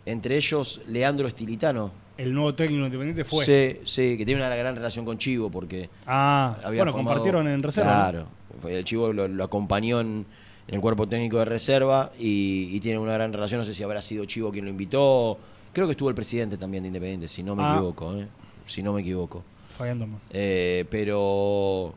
Entre 0.07 0.37
ellos, 0.37 0.81
Leandro 0.89 1.29
Estilitano. 1.29 1.91
El 2.17 2.33
nuevo 2.33 2.55
técnico 2.55 2.85
independiente 2.85 3.25
fue. 3.25 3.45
Sí, 3.45 3.81
sí, 3.85 4.17
que 4.17 4.25
tiene 4.25 4.41
una 4.45 4.55
gran 4.55 4.77
relación 4.77 5.05
con 5.05 5.19
Chivo 5.19 5.51
porque 5.51 5.89
Ah, 6.07 6.57
había 6.63 6.81
bueno, 6.83 6.93
formado- 6.93 7.15
compartieron 7.17 7.49
en 7.49 7.63
reserva. 7.63 7.91
Claro, 8.11 8.27
el 8.69 8.85
Chivo 8.85 9.13
lo, 9.13 9.27
lo 9.27 9.45
acompañó 9.45 10.01
en, 10.01 10.25
en 10.69 10.75
el 10.75 10.81
cuerpo 10.81 11.09
técnico 11.09 11.39
de 11.39 11.47
reserva 11.47 12.13
y, 12.19 12.69
y 12.71 12.81
tiene 12.81 12.99
una 12.99 13.15
gran 13.15 13.33
relación. 13.33 13.59
No 13.61 13.65
sé 13.65 13.75
si 13.75 13.83
habrá 13.83 14.01
sido 14.03 14.25
Chivo 14.27 14.53
quien 14.53 14.65
lo 14.67 14.71
invitó. 14.71 15.39
Creo 15.73 15.87
que 15.87 15.93
estuvo 15.93 16.09
el 16.09 16.15
presidente 16.15 16.57
también 16.57 16.85
de 16.85 16.89
Independiente, 16.89 17.27
si 17.27 17.43
no 17.43 17.57
me 17.57 17.65
Ah. 17.65 17.73
equivoco. 17.75 18.15
¿eh? 18.17 18.27
Si 18.67 18.81
no 18.83 18.93
me 18.93 19.01
equivoco. 19.01 19.43
Fabián 19.77 19.99
Domar. 19.99 20.21
Eh, 20.31 20.85
pero 20.89 21.95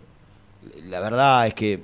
la 0.90 1.00
verdad 1.00 1.46
es 1.46 1.54
que 1.54 1.82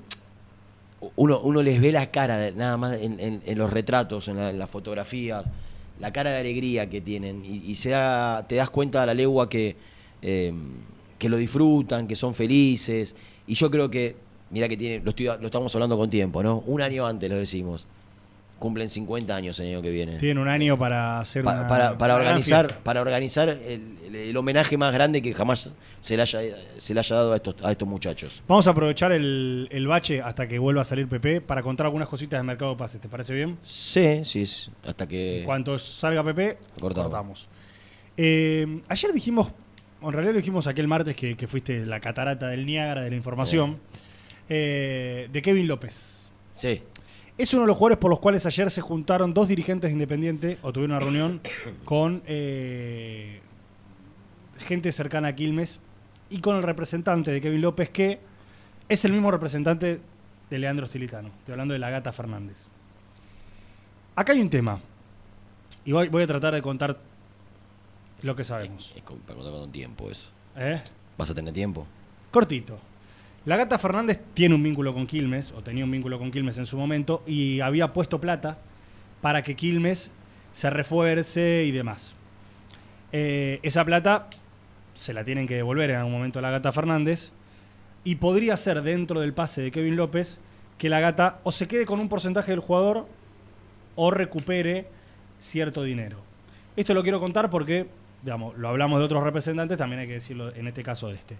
uno, 1.18 1.40
uno 1.41 1.62
les 1.62 1.80
ve 1.80 1.91
la 1.91 2.10
cara, 2.10 2.38
de- 2.38 2.52
nada 2.54 2.78
más 2.78 2.98
en, 3.00 3.20
en- 3.20 3.44
en 3.45 3.58
los 3.60 3.72
retratos, 3.72 4.28
en, 4.28 4.38
la- 4.38 4.50
en 4.50 4.58
las 4.58 4.70
fotografías, 4.72 5.45
la 5.99 6.11
cara 6.11 6.32
de 6.32 6.38
alegría 6.38 6.90
que 6.90 7.02
tienen. 7.02 7.44
Y, 7.45 7.76
se 7.76 7.90
te 8.48 8.56
das 8.56 8.70
cuenta 8.70 9.03
a 9.03 9.06
la 9.06 9.14
legua 9.14 9.49
que, 9.49 9.76
eh, 10.22 10.53
que 11.18 11.30
lo 11.30 11.38
disfrutan, 11.38 12.07
que 12.07 12.15
son 12.15 12.34
felices. 12.34 13.15
Y 13.48 13.56
yo 13.56 13.70
creo 13.70 13.90
que, 13.90 14.15
mira 14.49 14.68
que 14.68 14.78
tiene, 14.78 15.03
lo, 15.03 15.14
lo 15.38 15.45
estamos 15.45 15.74
hablando 15.76 15.98
con 15.98 16.10
tiempo, 16.10 16.44
¿no? 16.44 16.64
Un 16.65 16.82
año 16.82 17.06
antes 17.06 17.30
lo 17.30 17.38
decimos. 17.38 17.88
Cumplen 18.64 18.88
50 18.90 19.35
años 19.35 19.60
el 19.60 19.68
año 19.68 19.81
que 19.81 19.90
viene. 19.91 20.15
Tienen 20.19 20.38
un 20.38 20.48
año 20.48 20.77
para 20.77 21.19
hacer 21.19 21.44
Pa- 21.44 21.52
una. 21.52 21.68
para, 21.68 21.98
para 21.98 22.14
una 22.15 22.23
gran 22.23 22.34
organizar, 22.35 22.65
fiesta. 22.68 22.84
para 22.85 23.02
organizar 23.02 23.49
el, 23.49 23.98
el- 24.07 24.15
el 24.15 24.38
homenaje 24.38 24.77
más 24.77 24.94
grande 24.94 25.22
que 25.22 25.34
jamás 25.34 25.73
se 25.99 26.15
le 26.15 26.22
haya, 26.22 26.40
se 26.77 26.94
le 26.94 26.99
haya 27.02 27.15
dado 27.18 27.34
a 27.34 27.35
estos, 27.35 27.56
a 27.61 27.72
estos 27.73 27.85
muchachos. 27.85 28.41
Vamos 28.48 28.65
a 28.68 28.69
aprovechar 28.69 29.11
el, 29.11 29.68
el 29.69 29.85
bache 29.85 30.22
hasta 30.22 30.48
que 30.48 30.60
vuelva 30.60 30.84
a 30.84 30.85
salir 30.85 31.10
Pepe 31.10 31.41
para 31.41 31.61
contar 31.61 31.88
algunas 31.88 32.07
cositas 32.07 32.40
del 32.40 32.48
mercado 32.48 32.72
de 32.72 32.77
pases. 32.77 33.02
¿Te 33.02 33.10
parece 33.10 33.34
bien? 33.34 33.57
Sí, 33.64 34.22
sí, 34.23 34.45
hasta 34.85 35.06
que... 35.07 35.40
En 35.40 35.44
cuanto 35.45 35.77
salga 35.77 36.23
Pepe, 36.23 36.57
Cortamos. 36.80 37.10
cortamos. 37.11 37.49
Eh, 38.15 38.80
ayer 38.88 39.11
dijimos, 39.11 39.49
o 40.02 40.07
en 40.07 40.14
realidad 40.14 40.31
lo 40.35 40.40
dijimos 40.40 40.68
aquel 40.68 40.88
martes 40.88 41.18
que, 41.18 41.35
que 41.35 41.48
fuiste 41.48 41.85
la 41.85 41.99
catarata 41.99 42.48
del 42.48 42.65
Niágara 42.65 43.02
de 43.02 43.10
la 43.10 43.15
información, 43.18 43.80
eh, 44.48 45.27
de 45.31 45.41
Kevin 45.41 45.68
López. 45.68 46.18
Sí. 46.52 46.81
Es 47.38 47.53
uno 47.53 47.64
de 47.64 47.68
los 47.68 47.77
jugadores 47.77 47.97
por 47.97 48.11
los 48.11 48.19
cuales 48.19 48.45
ayer 48.45 48.69
se 48.69 48.81
juntaron 48.81 49.34
dos 49.34 49.47
dirigentes 49.47 49.89
de 49.89 49.93
Independiente 49.93 50.60
o 50.61 50.72
tuvieron 50.72 50.95
una 50.95 50.99
reunión 50.99 51.41
con 51.85 52.22
eh, 52.27 53.41
gente 54.60 54.91
cercana 54.91 55.30
a 55.30 55.35
Quilmes 55.35 55.80
y 56.30 56.39
con 56.39 56.55
el 56.55 56.64
representante 56.64 57.31
de 57.31 57.41
Kevin 57.41 57.61
López, 57.61 57.89
que 57.89 58.19
es 58.88 59.03
el 59.05 59.14
mismo 59.14 59.31
representante 59.31 59.99
de 60.49 60.60
Leandro 60.60 60.85
Stilitano. 60.85 61.30
Estoy 61.39 61.53
hablando 61.53 61.73
de 61.73 61.80
la 61.80 61.89
Gata 61.89 62.11
Fernández. 62.11 62.57
Acá 64.15 64.34
hay 64.34 64.41
un 64.41 64.49
tema. 64.49 64.80
Y 65.85 65.91
voy, 65.91 66.10
voy 66.10 66.23
a 66.23 66.27
tratar 66.27 66.53
de 66.53 66.61
contar 66.61 66.99
lo 68.22 68.35
que 68.35 68.43
sabemos. 68.43 68.93
Es 68.95 69.01
para 69.01 69.35
contar 69.35 69.51
con 69.51 69.72
tiempo 69.72 70.10
eso. 70.10 70.30
¿Eh? 70.55 70.81
¿Vas 71.18 71.30
a 71.31 71.34
tener 71.34 71.53
tiempo? 71.53 71.85
Cortito. 72.31 72.93
La 73.45 73.57
Gata 73.57 73.78
Fernández 73.78 74.22
tiene 74.34 74.56
un 74.56 74.64
vínculo 74.64 74.94
con 74.94 75.06
Quilmes, 75.06 75.52
o 75.52 75.61
tenía 75.61 75.84
un 75.84 75.91
vínculo 75.91 76.18
con 76.18 76.32
Quilmes 76.32 76.57
en 76.57 76.65
su 76.65 76.78
momento, 76.78 77.24
y 77.28 77.60
había 77.60 77.91
puesto 77.91 78.22
plata 78.22 78.57
para 79.22 79.41
que 79.41 79.56
Quilmes 79.56 80.11
se 80.53 80.70
refuerce 80.70 81.65
y 81.65 81.72
demás. 81.72 82.14
Eh, 83.11 83.60
esa 83.61 83.84
plata 83.84 84.30
se 84.94 85.14
la 85.14 85.26
tienen 85.26 85.45
que 85.45 85.56
devolver 85.56 85.90
en 85.90 85.98
algún 85.98 86.14
momento 86.14 86.40
a 86.40 86.41
la 86.41 86.52
Gata 86.52 86.72
Fernández, 86.72 87.32
y 88.06 88.15
podría 88.15 88.56
ser 88.56 88.82
dentro 88.82 89.20
del 89.20 89.34
pase 89.34 89.61
de 89.61 89.72
Kevin 89.72 89.98
López 89.98 90.40
que 90.78 90.88
la 90.88 91.02
Gata 91.02 91.40
o 91.44 91.52
se 91.52 91.68
quede 91.68 91.86
con 91.86 91.99
un 91.99 92.07
porcentaje 92.07 92.52
del 92.52 92.60
jugador 92.61 93.07
o 93.95 94.10
recupere 94.10 94.88
cierto 95.40 95.84
dinero. 95.84 96.18
Esto 96.78 96.94
lo 96.94 97.03
quiero 97.03 97.20
contar 97.20 97.49
porque, 97.49 97.88
digamos, 98.22 98.57
lo 98.57 98.70
hablamos 98.70 98.99
de 98.99 99.06
otros 99.06 99.24
representantes, 99.24 99.78
también 99.78 99.99
hay 100.02 100.07
que 100.07 100.14
decirlo 100.14 100.56
en 100.56 100.68
este 100.68 100.82
caso 100.82 101.10
de 101.10 101.15
este. 101.15 101.36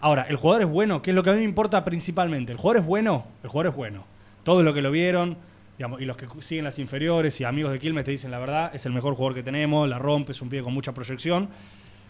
Ahora, 0.00 0.26
el 0.28 0.36
jugador 0.36 0.62
es 0.62 0.68
bueno, 0.68 1.02
que 1.02 1.10
es 1.10 1.14
lo 1.14 1.24
que 1.24 1.30
a 1.30 1.32
mí 1.32 1.40
me 1.40 1.44
importa 1.44 1.84
principalmente. 1.84 2.52
El 2.52 2.58
jugador 2.58 2.82
es 2.82 2.86
bueno, 2.86 3.26
el 3.42 3.48
jugador 3.48 3.72
es 3.72 3.76
bueno. 3.76 4.04
Todos 4.44 4.64
los 4.64 4.72
que 4.72 4.80
lo 4.80 4.90
vieron, 4.92 5.36
digamos, 5.76 6.00
y 6.00 6.04
los 6.04 6.16
que 6.16 6.26
siguen 6.40 6.64
las 6.64 6.78
inferiores 6.78 7.40
y 7.40 7.44
amigos 7.44 7.72
de 7.72 7.80
Quilmes 7.80 8.04
te 8.04 8.12
dicen 8.12 8.30
la 8.30 8.38
verdad, 8.38 8.70
es 8.74 8.86
el 8.86 8.92
mejor 8.92 9.14
jugador 9.14 9.34
que 9.34 9.42
tenemos, 9.42 9.88
la 9.88 9.98
rompe, 9.98 10.32
es 10.32 10.40
un 10.40 10.48
pibe 10.48 10.62
con 10.62 10.72
mucha 10.72 10.92
proyección. 10.92 11.48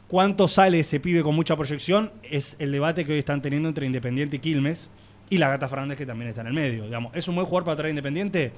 ¿Cuánto 0.07 0.49
sale 0.49 0.81
ese 0.81 1.01
pibe 1.01 1.23
con 1.23 1.35
mucha 1.35 1.57
proyección? 1.57 2.11
Es 2.23 2.57
el 2.59 2.73
debate 2.73 3.05
que 3.05 3.13
hoy 3.13 3.19
están 3.19 3.41
teniendo 3.43 3.69
entre 3.69 3.87
Independiente 3.87 4.37
y 4.37 4.39
Quilmes 4.39 4.91
y 5.31 5.39
la 5.39 5.49
Gata 5.49 5.69
Fernández 5.69 5.99
que 5.99 6.07
también 6.07 6.29
está 6.29 6.43
en 6.43 6.49
el 6.49 6.55
medio. 6.55 6.85
Digamos, 6.85 7.15
¿Es 7.15 7.27
un 7.29 7.35
buen 7.35 7.47
jugador 7.47 7.65
para 7.65 7.77
traer 7.77 7.91
Independiente? 7.91 8.53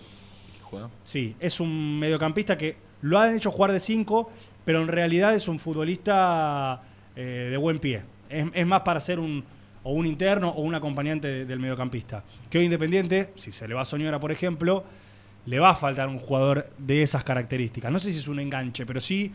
Sí, 1.04 1.34
es 1.40 1.58
un 1.58 1.98
mediocampista 1.98 2.56
que 2.56 2.76
lo 3.02 3.18
han 3.18 3.36
hecho 3.36 3.50
jugar 3.50 3.72
de 3.72 3.80
5, 3.80 4.30
pero 4.64 4.80
en 4.80 4.88
realidad 4.88 5.34
es 5.34 5.48
un 5.48 5.58
futbolista 5.58 6.82
eh, 7.16 7.48
de 7.50 7.56
buen 7.56 7.78
pie. 7.78 8.02
Es, 8.30 8.46
es 8.54 8.66
más 8.66 8.80
para 8.82 9.00
ser 9.00 9.18
un, 9.18 9.44
o 9.82 9.92
un 9.92 10.06
interno 10.06 10.50
o 10.50 10.60
un 10.62 10.74
acompañante 10.74 11.28
de- 11.28 11.44
del 11.44 11.58
mediocampista. 11.58 12.22
Que 12.48 12.58
hoy 12.58 12.64
Independiente, 12.64 13.32
si 13.36 13.50
se 13.52 13.66
le 13.68 13.74
va 13.74 13.82
a 13.82 13.84
Soñora, 13.84 14.18
por 14.20 14.30
ejemplo, 14.32 14.84
le 15.46 15.58
va 15.58 15.70
a 15.70 15.74
faltar 15.74 16.08
un 16.08 16.18
jugador 16.18 16.68
de 16.78 17.02
esas 17.02 17.24
características. 17.24 17.90
No 17.90 17.98
sé 17.98 18.12
si 18.12 18.18
es 18.18 18.28
un 18.28 18.38
enganche, 18.40 18.86
pero 18.86 19.00
sí 19.00 19.32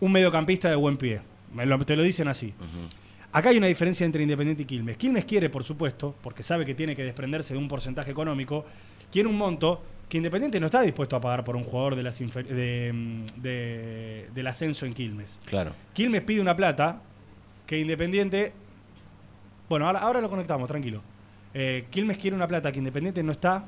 un 0.00 0.12
mediocampista 0.12 0.68
de 0.68 0.76
buen 0.76 0.96
pie. 0.96 1.20
Me 1.54 1.64
lo- 1.66 1.78
te 1.84 1.96
lo 1.96 2.02
dicen 2.02 2.28
así. 2.28 2.52
Acá 3.32 3.50
hay 3.50 3.58
una 3.58 3.66
diferencia 3.66 4.04
entre 4.06 4.22
Independiente 4.22 4.62
y 4.62 4.66
Quilmes. 4.66 4.96
Quilmes 4.96 5.24
quiere, 5.24 5.48
por 5.50 5.62
supuesto, 5.64 6.14
porque 6.22 6.42
sabe 6.42 6.64
que 6.64 6.74
tiene 6.74 6.94
que 6.96 7.02
desprenderse 7.04 7.54
de 7.54 7.58
un 7.58 7.68
porcentaje 7.68 8.10
económico, 8.10 8.64
quiere 9.12 9.28
un 9.28 9.36
monto 9.38 9.82
que 10.08 10.16
Independiente 10.18 10.58
no 10.60 10.66
está 10.66 10.82
dispuesto 10.82 11.16
a 11.16 11.20
pagar 11.20 11.44
por 11.44 11.56
un 11.56 11.64
jugador 11.64 11.96
de 11.96 12.02
las 12.02 12.18
de, 12.18 12.92
mm, 12.94 13.40
de- 13.42 14.28
del 14.34 14.46
ascenso 14.46 14.86
en 14.86 14.94
Quilmes. 14.94 15.38
Claro. 15.44 15.72
Quilmes 15.92 16.22
pide 16.22 16.40
una 16.40 16.56
plata 16.56 17.00
que 17.66 17.78
Independiente. 17.78 18.52
Bueno, 19.68 19.86
ahora, 19.86 19.98
ahora 20.00 20.20
lo 20.20 20.30
conectamos, 20.30 20.68
tranquilo. 20.68 21.02
Eh, 21.52 21.86
Quilmes 21.90 22.18
quiere 22.18 22.36
una 22.36 22.46
plata 22.46 22.70
que 22.70 22.78
Independiente 22.78 23.22
no 23.22 23.32
está 23.32 23.64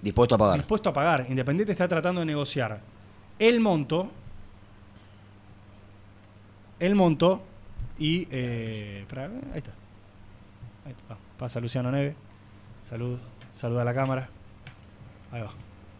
Dispuesto 0.00 0.34
a 0.34 0.38
pagar. 0.38 0.56
dispuesto 0.58 0.88
a 0.90 0.92
pagar. 0.92 1.26
Independiente 1.28 1.72
está 1.72 1.88
tratando 1.88 2.20
de 2.20 2.26
negociar 2.26 2.80
el 3.38 3.60
monto. 3.60 4.10
El 6.78 6.94
monto 6.94 7.42
y. 7.98 8.26
Eh, 8.30 9.06
ahí 9.10 9.58
está. 9.58 9.72
Ahí 10.84 10.92
está. 10.92 11.16
Pasa 11.38 11.60
Luciano 11.60 11.90
Neve. 11.90 12.14
Salud. 12.88 13.18
Saluda 13.54 13.82
a 13.82 13.84
la 13.84 13.94
cámara. 13.94 14.28
Ahí 15.32 15.40
va. 15.40 15.52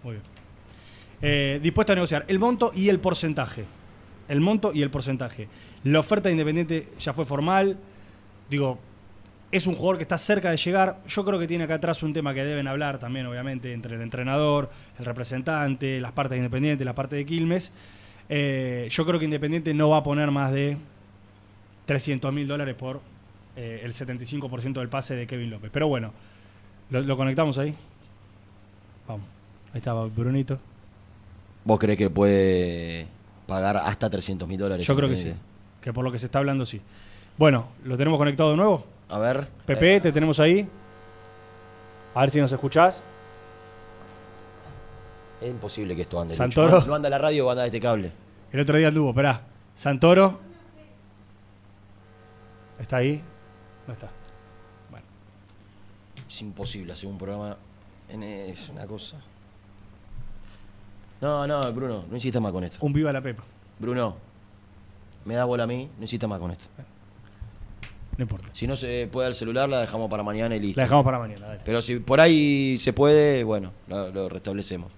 Muy 0.02 0.12
bien. 0.12 0.22
Eh, 1.22 1.60
dispuesto 1.62 1.92
a 1.92 1.94
negociar 1.94 2.24
el 2.28 2.38
monto 2.38 2.72
y 2.74 2.88
el 2.90 3.00
porcentaje. 3.00 3.64
El 4.28 4.40
monto 4.40 4.72
y 4.74 4.82
el 4.82 4.90
porcentaje. 4.90 5.48
La 5.84 6.00
oferta 6.00 6.28
de 6.28 6.32
Independiente 6.32 6.88
ya 6.98 7.12
fue 7.12 7.24
formal. 7.24 7.76
Digo, 8.48 8.78
es 9.52 9.66
un 9.66 9.74
jugador 9.74 9.98
que 9.98 10.02
está 10.02 10.18
cerca 10.18 10.50
de 10.50 10.56
llegar. 10.56 10.98
Yo 11.06 11.24
creo 11.24 11.38
que 11.38 11.46
tiene 11.46 11.64
acá 11.64 11.74
atrás 11.74 12.02
un 12.02 12.12
tema 12.12 12.34
que 12.34 12.44
deben 12.44 12.66
hablar 12.66 12.98
también, 12.98 13.26
obviamente, 13.26 13.72
entre 13.72 13.94
el 13.96 14.02
entrenador, 14.02 14.70
el 14.98 15.04
representante, 15.04 16.00
las 16.00 16.12
partes 16.12 16.32
de 16.32 16.38
Independiente, 16.38 16.84
la 16.84 16.94
parte 16.94 17.16
de 17.16 17.26
Quilmes. 17.26 17.70
Eh, 18.28 18.88
yo 18.90 19.06
creo 19.06 19.18
que 19.18 19.26
Independiente 19.26 19.74
no 19.74 19.90
va 19.90 19.98
a 19.98 20.02
poner 20.02 20.30
más 20.30 20.52
de 20.52 20.76
300 21.86 22.32
mil 22.32 22.48
dólares 22.48 22.74
por 22.74 23.00
eh, 23.56 23.82
el 23.84 23.92
75% 23.92 24.72
del 24.72 24.88
pase 24.88 25.14
de 25.14 25.26
Kevin 25.26 25.50
López. 25.50 25.70
Pero 25.72 25.86
bueno, 25.86 26.12
¿lo, 26.90 27.02
lo 27.02 27.16
conectamos 27.16 27.58
ahí? 27.58 27.74
Vamos. 29.06 29.26
Ahí 29.72 29.78
estaba 29.78 30.06
Brunito. 30.06 30.58
¿Vos 31.64 31.78
crees 31.78 31.98
que 31.98 32.10
puede 32.10 33.06
pagar 33.46 33.76
hasta 33.76 34.08
300 34.08 34.48
mil 34.48 34.58
dólares? 34.58 34.86
Yo 34.86 34.96
creo 34.96 35.08
que 35.08 35.16
sí. 35.16 35.32
Que 35.84 35.92
por 35.92 36.02
lo 36.02 36.10
que 36.10 36.18
se 36.18 36.24
está 36.24 36.38
hablando, 36.38 36.64
sí. 36.64 36.80
Bueno, 37.36 37.68
¿lo 37.84 37.98
tenemos 37.98 38.16
conectado 38.18 38.52
de 38.52 38.56
nuevo? 38.56 38.86
A 39.10 39.18
ver. 39.18 39.46
Pepe, 39.66 40.00
te 40.00 40.12
tenemos 40.12 40.40
ahí. 40.40 40.66
A 42.14 42.22
ver 42.22 42.30
si 42.30 42.40
nos 42.40 42.50
escuchás. 42.50 43.02
Es 45.42 45.50
imposible 45.50 45.94
que 45.94 46.00
esto 46.02 46.18
ande. 46.18 46.34
Santoro. 46.34 46.80
No 46.86 46.94
anda 46.94 47.10
la 47.10 47.18
radio 47.18 47.46
o 47.46 47.50
anda 47.50 47.66
este 47.66 47.80
cable. 47.80 48.10
El 48.50 48.60
otro 48.60 48.78
día 48.78 48.88
anduvo, 48.88 49.10
esperá. 49.10 49.42
Santoro. 49.74 50.40
¿Está 52.80 52.96
ahí? 52.96 53.22
No 53.86 53.92
está. 53.92 54.08
Es 56.26 56.40
imposible 56.40 56.94
hacer 56.94 57.10
un 57.10 57.18
programa. 57.18 57.58
en- 58.08 58.22
Es 58.22 58.70
una 58.70 58.86
cosa. 58.86 59.18
No, 61.20 61.46
no, 61.46 61.70
Bruno, 61.74 62.04
no 62.08 62.14
insistas 62.16 62.40
más 62.40 62.52
con 62.52 62.64
esto. 62.64 62.78
Un 62.80 62.92
viva 62.94 63.12
la 63.12 63.20
Pepa. 63.20 63.42
Bruno, 63.78 64.16
me 65.24 65.34
da 65.34 65.44
bola 65.44 65.64
a 65.64 65.66
mí, 65.66 65.88
no 65.98 66.28
más 66.28 66.40
con 66.40 66.50
esto. 66.50 66.64
No 68.16 68.22
importa. 68.22 68.48
Si 68.52 68.66
no 68.66 68.76
se 68.76 69.08
puede 69.10 69.28
el 69.28 69.34
celular, 69.34 69.68
la 69.68 69.80
dejamos 69.80 70.08
para 70.08 70.22
mañana 70.22 70.54
y 70.54 70.60
listo. 70.60 70.78
La 70.78 70.84
dejamos 70.84 71.04
para 71.04 71.18
mañana, 71.18 71.46
dale. 71.46 71.60
Pero 71.64 71.82
si 71.82 71.98
por 71.98 72.20
ahí 72.20 72.76
se 72.78 72.92
puede, 72.92 73.42
bueno, 73.42 73.72
lo, 73.88 74.10
lo 74.10 74.28
restablecemos. 74.28 74.92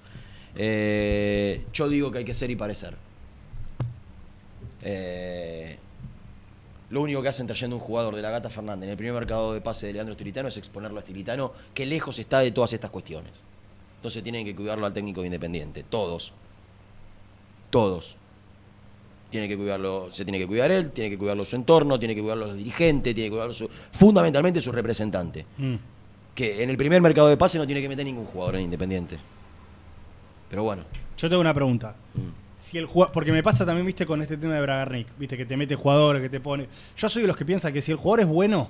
Eh, 0.55 1.65
yo 1.73 1.89
digo 1.89 2.11
que 2.11 2.19
hay 2.19 2.24
que 2.24 2.35
ser 2.35 2.51
y 2.51 2.57
parecer. 2.57 2.94
Eh, 4.82 5.78
lo 6.90 7.01
único 7.01 7.20
que 7.20 7.28
hacen 7.28 7.47
trayendo 7.47 7.77
un 7.77 7.82
jugador 7.82 8.15
de 8.15 8.23
la 8.23 8.31
Gata 8.31 8.48
Fernández 8.48 8.85
en 8.85 8.90
el 8.90 8.97
primer 8.97 9.15
mercado 9.15 9.53
de 9.53 9.61
pase 9.61 9.89
de 9.89 9.94
Leandro 9.94 10.12
Estilitano 10.12 10.48
es 10.48 10.57
exponerlo 10.57 10.98
a 10.98 11.01
Estilitano, 11.01 11.53
que 11.74 11.85
lejos 11.85 12.19
está 12.19 12.40
de 12.40 12.53
todas 12.53 12.73
estas 12.73 12.90
cuestiones. 12.90 13.32
Entonces 13.97 14.23
tienen 14.23 14.44
que 14.44 14.55
cuidarlo 14.55 14.86
al 14.86 14.93
técnico 14.93 15.20
de 15.23 15.27
independiente, 15.27 15.82
todos. 15.82 16.32
Todos. 17.70 18.16
Tiene 19.31 19.48
que 19.48 19.57
cuidarlo, 19.57 20.09
se 20.12 20.24
tiene 20.24 20.39
que 20.39 20.47
cuidar 20.47 20.70
él, 20.70 20.90
tiene 20.93 21.11
que 21.11 21.19
cuidarlo 21.19 21.44
su 21.44 21.57
entorno, 21.57 21.98
tiene 21.98 22.15
que 22.15 22.20
cuidarlo 22.20 22.47
los 22.47 22.57
dirigentes, 22.57 23.15
tiene 23.15 23.27
que 23.28 23.31
cuidarlo 23.32 23.53
su, 23.53 23.69
fundamentalmente 23.93 24.61
su 24.61 24.70
representante. 24.73 25.44
Mm. 25.59 25.74
Que 26.35 26.62
en 26.62 26.70
el 26.70 26.77
primer 26.77 27.01
mercado 27.01 27.28
de 27.28 27.36
pase 27.36 27.59
no 27.59 27.66
tiene 27.66 27.82
que 27.82 27.89
meter 27.89 28.05
ningún 28.05 28.27
jugador 28.27 28.57
en 28.57 28.62
Independiente. 28.62 29.19
Pero 30.48 30.62
bueno. 30.62 30.85
Yo 31.19 31.28
tengo 31.28 31.40
una 31.40 31.55
pregunta. 31.55 31.97
Si 32.57 32.78
el 32.78 32.86
jugador, 32.86 33.12
porque 33.12 33.32
me 33.32 33.43
pasa 33.43 33.66
también, 33.66 33.86
viste, 33.86 34.07
con 34.07 34.23
este 34.23 34.36
tema 34.36 34.55
de 34.55 34.61
Bragarnik, 34.61 35.09
viste, 35.19 35.36
que 35.36 35.44
te 35.47 35.57
mete 35.57 35.74
jugadores, 35.74 36.23
que 36.23 36.28
te 36.28 36.40
pone. 36.40 36.69
Yo 36.97 37.09
soy 37.09 37.23
de 37.23 37.28
los 37.28 37.36
que 37.36 37.44
piensan 37.44 37.73
que 37.73 37.81
si 37.82 37.90
el 37.93 37.98
jugador 37.98 38.20
es 38.20 38.27
bueno, 38.27 38.69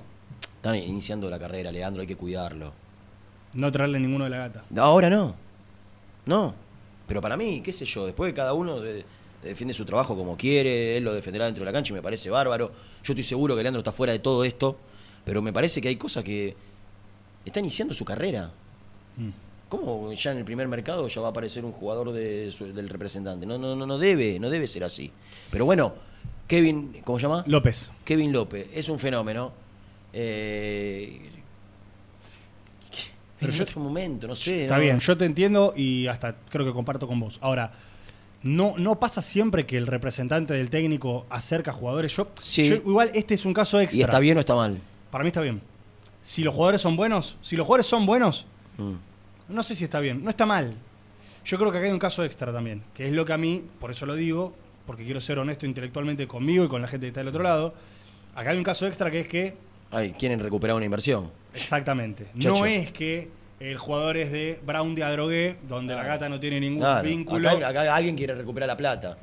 Están 0.56 0.74
iniciando 0.76 1.28
la 1.30 1.38
carrera, 1.38 1.70
Leandro, 1.70 2.00
hay 2.00 2.06
que 2.06 2.16
cuidarlo. 2.16 2.72
no 3.54 3.70
traerle 3.72 4.00
ninguno 4.00 4.24
de 4.24 4.30
la 4.30 4.38
gata. 4.38 4.64
Ahora 4.76 5.08
no. 5.10 5.34
No. 6.24 6.54
Pero 7.06 7.20
para 7.20 7.36
mí, 7.36 7.60
qué 7.64 7.72
sé 7.72 7.84
yo, 7.84 8.04
después 8.06 8.30
de 8.30 8.34
cada 8.34 8.52
uno 8.52 8.80
de- 8.80 9.04
defiende 9.42 9.74
su 9.74 9.84
trabajo 9.84 10.16
como 10.16 10.36
quiere, 10.36 10.96
él 10.96 11.04
lo 11.04 11.12
defenderá 11.14 11.46
dentro 11.46 11.62
de 11.64 11.66
la 11.66 11.72
cancha 11.72 11.92
y 11.92 11.94
me 11.96 12.02
parece 12.02 12.30
bárbaro. 12.30 12.72
Yo 13.04 13.12
estoy 13.12 13.22
seguro 13.24 13.54
que 13.56 13.62
Leandro 13.62 13.80
está 13.80 13.92
fuera 13.92 14.12
de 14.12 14.18
todo 14.18 14.44
esto, 14.44 14.76
pero 15.24 15.42
me 15.42 15.52
parece 15.52 15.80
que 15.80 15.88
hay 15.88 15.96
cosas 15.96 16.24
que 16.24 16.54
está 17.44 17.60
iniciando 17.60 17.94
su 17.94 18.04
carrera. 18.04 18.50
Mm. 19.16 19.30
¿Cómo 19.68 20.12
ya 20.12 20.30
en 20.32 20.38
el 20.38 20.44
primer 20.44 20.68
mercado 20.68 21.08
ya 21.08 21.20
va 21.20 21.28
a 21.28 21.30
aparecer 21.30 21.64
un 21.64 21.72
jugador 21.72 22.12
de 22.12 22.52
su- 22.52 22.72
del 22.72 22.88
representante? 22.88 23.46
No, 23.46 23.58
no, 23.58 23.74
no, 23.74 23.84
no 23.86 23.98
debe, 23.98 24.38
no 24.38 24.48
debe 24.50 24.66
ser 24.68 24.84
así. 24.84 25.10
Pero 25.50 25.64
bueno, 25.64 25.94
Kevin, 26.46 27.00
¿cómo 27.04 27.18
se 27.18 27.24
llama? 27.24 27.42
López. 27.48 27.90
Kevin 28.04 28.32
López, 28.32 28.68
es 28.72 28.88
un 28.88 28.98
fenómeno. 29.00 29.52
Eh, 30.12 31.20
Pero 33.40 33.52
en 33.52 33.58
yo- 33.58 33.64
otro 33.64 33.80
momento, 33.80 34.26
no 34.26 34.34
sé. 34.34 34.62
Está 34.62 34.76
¿no? 34.76 34.80
bien, 34.82 34.98
yo 35.00 35.16
te 35.16 35.24
entiendo 35.24 35.74
y 35.76 36.06
hasta 36.06 36.36
creo 36.48 36.64
que 36.64 36.72
comparto 36.72 37.06
con 37.06 37.20
vos. 37.20 37.38
Ahora, 37.42 37.70
no, 38.46 38.74
no 38.78 38.98
pasa 39.00 39.20
siempre 39.22 39.66
que 39.66 39.76
el 39.76 39.86
representante 39.86 40.54
del 40.54 40.70
técnico 40.70 41.26
acerca 41.30 41.72
jugadores. 41.72 42.16
Yo, 42.16 42.28
Sí. 42.40 42.68
yo- 42.68 42.76
igual 42.76 43.10
este 43.14 43.34
es 43.34 43.44
un 43.44 43.52
caso 43.52 43.80
extra. 43.80 43.98
¿Y 43.98 44.02
está 44.02 44.18
bien 44.18 44.36
o 44.36 44.40
está 44.40 44.54
mal? 44.54 44.78
Para 45.10 45.24
mí 45.24 45.28
está 45.28 45.40
bien. 45.40 45.60
Si 46.22 46.42
los 46.42 46.54
jugadores 46.54 46.80
son 46.80 46.96
buenos, 46.96 47.36
si 47.40 47.56
los 47.56 47.66
jugadores 47.66 47.86
son 47.86 48.06
buenos, 48.06 48.46
Mm. 48.78 48.92
no 49.48 49.62
sé 49.62 49.74
si 49.74 49.84
está 49.84 50.00
bien, 50.00 50.22
no 50.24 50.30
está 50.30 50.46
mal. 50.46 50.74
Yo 51.44 51.58
creo 51.58 51.70
que 51.70 51.78
acá 51.78 51.86
hay 51.86 51.92
un 51.92 51.98
caso 51.98 52.24
extra 52.24 52.52
también, 52.52 52.82
que 52.94 53.06
es 53.06 53.12
lo 53.12 53.24
que 53.24 53.32
a 53.32 53.38
mí, 53.38 53.62
por 53.78 53.90
eso 53.90 54.04
lo 54.06 54.14
digo, 54.16 54.52
porque 54.86 55.04
quiero 55.04 55.20
ser 55.20 55.38
honesto 55.38 55.66
intelectualmente 55.66 56.26
conmigo 56.26 56.64
y 56.64 56.68
con 56.68 56.82
la 56.82 56.88
gente 56.88 57.04
que 57.06 57.08
está 57.08 57.20
del 57.20 57.28
otro 57.28 57.42
lado. 57.42 57.74
Acá 58.34 58.50
hay 58.50 58.58
un 58.58 58.64
caso 58.64 58.86
extra 58.86 59.10
que 59.10 59.20
es 59.20 59.28
que, 59.28 59.54
Ay, 59.90 60.12
quieren 60.18 60.40
recuperar 60.40 60.74
una 60.76 60.84
inversión. 60.84 61.30
exactamente, 61.54 62.26
Chacho. 62.38 62.50
no 62.56 62.66
es 62.66 62.90
que 62.92 63.28
el 63.60 63.78
jugador 63.78 64.16
es 64.16 64.30
de 64.30 64.60
Brown 64.64 64.94
de 64.94 65.02
Adrogué, 65.04 65.56
donde 65.68 65.94
la 65.94 66.04
gata 66.04 66.28
no 66.28 66.38
tiene 66.40 66.60
ningún 66.60 66.80
Claro, 66.82 67.08
vínculo. 67.08 67.48
Acá, 67.50 67.68
acá 67.68 67.94
alguien 67.94 68.16
quiere 68.16 68.34
recuperar 68.34 68.66
la 68.68 68.76
plata. 68.76 69.16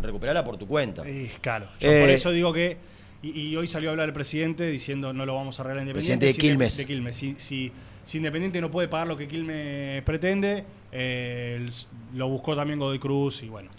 Recuperarla 0.00 0.42
por 0.44 0.56
tu 0.56 0.66
cuenta. 0.66 1.02
Eh, 1.06 1.30
claro. 1.40 1.68
Yo 1.78 1.90
Eh, 1.90 2.00
por 2.00 2.10
eso 2.10 2.30
digo 2.32 2.52
que. 2.52 2.76
Y, 3.22 3.40
y 3.48 3.56
hoy 3.56 3.66
salió 3.68 3.90
a 3.90 3.92
hablar 3.92 4.08
el 4.08 4.12
presidente 4.12 4.66
diciendo 4.66 5.12
no 5.12 5.24
lo 5.24 5.34
vamos 5.34 5.58
a 5.58 5.62
arreglar 5.62 5.82
Independiente. 5.84 6.26
Presidente 6.26 6.46
de 6.46 6.48
Quilmes. 6.48 6.76
de 6.76 6.86
Quilmes. 6.86 7.16
Si, 7.16 7.36
si- 7.36 7.72
si 8.04 8.18
Independiente 8.18 8.60
no 8.60 8.70
puede 8.70 8.88
pagar 8.88 9.06
lo 9.06 9.16
que 9.16 9.26
Quilmes 9.28 10.02
pretende, 10.02 10.64
eh, 10.92 11.54
el- 11.60 11.70
lo 12.18 12.28
buscó 12.28 12.54
también 12.56 12.78
Godoy 12.78 12.98
Cruz 12.98 13.42
y 13.42 13.48
bueno. 13.48 13.70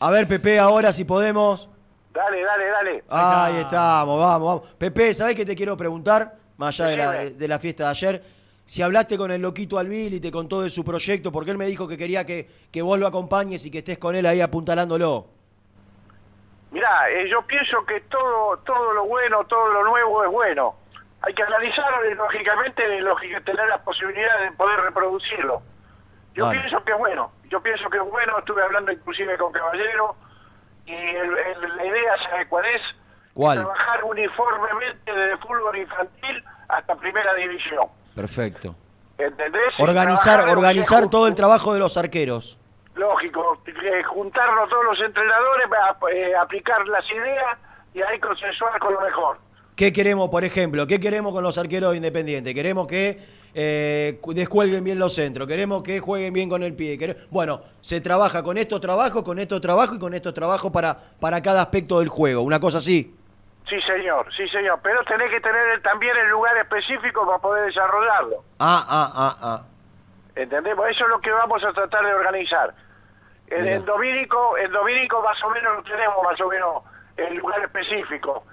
A 0.00 0.10
ver, 0.10 0.26
Pepe, 0.28 0.58
ahora 0.58 0.92
si 0.92 1.04
podemos. 1.04 1.68
Dale, 2.14 2.40
dale, 2.42 2.64
dale. 2.66 3.04
Ahí 3.10 3.56
estamos, 3.60 4.18
vamos, 4.18 4.46
vamos. 4.46 4.74
Pepe, 4.78 5.12
¿sabés 5.12 5.34
qué 5.36 5.44
te 5.44 5.54
quiero 5.56 5.76
preguntar? 5.76 6.36
Más 6.56 6.78
allá 6.80 6.88
de 6.90 6.96
la, 6.96 7.12
de 7.38 7.48
la 7.48 7.58
fiesta 7.58 7.84
de 7.84 7.90
ayer. 7.90 8.22
Si 8.68 8.82
hablaste 8.82 9.16
con 9.16 9.30
el 9.30 9.40
loquito 9.40 9.78
Albil 9.78 10.12
y 10.12 10.20
te 10.20 10.30
contó 10.30 10.60
de 10.60 10.68
su 10.68 10.84
proyecto, 10.84 11.32
porque 11.32 11.50
él 11.52 11.56
me 11.56 11.64
dijo 11.64 11.88
que 11.88 11.96
quería 11.96 12.26
que, 12.26 12.46
que 12.70 12.82
vos 12.82 12.98
lo 12.98 13.06
acompañes 13.06 13.64
y 13.64 13.70
que 13.70 13.78
estés 13.78 13.96
con 13.96 14.14
él 14.14 14.26
ahí 14.26 14.42
apuntalándolo. 14.42 15.26
Mirá, 16.70 17.08
eh, 17.08 17.30
yo 17.30 17.40
pienso 17.46 17.82
que 17.86 18.02
todo, 18.02 18.58
todo 18.66 18.92
lo 18.92 19.06
bueno, 19.06 19.42
todo 19.46 19.68
lo 19.72 19.84
nuevo 19.84 20.22
es 20.22 20.30
bueno. 20.30 20.74
Hay 21.22 21.32
que 21.32 21.42
analizarlo 21.44 22.10
y 22.10 22.14
lógicamente 22.14 23.00
lógica, 23.00 23.40
tener 23.40 23.66
la 23.70 23.78
posibilidad 23.82 24.38
de 24.42 24.52
poder 24.52 24.80
reproducirlo. 24.80 25.62
Yo 26.34 26.44
Vale. 26.44 26.60
pienso 26.60 26.84
que 26.84 26.92
es 26.92 26.98
bueno, 26.98 27.32
yo 27.48 27.62
pienso 27.62 27.88
que 27.88 27.96
es 27.96 28.04
bueno, 28.04 28.38
estuve 28.38 28.62
hablando 28.62 28.92
inclusive 28.92 29.38
con 29.38 29.50
Caballero 29.50 30.14
y 30.84 30.92
el- 30.92 31.38
el- 31.38 31.74
la 31.76 31.84
idea 31.86 32.16
¿sabe 32.28 32.46
cuál 32.48 32.66
es? 32.66 32.82
¿Cuál? 33.32 33.60
Trabajar 33.60 34.04
uniformemente 34.04 35.10
desde 35.10 35.38
fútbol 35.38 35.74
infantil 35.78 36.44
hasta 36.68 36.94
primera 36.96 37.32
división. 37.32 37.86
Perfecto. 38.18 38.74
¿Entendés? 39.16 39.62
Organizar, 39.78 40.48
organizar 40.48 41.08
todo 41.08 41.28
el 41.28 41.36
trabajo 41.36 41.72
de 41.72 41.78
los 41.78 41.96
arqueros. 41.96 42.58
Lógico, 42.96 43.62
eh, 43.66 44.02
juntarnos 44.02 44.68
todos 44.68 44.84
los 44.86 45.00
entrenadores, 45.00 45.66
a- 45.72 46.10
eh, 46.12 46.34
aplicar 46.34 46.84
las 46.88 47.04
ideas 47.12 47.56
y 47.94 48.02
ahí 48.02 48.18
consensuar 48.18 48.76
con 48.80 48.92
lo 48.94 49.00
mejor. 49.00 49.38
¿Qué 49.76 49.92
queremos, 49.92 50.28
por 50.30 50.42
ejemplo? 50.42 50.84
¿Qué 50.88 50.98
queremos 50.98 51.32
con 51.32 51.44
los 51.44 51.56
arqueros 51.58 51.94
independientes? 51.94 52.52
Queremos 52.54 52.88
que 52.88 53.38
eh, 53.54 54.18
cu- 54.20 54.34
descuelguen 54.34 54.82
bien 54.82 54.98
los 54.98 55.14
centros, 55.14 55.46
queremos 55.46 55.84
que 55.84 56.00
jueguen 56.00 56.32
bien 56.32 56.48
con 56.50 56.64
el 56.64 56.74
pie. 56.74 56.98
Bueno, 57.30 57.62
se 57.80 58.00
trabaja 58.00 58.42
con 58.42 58.58
estos 58.58 58.80
trabajos, 58.80 59.22
con 59.22 59.38
estos 59.38 59.60
trabajos 59.60 59.96
y 59.96 60.00
con 60.00 60.12
estos 60.14 60.34
trabajos 60.34 60.72
para, 60.72 60.98
para 61.20 61.40
cada 61.40 61.62
aspecto 61.62 62.00
del 62.00 62.08
juego. 62.08 62.42
Una 62.42 62.58
cosa 62.58 62.78
así. 62.78 63.14
Sí, 63.68 63.80
señor, 63.82 64.32
sí, 64.34 64.48
señor. 64.48 64.80
Pero 64.82 65.02
tenés 65.04 65.30
que 65.30 65.40
tener 65.40 65.82
también 65.82 66.16
el 66.16 66.28
lugar 66.30 66.56
específico 66.56 67.26
para 67.26 67.38
poder 67.38 67.66
desarrollarlo. 67.66 68.42
Ah, 68.58 68.84
ah, 68.88 69.12
ah, 69.14 69.36
ah. 69.42 69.62
¿Entendemos? 70.34 70.88
Eso 70.88 71.04
es 71.04 71.10
lo 71.10 71.20
que 71.20 71.30
vamos 71.30 71.62
a 71.64 71.72
tratar 71.72 72.04
de 72.06 72.14
organizar. 72.14 72.72
En, 73.48 73.66
en 73.66 73.84
Domínico, 73.84 74.56
en 74.58 74.70
Domínico 74.72 75.22
más 75.22 75.42
o 75.42 75.50
menos 75.50 75.76
lo 75.76 75.82
tenemos 75.82 76.16
más 76.22 76.40
o 76.40 76.48
menos 76.48 76.82
el 77.16 77.36
lugar 77.36 77.60
específico. 77.62 78.44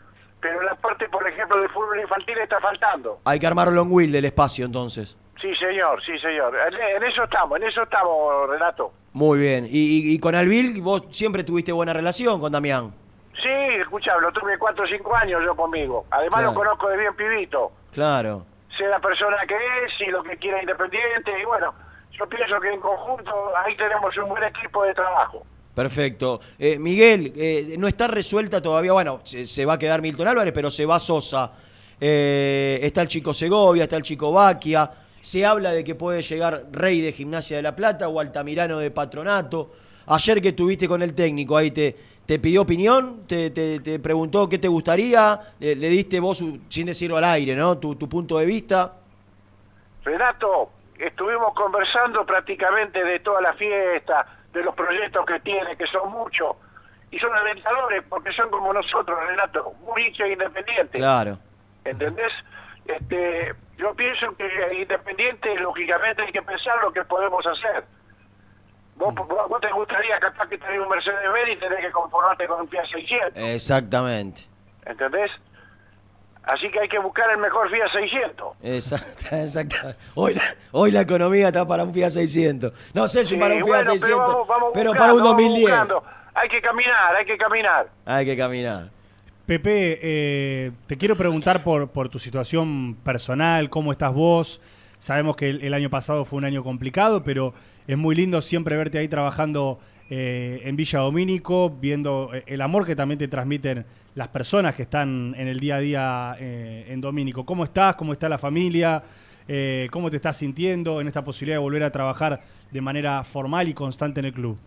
Pero 0.41 0.61
la 0.63 0.75
parte, 0.75 1.07
por 1.09 1.27
ejemplo, 1.27 1.59
del 1.59 1.69
fútbol 1.69 1.99
infantil 1.99 2.37
está 2.39 2.59
faltando. 2.59 3.19
Hay 3.25 3.39
que 3.39 3.47
armar 3.47 3.71
long 3.71 3.91
wheel 3.91 4.11
del 4.11 4.25
espacio 4.25 4.65
entonces. 4.65 5.17
Sí, 5.41 5.53
señor, 5.55 6.01
sí, 6.03 6.17
señor. 6.19 6.55
En, 6.55 6.73
en 6.97 7.03
eso 7.03 7.23
estamos, 7.23 7.57
en 7.57 7.67
eso 7.67 7.83
estamos, 7.83 8.49
Renato. 8.49 8.91
Muy 9.13 9.39
bien. 9.39 9.65
Y, 9.65 9.69
y- 9.69 10.13
y 10.15 10.19
con 10.19 10.33
Alvil 10.35 10.81
vos 10.81 11.03
siempre 11.11 11.43
tuviste 11.43 11.71
buena 11.71 11.93
relación 11.93 12.39
con 12.39 12.51
Damián. 12.51 12.93
Sí, 13.45 13.75
escucha, 13.79 14.17
lo 14.17 14.31
tuve 14.31 14.57
cuatro 14.57 14.85
o 14.85 14.87
cinco 14.87 15.15
años 15.15 15.39
yo 15.45 15.55
conmigo. 15.55 16.05
Además 16.09 16.39
Claro. 16.39 16.47
lo 16.53 16.57
conozco 16.57 16.89
de 16.89 16.97
bien 16.97 17.15
pibito. 17.15 17.71
Claro. 17.93 18.43
Sé 18.75 18.85
la 18.87 18.99
persona 18.99 19.37
que 19.47 19.53
es 19.53 19.93
y 20.07 20.09
lo 20.09 20.23
que 20.23 20.35
quiere 20.37 20.61
Independiente. 20.61 21.31
Y 21.39 21.45
bueno, 21.45 21.71
yo 22.11 22.27
pienso 22.27 22.59
que 22.59 22.73
en 22.73 22.79
conjunto 22.79 23.31
ahí 23.63 23.77
tenemos 23.77 24.17
un 24.17 24.29
buen 24.29 24.43
equipo 24.45 24.83
de 24.83 24.95
trabajo. 24.95 25.45
Perfecto. 25.75 26.39
Eh, 26.57 26.79
Miguel, 26.79 27.33
eh, 27.35 27.75
no 27.77 27.87
está 27.87 28.07
resuelta 28.07 28.61
todavía, 28.61 28.93
bueno, 28.93 29.19
se, 29.23 29.45
se 29.45 29.63
va 29.65 29.73
a 29.73 29.77
quedar 29.77 30.01
Milton 30.01 30.27
Álvarez, 30.29 30.53
pero 30.53 30.71
se 30.71 30.85
va 30.87 30.97
Sosa. 30.97 31.51
Eh, 32.01 32.79
está 32.81 33.03
el 33.03 33.07
chico 33.07 33.31
Segovia, 33.33 33.83
está 33.83 33.97
el 33.97 34.03
chico 34.03 34.31
Baquia. 34.31 34.89
Se 35.19 35.45
habla 35.45 35.71
de 35.71 35.83
que 35.83 35.93
puede 35.93 36.21
llegar 36.23 36.63
Rey 36.71 36.99
de 37.01 37.11
Gimnasia 37.11 37.57
de 37.57 37.63
la 37.63 37.75
Plata 37.75 38.07
o 38.09 38.19
Altamirano 38.19 38.79
de 38.79 38.89
Patronato. 38.89 39.71
Ayer 40.07 40.39
que 40.41 40.49
estuviste 40.49 40.87
con 40.87 41.01
el 41.01 41.13
técnico 41.13 41.57
ahí, 41.57 41.71
¿te, 41.71 41.95
te 42.25 42.39
pidió 42.39 42.61
opinión? 42.63 43.25
¿Te, 43.27 43.49
te- 43.51 43.79
te 43.79 43.99
preguntó 43.99 44.47
qué 44.49 44.57
te 44.57 44.67
gustaría? 44.67 45.39
Le, 45.59 45.75
le 45.75 45.89
diste 45.89 46.19
vos, 46.19 46.41
un- 46.41 46.65
sin 46.69 46.87
decirlo 46.87 47.17
al 47.17 47.23
aire, 47.25 47.55
¿no? 47.55 47.77
Tu, 47.77 47.95
tu 47.95 48.07
punto 48.09 48.37
de 48.39 48.45
vista. 48.45 48.93
Renato, 50.03 50.69
estuvimos 50.97 51.53
conversando 51.53 52.25
prácticamente 52.25 53.03
de 53.03 53.19
toda 53.19 53.41
la 53.41 53.53
fiesta, 53.53 54.25
de 54.53 54.63
los 54.63 54.75
proyectos 54.75 55.25
que 55.25 55.39
tiene, 55.39 55.75
que 55.75 55.87
son 55.87 56.11
muchos. 56.11 56.55
Y 57.11 57.19
son 57.19 57.33
alentadores 57.33 58.03
porque 58.09 58.31
son 58.33 58.49
como 58.49 58.73
nosotros, 58.73 59.17
Renato, 59.27 59.73
muy 59.85 60.03
hinchas 60.07 60.29
independientes. 60.29 60.99
Claro. 60.99 61.37
¿Entendés? 61.83 62.31
Este, 62.85 63.53
yo 63.77 63.93
pienso 63.95 64.35
que 64.35 64.47
independiente, 64.79 65.55
lógicamente, 65.59 66.23
hay 66.23 66.31
que 66.31 66.41
pensar 66.41 66.75
lo 66.81 66.91
que 66.91 67.03
podemos 67.05 67.45
hacer. 67.45 67.83
Vos, 68.95 69.13
vos- 69.13 69.61
te 69.61 69.71
gustaría 69.71 70.17
capaz 70.19 70.47
que 70.47 70.57
tener 70.57 70.79
un 70.79 70.87
Mercedes-Benz 70.89 71.49
y 71.51 71.55
tenés 71.57 71.79
que 71.81 71.91
conformarte 71.91 72.47
con 72.47 72.61
un 72.61 72.67
Fiat 72.69 72.85
600, 72.85 73.31
Exactamente. 73.35 74.41
¿entendés? 74.85 75.31
Así 76.43 76.69
que 76.69 76.79
hay 76.79 76.87
que 76.87 76.99
buscar 76.99 77.29
el 77.31 77.39
mejor 77.39 77.69
Fiat 77.69 77.89
600. 77.91 78.55
Exacta, 78.63 79.41
exacta. 79.41 79.97
Hoy 80.13 80.35
la, 80.35 80.43
hoy 80.71 80.91
la 80.91 81.01
economía 81.01 81.47
está 81.47 81.67
para 81.67 81.83
un 81.83 81.93
Fiat 81.93 82.11
600. 82.11 82.71
No 82.93 83.07
sé 83.07 83.25
si 83.25 83.33
Sí, 83.35 83.39
para 83.39 83.55
un 83.55 83.63
Fiat 83.63 83.67
bueno, 83.85 83.91
600, 83.91 84.07
pero 84.07 84.17
vamos- 84.19 84.47
vamos 84.47 84.71
pero 84.73 84.91
buscando, 84.91 84.99
para 84.99 85.13
un 85.13 85.19
vamos 85.23 85.43
2010. 85.43 85.69
buscando. 85.69 86.03
Hay 86.35 86.49
que 86.49 86.61
caminar, 86.61 87.15
hay 87.15 87.25
que 87.25 87.37
caminar. 87.37 87.87
Hay 88.05 88.25
que 88.25 88.37
caminar. 88.37 88.89
Pepe, 89.45 89.99
eh, 90.01 90.71
te 90.87 90.97
quiero 90.97 91.15
preguntar 91.15 91.63
por, 91.63 91.89
por 91.89 92.09
tu 92.09 92.19
situación 92.19 92.95
personal, 93.03 93.69
cómo 93.69 93.91
estás 93.91 94.13
vos. 94.13 94.61
Sabemos 94.99 95.35
que 95.35 95.49
el, 95.49 95.63
el 95.63 95.73
año 95.73 95.89
pasado 95.89 96.25
fue 96.25 96.37
un 96.37 96.45
año 96.45 96.63
complicado, 96.63 97.23
pero 97.23 97.53
es 97.87 97.97
muy 97.97 98.15
lindo 98.15 98.41
siempre 98.41 98.77
verte 98.77 98.97
ahí 98.97 99.07
trabajando 99.07 99.79
eh, 100.09 100.61
en 100.63 100.75
Villa 100.75 100.99
Domínico, 100.99 101.69
viendo 101.69 102.31
eh, 102.33 102.43
el 102.47 102.61
amor 102.61 102.85
que 102.85 102.95
también 102.95 103.17
te 103.17 103.27
transmiten 103.27 103.85
las 104.15 104.29
personas 104.29 104.75
que 104.75 104.83
están 104.83 105.35
en 105.37 105.47
el 105.47 105.59
día 105.59 105.75
a 105.75 105.79
día 105.79 106.35
eh, 106.39 106.85
en 106.89 107.01
Domínico. 107.01 107.45
¿Cómo 107.45 107.63
estás? 107.63 107.95
¿Cómo 107.95 108.13
está 108.13 108.29
la 108.29 108.37
familia? 108.37 109.03
Eh, 109.47 109.87
¿Cómo 109.91 110.09
te 110.09 110.15
estás 110.15 110.37
sintiendo 110.37 111.01
en 111.01 111.07
esta 111.07 111.23
posibilidad 111.23 111.57
de 111.57 111.63
volver 111.63 111.83
a 111.83 111.91
trabajar 111.91 112.41
de 112.71 112.81
manera 112.81 113.23
formal 113.23 113.67
y 113.67 113.73
constante 113.73 114.19
en 114.19 114.27
el 114.27 114.33
club? 114.33 114.57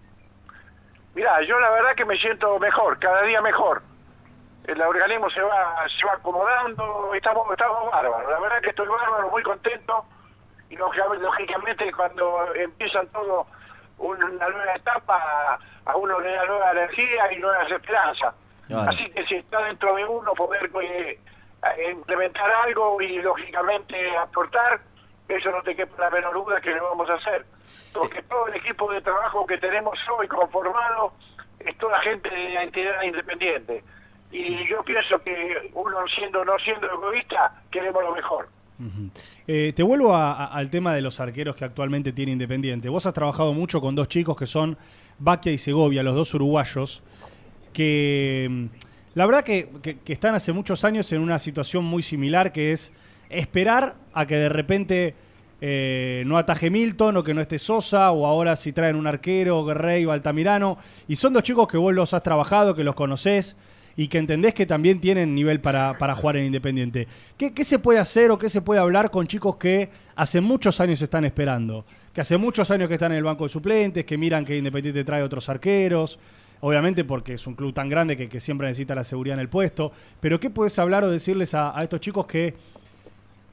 Mirá, 1.15 1.43
yo 1.43 1.59
la 1.59 1.70
verdad 1.70 1.95
que 1.97 2.05
me 2.05 2.16
siento 2.16 2.59
mejor, 2.61 2.99
cada 2.99 3.23
día 3.23 3.40
mejor. 3.40 3.82
El 4.65 4.81
organismo 4.82 5.31
se 5.31 5.40
va, 5.40 5.86
se 5.89 6.07
va 6.07 6.12
acomodando, 6.12 7.12
estamos, 7.15 7.51
estamos 7.51 7.90
bárbaros. 7.90 8.31
La 8.31 8.39
verdad 8.39 8.61
que 8.62 8.70
estoy 8.70 8.86
bárbaro, 8.86 9.31
muy 9.31 9.43
contento. 9.43 10.05
Y 10.70 10.77
lógica- 10.77 11.07
lógicamente 11.19 11.90
cuando 11.93 12.55
empiezan 12.55 13.07
todo 13.09 13.47
una 13.99 14.27
nueva 14.49 14.74
etapa, 14.74 15.59
a 15.86 15.97
uno 15.97 16.20
le 16.20 16.32
da 16.32 16.45
nueva 16.47 16.70
energía 16.73 17.32
y 17.32 17.39
nuevas 17.39 17.70
esperanzas. 17.70 18.35
Claro. 18.66 18.90
Así 18.90 19.11
que 19.11 19.24
si 19.27 19.36
está 19.36 19.62
dentro 19.65 19.95
de 19.97 20.05
uno 20.05 20.35
poder 20.35 20.70
eh, 20.82 21.19
implementar 21.90 22.51
algo 22.65 23.01
y 23.01 23.20
lógicamente 23.23 24.16
aportar, 24.16 24.81
eso 25.27 25.51
no 25.51 25.62
te 25.62 25.74
quepa 25.74 26.01
la 26.05 26.11
menor 26.11 26.35
duda 26.35 26.61
que 26.61 26.70
lo 26.74 26.90
vamos 26.90 27.09
a 27.11 27.15
hacer. 27.15 27.45
Porque 27.93 28.23
todo 28.23 28.47
el 28.49 28.55
equipo 28.57 28.93
de 28.93 29.01
trabajo 29.01 29.47
que 29.47 29.59
tenemos 29.59 29.99
hoy 30.11 30.28
conformado 30.28 31.12
es 31.61 31.77
toda 31.78 31.99
gente 32.01 32.28
de 32.28 32.51
la 32.51 32.62
entidad 32.62 33.03
independiente. 33.03 33.82
Y 34.31 34.66
yo 34.66 34.82
pienso 34.85 35.19
que 35.23 35.70
uno 35.73 36.07
siendo 36.09 36.45
no 36.45 36.59
siendo 36.59 36.86
egoísta, 36.86 37.53
queremos 37.70 38.03
lo 38.03 38.12
mejor. 38.15 38.49
Eh, 39.47 39.73
te 39.75 39.83
vuelvo 39.83 40.15
al 40.17 40.71
tema 40.71 40.95
de 40.95 41.03
los 41.03 41.21
arqueros 41.21 41.57
que 41.57 41.65
actualmente 41.65 42.13
tiene 42.13 42.33
Independiente. 42.33 42.89
Vos 42.89 43.07
has 43.07 43.15
trabajado 43.15 43.53
mucho 43.53 43.81
con 43.81 43.95
dos 43.95 44.09
chicos 44.09 44.37
que 44.37 44.47
son 44.47 44.77
Baquia 45.19 45.53
y 45.53 45.59
Segovia, 45.59 46.03
los 46.03 46.15
dos 46.15 46.33
uruguayos, 46.35 47.03
que 47.73 48.47
mm, 48.49 48.65
la 49.15 49.27
verdad 49.27 49.45
que 49.45 49.99
están 50.07 50.35
hace 50.35 50.53
muchos 50.53 50.85
años 50.85 51.11
en 51.13 51.21
una 51.21 51.39
situación 51.39 51.85
muy 51.85 52.03
similar, 52.03 52.53
que 52.53 52.73
es 52.73 52.93
esperar 53.31 53.97
a 54.13 54.27
que 54.27 54.37
de 54.37 54.49
repente 54.49 55.15
eh, 55.61 56.23
no 56.27 56.39
ataje 56.39 56.71
Milton 56.71 57.17
o 57.17 57.25
que 57.25 57.35
no 57.35 57.41
esté 57.41 57.59
Sosa, 57.59 58.13
o 58.13 58.27
ahora 58.27 58.55
si 58.57 58.73
traen 58.73 58.97
un 58.97 59.07
arquero, 59.07 59.65
Guerrey 59.65 60.05
o 60.05 60.13
Altamirano. 60.13 60.79
Y 61.09 61.17
son 61.17 61.33
dos 61.33 61.43
chicos 61.43 61.67
que 61.69 61.77
vos 61.77 61.95
los 61.95 62.15
has 62.15 62.23
trabajado, 62.23 62.75
que 62.75 62.85
los 62.85 62.95
conocés 62.95 63.57
y 63.99 64.07
que 64.07 64.19
entendés 64.19 64.55
que 64.55 64.65
también 64.65 65.01
tienen 65.01 65.35
nivel 65.35 65.61
para, 65.61 65.95
para 65.99 66.15
jugar 66.15 66.37
en 66.37 66.45
Independiente. 66.45 67.09
¿Qué, 67.37 67.53
qué 67.53 67.65
se 67.65 67.81
puede 67.81 67.99
hacer 67.99 68.31
o 68.31 68.39
qué 68.39 68.49
se 68.49 68.62
puede 68.62 68.81
hablar 68.81 69.11
con 69.11 69.27
chicos 69.27 69.57
que 69.57 69.91
hace 70.15 70.41
muchos 70.41 70.81
años 70.81 71.03
están 71.03 71.25
esperando? 71.25 71.85
Que 72.15 72.20
hace 72.20 72.37
muchos 72.37 72.70
años 72.70 72.87
que 72.87 72.95
están 72.95 73.11
en 73.11 73.19
el 73.19 73.25
banco 73.25 73.43
de 73.43 73.51
suplentes, 73.51 74.05
que 74.05 74.16
miran 74.16 74.45
que 74.45 74.57
Independiente 74.57 75.03
trae 75.03 75.20
otros 75.25 75.49
arqueros. 75.49 76.20
Obviamente 76.61 77.03
porque 77.03 77.35
es 77.35 77.47
un 77.49 77.57
club 77.57 77.75
tan 77.75 77.89
grande 77.89 78.16
que, 78.16 78.39
siempre 78.39 78.69
necesita 78.69 78.95
la 78.95 79.03
seguridad 79.03 79.35
en 79.35 79.41
el 79.41 79.49
puesto. 79.49 79.91
Pero 80.20 80.39
¿qué 80.39 80.49
puedes 80.49 80.79
hablar 80.79 81.03
o 81.03 81.11
decirles 81.11 81.55
a 81.55 81.75
estos 81.83 81.99
chicos 81.99 82.25
que 82.27 82.55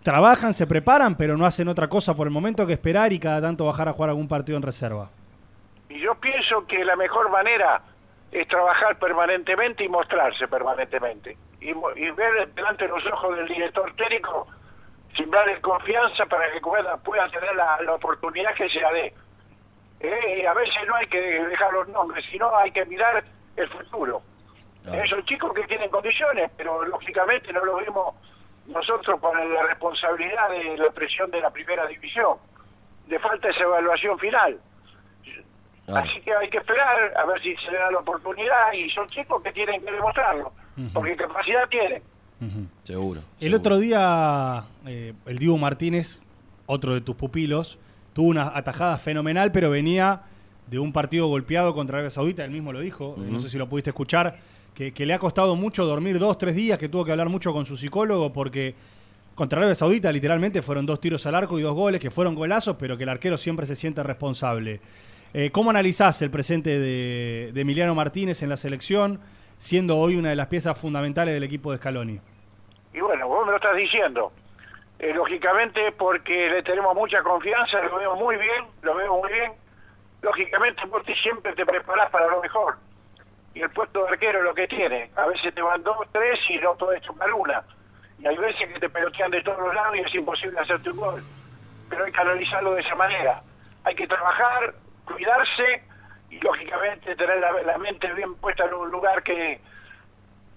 trabajan, 0.03 0.53
se 0.53 0.67
preparan, 0.67 1.15
pero 1.15 1.35
no 1.35 1.47
hacen 1.47 1.67
otra 1.69 1.89
cosa 1.89 2.15
por 2.15 2.27
el 2.27 2.31
momento 2.31 2.67
que 2.67 2.73
esperar 2.73 3.11
y 3.11 3.17
cada 3.17 3.41
tanto 3.41 3.65
bajar 3.65 3.89
a 3.89 3.93
jugar 3.93 4.11
algún 4.11 4.27
partido 4.27 4.57
en 4.57 4.61
reserva? 4.61 5.09
Y 5.89 5.99
yo 6.01 6.13
pienso 6.13 6.67
que 6.67 6.85
la 6.85 6.95
mejor 6.95 7.31
manera 7.31 7.81
es 8.31 8.47
trabajar 8.47 8.97
permanentemente 8.99 9.83
y 9.83 9.89
mostrarse 9.89 10.47
permanentemente. 10.47 11.37
Y, 11.61 11.73
ver 11.73 12.53
delante 12.53 12.85
de 12.85 12.89
los 12.89 13.05
ojos 13.07 13.37
del 13.37 13.47
director 13.47 13.93
técnico, 13.95 14.47
simbrarle 15.15 15.59
confianza 15.61 16.25
para 16.25 16.51
que 16.51 16.59
pueda, 16.59 16.97
pueda 16.97 17.27
tener 17.29 17.55
la, 17.55 17.81
la 17.81 17.93
oportunidad 17.93 18.53
que 18.53 18.69
se 18.69 18.81
la 18.81 18.91
dé. 18.91 19.13
Eh, 19.99 20.41
y 20.41 20.45
a 20.45 20.53
veces 20.53 20.75
no 20.87 20.95
hay 20.95 21.07
que 21.07 21.19
dejar 21.19 21.71
los 21.73 21.87
nombres, 21.87 22.25
sino 22.29 22.55
hay 22.55 22.71
que 22.71 22.85
mirar 22.85 23.23
el 23.55 23.69
futuro. 23.69 24.21
Son 25.09 25.25
chicos 25.25 25.51
que 25.53 25.63
tienen 25.63 25.89
condiciones, 25.89 26.51
pero 26.55 26.85
lógicamente 26.85 27.51
no 27.51 27.65
lo 27.65 27.77
vemos 27.77 28.15
nosotros 28.67 29.19
con 29.19 29.53
la 29.53 29.63
responsabilidad 29.63 30.49
de 30.49 30.77
la 30.77 30.91
presión 30.91 31.31
de 31.31 31.41
la 31.41 31.49
primera 31.49 31.87
división. 31.87 32.37
Le 33.07 33.17
falta 33.17 33.49
esa 33.49 33.63
evaluación 33.63 34.19
final. 34.19 34.59
Así 35.87 36.19
que 36.21 36.33
hay 36.33 36.49
que 36.49 36.57
esperar 36.57 37.13
a 37.15 37.25
ver 37.25 37.41
si 37.41 37.55
se 37.57 37.71
le 37.71 37.77
da 37.77 37.91
la 37.91 37.99
oportunidad 37.99 38.73
y 38.73 38.89
son 38.89 39.07
chicos 39.09 39.41
que 39.43 39.51
tienen 39.51 39.83
que 39.83 39.91
demostrarlo, 39.91 40.51
porque 40.93 41.15
capacidad 41.15 41.67
tienen. 41.69 42.01
Seguro. 42.83 43.21
El 43.39 43.53
otro 43.53 43.77
día, 43.77 44.63
eh, 44.85 45.13
el 45.25 45.37
Diego 45.37 45.57
Martínez, 45.57 46.19
otro 46.65 46.93
de 46.93 47.01
tus 47.01 47.15
pupilos, 47.15 47.79
tuvo 48.13 48.27
una 48.27 48.51
atajada 48.55 48.97
fenomenal, 48.97 49.51
pero 49.51 49.69
venía 49.69 50.21
de 50.67 50.79
un 50.79 50.91
partido 50.91 51.27
golpeado 51.27 51.73
contra 51.73 51.97
Arabia 51.97 52.09
Saudita, 52.09 52.43
él 52.43 52.51
mismo 52.51 52.73
lo 52.73 52.79
dijo, 52.79 53.15
eh, 53.17 53.27
no 53.29 53.39
sé 53.39 53.49
si 53.49 53.57
lo 53.57 53.69
pudiste 53.69 53.91
escuchar, 53.91 54.37
que, 54.73 54.91
que 54.91 55.05
le 55.05 55.13
ha 55.13 55.19
costado 55.19 55.55
mucho 55.55 55.85
dormir 55.85 56.19
dos, 56.19 56.37
tres 56.37 56.55
días, 56.55 56.77
que 56.79 56.89
tuvo 56.89 57.05
que 57.05 57.11
hablar 57.11 57.29
mucho 57.29 57.53
con 57.53 57.65
su 57.65 57.77
psicólogo 57.77 58.33
porque 58.33 58.75
contra 59.35 59.59
Arabia 59.59 59.75
Saudita 59.75 60.11
literalmente 60.11 60.61
fueron 60.61 60.85
dos 60.85 60.99
tiros 60.99 61.25
al 61.25 61.35
arco 61.35 61.59
y 61.59 61.61
dos 61.61 61.75
goles, 61.75 62.01
que 62.01 62.09
fueron 62.09 62.35
golazos, 62.35 62.75
pero 62.79 62.97
que 62.97 63.03
el 63.03 63.09
arquero 63.09 63.37
siempre 63.37 63.65
se 63.65 63.75
siente 63.75 64.01
responsable. 64.01 64.81
Eh, 65.37 65.51
¿Cómo 65.51 65.69
analizás 65.69 66.21
el 66.21 66.31
presente 66.31 66.79
de, 66.79 67.51
Emiliano 67.59 67.93
Martínez 67.93 68.41
en 68.41 68.47
la 68.47 68.55
selección, 68.55 69.19
siendo 69.57 69.97
hoy 69.97 70.15
una 70.15 70.29
de 70.29 70.37
las 70.37 70.47
piezas 70.47 70.77
fundamentales 70.77 71.33
del 71.33 71.43
equipo 71.43 71.73
de 71.73 71.77
Scaloni? 71.77 72.21
Y 72.93 73.01
bueno, 73.01 73.27
vos 73.27 73.45
me 73.45 73.51
lo 73.51 73.57
estás 73.57 73.75
diciendo. 73.75 74.31
Eh, 74.97 75.13
lógicamente 75.13 75.91
porque 75.91 76.49
le 76.49 76.63
tenemos 76.63 76.95
mucha 76.95 77.21
confianza, 77.21 77.81
lo 77.81 77.97
veo 77.97 78.15
muy 78.15 78.37
bien, 78.37 78.63
lo 78.81 78.95
veo 78.95 79.17
muy 79.17 79.29
bien. 79.29 79.51
Lógicamente 80.21 80.81
te- 81.05 81.15
siempre 81.15 81.51
te 81.51 81.65
preparás 81.65 82.09
para 82.11 82.27
lo 82.27 82.41
mejor. 82.41 82.77
Y 83.53 83.59
el 83.61 83.69
puesto 83.71 84.03
de 84.05 84.11
arquero 84.11 84.39
es 84.39 84.45
lo 84.45 84.55
que 84.55 84.69
tiene. 84.69 85.09
A 85.17 85.25
veces 85.25 85.53
te 85.53 85.61
van 85.61 85.83
dos, 85.83 85.97
tres 86.13 86.39
y 86.49 86.59
no 86.59 86.77
podés 86.77 87.01
tomar 87.01 87.33
una. 87.33 87.61
Y 88.19 88.25
hay 88.25 88.37
veces 88.37 88.69
que 88.71 88.79
te 88.79 88.87
pelotean 88.87 89.31
de 89.31 89.41
todos 89.43 89.59
los 89.59 89.75
lados 89.75 89.97
y 89.97 89.99
es 89.99 90.15
imposible 90.15 90.57
hacerte 90.61 90.91
un 90.91 90.95
gol. 90.97 91.21
Pero 91.89 92.05
hay 92.05 92.11
que 92.13 92.21
analizarlo 92.21 92.73
de 92.75 92.79
esa 92.83 92.95
manera. 92.95 93.41
Hay 93.83 93.95
que 93.95 94.07
trabajar, 94.07 94.73
cuidarse 95.05 95.83
y 96.29 96.39
lógicamente 96.39 97.15
tener 97.15 97.39
la, 97.39 97.77
mente 97.77 98.11
bien 98.13 98.35
puesta 98.35 98.65
en 98.65 98.73
un 98.73 98.89
lugar 98.91 99.23
que, 99.23 99.59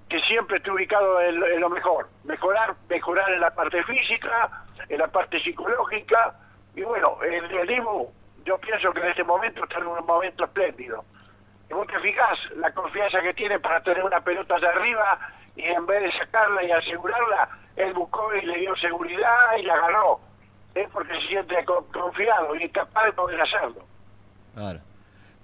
que 0.09 0.21
siempre 0.21 0.57
esté 0.57 0.71
ubicado 0.71 1.21
en, 1.21 1.61
lo 1.61 1.69
mejor. 1.71 2.09
Mejorar, 2.25 2.75
mejorar 2.89 3.31
en 3.33 3.41
la 3.41 3.51
parte 3.55 3.83
física, 3.85 4.65
en 4.89 4.99
la 4.99 5.09
parte 5.09 5.41
psicológica. 5.41 6.35
Y 6.75 6.83
bueno, 6.83 7.19
el, 7.23 7.45
el 7.51 7.67
Dibu, 7.69 8.11
yo 8.45 8.59
pienso 8.59 8.93
que 8.93 9.01
en 9.01 9.09
este 9.09 9.25
momento 9.25 9.65
está 9.65 9.79
en 9.79 9.87
un 9.87 10.05
momento 10.07 10.45
espléndido. 10.45 11.05
Y 11.71 11.75
vos 11.75 11.87
te 11.87 11.99
fijás 12.01 12.39
la 12.57 12.73
confianza 12.73 13.21
que 13.21 13.35
tiene 13.35 13.59
para 13.61 13.83
tener 13.83 14.03
una 14.03 14.21
pelota 14.21 14.55
allá 14.57 14.71
arriba 14.71 15.19
y 15.55 15.65
en 15.65 15.85
vez 15.87 16.03
de 16.03 16.19
sacarla 16.19 16.63
y 16.63 16.71
asegurarla, 16.71 17.49
él 17.77 17.93
buscó 17.93 18.35
y 18.35 18.43
le 18.43 18.59
dio 18.59 18.75
seguridad 18.77 19.57
y 19.59 19.63
la 19.63 19.75
agarró. 19.75 20.21
Es 20.75 20.89
porque 20.91 21.13
se 21.21 21.27
siente 21.27 21.65
con- 21.65 21.85
confiado 21.93 22.55
y 22.55 22.69
capaz 22.71 23.05
de 23.07 23.13
poder 23.13 23.41
hacerlo. 23.41 23.85
Claro. 24.55 24.81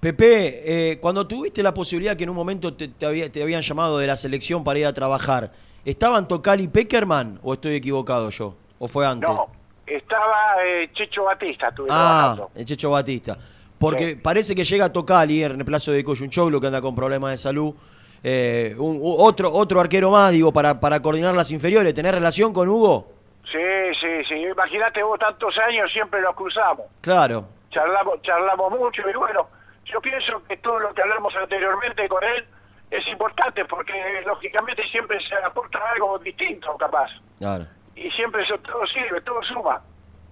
Pepe, 0.01 0.93
eh, 0.93 0.99
cuando 1.01 1.27
tuviste 1.27 1.63
la 1.63 1.73
posibilidad 1.73 2.15
que 2.17 2.25
en 2.25 2.31
un 2.31 2.37
momento 2.37 2.75
te, 2.75 2.89
te 2.89 3.07
había- 3.07 3.31
te 3.33 3.43
habían 3.43 3.63
llamado 3.63 3.99
de 3.99 4.07
la 4.07 4.17
selección 4.17 4.63
para 4.63 4.79
ir 4.79 4.87
a 4.87 4.93
trabajar, 4.93 5.51
¿estaban 5.85 6.29
Tocal 6.29 6.61
y 6.61 6.69
Peckerman 6.69 7.39
o 7.43 7.55
estoy 7.55 7.75
equivocado 7.77 8.29
yo? 8.31 8.55
¿O 8.79 8.87
fue 8.89 9.07
antes? 9.07 9.29
No, 9.29 9.47
estaba 9.87 10.57
eh, 10.67 10.91
Checho 10.93 11.25
Batista, 11.25 11.69
estuve 11.69 11.89
ah, 11.91 11.95
trabajando. 12.35 12.51
el 12.55 12.65
Checho 12.67 12.91
Batista. 12.91 13.39
Porque 13.79 14.17
parece 14.17 14.55
que 14.55 14.65
llega 14.65 14.93
Tocali 14.93 15.43
en 15.43 15.59
el 15.61 15.65
plazo 15.65 15.91
de 15.93 16.05
Coyunchoglu, 16.05 16.61
que 16.61 16.67
anda 16.69 16.81
con 16.81 16.95
problemas 16.95 17.31
de 17.33 17.37
salud. 17.39 17.75
Eh, 18.23 18.75
un- 18.79 19.01
otro, 19.03 19.53
otro 19.53 19.81
arquero 19.81 20.11
más, 20.11 20.33
digo, 20.33 20.53
para, 20.53 20.79
para 20.81 21.01
coordinar 21.01 21.35
las 21.35 21.51
inferiores. 21.51 21.93
¿Tenés 21.95 22.13
relación 22.15 22.53
con 22.53 22.69
Hugo? 22.69 23.09
Sí, 23.51 23.59
sí, 24.01 24.25
sí. 24.29 24.35
Imagínate 24.51 25.03
vos 25.03 25.19
tantos 25.19 25.55
años 25.69 25.91
siempre 25.93 26.21
los 26.23 26.35
cruzamos. 26.35 26.87
Claro. 27.01 27.47
Charlamos, 27.75 28.23
charlamos 28.23 28.71
mucho 28.79 29.03
y 29.09 29.17
bueno, 29.17 29.49
yo 29.85 30.01
pienso 30.01 30.43
que 30.49 30.57
todo 30.59 30.79
lo 30.79 30.95
que 30.95 31.03
hablamos 31.03 31.35
anteriormente 31.37 32.09
con 32.09 32.23
él 32.25 32.45
es 32.91 33.07
importante 33.09 33.65
porque 33.65 33.93
lógicamente 34.25 34.83
siempre 34.91 35.19
se 35.29 35.35
aporta 35.45 35.79
algo 35.93 36.19
distinto 36.21 36.77
capaz. 36.79 37.11
Claro. 37.39 37.67
Y 37.97 38.09
siempre 38.13 38.45
eso 38.45 38.57
todo 38.59 38.87
sirve, 38.87 39.21
todo 39.23 39.43
suma. 39.43 39.83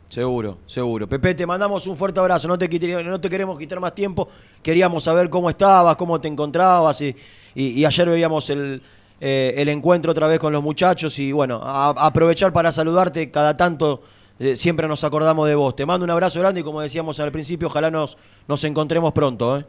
Seguro, 0.08 0.58
seguro. 0.66 1.06
Pepe, 1.08 1.34
te 1.34 1.46
mandamos 1.46 1.86
un 1.86 1.96
fuerte 1.96 2.20
abrazo. 2.20 2.46
No 2.46 2.58
te, 2.58 2.68
no 3.02 3.20
te 3.20 3.28
queremos 3.30 3.58
quitar 3.58 3.80
más 3.80 3.94
tiempo. 3.94 4.28
Queríamos 4.62 5.04
saber 5.04 5.30
cómo 5.30 5.48
estabas, 5.48 5.96
cómo 5.96 6.20
te 6.20 6.28
encontrabas. 6.28 7.00
Y, 7.00 7.16
y- 7.54 7.80
y 7.80 7.84
ayer 7.86 8.08
veíamos 8.10 8.50
el, 8.50 8.82
eh, 9.20 9.54
el 9.56 9.68
encuentro 9.70 10.12
otra 10.12 10.26
vez 10.26 10.38
con 10.38 10.52
los 10.52 10.62
muchachos. 10.62 11.18
Y 11.18 11.32
bueno, 11.32 11.60
a 11.64 11.90
aprovechar 12.06 12.52
para 12.52 12.70
saludarte 12.70 13.30
cada 13.30 13.56
tanto. 13.56 14.02
Eh, 14.42 14.56
siempre 14.56 14.88
nos 14.88 15.04
acordamos 15.04 15.48
de 15.48 15.54
vos. 15.54 15.74
Te 15.76 15.86
mando 15.86 16.04
un 16.04 16.10
abrazo 16.10 16.40
grande 16.40 16.60
y 16.60 16.62
como 16.64 16.80
decíamos 16.80 17.18
al 17.20 17.32
principio, 17.32 17.68
ojalá 17.68 17.90
nos, 17.90 18.16
nos 18.48 18.62
encontremos 18.64 19.12
pronto. 19.12 19.58
¿eh? 19.58 19.64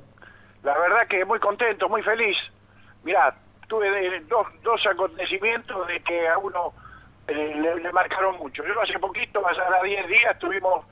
La 0.63 0.77
verdad 0.77 1.07
que 1.07 1.23
muy 1.25 1.39
contento, 1.39 1.87
muy 1.89 2.01
feliz. 2.01 2.37
Mirá, 3.03 3.35
tuve 3.67 3.89
de- 3.91 4.19
dos, 4.21 4.47
dos 4.63 4.85
acontecimientos 4.85 5.87
de 5.87 5.99
que 6.01 6.27
a 6.27 6.37
uno 6.37 6.73
eh, 7.27 7.53
le, 7.61 7.75
le 7.81 7.91
marcaron 7.91 8.37
mucho. 8.37 8.63
Yo 8.65 8.81
hace 8.81 8.97
poquito, 8.99 9.41
hace 9.47 9.59
10 9.87 10.07
días, 10.07 10.39
tuvimos 10.39 10.85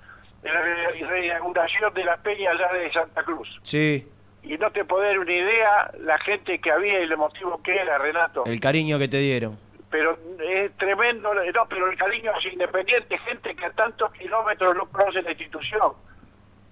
en 0.43 0.53
la 0.53 0.61
re- 0.61 1.05
reinauguración 1.07 1.93
de 1.93 2.03
la 2.03 2.17
peña 2.17 2.51
allá 2.51 2.71
de 2.73 2.91
Santa 2.91 3.23
Cruz. 3.23 3.47
Sí, 3.63 4.07
Y 4.43 4.57
no 4.57 4.71
te 4.71 4.83
podés 4.85 5.09
dar 5.11 5.19
una 5.19 5.33
idea 5.33 5.91
la 5.99 6.17
gente 6.19 6.59
que 6.59 6.71
había 6.71 6.99
y 6.99 7.03
el 7.03 7.17
motivo 7.17 7.61
que 7.63 7.75
era, 7.75 7.97
Renato. 7.97 8.43
el 8.45 8.59
cariño 8.59 8.97
que 8.99 9.07
te 9.07 9.17
dieron. 9.17 9.57
Pero 9.91 10.17
es 10.39 10.71
tremendo, 10.77 11.33
no, 11.33 11.65
pero 11.69 11.91
el 11.91 11.97
cariño 11.97 12.31
es 12.39 12.51
independiente, 12.53 13.17
gente 13.19 13.53
que 13.55 13.65
a 13.65 13.71
tantos 13.71 14.11
kilómetros 14.13 14.75
no 14.75 14.85
conoce 14.87 15.21
la 15.21 15.31
institución. 15.31 15.91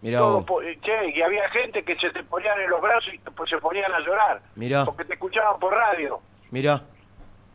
Mirá 0.02 0.20
Todo 0.20 0.62
eh, 0.62 0.80
che, 0.82 1.10
y 1.14 1.22
había 1.22 1.50
gente 1.50 1.84
que 1.84 1.98
se 1.98 2.10
te 2.12 2.24
ponían 2.24 2.58
en 2.62 2.70
los 2.70 2.82
brazos 2.82 3.14
y 3.14 3.18
pues, 3.18 3.50
se 3.50 3.58
ponían 3.58 3.92
a 3.92 4.00
llorar, 4.00 4.42
Mirá, 4.56 4.86
porque 4.86 5.04
te 5.04 5.14
escuchaban 5.16 5.60
por 5.60 5.74
radio, 5.74 6.22
mirá. 6.52 6.82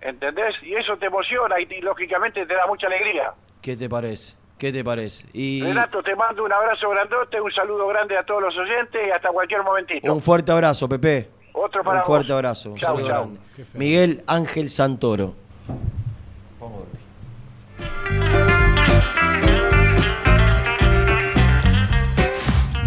¿entendés? 0.03 0.55
Y 0.63 0.75
eso 0.75 0.99
te 0.99 1.07
emociona 1.07 1.59
y, 1.59 1.67
y, 1.71 1.81
lógicamente 1.81 2.45
te 2.45 2.55
da 2.55 2.67
mucha 2.67 2.87
alegría. 2.87 3.33
¿Qué 3.63 3.75
te 3.77 3.89
parece? 3.89 4.37
¿Qué 4.59 4.71
te 4.71 4.85
parece? 4.85 5.27
Y 5.33 5.63
Renato, 5.63 6.03
te 6.03 6.15
mando 6.15 6.45
un 6.45 6.53
abrazo 6.53 6.91
grandote, 6.91 7.41
un 7.41 7.51
saludo 7.53 7.87
grande 7.87 8.19
a 8.19 8.23
todos 8.25 8.43
los 8.43 8.57
oyentes 8.59 9.01
y 9.07 9.11
hasta 9.11 9.31
cualquier 9.31 9.63
momentito. 9.63 10.13
un 10.13 10.21
fuerte 10.21 10.53
abrazo, 10.53 10.87
Pepe. 10.87 11.31
Otro 11.55 11.83
para 11.83 12.01
Un 12.01 12.05
fuerte 12.05 12.33
vos. 12.33 12.39
abrazo. 12.39 12.71
un 12.71 12.77
Chau, 12.77 12.95
saludo 12.97 13.09
chau. 13.09 13.19
grande. 13.31 13.41
Miguel 13.73 14.23
Ángel 14.27 14.69
Santoro. 14.69 15.35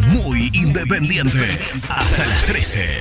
Muy 0.07 0.51
independiente. 0.53 1.57
Hasta 1.89 2.25
las 2.25 2.45
13. 2.45 2.99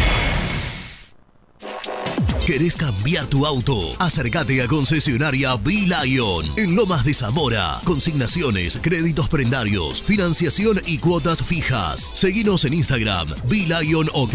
¿Querés 2.46 2.76
cambiar 2.76 3.26
tu 3.26 3.44
auto? 3.44 3.96
Acércate 3.98 4.62
a 4.62 4.68
concesionaria 4.68 5.56
B-Lion 5.56 6.46
en 6.56 6.76
Lomas 6.76 7.04
de 7.04 7.12
Zamora. 7.12 7.80
Consignaciones, 7.82 8.78
créditos 8.80 9.28
prendarios, 9.28 10.00
financiación 10.00 10.80
y 10.86 10.98
cuotas 10.98 11.42
fijas. 11.42 12.12
Seguinos 12.14 12.64
en 12.64 12.74
Instagram, 12.74 13.26
B-Lion 13.48 14.08
OK. 14.12 14.34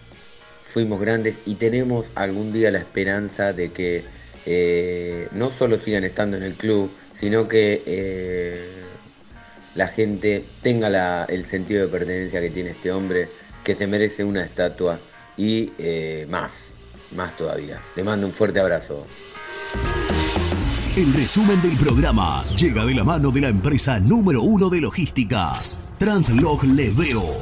fuimos 0.62 1.02
grandes 1.02 1.38
y 1.44 1.56
tenemos 1.56 2.12
algún 2.14 2.50
día 2.50 2.70
la 2.70 2.78
esperanza 2.78 3.52
de 3.52 3.68
que 3.68 4.04
eh, 4.46 5.28
no 5.32 5.50
solo 5.50 5.76
sigan 5.76 6.04
estando 6.04 6.38
en 6.38 6.44
el 6.44 6.54
club, 6.54 6.90
sino 7.12 7.46
que 7.46 7.82
eh, 7.84 8.70
la 9.74 9.88
gente 9.88 10.46
tenga 10.62 11.26
el 11.26 11.44
sentido 11.44 11.84
de 11.84 11.92
pertenencia 11.92 12.40
que 12.40 12.48
tiene 12.48 12.70
este 12.70 12.90
hombre, 12.90 13.28
que 13.62 13.74
se 13.74 13.86
merece 13.86 14.24
una 14.24 14.42
estatua 14.44 14.98
y 15.36 15.74
eh, 15.78 16.26
más, 16.30 16.72
más 17.16 17.36
todavía. 17.36 17.80
Le 17.96 18.02
mando 18.04 18.26
un 18.26 18.32
fuerte 18.32 18.60
abrazo. 18.60 19.06
El 20.96 21.14
resumen 21.14 21.62
del 21.62 21.76
programa 21.76 22.44
llega 22.56 22.84
de 22.84 22.94
la 22.94 23.04
mano 23.04 23.30
de 23.30 23.40
la 23.40 23.48
empresa 23.48 24.00
número 24.00 24.42
uno 24.42 24.68
de 24.68 24.80
logística, 24.80 25.52
Translog 25.98 26.64
Leveo. 26.64 27.38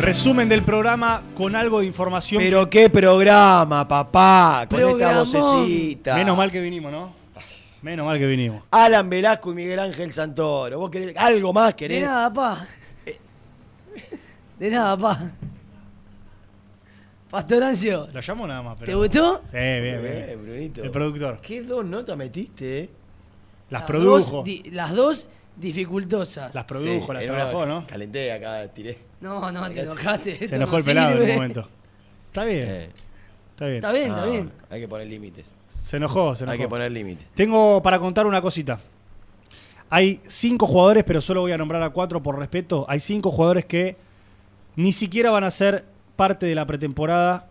Resumen 0.00 0.48
del 0.48 0.62
programa 0.62 1.22
con 1.36 1.56
algo 1.56 1.80
de 1.80 1.86
información. 1.86 2.42
Pero 2.42 2.70
qué 2.70 2.88
programa, 2.88 3.86
papá, 3.86 4.66
con 4.70 4.80
esta 4.80 5.18
vocecita. 5.20 6.16
Menos 6.16 6.36
mal 6.36 6.50
que 6.52 6.60
vinimos, 6.60 6.92
¿no? 6.92 7.12
Menos 7.82 8.06
mal 8.06 8.18
que 8.18 8.26
vinimos. 8.26 8.62
Alan 8.70 9.08
Velasco 9.08 9.52
y 9.52 9.54
Miguel 9.54 9.78
Ángel 9.80 10.12
Santoro. 10.12 10.78
¿Vos 10.78 10.90
querés 10.90 11.16
algo 11.16 11.52
más 11.52 11.68
De 11.68 11.76
querés? 11.76 12.04
nada, 12.04 12.32
pa. 12.32 12.66
De 14.58 14.70
nada, 14.70 14.96
pa. 14.96 15.32
Pastorancio. 17.30 18.08
Lo 18.12 18.20
llamo 18.20 18.46
nada 18.46 18.62
más. 18.62 18.76
Pero... 18.80 18.86
¿Te 18.86 18.94
gustó? 18.94 19.42
Sí, 19.50 19.56
bien, 19.56 19.82
bien. 20.02 20.24
Bien, 20.26 20.42
Brunito. 20.42 20.82
El 20.82 20.90
productor. 20.90 21.40
¿Qué 21.40 21.62
dos 21.62 21.84
notas 21.84 22.16
metiste, 22.16 22.78
eh? 22.80 22.90
Las 23.70 23.82
Las 23.82 23.88
produjo. 23.90 24.36
dos 24.36 24.44
di- 24.44 24.62
las 24.70 24.94
dos 24.94 25.26
dificultosas. 25.56 26.54
Las 26.54 26.64
produjo, 26.64 27.12
las 27.12 27.22
en 27.22 27.30
una- 27.30 27.38
trabajó, 27.44 27.66
¿no? 27.66 27.86
Calenté 27.86 28.32
acá, 28.32 28.66
tiré. 28.68 28.98
No, 29.20 29.50
no, 29.52 29.68
te 29.70 29.80
enojaste. 29.82 30.32
esto 30.32 30.46
Se 30.48 30.56
enojó 30.56 30.72
no 30.72 30.78
el 30.78 30.84
pelado 30.84 31.10
en 31.10 31.18
sirve. 31.18 31.30
un 31.30 31.34
momento. 31.36 31.68
Está 32.28 32.44
bien. 32.44 32.68
Eh. 32.68 32.88
Está 33.50 33.64
bien. 33.66 33.76
Está 33.76 33.92
bien, 33.92 34.04
está 34.10 34.24
No, 34.24 34.30
bien. 34.32 34.52
Hay 34.70 34.80
que 34.80 34.88
poner 34.88 35.06
límites. 35.08 35.52
Se 35.68 35.96
enojó, 35.98 36.34
se 36.36 36.44
enojó. 36.44 36.52
Hay 36.52 36.58
que 36.58 36.68
poner 36.68 36.92
límites. 36.92 37.26
Tengo 37.34 37.82
para 37.82 37.98
contar 37.98 38.26
una 38.26 38.40
cosita. 38.40 38.80
Hay 39.90 40.20
cinco 40.26 40.66
jugadores, 40.66 41.04
pero 41.04 41.20
solo 41.20 41.40
voy 41.42 41.52
a 41.52 41.56
nombrar 41.58 41.82
a 41.82 41.90
cuatro 41.90 42.22
por 42.22 42.38
respeto. 42.38 42.84
Hay 42.88 43.00
cinco 43.00 43.30
jugadores 43.30 43.64
que 43.64 43.96
ni 44.76 44.92
siquiera 44.92 45.30
van 45.30 45.44
a 45.44 45.50
ser 45.50 45.84
parte 46.18 46.46
de 46.46 46.54
la 46.56 46.66
pretemporada 46.66 47.46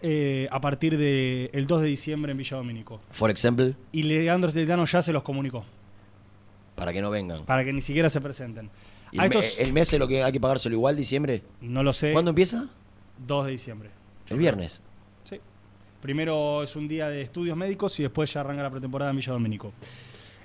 eh, 0.00 0.46
a 0.52 0.60
partir 0.60 0.96
del 0.96 1.66
2 1.66 1.82
de 1.82 1.88
diciembre 1.88 2.30
en 2.30 2.38
Villa 2.38 2.56
Domínico. 2.56 3.00
For 3.10 3.30
example, 3.30 3.74
Y 3.90 4.04
Leandro 4.04 4.48
Stelitano 4.48 4.84
ya 4.86 5.02
se 5.02 5.12
los 5.12 5.24
comunicó, 5.24 5.64
para 6.76 6.92
que 6.92 7.00
no 7.02 7.10
vengan. 7.10 7.44
para 7.44 7.64
que 7.64 7.72
ni 7.72 7.80
siquiera 7.80 8.08
se 8.08 8.20
presenten. 8.20 8.70
¿Y 9.10 9.18
A 9.20 9.24
el, 9.24 9.30
me- 9.30 9.36
estos, 9.38 9.58
el 9.60 9.72
mes 9.72 9.92
es 9.92 9.98
lo 9.98 10.06
que 10.06 10.22
hay 10.22 10.30
que 10.30 10.38
pagárselo 10.40 10.76
igual, 10.76 10.94
diciembre? 10.96 11.42
no 11.60 11.82
lo 11.82 11.92
sé. 11.92 12.12
¿Cuándo 12.12 12.30
empieza? 12.30 12.68
2 13.26 13.46
de 13.46 13.50
diciembre. 13.52 13.90
El 14.28 14.36
viernes. 14.38 14.82
Sí. 15.28 15.40
Primero 16.00 16.62
es 16.62 16.76
un 16.76 16.86
día 16.86 17.08
de 17.08 17.22
estudios 17.22 17.56
médicos 17.56 17.98
y 17.98 18.04
después 18.04 18.32
ya 18.32 18.40
arranca 18.40 18.62
la 18.62 18.70
pretemporada 18.70 19.10
en 19.10 19.16
Villa 19.16 19.32
Domínico. 19.32 19.72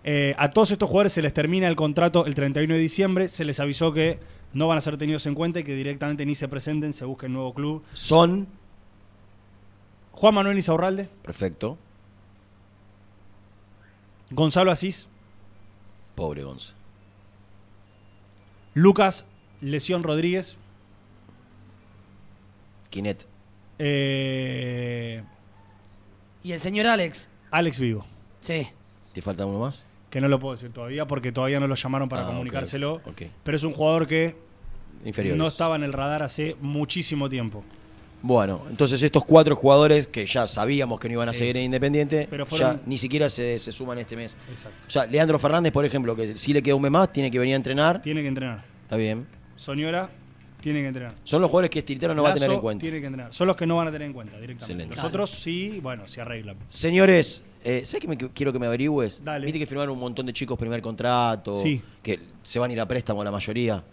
Eh, 0.03 0.33
a 0.39 0.49
todos 0.49 0.71
estos 0.71 0.89
jugadores 0.89 1.13
se 1.13 1.21
les 1.21 1.31
termina 1.33 1.67
el 1.67 1.75
contrato 1.75 2.25
el 2.25 2.33
31 2.33 2.73
de 2.73 2.79
diciembre. 2.79 3.27
Se 3.29 3.43
les 3.45 3.59
avisó 3.59 3.93
que 3.93 4.17
no 4.53 4.68
van 4.68 4.78
a 4.78 4.82
ser 4.82 4.98
tenidos 4.98 5.26
en 5.26 5.36
cuenta 5.36 5.60
y 5.60 5.64
que 5.64 5.76
directamente 5.76 6.26
ni 6.26 6.36
se 6.36 6.48
presenten, 6.48 6.94
se 6.94 7.06
busquen 7.06 7.34
nuevo 7.34 7.53
club. 7.53 7.84
Son. 7.94 8.48
Juan 10.14 10.34
Manuel 10.36 10.57
Isaurralde, 10.57 11.10
Perfecto. 11.23 11.78
Gonzalo 14.30 14.72
Asís, 14.72 15.07
Pobre 16.15 16.44
Gonza. 16.44 16.73
Lucas 18.73 19.26
Lesión 19.61 20.03
Rodríguez, 20.03 20.57
Quinet. 22.90 23.28
eh, 23.80 25.23
Y 26.44 26.52
el 26.53 26.60
señor 26.60 26.88
Alex. 26.88 27.30
Alex 27.52 27.80
Vigo. 27.80 28.06
Sí. 28.41 28.68
¿Te 29.14 29.22
falta 29.22 29.45
uno 29.45 29.60
más? 29.60 29.86
Que 30.11 30.21
no 30.21 30.27
lo 30.27 30.39
puedo 30.39 30.53
decir 30.53 30.71
todavía 30.71 31.07
porque 31.07 31.31
todavía 31.31 31.59
no 31.59 31.67
lo 31.67 31.73
llamaron 31.75 32.07
para 32.09 32.23
Ah, 32.23 32.27
comunicárselo. 32.27 33.01
Pero 33.43 33.57
es 33.57 33.63
un 33.63 33.73
jugador 33.73 34.05
que 34.05 34.35
Inferiores. 35.05 35.39
no 35.39 35.47
estaba 35.47 35.75
en 35.77 35.83
el 35.83 35.93
radar 35.93 36.21
hace 36.21 36.55
muchísimo 36.61 37.27
tiempo. 37.29 37.63
Bueno, 38.23 38.61
entonces 38.69 39.01
estos 39.01 39.25
cuatro 39.25 39.55
jugadores 39.55 40.05
que 40.05 40.27
ya 40.27 40.45
sabíamos 40.45 40.99
que 40.99 41.07
no 41.07 41.13
iban 41.13 41.29
a 41.29 41.33
seguir 41.33 41.57
en 41.57 41.63
Independiente, 41.63 42.27
Pero 42.29 42.45
fueron- 42.45 42.75
ya 42.77 42.81
ni 42.85 42.97
siquiera 42.99 43.29
se, 43.29 43.57
se 43.57 43.71
suman 43.71 43.97
este 43.97 44.15
mes. 44.15 44.38
Exacto. 44.51 44.77
O 44.88 44.91
sea, 44.91 45.05
Leandro 45.07 45.39
Fernández, 45.39 45.71
por 45.73 45.85
ejemplo, 45.85 46.15
que 46.15 46.38
si 46.38 46.53
le 46.53 46.61
queda 46.61 46.75
un 46.75 46.83
mes 46.83 46.91
más, 46.91 47.11
tiene 47.11 47.31
que 47.31 47.39
venir 47.39 47.53
a 47.53 47.57
entrenar. 47.57 47.99
Tiene 48.03 48.21
que 48.21 48.27
entrenar. 48.27 48.63
Está 48.83 48.95
bien. 48.97 49.25
Soñora 49.55 50.09
tiene 50.61 50.81
que 50.81 50.88
entrenar. 50.88 51.13
Son 51.23 51.41
los 51.41 51.49
jugadores 51.51 51.69
que 51.71 51.79
Estilitano 51.79 52.13
no 52.15 52.23
va 52.23 52.29
a 52.31 52.33
tener 52.33 52.51
en 52.51 52.59
cuenta. 52.59 52.81
Tiene 52.81 52.99
que 53.01 53.07
entrenar. 53.07 53.33
Son 53.33 53.47
los 53.47 53.55
que 53.55 53.65
no 53.67 53.75
van 53.77 53.88
a 53.88 53.91
tener 53.91 54.05
en 54.07 54.13
cuenta 54.13 54.39
directamente. 54.39 54.63
Excelente. 54.73 54.95
Los 54.95 55.05
otros 55.05 55.29
sí, 55.31 55.79
bueno, 55.81 56.07
se 56.07 56.21
arreglan. 56.21 56.55
Señores, 56.67 57.43
eh, 57.63 57.81
¿sabes 57.83 58.01
qué 58.01 58.07
me, 58.07 58.17
quiero 58.17 58.53
que 58.53 58.59
me 58.59 58.67
averigües? 58.67 59.23
Dale. 59.23 59.45
Viste 59.45 59.59
que 59.59 59.65
firmaron 59.65 59.93
un 59.93 59.99
montón 59.99 60.25
de 60.25 60.33
chicos 60.33 60.57
primer 60.57 60.81
contrato, 60.81 61.55
Sí. 61.55 61.81
que 62.01 62.19
se 62.43 62.59
van 62.59 62.69
a 62.69 62.73
ir 62.73 62.79
a 62.81 62.88
préstamo 62.88 63.23
la 63.23 63.31
mayoría. 63.31 63.83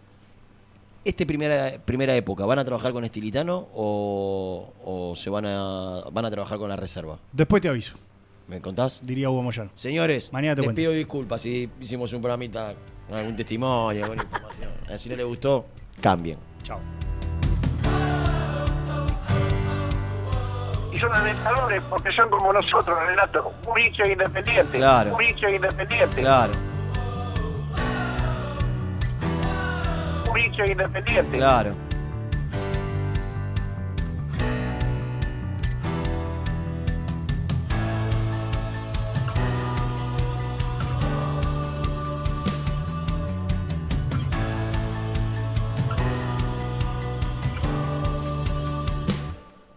¿Este 1.04 1.24
primera, 1.24 1.78
primera 1.84 2.14
época 2.16 2.44
van 2.44 2.58
a 2.58 2.64
trabajar 2.64 2.92
con 2.92 3.04
Estilitano 3.04 3.68
o, 3.74 4.72
o 4.84 5.16
se 5.16 5.30
van 5.30 5.46
a, 5.46 6.02
van 6.12 6.24
a 6.24 6.30
trabajar 6.30 6.58
con 6.58 6.68
la 6.68 6.76
reserva? 6.76 7.18
Después 7.32 7.62
te 7.62 7.68
aviso, 7.68 7.96
¿Me 8.46 8.60
contás? 8.60 9.00
diría 9.02 9.30
Hugo 9.30 9.42
Moyano. 9.42 9.70
Señores, 9.74 10.32
Mañana 10.32 10.54
te 10.56 10.60
les 10.62 10.66
cuento. 10.66 10.80
pido 10.80 10.92
disculpas 10.92 11.40
si 11.42 11.70
hicimos 11.80 12.12
un 12.12 12.20
programita 12.20 12.74
con 13.08 13.16
algún 13.16 13.36
testimonio, 13.36 14.04
alguna 14.04 14.22
información. 14.24 14.70
Si 14.98 15.08
no 15.08 15.16
les 15.16 15.26
gustó, 15.26 15.66
cambien. 16.00 16.36
Chao. 16.62 16.80
Y 20.92 20.98
son 20.98 21.12
alentadores 21.14 21.82
porque 21.88 22.10
son 22.12 22.28
como 22.30 22.52
nosotros, 22.52 22.98
Renato, 23.06 23.52
muy 23.66 23.82
hincha 23.86 24.06
independiente. 24.06 24.78
Claro. 24.78 25.10
Muy 25.10 25.26
hincha 25.28 25.50
independiente. 25.50 26.20
Claro, 26.20 26.52
Muy 30.30 30.40
hincha 30.42 30.66
independiente. 30.66 31.36
claro. 31.38 31.74